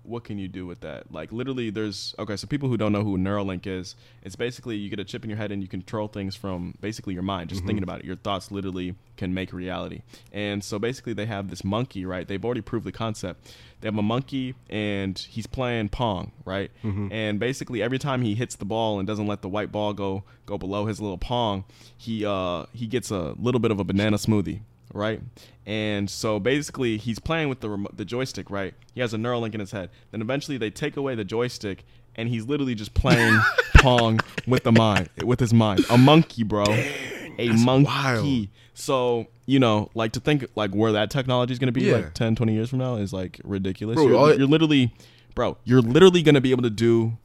what 0.08 0.24
can 0.24 0.40
you 0.40 0.48
do 0.48 0.66
with 0.66 0.80
that? 0.82 1.12
Like 1.12 1.32
literally, 1.32 1.70
there's 1.70 2.16
okay. 2.18 2.38
So 2.38 2.48
people 2.48 2.70
who 2.70 2.78
don't 2.78 2.92
know 2.92 3.04
who 3.04 3.18
Neuralink 3.18 3.68
is, 3.68 3.96
it's 4.24 4.36
basically 4.36 4.78
you 4.78 4.90
get 4.90 5.00
a 5.00 5.04
chip 5.04 5.24
in 5.24 5.30
your 5.30 5.38
head 5.38 5.52
and 5.52 5.62
you 5.62 5.68
control 5.68 6.08
things 6.08 6.36
from 6.36 6.76
basically 6.82 7.14
your 7.14 7.24
mind. 7.24 7.50
Just 7.50 7.66
thinking 7.66 7.84
about 7.84 8.00
it, 8.00 8.06
your 8.06 8.16
thoughts 8.16 8.52
literally 8.52 8.96
can 9.18 9.34
make 9.34 9.52
reality. 9.52 10.02
And 10.32 10.64
so 10.64 10.80
basically, 10.80 11.14
they 11.14 11.26
have 11.26 11.50
this 11.50 11.64
monkey, 11.64 12.06
right? 12.06 12.28
They've 12.28 12.44
already 12.44 12.62
proved 12.62 12.86
the 12.86 12.92
concept. 12.92 13.54
They 13.82 13.88
have 13.88 13.98
a 13.98 14.02
monkey 14.02 14.56
and 14.70 15.18
he's 15.18 15.46
playing 15.46 15.90
pong, 15.90 16.32
right? 16.46 16.72
And 17.12 17.40
basically, 17.40 17.82
every 17.84 18.00
time 18.00 18.22
he 18.22 18.34
hits 18.34 18.56
the 18.56 18.66
ball 18.66 19.00
and 19.00 19.08
doesn't 19.08 19.28
let 19.28 19.42
the 19.42 19.50
white 19.50 19.72
ball 19.72 19.94
go 19.94 20.24
go 20.46 20.58
below 20.58 20.86
his 20.86 21.02
little 21.02 21.18
pong, 21.18 21.66
he 21.98 22.26
uh 22.26 22.66
he 22.74 22.88
gets 22.88 23.12
a 23.12 23.36
little 23.38 23.60
bit 23.60 23.72
of 23.72 23.80
a 23.80 23.84
banana 23.84 24.18
smoothie 24.18 24.62
right? 24.98 25.22
And 25.66 26.10
so 26.10 26.40
basically, 26.40 26.98
he's 26.98 27.20
playing 27.20 27.50
with 27.50 27.60
the 27.62 27.70
remo- 27.70 27.92
the 27.94 28.06
joystick, 28.06 28.50
right? 28.50 28.74
He 28.94 29.02
has 29.02 29.14
a 29.14 29.18
Neuralink 29.18 29.54
in 29.54 29.60
his 29.60 29.72
head. 29.72 29.90
Then 30.12 30.22
eventually, 30.22 30.58
they 30.58 30.70
take 30.70 30.98
away 30.98 31.16
the 31.16 31.24
joystick, 31.26 31.86
and 32.16 32.28
he's 32.30 32.46
literally 32.46 32.76
just 32.76 32.94
playing 32.94 33.40
pong 33.78 34.20
with 34.48 34.64
the 34.64 34.72
mind, 34.72 35.10
with 35.24 35.40
his 35.40 35.54
mind. 35.54 35.86
A 35.90 35.98
monkey, 35.98 36.44
bro. 36.44 36.64
a 36.68 37.50
monkey. 37.54 37.86
wild. 37.86 38.48
So 38.74 39.28
you 39.46 39.60
know, 39.60 39.90
like 39.96 40.12
to 40.14 40.20
think 40.20 40.46
like 40.56 40.72
where 40.76 40.92
that 40.92 41.10
technology 41.10 41.54
is 41.54 41.60
going 41.60 41.68
to 41.74 41.80
be 41.80 41.86
Yeah. 41.86 41.94
like 41.98 42.14
10, 42.14 42.36
20 42.36 42.54
years 42.54 42.70
from 42.70 42.80
now 42.80 42.96
is 42.96 43.14
like 43.14 43.40
ridiculous. 43.46 43.96
Bro, 43.96 44.08
you're, 44.08 44.34
you're 44.40 44.48
literally, 44.48 44.94
bro, 45.36 45.58
you're 45.64 45.82
literally 45.82 46.22
going 46.22 46.36
to 46.36 46.42
be 46.42 46.52
able 46.52 46.64
to 46.64 46.70
do 46.70 47.18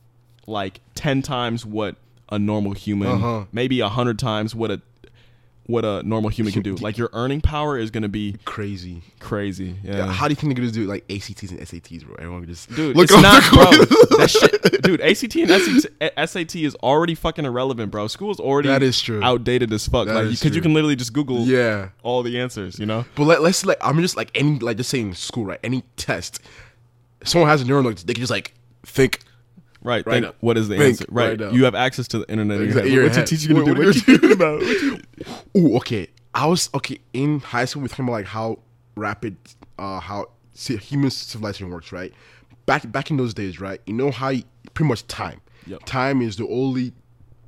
like 0.46 0.80
ten 0.94 1.20
times 1.22 1.64
what 1.66 1.96
a 2.30 2.38
normal 2.38 2.72
human, 2.72 3.08
Uh-huh. 3.08 3.44
maybe 3.52 3.80
a 3.80 3.88
hundred 3.88 4.18
times 4.18 4.54
what 4.54 4.70
a 4.70 4.80
what 5.66 5.84
a 5.84 6.02
normal 6.02 6.28
human 6.28 6.52
can 6.52 6.62
do. 6.62 6.74
Like 6.74 6.98
your 6.98 7.08
earning 7.12 7.40
power 7.40 7.78
is 7.78 7.90
going 7.92 8.02
to 8.02 8.08
be 8.08 8.36
Crazy. 8.44 9.02
crazy. 9.20 9.76
Yeah. 9.84 9.98
Yeah. 9.98 10.12
How 10.12 10.26
do 10.26 10.32
you 10.32 10.36
think 10.36 10.52
they're 10.54 10.64
gonna 10.64 10.72
do 10.72 10.86
like 10.86 11.04
ACTs 11.08 11.50
and 11.52 11.60
SATs, 11.60 12.04
bro? 12.04 12.16
Everyone 12.18 12.40
can 12.42 12.50
just 12.52 12.68
Dude, 12.74 12.96
look 12.96 13.04
it's 13.10 13.22
not, 13.22 13.42
bro. 13.52 13.64
That 14.18 14.28
shit, 14.28 14.82
dude. 14.82 15.00
ACT 15.00 15.36
and 15.36 15.50
SAT, 15.82 15.92
eh, 16.00 16.26
SAT 16.26 16.56
is 16.64 16.74
already 16.76 17.14
fucking 17.14 17.44
irrelevant, 17.44 17.90
bro. 17.92 18.08
School's 18.08 18.40
already 18.40 18.68
That 18.68 18.82
is 18.82 19.00
true. 19.00 19.22
outdated 19.22 19.72
as 19.72 19.86
fuck. 19.86 20.06
That 20.08 20.14
like, 20.14 20.30
because 20.30 20.54
you 20.56 20.62
can 20.62 20.74
literally 20.74 20.96
just 20.96 21.12
Google 21.12 21.44
Yeah. 21.44 21.90
all 22.02 22.22
the 22.24 22.40
answers. 22.40 22.78
You 22.80 22.86
know, 22.86 23.04
But 23.14 23.24
let, 23.24 23.42
let's 23.42 23.64
like 23.64 23.78
I'm 23.80 24.00
just 24.02 24.16
like 24.16 24.30
any 24.34 24.58
like 24.58 24.76
just 24.78 24.90
saying 24.90 25.14
school 25.14 25.44
right 25.44 25.60
any 25.62 25.82
test. 25.96 26.40
Someone 27.24 27.48
has 27.48 27.62
a 27.62 27.64
neural 27.64 27.84
they 27.84 28.14
can 28.14 28.20
just 28.20 28.30
like 28.32 28.52
think. 28.84 29.20
Right? 29.82 30.06
Right 30.06 30.22
think, 30.22 30.34
what 30.40 30.56
is 30.58 30.68
the 30.68 30.76
Think 30.76 31.00
answer? 31.00 31.04
Right. 31.10 31.28
right 31.30 31.40
now. 31.40 31.50
you 31.50 31.64
have 31.64 31.74
access 31.74 32.08
to 32.08 32.18
the 32.20 32.30
internet. 32.30 32.60
Exactly, 32.60 32.92
your 32.92 33.04
What's 33.04 33.16
your 33.16 33.20
head. 33.22 33.28
teacher 33.28 33.48
gonna 33.54 33.64
What- 33.64 33.74
do? 33.76 33.86
what 33.86 33.94
you 33.94 34.00
thinking 34.02 34.32
about? 34.32 34.60
What 34.60 34.82
you- 34.82 34.98
Ooh, 35.56 35.76
okay. 35.76 36.08
I 36.34 36.46
was 36.46 36.70
okay 36.74 36.98
in 37.12 37.40
high 37.40 37.66
school. 37.66 37.82
We 37.82 37.88
talking 37.88 38.06
about 38.06 38.12
like 38.12 38.26
how 38.26 38.58
rapid, 38.96 39.36
uh, 39.78 40.00
how 40.00 40.30
ci- 40.54 40.76
human 40.78 41.10
civilization 41.10 41.68
works, 41.70 41.92
right? 41.92 42.12
Back 42.66 42.90
back 42.90 43.10
in 43.10 43.16
those 43.18 43.34
days, 43.34 43.60
right? 43.60 43.80
You 43.86 43.92
know 43.94 44.10
how 44.10 44.28
you, 44.30 44.44
pretty 44.72 44.88
much 44.88 45.06
time. 45.08 45.40
Yep. 45.66 45.84
Time 45.84 46.22
is 46.22 46.36
the 46.36 46.46
only 46.48 46.92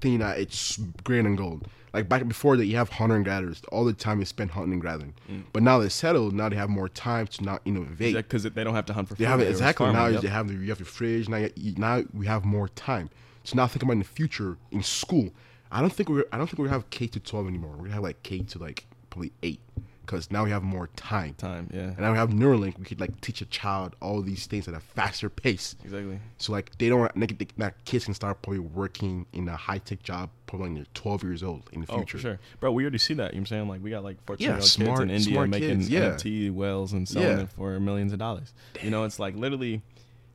thing 0.01 0.19
that 0.19 0.39
it's 0.39 0.77
grain 1.03 1.25
and 1.27 1.39
gold. 1.39 1.67
Like 1.95 2.09
back 2.09 2.27
before 2.27 2.57
that, 2.57 2.67
you 2.67 2.77
have 2.77 2.91
hunter 2.91 3.15
and 3.15 3.25
gatherers. 3.25 3.63
All 3.71 3.85
the 3.85 3.93
time 3.93 4.21
is 4.21 4.29
spent 4.29 4.51
hunting 4.51 4.73
and 4.73 4.83
gathering. 4.83 5.15
Mm. 5.31 5.45
But 5.53 5.63
now 5.63 5.79
they're 5.79 5.89
settled. 5.89 6.35
Now 6.35 6.49
they 6.49 6.57
have 6.57 6.69
more 6.69 6.89
time 6.89 7.29
to 7.29 7.45
not 7.45 7.63
innovate. 7.65 8.17
Because 8.17 8.43
they 8.43 8.65
don't 8.65 8.75
have 8.75 8.87
to 8.87 8.93
hunt 8.93 9.09
for 9.09 9.15
food. 9.15 9.29
Have 9.29 9.41
exactly 9.41 9.87
farming, 9.87 10.03
now. 10.03 10.09
yep. 10.09 10.23
They 10.23 10.29
have 10.29 10.49
the, 10.49 10.55
you 10.55 10.71
have 10.71 10.81
your 10.81 10.87
fridge 10.87 11.29
now. 11.29 11.47
You, 11.55 11.75
now 11.77 12.03
we 12.13 12.27
have 12.27 12.45
more 12.45 12.69
time. 12.69 13.11
So 13.45 13.55
now 13.57 13.69
think 13.69 13.85
about 13.85 13.93
in 13.93 14.01
the 14.01 14.05
future 14.05 14.59
in 14.73 14.83
school. 14.83 15.31
I 15.71 15.81
don't 15.81 15.93
think 15.93 16.09
we're 16.09 16.25
I 16.33 16.37
don't 16.37 16.49
think 16.49 16.59
we 16.59 16.69
have 16.69 16.91
K 16.91 17.07
to 17.07 17.21
twelve 17.21 17.47
anymore. 17.47 17.71
We're 17.73 17.85
gonna 17.85 17.95
have 17.95 18.03
like 18.03 18.23
K 18.25 18.41
to 18.41 18.59
like 18.59 18.87
probably 19.11 19.33
eight 19.45 19.61
because 20.05 20.31
now 20.31 20.45
we 20.45 20.51
have 20.51 20.63
more 20.63 20.89
time. 20.97 21.35
time. 21.35 21.69
Yeah. 21.73 21.81
And 21.81 21.99
now 21.99 22.13
we 22.13 22.19
have 22.19 22.31
Neuralink. 22.31 22.79
We 22.79 22.85
could 22.85 23.01
like 23.01 23.21
teach 23.21 23.41
a 23.41 23.47
child 23.47 23.97
all 24.01 24.21
these 24.23 24.47
things 24.47 24.69
at 24.69 24.75
a 24.75 24.81
faster 24.81 25.29
pace. 25.31 25.77
Exactly. 25.85 26.19
So 26.39 26.53
like 26.53 26.77
they 26.79 26.89
don't 26.89 27.11
they, 27.19 27.27
they, 27.27 27.47
that 27.59 27.85
kids 27.85 28.05
can 28.05 28.15
start 28.15 28.43
probably 28.43 28.61
working 28.61 29.27
in 29.33 29.49
a 29.49 29.57
high 29.57 29.79
tech 29.79 30.03
job 30.03 30.31
probably 30.47 30.67
when 30.69 30.75
they're 30.75 30.87
twelve 30.95 31.23
years 31.23 31.43
old 31.43 31.63
in 31.73 31.81
the 31.81 31.87
Oh, 31.91 31.97
future. 31.97 32.19
for 32.19 32.23
sure, 32.23 32.39
bro. 32.61 32.73
We 32.73 32.83
already 32.85 32.99
see 32.99 33.15
that. 33.15 33.33
You 33.33 33.37
know 33.37 33.41
what 33.41 33.41
I'm 33.41 33.47
saying? 33.47 33.69
Like 33.69 33.83
we 33.83 33.91
got 33.91 34.05
like 34.05 34.23
14 34.27 34.45
year 34.45 34.53
old 34.55 34.63
kids 34.63 34.79
in 34.79 35.11
India 35.11 35.47
making 35.47 35.69
kids, 35.79 35.89
yeah. 35.91 36.01
NFT 36.11 36.51
whales 36.53 36.93
and 36.93 37.09
selling 37.09 37.29
Yeah. 37.29 37.43
it 37.45 37.51
for 37.51 37.79
millions 37.81 38.13
of 38.13 38.19
dollars. 38.19 38.53
You 38.83 38.91
know, 38.91 39.05
it's 39.05 39.19
like 39.19 39.35
literally, 39.37 39.83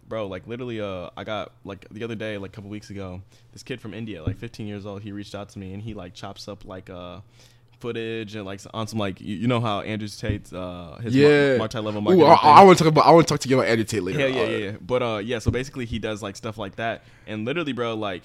bro. 0.07 0.27
Like 0.27 0.47
literally, 0.47 0.81
uh, 0.81 1.09
I 1.15 1.23
got 1.23 1.51
like 1.63 1.85
the 1.91 2.03
other 2.03 2.15
day, 2.15 2.37
like 2.37 2.51
a 2.51 2.53
couple 2.55 2.69
weeks 2.69 2.89
ago, 2.89 3.21
this 3.53 3.63
kid 3.63 3.79
from 3.81 3.93
India, 3.93 4.23
like 4.23 4.37
15 4.37 4.67
years 4.67 4.85
old, 4.85 5.01
he 5.03 5.11
reached 5.11 5.35
out 5.35 5.49
to 5.49 5.59
me 5.59 5.73
and 5.73 5.81
he 5.83 5.93
like 5.93 6.13
chops 6.13 6.47
up 6.47 6.65
like 6.65 6.89
uh 6.89 7.19
footage 7.79 8.35
and 8.35 8.45
like 8.45 8.59
on 8.73 8.87
some 8.87 8.99
like 8.99 9.19
you, 9.21 9.35
you 9.35 9.47
know 9.47 9.59
how 9.61 9.81
Andrew 9.81 10.07
Tate's 10.07 10.51
uh 10.53 10.99
his 11.01 11.15
Yeah. 11.15 11.57
multi 11.57 11.79
level 11.79 11.99
Ooh, 12.01 12.17
marketing. 12.17 12.27
I. 12.43 12.59
I 12.59 12.63
want 12.63 12.77
to 12.77 12.83
talk 12.83 12.91
about. 12.91 13.05
I 13.05 13.11
want 13.11 13.27
to 13.27 13.33
talk 13.33 13.39
to 13.41 13.49
you 13.49 13.57
about 13.59 13.67
Eddie 13.69 13.85
Tate 13.85 14.03
later. 14.03 14.19
Yeah, 14.19 14.25
yeah, 14.27 14.41
Uh, 14.41 14.45
yeah, 14.47 14.57
yeah. 14.57 14.71
But 14.81 15.01
uh, 15.03 15.17
yeah. 15.23 15.39
So 15.39 15.51
basically, 15.51 15.85
he 15.85 15.99
does 15.99 16.21
like 16.21 16.35
stuff 16.35 16.57
like 16.57 16.75
that, 16.77 17.03
and 17.27 17.45
literally, 17.45 17.71
bro, 17.73 17.95
like, 17.95 18.23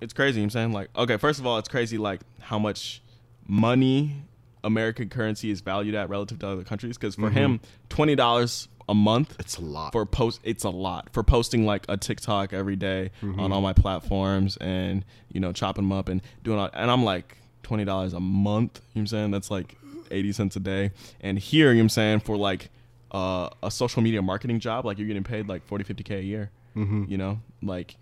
it's 0.00 0.12
crazy. 0.12 0.40
You 0.40 0.46
know 0.46 0.48
what 0.48 0.56
I'm 0.56 0.60
saying, 0.60 0.72
like, 0.72 0.88
okay, 0.96 1.16
first 1.16 1.38
of 1.40 1.46
all, 1.46 1.58
it's 1.58 1.68
crazy, 1.68 1.96
like, 1.98 2.20
how 2.40 2.58
much 2.58 3.02
money 3.46 4.22
American 4.64 5.08
currency 5.08 5.50
is 5.50 5.60
valued 5.60 5.94
at 5.94 6.08
relative 6.08 6.38
to 6.40 6.48
other 6.48 6.64
countries. 6.64 6.96
Because 6.98 7.14
for 7.14 7.30
him, 7.30 7.60
twenty 7.88 8.14
dollars 8.16 8.68
a 8.88 8.94
month 8.94 9.34
It's 9.40 9.56
a 9.56 9.60
lot. 9.62 9.90
for 9.92 10.06
post, 10.06 10.40
it's 10.44 10.62
a 10.64 10.70
lot 10.70 11.08
for 11.12 11.22
posting 11.24 11.66
like 11.66 11.84
a 11.88 11.96
TikTok 11.96 12.52
every 12.52 12.76
day 12.76 13.10
Mm-hmm. 13.22 13.40
on 13.40 13.52
all 13.52 13.60
my 13.60 13.72
platforms, 13.72 14.56
and 14.58 15.04
you 15.32 15.40
know, 15.40 15.52
chopping 15.52 15.84
them 15.84 15.92
up 15.92 16.08
and 16.08 16.20
doing. 16.42 16.58
All, 16.58 16.70
and 16.72 16.90
I'm 16.90 17.04
like 17.04 17.36
twenty 17.66 17.84
dollars 17.84 18.12
a 18.12 18.20
month. 18.20 18.76
You 18.76 18.80
know 18.80 18.82
what 18.92 19.00
I'm 19.00 19.06
saying? 19.08 19.30
That's 19.32 19.50
like 19.50 19.76
eighty 20.10 20.32
cents 20.32 20.54
a 20.56 20.60
day. 20.60 20.92
And 21.20 21.38
here, 21.38 21.68
you 21.68 21.74
know 21.74 21.80
what 21.80 21.82
I'm 21.84 21.88
saying, 21.90 22.20
for 22.20 22.36
like 22.36 22.70
uh, 23.10 23.50
a 23.62 23.70
social 23.70 24.02
media 24.02 24.22
marketing 24.22 24.60
job, 24.60 24.84
like 24.84 24.98
you're 24.98 25.06
getting 25.08 25.24
paid 25.24 25.48
like 25.48 25.64
40, 25.66 25.84
50 25.84 26.02
k 26.04 26.18
a 26.18 26.20
year. 26.22 26.50
Mm-hmm. 26.76 27.04
You 27.08 27.16
know, 27.16 27.40
like, 27.62 27.96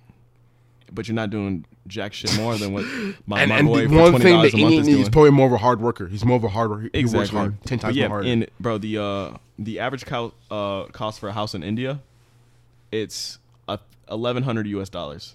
but 0.93 1.07
you're 1.09 1.15
not 1.15 1.31
doing 1.31 1.65
jack 1.87 2.13
shit 2.13 2.35
more 2.37 2.57
than 2.57 2.73
what 2.73 2.85
my, 3.27 3.43
and, 3.43 3.51
my 3.51 3.59
and 3.59 3.67
boy 3.69 3.89
one 3.89 4.11
twenty 4.11 4.25
thing 4.25 4.35
dollars 4.35 4.53
that 4.53 4.59
a 4.59 4.61
month 4.63 4.73
is 4.75 4.79
Indian 4.81 5.01
is 5.01 5.09
probably 5.09 5.31
more 5.31 5.47
of 5.47 5.53
a 5.53 5.59
hard 5.59 5.81
worker. 5.81 6.09
He's 6.09 6.25
more 6.25 6.37
of 6.37 6.45
a 6.45 6.49
hard 6.49 6.71
worker. 6.71 6.89
He 6.93 7.05
works 7.05 7.31
hard, 7.31 7.63
ten 7.65 7.79
But 7.79 7.83
times 7.83 7.97
yeah, 7.97 8.09
more 8.09 8.19
hard. 8.19 8.27
And 8.27 8.47
bro, 8.61 8.79
the 8.79 8.99
uh, 8.99 9.37
the 9.59 9.79
average 9.81 10.05
co- 10.07 10.35
uh, 10.51 10.85
cost 10.93 11.21
for 11.21 11.29
a 11.29 11.33
house 11.33 11.55
in 11.55 11.63
India, 11.63 12.01
it's 12.91 13.39
eleven 14.11 14.43
hundred 14.43 14.67
U.S. 14.69 14.89
dollars. 14.89 15.35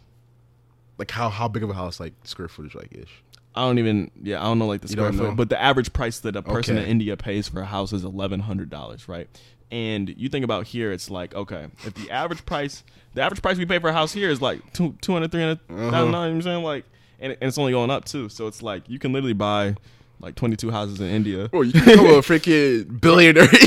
like 0.97 1.11
how 1.11 1.29
how 1.29 1.47
big 1.47 1.63
of 1.63 1.69
a 1.69 1.73
house, 1.73 1.99
like 1.99 2.13
square 2.23 2.47
footage, 2.47 2.75
like 2.75 2.91
ish. 2.91 3.23
I 3.55 3.65
don't 3.65 3.79
even 3.79 4.11
yeah 4.21 4.39
I 4.39 4.43
don't 4.45 4.59
know 4.59 4.67
like 4.67 4.81
the 4.81 4.87
square 4.87 5.11
foot, 5.11 5.35
but 5.35 5.49
the 5.49 5.59
average 5.61 5.91
price 5.93 6.19
that 6.19 6.35
a 6.35 6.41
person 6.41 6.77
Okay. 6.77 6.85
in 6.85 6.91
India 6.91 7.17
pays 7.17 7.47
for 7.49 7.61
a 7.61 7.65
house 7.65 7.91
is 7.93 8.03
eleven 8.03 8.41
hundred 8.41 8.69
dollars, 8.69 9.07
right? 9.07 9.27
And 9.71 10.09
you 10.17 10.29
think 10.29 10.43
about 10.45 10.67
here, 10.67 10.91
it's 10.91 11.09
like 11.09 11.35
okay, 11.35 11.67
if 11.85 11.93
the 11.93 12.09
average 12.11 12.45
price, 12.45 12.83
the 13.13 13.21
average 13.21 13.41
price 13.41 13.57
we 13.57 13.65
pay 13.65 13.79
for 13.79 13.89
a 13.89 13.93
house 13.93 14.13
here 14.13 14.29
is 14.29 14.41
like 14.41 14.73
two 14.73 14.95
two 15.01 15.13
hundred 15.13 15.31
three 15.31 15.41
hundred 15.41 15.59
thousand 15.67 15.91
dollars. 15.91 15.91
You 15.91 15.91
know 15.91 16.01
what 16.01 16.15
uh-huh. 16.15 16.25
I'm 16.27 16.41
saying 16.41 16.63
like, 16.63 16.85
and, 17.19 17.31
and 17.33 17.47
it's 17.47 17.57
only 17.57 17.71
going 17.71 17.89
up 17.89 18.05
too. 18.05 18.29
So 18.29 18.47
it's 18.47 18.61
like 18.61 18.87
you 18.89 18.99
can 18.99 19.13
literally 19.13 19.33
buy 19.33 19.75
like 20.19 20.35
twenty 20.35 20.55
two 20.55 20.71
houses 20.71 20.99
in 21.01 21.07
India. 21.07 21.49
Bro, 21.49 21.61
you 21.63 21.73
become 21.73 22.05
a 22.05 22.21
freaking 22.21 22.99
billionaire. 23.01 23.47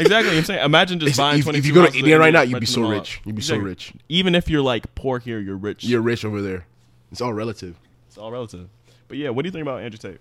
Exactly, 0.00 0.34
I'm 0.34 0.44
saying. 0.44 0.64
Imagine 0.64 0.98
just 0.98 1.10
Listen, 1.10 1.22
buying 1.22 1.38
if- 1.40 1.44
twenty. 1.44 1.58
if 1.58 1.66
you 1.66 1.74
go 1.74 1.84
to 1.84 1.94
India 1.96 2.18
right 2.18 2.32
now, 2.32 2.40
you'd 2.40 2.60
be 2.60 2.64
so 2.64 2.88
rich. 2.88 3.20
You'd 3.26 3.36
be 3.36 3.42
so 3.42 3.56
rich. 3.58 3.92
Even 4.08 4.34
if 4.34 4.48
you're 4.48 4.62
like 4.62 4.94
poor 4.94 5.18
here, 5.18 5.38
you're 5.40 5.58
rich. 5.58 5.84
You're 5.84 6.00
rich 6.00 6.24
over 6.24 6.40
there. 6.40 6.66
It's 7.12 7.20
all 7.20 7.34
relative. 7.34 7.76
It's 8.08 8.16
all 8.16 8.32
relative. 8.32 8.68
But 9.10 9.18
yeah, 9.18 9.30
what 9.30 9.42
do 9.42 9.48
you 9.48 9.52
think 9.52 9.62
about 9.62 9.82
Andrew 9.82 9.98
Tate? 9.98 10.20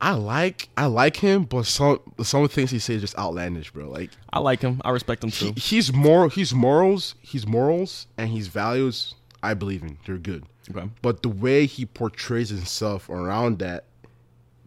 I 0.00 0.12
like 0.12 0.68
I 0.76 0.86
like 0.86 1.16
him, 1.16 1.44
but 1.44 1.66
some 1.66 1.98
some 2.22 2.46
things 2.48 2.70
he 2.70 2.78
says 2.78 3.00
just 3.00 3.18
outlandish, 3.18 3.72
bro. 3.72 3.88
Like 3.90 4.10
I 4.32 4.38
like 4.38 4.60
him. 4.60 4.80
I 4.84 4.90
respect 4.90 5.24
him 5.24 5.30
he, 5.30 5.52
too. 5.52 5.60
he's 5.60 5.92
moral, 5.92 6.28
he's 6.28 6.54
morals, 6.54 7.16
he's 7.20 7.44
morals, 7.46 8.06
and 8.16 8.30
his 8.30 8.46
values. 8.46 9.16
I 9.42 9.54
believe 9.54 9.82
in. 9.82 9.98
They're 10.06 10.16
good. 10.16 10.44
Okay. 10.70 10.88
but 11.02 11.22
the 11.22 11.28
way 11.28 11.66
he 11.66 11.84
portrays 11.84 12.48
himself 12.48 13.10
around 13.10 13.58
that 13.58 13.84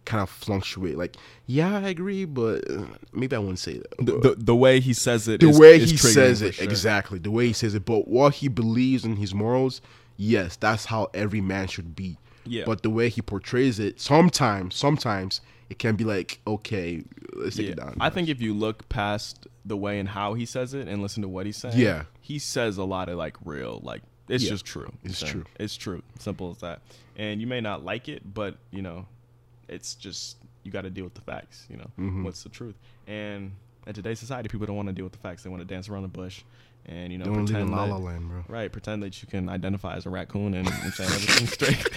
kind 0.04 0.22
of 0.22 0.30
fluctuate. 0.30 0.96
Like, 0.96 1.16
yeah, 1.46 1.76
I 1.76 1.88
agree, 1.88 2.24
but 2.24 2.70
uh, 2.70 2.84
maybe 3.12 3.34
I 3.34 3.38
wouldn't 3.40 3.58
say 3.58 3.78
that. 3.78 4.06
The, 4.06 4.18
the, 4.18 4.34
the 4.36 4.56
way 4.56 4.78
he 4.78 4.92
says 4.92 5.26
it. 5.26 5.40
the 5.40 5.48
is- 5.48 5.58
way 5.58 5.76
is 5.76 5.90
he 5.90 5.96
says 5.96 6.40
it, 6.40 6.54
sure. 6.54 6.64
exactly. 6.64 7.18
The 7.18 7.30
way 7.30 7.48
he 7.48 7.52
says 7.52 7.74
it, 7.74 7.84
but 7.84 8.06
what 8.06 8.34
he 8.34 8.46
believes 8.48 9.04
in 9.04 9.16
his 9.16 9.34
morals, 9.34 9.80
yes, 10.16 10.54
that's 10.56 10.84
how 10.84 11.10
every 11.14 11.40
man 11.40 11.66
should 11.66 11.96
be. 11.96 12.16
Yeah. 12.48 12.64
But 12.66 12.82
the 12.82 12.90
way 12.90 13.08
he 13.08 13.20
portrays 13.22 13.78
it, 13.78 14.00
sometimes, 14.00 14.74
sometimes 14.74 15.40
it 15.70 15.78
can 15.78 15.96
be 15.96 16.04
like, 16.04 16.40
okay, 16.46 17.02
let's 17.34 17.56
take 17.56 17.66
Yeah. 17.66 17.72
it 17.72 17.76
down. 17.78 17.96
I 18.00 18.10
think 18.10 18.28
if 18.28 18.40
you 18.40 18.54
look 18.54 18.88
past 18.88 19.46
the 19.64 19.76
way 19.76 19.98
and 19.98 20.08
how 20.08 20.34
he 20.34 20.46
says 20.46 20.72
it 20.74 20.88
and 20.88 21.02
listen 21.02 21.22
to 21.22 21.28
what 21.28 21.44
he's 21.46 21.56
saying, 21.58 21.76
Yeah. 21.78 22.04
he 22.20 22.38
says 22.38 22.78
a 22.78 22.84
lot 22.84 23.08
of 23.08 23.18
like 23.18 23.36
real, 23.44 23.80
like 23.82 24.02
it's 24.28 24.44
Yeah. 24.44 24.50
just 24.50 24.64
true. 24.64 24.92
It's 25.04 25.18
So, 25.18 25.26
true. 25.26 25.44
It's 25.60 25.76
true. 25.76 26.02
Simple 26.18 26.50
as 26.50 26.58
that. 26.58 26.80
And 27.16 27.40
you 27.40 27.46
may 27.46 27.60
not 27.60 27.84
like 27.84 28.08
it, 28.08 28.22
but 28.34 28.56
you 28.70 28.82
know, 28.82 29.06
it's 29.68 29.94
just 29.94 30.36
you 30.64 30.72
got 30.72 30.82
to 30.82 30.90
deal 30.90 31.04
with 31.04 31.14
the 31.14 31.20
facts. 31.22 31.66
You 31.70 31.76
know, 31.78 31.90
Mm-hmm. 31.98 32.24
what's 32.24 32.42
the 32.42 32.48
truth? 32.48 32.74
And 33.06 33.52
in 33.86 33.94
today's 33.94 34.18
society, 34.18 34.48
people 34.48 34.66
don't 34.66 34.76
want 34.76 34.88
to 34.88 34.94
deal 34.94 35.04
with 35.04 35.12
the 35.12 35.18
facts. 35.18 35.42
They 35.42 35.50
want 35.50 35.60
to 35.62 35.66
dance 35.66 35.88
around 35.88 36.02
the 36.02 36.08
bush, 36.08 36.42
and 36.86 37.10
you 37.12 37.18
know, 37.18 37.24
pretend 37.32 37.68
that, 37.70 37.74
La 37.74 37.96
Land, 37.96 38.28
bro. 38.28 38.44
right? 38.48 38.70
Pretend 38.70 39.02
that 39.02 39.20
you 39.22 39.28
can 39.28 39.48
identify 39.48 39.96
as 39.96 40.04
a 40.04 40.10
raccoon 40.10 40.52
and, 40.54 40.68
and 40.68 40.92
say 40.92 41.04
everything's 41.04 41.52
straight. 41.54 41.88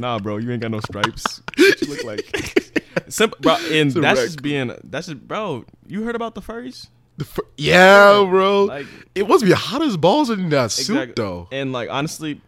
Nah, 0.00 0.18
bro, 0.18 0.36
you 0.38 0.50
ain't 0.50 0.62
got 0.62 0.70
no 0.70 0.80
stripes. 0.80 1.42
What 1.56 1.80
you 1.80 1.88
look 1.88 2.04
like. 2.04 2.82
Simple, 3.08 3.38
bro, 3.40 3.56
and 3.70 3.92
that's 3.92 4.18
wreck. 4.18 4.26
just 4.26 4.42
being. 4.42 4.74
That's 4.84 5.06
just, 5.06 5.26
bro. 5.26 5.64
You 5.86 6.02
heard 6.02 6.16
about 6.16 6.34
the 6.34 6.40
furries? 6.40 6.88
The 7.18 7.24
fir- 7.24 7.46
yeah, 7.56 8.24
bro. 8.28 8.64
Like- 8.64 8.86
it 9.14 9.28
must 9.28 9.44
be 9.44 9.52
hot 9.52 9.82
as 9.82 9.96
balls 9.96 10.30
in 10.30 10.48
that 10.50 10.70
suit, 10.70 11.16
though. 11.16 11.48
And 11.52 11.72
like 11.72 11.88
honestly, 11.90 12.40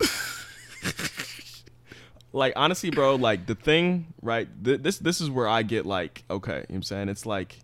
like 2.32 2.52
honestly, 2.56 2.90
bro, 2.90 3.16
like 3.16 3.46
the 3.46 3.54
thing, 3.54 4.12
right? 4.22 4.48
Th- 4.64 4.80
this 4.80 4.98
this 4.98 5.20
is 5.20 5.30
where 5.30 5.48
I 5.48 5.62
get 5.62 5.86
like, 5.86 6.24
okay, 6.30 6.52
you 6.52 6.56
know 6.58 6.64
what 6.68 6.74
I'm 6.76 6.82
saying? 6.82 7.08
It's 7.08 7.26
like 7.26 7.58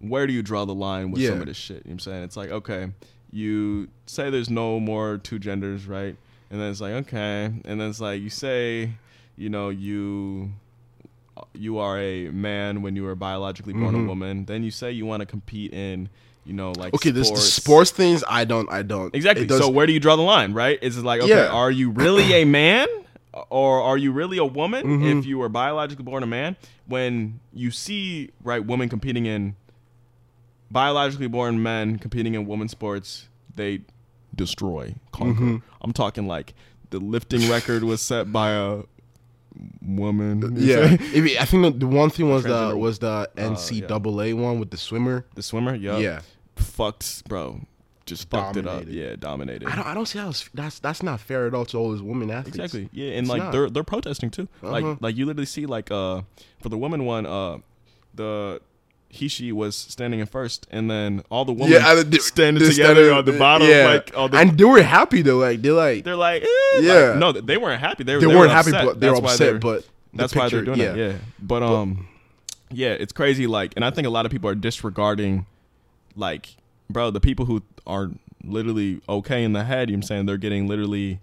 where 0.00 0.26
do 0.26 0.32
you 0.32 0.42
draw 0.42 0.64
the 0.64 0.74
line 0.74 1.10
with 1.10 1.24
some 1.24 1.40
of 1.40 1.46
this 1.46 1.56
shit? 1.56 1.78
You 1.78 1.82
know 1.82 1.82
what 1.84 1.92
I'm 1.92 1.98
saying? 2.00 2.22
It's 2.24 2.36
like, 2.36 2.50
okay, 2.50 2.90
you 3.30 3.88
say 4.06 4.30
there's 4.30 4.50
no 4.50 4.80
more 4.80 5.18
two 5.18 5.38
genders, 5.38 5.86
right? 5.86 6.16
And 6.50 6.60
then 6.60 6.70
it's 6.70 6.80
like, 6.80 6.92
okay. 6.92 7.44
And 7.64 7.80
then 7.80 7.88
it's 7.88 8.00
like 8.00 8.20
you 8.20 8.30
say, 8.30 8.90
you 9.36 9.48
know, 9.48 9.68
you 9.68 10.50
you 11.54 11.78
are 11.78 11.98
a 11.98 12.28
man 12.30 12.82
when 12.82 12.96
you 12.96 13.02
were 13.04 13.14
biologically 13.14 13.72
born 13.72 13.94
a 13.94 14.02
woman. 14.04 14.44
Then 14.44 14.62
you 14.62 14.70
say 14.70 14.90
you 14.92 15.06
want 15.06 15.20
to 15.20 15.26
compete 15.26 15.72
in, 15.72 16.08
you 16.44 16.52
know, 16.52 16.72
like 16.72 16.88
Mm-hmm. 16.92 16.96
Okay, 16.96 17.10
this 17.10 17.30
the 17.30 17.36
sports. 17.36 17.52
sports 17.52 17.90
things. 17.92 18.24
I 18.28 18.44
don't. 18.44 18.70
I 18.70 18.82
don't. 18.82 19.14
Exactly. 19.14 19.48
So 19.48 19.68
where 19.70 19.86
do 19.86 19.92
you 19.92 20.00
draw 20.00 20.16
the 20.16 20.22
line, 20.22 20.52
right? 20.52 20.78
Is 20.82 20.98
it 20.98 21.04
like, 21.04 21.20
okay, 21.22 21.30
Yeah. 21.30 21.46
are 21.48 21.70
you 21.70 21.90
really 21.90 22.32
a 22.34 22.44
man 22.60 22.86
or 23.48 23.80
are 23.80 23.96
you 23.96 24.10
really 24.12 24.38
a 24.38 24.44
woman 24.44 24.84
Mm-hmm. 24.84 25.18
if 25.20 25.24
you 25.26 25.38
were 25.38 25.48
biologically 25.48 26.04
born 26.04 26.22
a 26.22 26.26
man? 26.26 26.56
When 26.86 27.38
you 27.54 27.70
see, 27.70 28.30
right, 28.42 28.64
women 28.64 28.88
competing 28.88 29.24
in 29.26 29.54
biologically 30.70 31.28
born 31.28 31.62
men 31.62 31.98
competing 31.98 32.34
in 32.34 32.46
women's 32.46 32.72
sports, 32.72 33.28
they 33.54 33.80
destroy, 34.34 34.94
conquer. 35.12 35.40
Mm-hmm. 35.40 35.56
I'm 35.82 35.92
talking 35.92 36.26
like 36.26 36.54
the 36.90 36.98
lifting 36.98 37.48
record 37.50 37.84
was 37.84 38.00
set 38.02 38.32
by 38.32 38.50
a 38.50 38.82
woman. 39.82 40.54
Yeah, 40.56 40.84
I 40.84 40.96
think 41.44 41.64
the, 41.64 41.74
the 41.78 41.86
one 41.86 42.10
thing 42.10 42.30
was 42.30 42.44
the 42.44 42.76
was 42.76 42.98
the 42.98 43.08
uh, 43.08 43.26
yeah. 43.36 43.48
NCAA 43.48 44.34
one 44.34 44.60
with 44.60 44.70
the 44.70 44.76
swimmer. 44.76 45.26
The 45.34 45.42
swimmer, 45.42 45.74
yup. 45.74 46.00
Yeah, 46.00 46.20
Fucked, 46.56 47.26
bro. 47.28 47.60
Just 48.06 48.28
fucked 48.28 48.56
it 48.56 48.66
up. 48.66 48.84
Yeah, 48.88 49.14
dominated. 49.16 49.68
I 49.68 49.76
don't. 49.76 49.86
I 49.86 49.94
don't 49.94 50.06
see 50.06 50.18
how 50.18 50.32
that's 50.52 50.80
that's 50.80 51.02
not 51.02 51.20
fair 51.20 51.46
at 51.46 51.54
all 51.54 51.64
to 51.66 51.78
all 51.78 51.90
those 51.90 52.02
women 52.02 52.30
athletes. 52.30 52.56
Exactly. 52.58 52.88
Yeah, 52.92 53.10
and 53.10 53.20
It's 53.20 53.28
like 53.28 53.42
not. 53.42 53.52
they're 53.52 53.70
they're 53.70 53.84
protesting 53.84 54.30
too. 54.30 54.48
Uh-huh. 54.62 54.72
Like 54.72 55.00
like 55.00 55.16
you 55.16 55.26
literally 55.26 55.46
see 55.46 55.66
like 55.66 55.90
uh 55.92 56.22
for 56.60 56.70
the 56.70 56.78
woman 56.78 57.04
one 57.04 57.24
uh 57.24 57.58
the 58.14 58.60
he 59.12 59.26
she 59.28 59.50
was 59.52 59.74
standing 59.76 60.20
in 60.20 60.26
first 60.26 60.66
and 60.70 60.88
then 60.90 61.22
all 61.30 61.44
the 61.44 61.52
women 61.52 61.72
Yeah, 61.72 61.94
they- 62.02 62.18
standing 62.18 62.62
they're 62.62 62.70
together 62.72 62.94
standing- 63.06 63.12
on 63.18 63.24
the 63.24 63.32
bottom 63.38 63.68
yeah. 63.68 63.86
like 63.86 64.12
all 64.16 64.28
the, 64.28 64.38
and 64.38 64.56
they 64.56 64.64
were 64.64 64.80
happy 64.82 65.20
though. 65.22 65.38
Like 65.38 65.60
they're 65.62 65.72
like 65.72 66.04
they're 66.04 66.14
like 66.16 66.42
eh, 66.44 66.46
Yeah. 66.80 66.92
like, 67.10 67.16
no 67.18 67.32
they 67.32 67.56
weren't 67.56 67.80
happy 67.80 68.04
they, 68.04 68.14
they, 68.14 68.20
they 68.20 68.26
weren't 68.28 68.38
were 68.38 68.48
happy, 68.48 68.70
but 68.70 69.00
they 69.00 69.10
were 69.10 69.20
That's 69.20 69.32
upset. 69.34 69.38
they're- 69.38 69.58
But 69.58 69.82
the 69.82 69.88
that's 70.14 70.34
why 70.34 70.48
they're 70.48 70.60
picture- 70.64 70.74
doing 70.76 70.80
it 70.80 70.96
yeah 71.12 71.18
but 71.40 71.62
um 71.64 72.06
yeah 72.70 72.90
it's 72.90 73.12
crazy 73.12 73.46
like 73.48 73.72
and 73.76 73.84
I 73.84 73.90
think 73.90 74.06
a 74.06 74.10
lot 74.10 74.26
of 74.26 74.32
people 74.32 74.48
are 74.48 74.54
disregarding 74.54 75.44
like 76.16 76.54
bro 76.88 77.10
the 77.10 77.20
people 77.20 77.46
who 77.46 77.62
are 77.86 78.10
literally 78.44 79.00
okay 79.08 79.42
in 79.44 79.52
the 79.52 79.64
head 79.64 79.90
you 79.90 79.96
know 79.96 79.98
what 79.98 80.04
I'm 80.04 80.06
saying 80.08 80.26
they're 80.26 80.36
getting 80.36 80.66
literally 80.68 81.20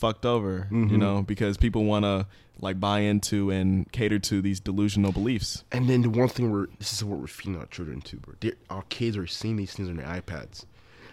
fucked 0.00 0.24
over 0.26 0.66
you 0.70 0.76
Mhm. 0.86 0.98
know 0.98 1.22
because 1.22 1.56
people 1.56 1.84
want 1.84 2.04
to 2.04 2.26
like 2.62 2.78
buy 2.80 3.00
into 3.00 3.50
and 3.50 3.90
cater 3.92 4.18
to 4.18 4.42
these 4.42 4.58
delusional 4.60 5.12
beliefs 5.12 5.64
And 5.72 5.88
then 5.88 6.02
the 6.02 6.10
one 6.10 6.28
thing 6.28 6.50
we're 6.50 6.66
this 6.78 6.92
is 6.92 7.04
what 7.04 7.18
we're 7.18 7.26
feeding 7.26 7.56
our 7.58 7.66
children 7.66 8.00
to, 8.02 8.16
bro. 8.16 8.34
They're, 8.40 8.52
our 8.68 8.82
kids 8.88 9.16
are 9.16 9.26
seeing 9.26 9.56
these 9.56 9.72
things 9.72 9.88
on 9.88 9.96
their 9.96 10.06
iPads. 10.06 10.64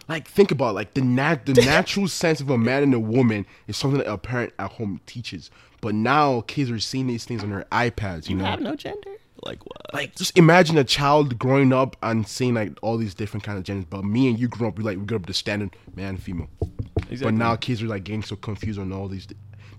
Like 0.09 0.27
think 0.27 0.51
about 0.51 0.69
it, 0.71 0.73
like 0.81 0.93
the 0.93 1.01
nat 1.01 1.45
the 1.45 1.53
natural 1.75 2.07
sense 2.07 2.39
of 2.41 2.49
a 2.49 2.57
man 2.57 2.83
and 2.83 2.93
a 2.93 2.99
woman 2.99 3.45
is 3.67 3.75
something 3.77 3.99
that 3.99 4.11
a 4.11 4.17
parent 4.17 4.53
at 4.59 4.71
home 4.71 4.99
teaches. 5.05 5.49
But 5.81 5.93
now 5.95 6.41
kids 6.47 6.69
are 6.71 6.79
seeing 6.79 7.07
these 7.07 7.23
things 7.25 7.43
on 7.43 7.49
their 7.49 7.65
iPads. 7.71 8.29
You, 8.29 8.35
know, 8.37 8.45
have 8.45 8.61
no 8.61 8.75
gender 8.75 9.11
like 9.43 9.65
what 9.65 9.93
like 9.93 10.15
just 10.15 10.37
imagine 10.37 10.77
a 10.77 10.83
child 10.83 11.37
growing 11.39 11.71
up 11.73 11.95
and 12.03 12.27
seeing 12.27 12.53
like 12.53 12.71
all 12.81 12.97
these 12.97 13.13
different 13.13 13.43
kind 13.43 13.57
of 13.57 13.63
genders. 13.63 13.85
But 13.89 14.03
me 14.03 14.27
and 14.29 14.39
you 14.39 14.47
grew 14.47 14.67
up, 14.67 14.77
we 14.77 14.83
like 14.83 14.97
we 14.97 15.05
grew 15.05 15.17
up 15.17 15.25
the 15.25 15.33
standard 15.33 15.75
man 15.95 16.17
female. 16.17 16.49
exactly. 16.97 17.17
But 17.23 17.33
now 17.33 17.55
kids 17.55 17.81
are 17.83 17.87
like 17.87 18.03
getting 18.03 18.23
so 18.23 18.35
confused 18.35 18.79
on 18.79 18.91
all 18.91 19.07
these. 19.07 19.27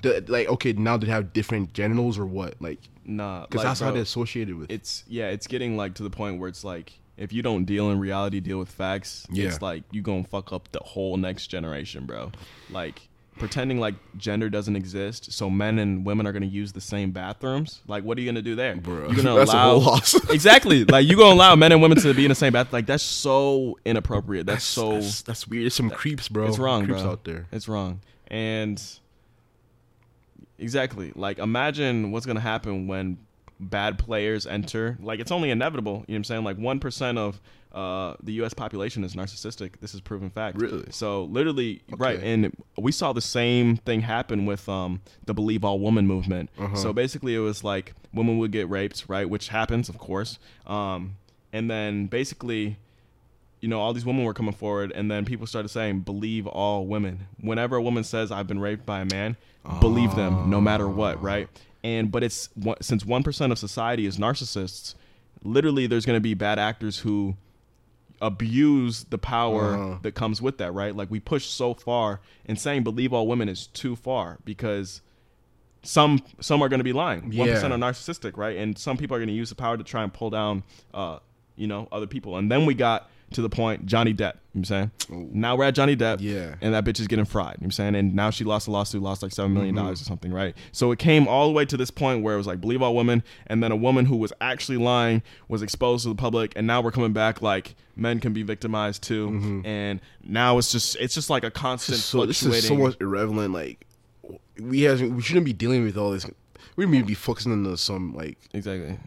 The, 0.02 0.24
like 0.28 0.48
okay, 0.48 0.72
now 0.74 0.96
they 0.96 1.08
have 1.08 1.32
different 1.32 1.72
genitals 1.72 2.18
or 2.18 2.26
what? 2.26 2.54
Like 2.60 2.78
nah 3.04 3.42
because 3.46 3.58
like, 3.58 3.66
that's 3.70 3.80
how 3.80 3.90
they're 3.90 4.02
associated 4.02 4.54
with. 4.54 4.70
it's 4.70 5.02
yeah 5.08 5.28
it's 5.28 5.46
getting 5.46 5.76
like 5.78 5.94
to 5.94 6.02
the 6.02 6.10
point 6.10 6.38
where 6.38 6.48
it's 6.48 6.62
like 6.62 6.92
if 7.16 7.32
you 7.32 7.40
don't 7.42 7.64
deal 7.64 7.90
in 7.90 7.98
reality 7.98 8.38
deal 8.38 8.58
with 8.58 8.68
facts 8.68 9.26
Yeah. 9.30 9.48
it's 9.48 9.62
like 9.62 9.82
you 9.90 10.02
gonna 10.02 10.24
fuck 10.24 10.52
up 10.52 10.70
the 10.72 10.80
whole 10.80 11.16
next 11.16 11.46
generation 11.46 12.04
bro 12.04 12.30
like 12.70 13.07
pretending 13.38 13.78
like 13.78 13.94
gender 14.16 14.48
doesn't 14.48 14.76
exist 14.76 15.32
so 15.32 15.48
men 15.48 15.78
and 15.78 16.04
women 16.04 16.26
are 16.26 16.32
gonna 16.32 16.46
use 16.46 16.72
the 16.72 16.80
same 16.80 17.10
bathrooms 17.10 17.82
like 17.86 18.04
what 18.04 18.18
are 18.18 18.20
you 18.20 18.26
gonna 18.28 18.42
do 18.42 18.54
there 18.54 18.76
Bro, 18.76 19.08
you're 19.08 19.22
gonna 19.22 19.34
that's 19.36 19.50
a 19.50 19.54
allow 19.54 19.70
whole 19.70 19.80
loss. 19.80 20.14
exactly 20.30 20.84
like 20.84 21.06
you 21.06 21.16
gonna 21.16 21.34
allow 21.34 21.54
men 21.54 21.72
and 21.72 21.80
women 21.80 21.98
to 21.98 22.14
be 22.14 22.24
in 22.24 22.30
the 22.30 22.34
same 22.34 22.52
bath 22.52 22.72
like 22.72 22.86
that's 22.86 23.02
so 23.02 23.78
inappropriate 23.84 24.46
that's, 24.46 24.64
so 24.64 24.94
that's, 24.94 25.22
that's 25.22 25.46
weird. 25.48 25.64
There's 25.64 25.74
some 25.74 25.90
creeps, 25.90 26.28
bro. 26.28 26.46
it's 26.46 26.58
wrong, 26.58 26.84
creeps 26.84 27.02
bro. 27.02 27.10
out 27.12 27.24
there. 27.24 27.46
It's 27.52 27.68
wrong. 27.68 28.00
And 28.28 28.82
exactly, 30.58 31.12
like 31.14 31.38
imagine 31.38 32.10
what's 32.10 32.26
gonna 32.26 32.40
happen 32.40 32.86
when 32.86 33.18
bad 33.60 33.98
players 33.98 34.46
enter. 34.46 34.98
Like 35.00 35.20
it's 35.20 35.32
only 35.32 35.50
inevitable. 35.50 35.92
You 35.92 35.98
know 35.98 36.04
what 36.06 36.16
I'm 36.16 36.24
saying? 36.24 36.44
Like 36.44 36.58
one 36.58 36.80
percent 36.80 37.18
of 37.18 37.40
uh, 37.72 38.14
the 38.22 38.32
U.S. 38.34 38.54
population 38.54 39.04
is 39.04 39.14
narcissistic. 39.14 39.80
This 39.80 39.94
is 39.94 40.00
proven 40.00 40.30
fact. 40.30 40.60
Really? 40.60 40.86
So 40.90 41.24
literally, 41.24 41.82
right? 41.96 42.20
And 42.22 42.56
we 42.76 42.92
saw 42.92 43.12
the 43.12 43.20
same 43.20 43.76
thing 43.76 44.00
happen 44.00 44.46
with 44.46 44.68
um, 44.68 45.00
the 45.26 45.34
Believe 45.34 45.64
All 45.64 45.78
Woman 45.78 46.06
movement. 46.06 46.50
Uh-huh. 46.58 46.76
So 46.76 46.92
basically, 46.92 47.34
it 47.34 47.40
was 47.40 47.62
like 47.62 47.94
women 48.12 48.38
would 48.38 48.52
get 48.52 48.68
raped, 48.68 49.04
right? 49.08 49.28
Which 49.28 49.48
happens, 49.48 49.88
of 49.88 49.98
course. 49.98 50.38
Um, 50.66 51.16
and 51.52 51.70
then 51.70 52.06
basically 52.06 52.76
you 53.60 53.68
know, 53.68 53.80
all 53.80 53.92
these 53.92 54.06
women 54.06 54.24
were 54.24 54.34
coming 54.34 54.52
forward, 54.52 54.92
and 54.94 55.10
then 55.10 55.24
people 55.24 55.46
started 55.46 55.68
saying, 55.68 56.00
"Believe 56.00 56.46
all 56.46 56.86
women." 56.86 57.26
Whenever 57.40 57.76
a 57.76 57.82
woman 57.82 58.04
says, 58.04 58.30
"I've 58.30 58.46
been 58.46 58.60
raped 58.60 58.86
by 58.86 59.00
a 59.00 59.04
man," 59.04 59.36
believe 59.80 60.14
them, 60.14 60.48
no 60.48 60.60
matter 60.60 60.88
what, 60.88 61.20
right? 61.22 61.48
And 61.84 62.10
but 62.10 62.22
it's 62.24 62.48
since 62.80 63.04
one 63.06 63.22
percent 63.22 63.52
of 63.52 63.58
society 63.58 64.04
is 64.06 64.18
narcissists, 64.18 64.94
literally, 65.44 65.86
there's 65.86 66.04
going 66.06 66.16
to 66.16 66.20
be 66.20 66.34
bad 66.34 66.58
actors 66.58 66.98
who 67.00 67.36
abuse 68.20 69.04
the 69.04 69.18
power 69.18 69.74
Uh-huh. 69.74 69.98
that 70.02 70.12
comes 70.12 70.42
with 70.42 70.58
that, 70.58 70.72
right? 70.72 70.94
Like 70.94 71.10
we 71.10 71.20
push 71.20 71.46
so 71.46 71.74
far, 71.74 72.20
and 72.46 72.58
saying 72.58 72.82
"believe 72.84 73.12
all 73.12 73.26
women" 73.28 73.48
is 73.48 73.68
too 73.68 73.94
far 73.94 74.38
because 74.44 75.02
some 75.82 76.20
some 76.40 76.60
are 76.60 76.68
going 76.68 76.80
to 76.80 76.84
be 76.84 76.92
lying. 76.92 77.22
One 77.36 77.48
Yeah. 77.48 77.64
are 77.64 77.68
narcissistic, 77.78 78.36
right? 78.36 78.56
And 78.56 78.76
some 78.76 78.96
people 78.96 79.16
are 79.16 79.20
going 79.20 79.28
to 79.28 79.34
use 79.34 79.50
the 79.50 79.54
power 79.54 79.76
to 79.76 79.84
try 79.84 80.02
and 80.02 80.12
pull 80.12 80.30
down, 80.30 80.64
uh, 80.92 81.20
you 81.56 81.68
know, 81.68 81.86
other 81.92 82.08
people. 82.08 82.36
And 82.36 82.50
then 82.50 82.66
we 82.66 82.74
got 82.74 83.08
to 83.32 83.42
the 83.42 83.48
point 83.50 83.84
Johnny 83.86 84.12
Depp. 84.14 84.34
You 84.54 84.60
know 84.62 84.66
what 84.66 84.70
I'm 84.70 84.90
saying 85.10 85.30
now 85.34 85.56
we're 85.56 85.64
at 85.64 85.74
Johnny 85.74 85.94
Depp, 85.96 86.18
Yeah. 86.20 86.54
and 86.60 86.74
that 86.74 86.84
bitch 86.84 86.98
is 87.00 87.06
getting 87.06 87.24
fried. 87.24 87.44
You 87.44 87.50
know 87.50 87.54
what 87.58 87.64
I'm 87.66 87.70
saying, 87.72 87.94
and 87.94 88.14
now 88.14 88.30
she 88.30 88.44
lost 88.44 88.66
a 88.68 88.70
lawsuit, 88.70 89.02
lost 89.02 89.22
like 89.22 89.32
seven 89.32 89.52
million 89.54 89.74
Mm-hmm. 89.74 89.84
dollars 89.84 90.00
or 90.00 90.04
something, 90.04 90.32
right? 90.32 90.54
So 90.72 90.90
it 90.92 90.98
came 90.98 91.28
all 91.28 91.46
the 91.46 91.52
way 91.52 91.64
to 91.66 91.76
this 91.76 91.90
point 91.90 92.22
where 92.22 92.34
it 92.34 92.38
was 92.38 92.46
like 92.46 92.60
believe 92.60 92.82
all 92.82 92.94
women, 92.96 93.22
and 93.46 93.62
then 93.62 93.70
a 93.72 93.76
woman 93.76 94.06
who 94.06 94.16
was 94.16 94.32
actually 94.40 94.78
lying 94.78 95.22
was 95.48 95.62
exposed 95.62 96.02
to 96.04 96.08
the 96.08 96.14
public, 96.14 96.52
and 96.56 96.66
now 96.66 96.80
we're 96.80 96.90
coming 96.90 97.12
back 97.12 97.40
like 97.42 97.74
men 97.96 98.18
can 98.20 98.32
be 98.32 98.42
victimized 98.42 99.02
too, 99.02 99.62
and 99.64 100.00
now 100.24 100.58
it's 100.58 100.72
just 100.72 100.96
it's 100.96 101.14
just 101.14 101.30
like 101.30 101.44
a 101.44 101.50
constant 101.50 101.98
Mm-hmm. 101.98 102.18
so 102.18 102.26
this 102.26 102.40
fluctuating. 102.40 102.58
is 102.62 102.68
so 102.68 102.76
much 102.76 102.96
irrelevant. 103.00 103.52
Like 103.52 103.86
we 104.60 104.82
hasn't, 104.82 105.12
we 105.14 105.22
shouldn't 105.22 105.46
be 105.46 105.52
dealing 105.52 105.84
with 105.84 105.96
all 105.96 106.10
this. 106.10 106.26
We 106.76 106.86
need 106.86 107.00
to 107.00 107.06
be 107.06 107.14
focusing 107.14 107.52
on 107.52 107.62
the, 107.64 107.76
some 107.76 108.14
like 108.14 108.38
exactly 108.52 108.98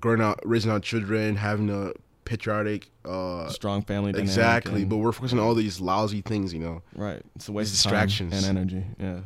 growing 0.00 0.20
out, 0.20 0.38
raising 0.44 0.70
our 0.70 0.80
children, 0.80 1.36
having 1.36 1.70
a 1.70 1.92
patriotic. 2.28 2.90
uh 3.04 3.48
strong 3.48 3.82
family 3.82 4.12
dynamic 4.12 4.28
Exactly, 4.28 4.80
and- 4.82 4.90
but 4.90 4.98
we're 4.98 5.12
focusing 5.12 5.38
on 5.38 5.44
all 5.46 5.54
these 5.54 5.80
lousy 5.80 6.20
things. 6.20 6.52
You 6.52 6.60
know, 6.60 6.82
right. 6.94 7.22
It's 7.36 7.48
a 7.48 7.52
waste 7.52 7.72
These 7.72 7.86
of 7.86 7.92
time 7.92 8.06
distractions. 8.06 8.46
and 8.46 8.58
energy. 8.58 8.84
Yeah, 9.00 9.20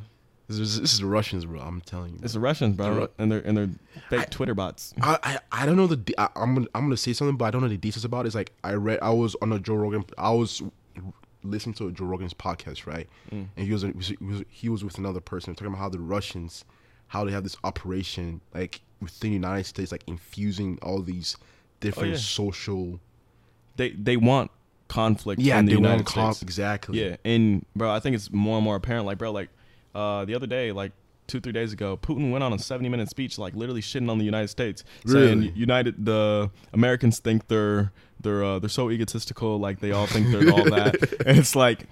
this 0.48 0.58
is, 0.58 0.80
this 0.80 0.92
is 0.92 1.00
the 1.00 1.06
Russians, 1.06 1.44
bro. 1.44 1.60
I'm 1.60 1.80
telling 1.82 2.12
you. 2.14 2.20
it's 2.22 2.34
the 2.34 2.40
Russians, 2.40 2.76
bro, 2.76 2.94
Ru- 2.94 3.08
and 3.18 3.30
they're 3.32 3.40
and 3.40 3.56
they're 3.56 3.70
fake 4.08 4.20
I- 4.20 4.24
Twitter 4.26 4.54
bots. 4.54 4.94
I, 5.02 5.18
I 5.22 5.38
I 5.62 5.66
don't 5.66 5.76
know 5.76 5.86
the 5.86 5.96
de- 5.96 6.18
I, 6.18 6.28
I'm 6.36 6.54
gonna, 6.54 6.68
I'm 6.74 6.84
gonna 6.84 6.96
say 6.96 7.12
something, 7.12 7.36
but 7.36 7.46
I 7.46 7.50
don't 7.50 7.62
know 7.62 7.68
the 7.68 7.76
details 7.76 8.04
about 8.04 8.24
it. 8.24 8.28
It's 8.28 8.34
like 8.36 8.52
I 8.64 8.72
read 8.74 8.98
I 9.02 9.10
was 9.10 9.34
on 9.42 9.52
a 9.52 9.58
Joe 9.58 9.74
Rogan. 9.74 10.04
I 10.18 10.30
was 10.30 10.62
listening 11.44 11.74
to 11.74 11.88
a 11.88 11.92
Joe 11.92 12.04
Rogan's 12.04 12.34
podcast, 12.34 12.86
right? 12.86 13.08
And 13.30 13.48
he 13.56 13.72
was 13.72 13.82
he 13.82 13.92
was 14.20 14.44
he 14.48 14.68
was 14.68 14.84
with 14.84 14.98
another 14.98 15.20
person 15.20 15.54
talking 15.54 15.68
about 15.68 15.78
how 15.78 15.88
the 15.88 15.98
Russians, 15.98 16.64
how 17.08 17.24
they 17.24 17.32
have 17.32 17.42
this 17.42 17.56
operation 17.64 18.40
like 18.54 18.80
within 19.00 19.30
the 19.30 19.34
United 19.34 19.64
States, 19.64 19.90
like 19.90 20.04
infusing 20.06 20.78
all 20.82 21.02
these 21.02 21.36
different 21.82 22.12
yeah. 22.12 22.18
social. 22.18 23.00
They 23.76 23.90
they 23.90 24.16
want 24.16 24.50
conflict. 24.88 25.40
Yeah, 25.40 25.58
in 25.58 25.66
the 25.66 25.72
they 25.72 25.76
United 25.76 25.94
want 25.96 26.06
conf- 26.06 26.36
States. 26.36 26.42
exactly. 26.42 27.02
Yeah, 27.04 27.16
and 27.24 27.64
bro, 27.76 27.90
I 27.90 28.00
think 28.00 28.16
it's 28.16 28.30
more 28.32 28.56
and 28.56 28.64
more 28.64 28.76
apparent. 28.76 29.06
Like, 29.06 29.18
bro, 29.18 29.30
like 29.32 29.48
uh, 29.94 30.24
the 30.24 30.34
other 30.34 30.46
day, 30.46 30.72
like 30.72 30.92
two 31.26 31.40
three 31.40 31.52
days 31.52 31.72
ago, 31.72 31.96
Putin 31.96 32.30
went 32.30 32.44
on 32.44 32.52
a 32.52 32.58
seventy 32.58 32.88
minute 32.88 33.08
speech, 33.08 33.38
like 33.38 33.54
literally 33.54 33.80
shitting 33.80 34.10
on 34.10 34.18
the 34.18 34.24
United 34.24 34.48
States, 34.48 34.84
saying 35.06 35.52
United 35.54 36.04
the 36.04 36.50
Americans 36.72 37.18
think 37.20 37.48
they're 37.48 37.92
they're 38.20 38.44
uh, 38.44 38.58
they're 38.58 38.68
so 38.68 38.90
egotistical, 38.90 39.58
like 39.58 39.80
they 39.80 39.92
all 39.92 40.06
think 40.06 40.28
they're 40.30 40.50
all 40.52 40.64
that, 40.64 40.96
and 41.26 41.38
it's 41.38 41.56
like 41.56 41.86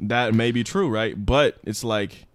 that 0.00 0.34
may 0.34 0.52
be 0.52 0.62
true, 0.64 0.88
right? 0.88 1.14
But 1.24 1.58
it's 1.64 1.82
like 1.84 2.26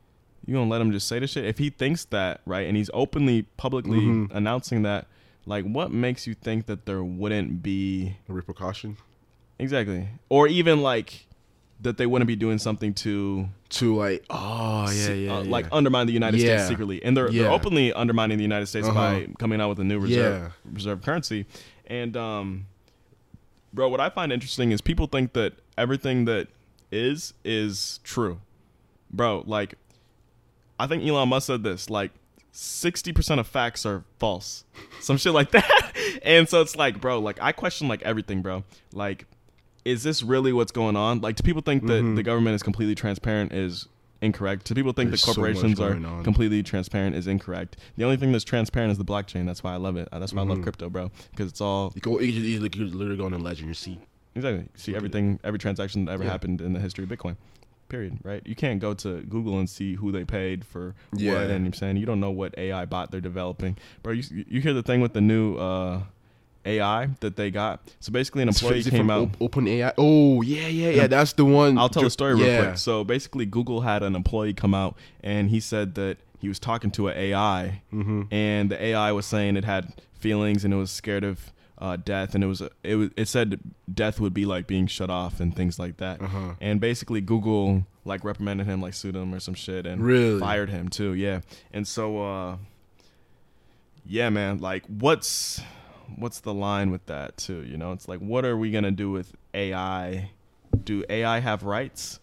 You 0.45 0.53
gonna 0.55 0.69
let 0.69 0.81
him 0.81 0.91
just 0.91 1.07
say 1.07 1.19
this 1.19 1.31
shit? 1.31 1.45
If 1.45 1.57
he 1.57 1.69
thinks 1.69 2.05
that, 2.05 2.41
right, 2.45 2.67
and 2.67 2.75
he's 2.77 2.89
openly, 2.93 3.43
publicly 3.57 3.99
Mhm. 3.99 4.31
announcing 4.35 4.81
that, 4.83 5.07
like, 5.45 5.65
what 5.65 5.91
makes 5.91 6.27
you 6.27 6.33
think 6.35 6.65
that 6.67 6.85
there 6.85 7.03
wouldn't 7.03 7.61
be 7.63 8.15
A 8.29 8.33
repercussion 8.33 8.97
exactly, 9.59 10.07
or 10.29 10.47
even 10.47 10.81
like 10.81 11.25
that 11.81 11.97
they 11.97 12.05
wouldn't 12.05 12.27
be 12.27 12.35
doing 12.35 12.59
something 12.59 12.93
to 12.93 13.47
to 13.69 13.95
like, 13.95 14.23
oh 14.29 14.89
yeah, 14.91 15.13
yeah, 15.13 15.33
uh, 15.37 15.41
yeah. 15.43 15.49
like 15.49 15.65
undermine 15.71 16.05
the 16.07 16.13
United 16.13 16.39
Yeah. 16.39 16.57
States 16.57 16.69
secretly, 16.69 17.03
and 17.03 17.15
they're 17.17 17.29
Yeah. 17.31 17.43
they're 17.43 17.51
openly 17.51 17.91
undermining 17.93 18.37
the 18.37 18.43
United 18.43 18.67
States 18.67 18.87
by 18.87 19.23
Uh-huh. 19.23 19.33
coming 19.39 19.59
out 19.61 19.69
with 19.69 19.79
a 19.79 19.83
new 19.83 19.99
reserve 19.99 20.53
reserve 20.71 21.01
currency. 21.01 21.45
And 21.87 22.15
um, 22.15 22.67
bro, 23.73 23.89
what 23.89 23.99
I 23.99 24.09
find 24.09 24.31
interesting 24.31 24.71
is 24.71 24.79
people 24.81 25.07
think 25.07 25.33
that 25.33 25.53
everything 25.77 26.25
that 26.25 26.47
is 26.91 27.33
is 27.43 27.99
true, 28.03 28.41
bro. 29.11 29.43
Like, 29.47 29.75
I 30.79 30.85
think 30.87 31.03
Elon 31.03 31.29
Musk 31.29 31.47
said 31.47 31.63
this, 31.63 31.89
like. 31.89 32.11
60% 32.53 33.39
of 33.39 33.47
facts 33.47 33.85
are 33.85 34.03
false. 34.19 34.65
Some 34.99 35.17
shit 35.17 35.33
like 35.33 35.51
that. 35.51 35.91
and 36.23 36.47
so 36.49 36.61
it's 36.61 36.75
like, 36.75 36.99
bro, 36.99 37.19
like 37.19 37.37
I 37.41 37.51
question 37.51 37.87
like 37.87 38.01
everything, 38.03 38.41
bro. 38.41 38.63
Like 38.93 39.25
is 39.83 40.03
this 40.03 40.21
really 40.21 40.53
what's 40.53 40.71
going 40.71 40.95
on? 40.95 41.21
Like, 41.21 41.35
do 41.37 41.41
people 41.43 41.63
think 41.63 41.87
that 41.87 42.03
Mhm. 42.03 42.15
the 42.15 42.21
government 42.21 42.53
is 42.53 42.61
completely 42.61 42.93
transparent 42.93 43.51
is 43.51 43.87
incorrect? 44.21 44.65
Do 44.67 44.75
people 44.75 44.93
think 44.93 45.09
There's 45.09 45.21
that 45.21 45.25
so 45.27 45.33
corporations 45.33 45.79
are 45.79 45.93
on. 45.95 46.23
completely 46.23 46.61
transparent 46.61 47.15
is 47.15 47.25
incorrect? 47.25 47.77
The 47.97 48.03
only 48.03 48.15
thing 48.17 48.31
that's 48.31 48.43
transparent 48.43 48.91
is 48.91 48.99
the 48.99 49.05
blockchain. 49.05 49.47
That's 49.47 49.63
why 49.63 49.73
I 49.73 49.77
love 49.77 49.97
it. 49.97 50.07
Uh, 50.11 50.19
That's 50.19 50.33
why 50.33 50.43
I 50.43 50.45
love 50.45 50.59
Mhm. 50.59 50.63
crypto, 50.63 50.87
bro, 50.87 51.09
because 51.31 51.47
it's 51.49 51.61
all 51.61 51.91
You 51.95 52.01
go, 52.01 52.19
you, 52.19 52.27
you, 52.27 52.59
you, 52.59 52.85
literally 52.89 53.17
go 53.17 53.25
on 53.25 53.33
a 53.33 53.39
ledger 53.39 53.61
and 53.61 53.69
you 53.69 53.73
see. 53.73 53.97
exactly. 54.35 54.67
See 54.75 54.95
everything, 54.95 55.39
every 55.43 55.57
transaction 55.57 56.05
that 56.05 56.11
ever 56.11 56.25
Yeah. 56.25 56.29
happened 56.29 56.61
in 56.61 56.73
the 56.73 56.79
history 56.79 57.03
of 57.05 57.09
Bitcoin. 57.09 57.37
Period. 57.91 58.17
Right? 58.23 58.41
You 58.45 58.55
can't 58.55 58.79
go 58.79 58.93
to 58.95 59.21
Google 59.23 59.59
and 59.59 59.69
see 59.69 59.95
who 59.95 60.11
they 60.11 60.23
paid 60.23 60.65
for 60.65 60.95
Yeah. 61.15 61.33
what, 61.33 61.49
and 61.51 61.65
you're 61.65 61.73
saying 61.73 61.97
you 61.97 62.05
don't 62.05 62.19
know 62.21 62.31
what 62.31 62.57
AI 62.57 62.85
bot 62.85 63.11
they're 63.11 63.19
developing, 63.21 63.77
bro. 64.01 64.13
You 64.13 64.23
you 64.49 64.61
hear 64.61 64.73
the 64.73 64.81
thing 64.83 65.01
with 65.01 65.13
the 65.13 65.21
new 65.21 65.55
uh, 65.57 66.01
AI 66.65 67.09
that 67.19 67.35
they 67.35 67.51
got? 67.51 67.81
So 67.99 68.11
basically, 68.11 68.43
an 68.43 68.47
employee 68.47 68.83
came 68.83 69.09
out. 69.09 69.23
Op- 69.23 69.41
Open 69.41 69.67
AI. 69.67 69.93
Oh 69.97 70.41
yeah, 70.41 70.67
yeah, 70.67 70.89
yeah. 70.91 71.07
That's 71.07 71.33
the 71.33 71.45
one. 71.45 71.77
I'll 71.77 71.89
tell 71.89 72.03
the 72.03 72.09
story 72.09 72.35
real 72.35 72.45
yeah. 72.47 72.63
quick. 72.63 72.77
So 72.77 73.03
basically, 73.03 73.45
Google 73.45 73.81
had 73.81 74.03
an 74.03 74.15
employee 74.15 74.53
come 74.53 74.73
out 74.73 74.95
and 75.23 75.49
he 75.49 75.59
said 75.59 75.95
that 75.95 76.17
he 76.39 76.47
was 76.47 76.59
talking 76.59 76.91
to 76.91 77.07
an 77.09 77.17
AI, 77.17 77.81
Mhm. 77.93 78.27
and 78.31 78.71
the 78.71 78.81
AI 78.83 79.11
was 79.11 79.25
saying 79.25 79.57
it 79.57 79.65
had 79.65 79.93
feelings 80.13 80.63
and 80.63 80.73
it 80.73 80.77
was 80.77 80.91
scared 80.91 81.23
of 81.23 81.51
uh, 81.81 81.97
death, 81.97 82.35
and 82.35 82.43
it 82.43 82.47
was 82.47 82.61
it 82.83 82.95
was 82.95 83.09
it 83.17 83.27
said 83.27 83.59
death 83.91 84.19
would 84.19 84.33
be 84.33 84.45
like 84.45 84.67
being 84.67 84.85
shut 84.87 85.09
off 85.09 85.39
and 85.39 85.55
things 85.55 85.79
like 85.79 85.97
that. 85.97 86.21
Uh-huh. 86.21 86.53
And 86.61 86.79
basically, 86.79 87.19
Google 87.21 87.85
like 88.05 88.23
reprimanded 88.23 88.67
him, 88.67 88.81
like 88.81 88.93
sued 88.93 89.15
him 89.15 89.33
or 89.33 89.39
some 89.39 89.55
shit, 89.55 89.85
and 89.85 90.01
Really? 90.03 90.39
fired 90.39 90.69
him 90.69 90.87
too. 90.89 91.13
Yeah. 91.13 91.41
And 91.73 91.87
so, 91.87 92.23
uh, 92.23 92.57
yeah, 94.05 94.29
man, 94.29 94.59
like 94.59 94.83
what's 94.87 95.61
what's 96.17 96.39
the 96.41 96.53
line 96.53 96.91
with 96.91 97.05
that 97.07 97.37
too? 97.37 97.63
You 97.63 97.77
know, 97.77 97.91
it's 97.93 98.07
like 98.07 98.19
what 98.19 98.45
are 98.45 98.55
we 98.57 98.71
gonna 98.71 98.91
do 98.91 99.11
with 99.11 99.35
AI? 99.53 100.29
Do 100.83 101.03
AI 101.09 101.39
have 101.39 101.63
rights? 101.63 102.19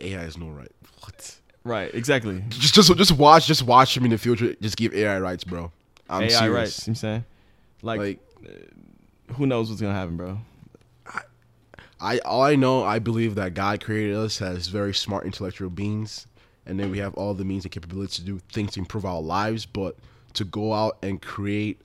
AI 0.00 0.20
has 0.20 0.36
no 0.36 0.48
right. 0.48 0.72
What? 1.00 1.36
Right, 1.62 1.94
exactly. 1.94 2.42
Just, 2.48 2.74
just, 2.74 2.96
just 2.96 3.12
watch, 3.12 3.46
just 3.46 3.62
watch 3.62 3.96
him 3.96 4.04
in 4.04 4.10
the 4.10 4.18
future. 4.18 4.54
Just 4.60 4.76
give 4.76 4.94
AI 4.94 5.18
rights, 5.20 5.44
bro. 5.44 5.70
I'm 6.08 6.24
AI 6.24 6.28
serious. 6.28 6.54
rights. 6.54 6.86
You 6.86 6.90
know 6.90 6.92
I'm 6.92 6.94
saying, 6.96 7.24
like, 7.82 7.98
Like, 8.00 8.20
who 9.32 9.46
knows 9.46 9.68
what's 9.68 9.80
gonna 9.80 9.94
happen, 9.94 10.16
bro? 10.16 10.38
I 12.00 12.18
all 12.20 12.42
I 12.42 12.56
know, 12.56 12.82
I 12.82 12.98
believe 12.98 13.34
that 13.34 13.54
God 13.54 13.84
created 13.84 14.16
us 14.16 14.40
as 14.40 14.68
very 14.68 14.94
smart 14.94 15.26
intellectual 15.26 15.70
beings, 15.70 16.26
and 16.66 16.80
then 16.80 16.90
we 16.90 16.98
have 16.98 17.14
all 17.14 17.34
the 17.34 17.44
means 17.44 17.64
and 17.64 17.72
capabilities 17.72 18.16
to 18.16 18.22
do 18.22 18.40
things 18.52 18.72
to 18.72 18.80
improve 18.80 19.04
our 19.04 19.20
lives. 19.20 19.66
But 19.66 19.96
to 20.34 20.44
go 20.44 20.72
out 20.72 20.98
and 21.02 21.20
create 21.20 21.80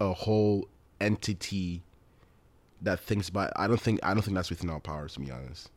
a 0.00 0.12
whole 0.12 0.68
entity 1.00 1.82
that 2.82 2.98
thinks 2.98 3.28
about, 3.28 3.52
I 3.54 3.68
don't 3.68 3.80
think, 3.80 4.00
I 4.02 4.14
don't 4.14 4.22
think 4.24 4.34
that's 4.34 4.50
within 4.50 4.68
our 4.68 4.80
powers, 4.80 5.14
to 5.14 5.20
be 5.20 5.30
honest. 5.30 5.70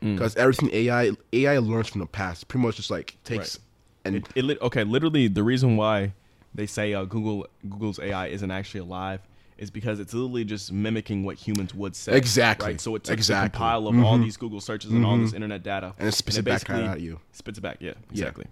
Mm. 0.00 0.14
Because 0.14 0.36
everything 0.36 0.70
AI, 0.72 1.10
AI 1.32 1.58
learns 1.58 1.88
from 1.88 2.00
the 2.00 2.06
past. 2.06 2.46
Pretty 2.46 2.64
much 2.64 2.76
just 2.76 2.90
like 2.90 3.16
takes 3.24 3.58
and 4.04 4.16
It, 4.16 4.28
it 4.34 4.44
lit- 4.44 4.60
okay, 4.62 4.84
literally 4.84 5.28
the 5.28 5.42
reason 5.42 5.76
why 5.76 6.12
they 6.54 6.66
say 6.66 6.94
uh, 6.94 7.04
Google 7.04 7.46
Google's 7.68 7.98
AI 7.98 8.28
isn't 8.28 8.50
actually 8.50 8.80
alive 8.80 9.20
is 9.62 9.70
because 9.70 10.00
it's 10.00 10.12
literally 10.12 10.44
just 10.44 10.72
mimicking 10.72 11.22
what 11.24 11.36
humans 11.36 11.72
would 11.72 11.94
say. 11.94 12.16
Exactly. 12.16 12.72
Right. 12.72 12.80
So 12.80 12.96
it 12.96 13.04
took 13.04 13.14
Exactly. 13.14 13.46
the 13.46 13.50
compile 13.52 13.86
of 13.86 13.96
all 14.04 14.18
Mhm. 14.18 14.24
these 14.24 14.36
Google 14.36 14.60
searches 14.60 14.90
and 14.90 15.06
all 15.06 15.16
Mhm. 15.16 15.24
this 15.26 15.32
internet 15.34 15.62
data, 15.62 15.94
and 16.00 16.08
it 16.08 16.12
spits 16.12 16.36
it 16.36 16.44
back 16.44 16.68
at 16.68 17.00
you. 17.00 17.20
Spits 17.30 17.58
it 17.58 17.60
back. 17.60 17.76
Yeah. 17.80 17.92
Exactly. 18.10 18.46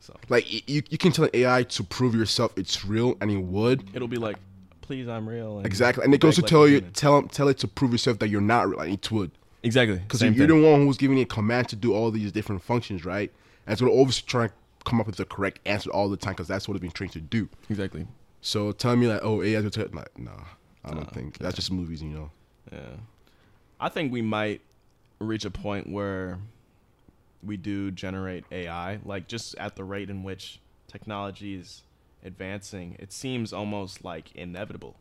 So 0.00 0.16
Like 0.30 0.50
you, 0.68 0.82
you 0.88 0.96
can 0.98 1.12
tell 1.12 1.26
an 1.26 1.30
AI 1.34 1.64
to 1.64 1.84
prove 1.84 2.14
yourself 2.14 2.52
it's 2.56 2.82
real, 2.84 3.16
and 3.20 3.30
it 3.30 3.36
would. 3.42 3.84
it'll 3.92 4.08
be 4.08 4.16
like, 4.16 4.36
please, 4.80 5.06
I'm 5.06 5.28
real. 5.28 5.58
And 5.58 5.66
Exactly, 5.66 6.02
and 6.04 6.14
it 6.14 6.20
goes 6.20 6.36
to 6.36 6.40
like 6.42 6.48
tell 6.48 6.66
you, 6.66 6.80
tell 6.80 7.22
tell 7.24 7.48
it 7.48 7.58
to 7.58 7.68
prove 7.68 7.92
yourself 7.92 8.18
that 8.20 8.28
you're 8.28 8.40
not 8.40 8.70
real, 8.70 8.80
and 8.80 8.94
it 8.94 9.10
would. 9.12 9.32
exactly 9.62 9.98
Because 9.98 10.22
you're 10.22 10.32
thing. 10.32 10.62
the 10.62 10.70
one 10.70 10.86
who's 10.86 10.96
giving 10.96 11.18
it 11.18 11.22
a 11.22 11.26
command 11.26 11.68
to 11.68 11.76
do 11.76 11.92
all 11.92 12.10
these 12.10 12.32
different 12.32 12.62
functions, 12.62 13.04
right? 13.04 13.30
And 13.66 13.72
it's 13.72 13.82
gonna 13.82 13.92
always 13.92 14.18
try 14.22 14.46
to 14.46 14.52
come 14.86 14.98
up 14.98 15.06
with 15.06 15.16
the 15.16 15.24
correct 15.26 15.58
answer 15.66 15.90
all 15.90 16.08
the 16.08 16.16
time 16.16 16.32
because 16.34 16.48
that's 16.48 16.66
what 16.68 16.74
it's 16.76 16.80
been 16.82 16.90
trained 16.92 17.12
to 17.12 17.20
do. 17.20 17.48
exactly. 17.68 18.06
So 18.40 18.72
telling 18.72 19.00
me 19.00 19.08
like, 19.08 19.20
oh, 19.22 19.42
AI 19.42 19.56
is 19.58 19.62
gonna 19.62 19.70
tell, 19.70 19.88
like, 19.96 20.18
nah, 20.18 20.30
I 20.84 20.90
don't 20.90 21.00
Nah, 21.00 21.10
think 21.10 21.38
that's 21.38 21.56
just 21.56 21.72
movies, 21.72 22.02
you 22.02 22.08
know. 22.10 22.30
Yeah. 22.72 22.96
I 23.80 23.88
think 23.88 24.12
we 24.12 24.22
might 24.22 24.60
reach 25.18 25.44
a 25.44 25.50
point 25.50 25.88
where 25.90 26.38
we 27.42 27.56
do 27.56 27.90
generate 27.90 28.44
AI, 28.50 28.98
like 29.04 29.28
just 29.28 29.54
at 29.56 29.76
the 29.76 29.84
rate 29.84 30.10
in 30.10 30.22
which 30.22 30.60
technology 30.88 31.54
is 31.54 31.82
advancing, 32.24 32.96
it 32.98 33.12
seems 33.12 33.52
almost 33.52 34.04
like 34.04 34.34
inevitable. 34.34 34.96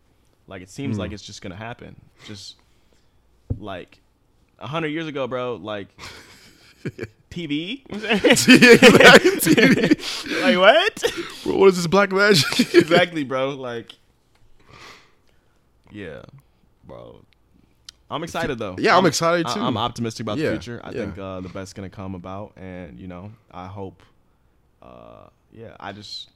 Like 0.48 0.62
it 0.62 0.70
seems 0.70 0.96
Hmm. 0.96 1.02
like 1.02 1.12
it's 1.12 1.24
just 1.24 1.42
gonna 1.42 1.56
happen. 1.56 1.96
Just 2.26 2.56
like 3.58 4.00
a 4.60 4.68
hundred 4.68 4.90
years 4.90 5.08
ago, 5.08 5.28
bro, 5.28 5.56
like 5.56 5.88
TV. 7.30 7.84
like 10.44 10.58
what? 10.58 11.04
Bro, 11.44 11.58
what 11.58 11.68
is 11.70 11.78
this 11.78 11.88
black 11.88 12.12
magic? 12.12 12.74
exactly, 12.74 13.24
bro. 13.24 13.50
Like, 13.50 13.94
yeah, 15.92 16.24
bro. 16.86 17.22
I'm 18.10 18.24
excited 18.24 18.60
though. 18.60 18.76
Yeah, 18.78 18.98
I'm 18.98 19.06
excited, 19.06 19.48
too. 19.48 19.60
I- 19.60 19.68
I'm 19.68 19.78
optimistic 19.78 20.26
about 20.26 20.38
Yeah, 20.38 20.50
the 20.52 20.56
future. 20.56 20.82
I 20.84 20.92
yeah. 20.92 20.98
think 21.00 21.18
uh, 21.18 21.42
the 21.42 21.50
best's 21.50 21.74
gonna 21.74 21.90
come 21.90 22.16
about, 22.16 22.54
and 22.56 23.00
you 23.00 23.08
know, 23.08 23.32
I 23.52 23.68
hope. 23.68 24.02
Uh, 24.82 25.28
yeah, 25.52 25.76
I 25.80 25.94
just, 25.94 26.30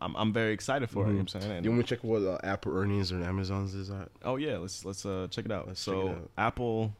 I'm, 0.00 0.16
I'm 0.16 0.32
very 0.32 0.54
excited 0.54 0.88
for 0.88 1.04
it. 1.04 1.08
You 1.08 1.12
know 1.14 1.18
what 1.24 1.34
I'm 1.34 1.40
saying? 1.42 1.52
And- 1.56 1.64
you 1.64 1.70
want 1.70 1.78
me 1.78 1.82
to 1.84 1.88
check 1.96 2.02
what 2.02 2.22
uh, 2.22 2.38
Apple 2.42 2.76
earnings 2.76 3.12
or 3.12 3.22
Amazon's 3.22 3.74
is 3.74 3.90
at? 3.90 4.08
oh 4.24 4.36
yeah, 4.36 4.56
let's 4.56 4.84
let's 4.84 5.04
uh, 5.04 5.28
check 5.30 5.44
it 5.44 5.52
out. 5.52 5.68
Let's 5.68 5.80
so 5.80 6.00
it 6.00 6.10
out. 6.12 6.30
Apple. 6.38 6.94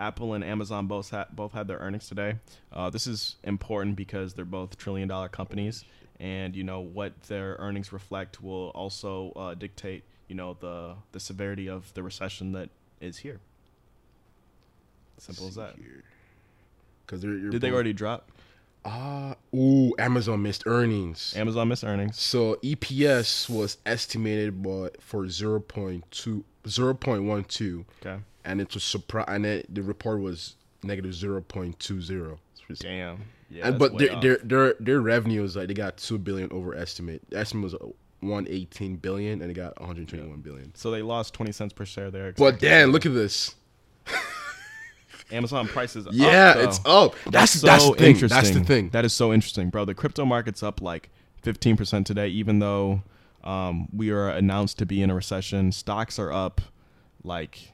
Apple 0.00 0.34
and 0.34 0.42
Amazon 0.42 0.86
both 0.86 1.10
had 1.10 1.26
both 1.32 1.52
had 1.52 1.68
their 1.68 1.78
earnings 1.78 2.08
today. 2.08 2.36
Uh, 2.72 2.90
this 2.90 3.06
is 3.06 3.36
important 3.44 3.94
because 3.96 4.34
they're 4.34 4.44
both 4.44 4.76
trillion 4.76 5.06
dollar 5.06 5.28
companies, 5.28 5.84
and 6.18 6.56
you 6.56 6.64
know 6.64 6.80
what 6.80 7.22
their 7.24 7.56
earnings 7.58 7.92
reflect 7.92 8.42
will 8.42 8.70
also 8.70 9.32
uh, 9.36 9.54
dictate 9.54 10.04
you 10.28 10.34
know 10.34 10.56
the 10.60 10.94
the 11.12 11.20
severity 11.20 11.68
of 11.68 11.92
the 11.94 12.02
recession 12.02 12.52
that 12.52 12.70
is 13.00 13.18
here. 13.18 13.40
Simple 15.18 15.48
as 15.48 15.56
that. 15.56 15.74
Because 17.04 17.20
they're 17.20 17.36
Did 17.50 17.60
they 17.60 17.70
already 17.70 17.92
drop? 17.92 18.30
Ah, 18.84 19.34
ooh, 19.54 19.92
Amazon 19.98 20.42
missed 20.42 20.62
earnings. 20.66 21.34
Amazon 21.36 21.68
missed 21.68 21.84
earnings. 21.84 22.18
So 22.18 22.54
EPS 22.62 23.50
was 23.50 23.76
estimated 23.84 24.62
but 24.62 25.02
for 25.02 25.24
0.2 25.24 26.02
0.12 26.64 27.84
Okay. 28.00 28.22
And 28.44 28.60
it 28.60 28.72
was 28.74 28.82
surprise 28.84 29.26
and 29.28 29.44
it, 29.46 29.74
the 29.74 29.82
report 29.82 30.20
was 30.20 30.56
negative 30.82 31.12
0.20. 31.12 32.38
Damn. 32.78 33.24
Yeah. 33.50 33.66
and 33.68 33.78
but 33.78 33.98
their, 33.98 34.20
their 34.20 34.36
their 34.44 34.74
their 34.78 35.00
revenue 35.00 35.42
is 35.42 35.56
like 35.56 35.66
they 35.68 35.74
got 35.74 35.96
2 35.96 36.18
billion 36.18 36.52
over 36.52 36.74
estimate. 36.74 37.22
The 37.30 37.38
estimate 37.38 37.64
was 37.64 37.74
uh, 37.74 37.86
118 38.20 38.96
billion 38.96 39.40
and 39.40 39.50
they 39.50 39.54
got 39.54 39.78
121 39.80 40.40
billion. 40.40 40.72
so 40.74 40.90
they 40.90 41.02
lost 41.02 41.34
twenty 41.34 41.52
cents 41.52 41.72
per 41.72 41.84
share 41.84 42.10
there. 42.10 42.32
But 42.36 42.60
Dan, 42.60 42.92
look 42.92 43.06
at 43.06 43.14
this. 43.14 43.54
Amazon 45.32 45.66
prices. 45.68 46.06
up, 46.08 46.12
Yeah, 46.14 46.54
though. 46.54 46.60
it's 46.60 46.80
up. 46.84 47.14
That's 47.30 47.52
so 47.52 47.66
that's 47.66 47.86
the 47.88 47.94
thing. 47.94 48.10
interesting. 48.10 48.36
That's 48.36 48.50
the 48.50 48.64
thing. 48.64 48.90
That 48.90 49.04
is 49.04 49.12
so 49.12 49.32
interesting, 49.32 49.70
bro. 49.70 49.84
The 49.84 49.94
crypto 49.94 50.24
market's 50.24 50.62
up 50.62 50.80
like 50.80 51.10
15% 51.44 52.04
today, 52.04 52.28
even 52.28 52.58
though 52.58 53.02
um, 53.44 53.88
we 53.94 54.10
are 54.10 54.28
announced 54.28 54.78
to 54.78 54.86
be 54.86 55.02
in 55.02 55.10
a 55.10 55.14
recession. 55.14 55.72
Stocks 55.72 56.18
are 56.18 56.32
up 56.32 56.60
like 57.22 57.72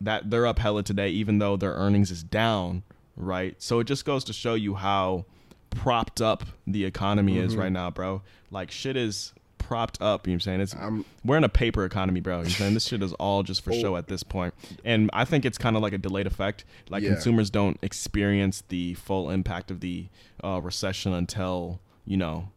that. 0.00 0.30
They're 0.30 0.46
up 0.46 0.58
hella 0.58 0.82
today, 0.82 1.08
even 1.10 1.38
though 1.38 1.56
their 1.56 1.72
earnings 1.72 2.10
is 2.10 2.22
down, 2.22 2.82
right? 3.16 3.54
So 3.58 3.80
it 3.80 3.84
just 3.84 4.04
goes 4.04 4.24
to 4.24 4.32
show 4.32 4.54
you 4.54 4.74
how 4.74 5.24
propped 5.70 6.20
up 6.20 6.44
the 6.66 6.84
economy 6.84 7.38
is 7.38 7.52
Mm-hmm. 7.52 7.60
right 7.60 7.72
now, 7.72 7.90
bro. 7.90 8.22
Like 8.50 8.70
shit 8.70 8.96
is 8.96 9.32
propped 9.58 10.00
up. 10.00 10.26
You 10.26 10.30
know 10.30 10.34
what 10.34 10.36
I'm 10.36 10.40
saying? 10.40 10.60
It's 10.62 10.74
I'm 10.74 11.04
we're 11.24 11.36
in 11.36 11.44
a 11.44 11.48
paper 11.48 11.84
economy, 11.84 12.20
bro. 12.20 12.36
You 12.36 12.38
know 12.38 12.42
what 12.44 12.48
I'm 12.48 12.54
saying? 12.54 12.74
This 12.74 12.86
shit 12.86 13.02
is 13.02 13.12
all 13.14 13.42
just 13.42 13.62
for 13.62 13.72
Oh. 13.72 13.80
show 13.80 13.96
at 13.96 14.06
this 14.06 14.22
point. 14.22 14.54
And 14.84 15.10
I 15.12 15.24
think 15.26 15.44
it's 15.44 15.58
kind 15.58 15.76
of 15.76 15.82
like 15.82 15.92
a 15.92 15.98
delayed 15.98 16.26
effect. 16.26 16.64
Like 16.88 17.02
Yeah. 17.02 17.10
consumers 17.10 17.50
don't 17.50 17.78
experience 17.82 18.62
the 18.68 18.94
full 18.94 19.28
impact 19.30 19.70
of 19.70 19.80
the 19.80 20.06
uh, 20.42 20.60
recession 20.62 21.12
until, 21.12 21.80
you 22.06 22.16
know, 22.16 22.48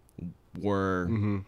we're 0.59 1.05
mm-hmm. 1.07 1.39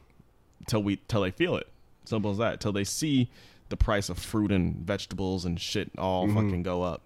till 0.68 0.84
we 0.84 0.98
till 1.08 1.22
they 1.22 1.32
feel 1.32 1.56
it. 1.56 1.68
Simple 2.06 2.32
as 2.32 2.38
that. 2.40 2.60
Till 2.60 2.74
they 2.74 2.84
see 2.84 3.30
the 3.74 3.78
price 3.84 4.08
of 4.08 4.20
fruit 4.20 4.52
and 4.52 4.76
vegetables 4.86 5.46
and 5.46 5.60
shit 5.60 5.90
all 5.98 6.28
Mhm. 6.28 6.34
fucking 6.36 6.62
go 6.64 6.84
up. 6.84 7.02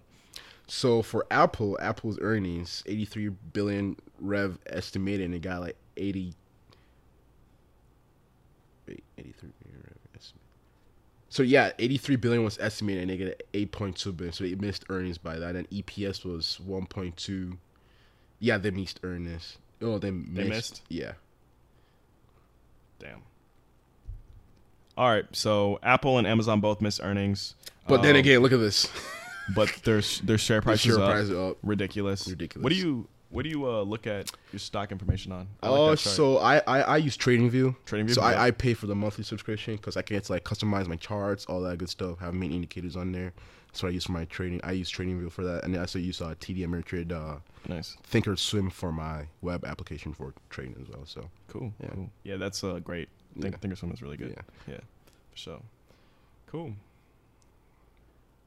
So 0.66 1.00
for 1.00 1.26
Apple, 1.30 1.78
Apple's 1.80 2.18
earnings, 2.20 2.82
83 2.84 3.30
billion 3.30 3.96
rev 4.20 4.58
estimated, 4.66 5.24
and 5.24 5.34
it 5.34 5.40
got 5.40 5.62
like 5.62 5.76
80. 5.96 6.34
Wait, 8.86 9.02
83 9.16 9.50
billion 9.62 9.80
rev 9.82 9.96
estimated. 10.14 10.40
So 11.30 11.42
yeah, 11.42 11.72
83 11.78 12.16
billion 12.16 12.44
was 12.44 12.58
estimated, 12.58 13.02
and 13.02 13.10
they 13.10 13.16
get 13.16 13.48
8.2 13.54 14.12
billion. 14.12 14.32
So 14.34 14.44
they 14.44 14.54
missed 14.56 14.84
earnings 14.90 15.16
by 15.16 15.38
that, 15.38 15.56
and 15.56 15.66
EPS 15.70 16.22
was 16.22 16.58
1.2. 16.62 17.56
Yeah, 18.40 18.58
they 18.58 18.70
missed 18.70 19.00
earnings. 19.02 19.56
Oh, 19.80 19.98
they 19.98 20.10
missed. 20.10 20.48
missed? 20.48 20.82
Yeah. 20.90 21.12
Damn. 22.98 23.22
All 24.98 25.08
right, 25.08 25.24
so 25.32 25.78
Apple 25.82 26.18
and 26.18 26.26
Amazon 26.26 26.60
both 26.60 26.80
missed 26.80 27.00
earnings. 27.02 27.54
But 27.86 28.02
then 28.02 28.16
Um, 28.16 28.20
again, 28.20 28.40
look 28.40 28.52
at 28.52 28.58
this. 28.58 28.88
but 29.54 29.68
their 29.84 30.02
their 30.24 30.36
share 30.38 30.60
price 30.66 30.80
share 30.80 30.92
is 30.94 30.98
up. 30.98 31.10
price 31.12 31.30
up. 31.30 31.56
ridiculous. 31.62 32.28
Ridiculous. 32.28 32.64
What 32.64 32.70
do 32.70 32.76
you 32.76 33.08
what 33.30 33.44
do 33.44 33.48
you 33.50 33.66
uh, 33.70 33.82
look 33.82 34.06
at 34.06 34.30
your 34.52 34.58
stock 34.58 34.90
information 34.90 35.30
on? 35.32 35.46
I 35.62 35.68
Oh, 35.68 35.84
like 35.90 35.98
so 35.98 36.38
I, 36.38 36.58
I 36.66 36.80
I 36.80 36.96
use 36.96 37.16
TradingView. 37.16 37.76
TradingView, 37.86 38.14
So 38.14 38.22
yeah. 38.22 38.26
I, 38.40 38.46
I 38.46 38.50
pay 38.50 38.74
for 38.74 38.86
the 38.86 38.94
monthly 38.96 39.22
subscription 39.22 39.76
because 39.76 39.96
I 39.96 40.02
get 40.02 40.24
to 40.24 40.32
like 40.32 40.44
customize 40.44 40.88
my 40.88 40.96
charts, 40.96 41.46
all 41.46 41.60
that 41.62 41.78
good 41.78 41.90
stuff. 41.90 42.18
Have 42.18 42.34
main 42.34 42.52
indicators 42.52 42.96
on 42.96 43.12
there. 43.12 43.32
So 43.74 43.86
I 43.86 43.90
use 43.90 44.04
for 44.06 44.12
my 44.12 44.24
trading. 44.24 44.60
I 44.64 44.72
use 44.72 44.90
TradingView 44.90 45.30
for 45.30 45.44
that, 45.44 45.62
and 45.62 45.76
I 45.76 45.80
also 45.80 45.98
use 45.98 46.20
uh, 46.22 46.34
TD 46.40 46.66
Ameritrade 46.66 47.12
uh, 47.12 47.38
nice, 47.68 47.96
Thinkorswim 48.10 48.72
for 48.72 48.90
my 48.90 49.26
web 49.42 49.64
application 49.64 50.12
for 50.14 50.32
trading 50.50 50.74
as 50.82 50.88
well. 50.88 51.04
So 51.04 51.28
cool, 51.48 51.72
Yeah. 51.80 51.90
cool. 51.94 52.10
Yeah, 52.24 52.36
that's 52.38 52.64
uh, 52.64 52.78
great. 52.80 53.08
Think 53.40 53.54
Yeah. 53.62 53.68
Thinkorswim 53.70 53.92
is 53.94 54.02
really 54.02 54.16
good. 54.16 54.30
Yeah. 54.36 54.74
yeah, 54.74 54.80
for 55.30 55.36
sure. 55.36 55.60
Cool. 56.46 56.72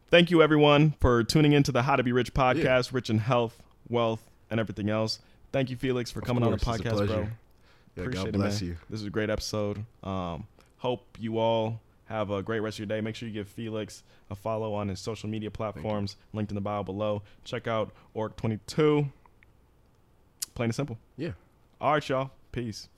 Thank 0.09 0.30
you 0.31 0.41
everyone 0.43 0.91
for 0.99 1.23
tuning 1.23 1.53
into 1.53 1.72
the 1.72 1.84
How 1.84 1.95
to 1.95 2.03
Be 2.03 2.11
Rich 2.11 2.34
podcast, 2.34 2.91
rich 2.91 3.09
in 3.09 3.19
health, 3.19 3.61
wealth, 3.89 4.30
and 4.49 4.59
everything 4.59 4.89
else. 4.89 5.19
Thank 5.53 5.69
you, 5.69 5.77
Felix, 5.77 6.11
for 6.11 6.19
Of 6.19 6.26
coming 6.26 6.43
on 6.43 6.51
the 6.51 6.57
course, 6.57 6.77
it's 6.80 6.85
a 6.85 6.89
podcast, 6.91 7.07
bro. 7.07 7.19
yeah, 7.22 8.03
Appreciate 8.03 8.23
God 8.23 8.27
it, 8.27 8.34
bless 8.34 8.61
man. 8.61 8.69
you. 8.72 8.77
This 8.89 8.99
is 9.01 9.07
a 9.07 9.09
great 9.09 9.30
episode. 9.30 9.85
Um, 10.03 10.47
hope 10.80 11.18
you 11.19 11.38
all 11.38 11.80
have 12.05 12.30
a 12.30 12.41
great 12.43 12.59
rest 12.59 12.76
of 12.76 12.80
your 12.80 12.88
day. 12.88 12.99
Make 13.01 13.15
sure 13.15 13.27
you 13.30 13.34
give 13.34 13.47
Felix 13.47 14.03
a 14.30 14.35
follow 14.35 14.73
on 14.73 14.89
his 14.89 14.99
social 14.99 15.30
media 15.30 15.49
platforms, 15.51 16.18
linked 16.34 16.51
in 16.51 16.55
the 16.55 16.61
bio 16.61 16.84
below. 16.84 17.22
Check 17.45 17.68
out 17.68 17.91
ORAK22. 18.15 19.09
Plain 20.53 20.65
and 20.68 20.76
simple. 20.76 20.97
Yeah. 21.15 21.31
All 21.80 21.93
right, 21.93 22.09
y'all. 22.09 22.31
Peace. 22.51 22.89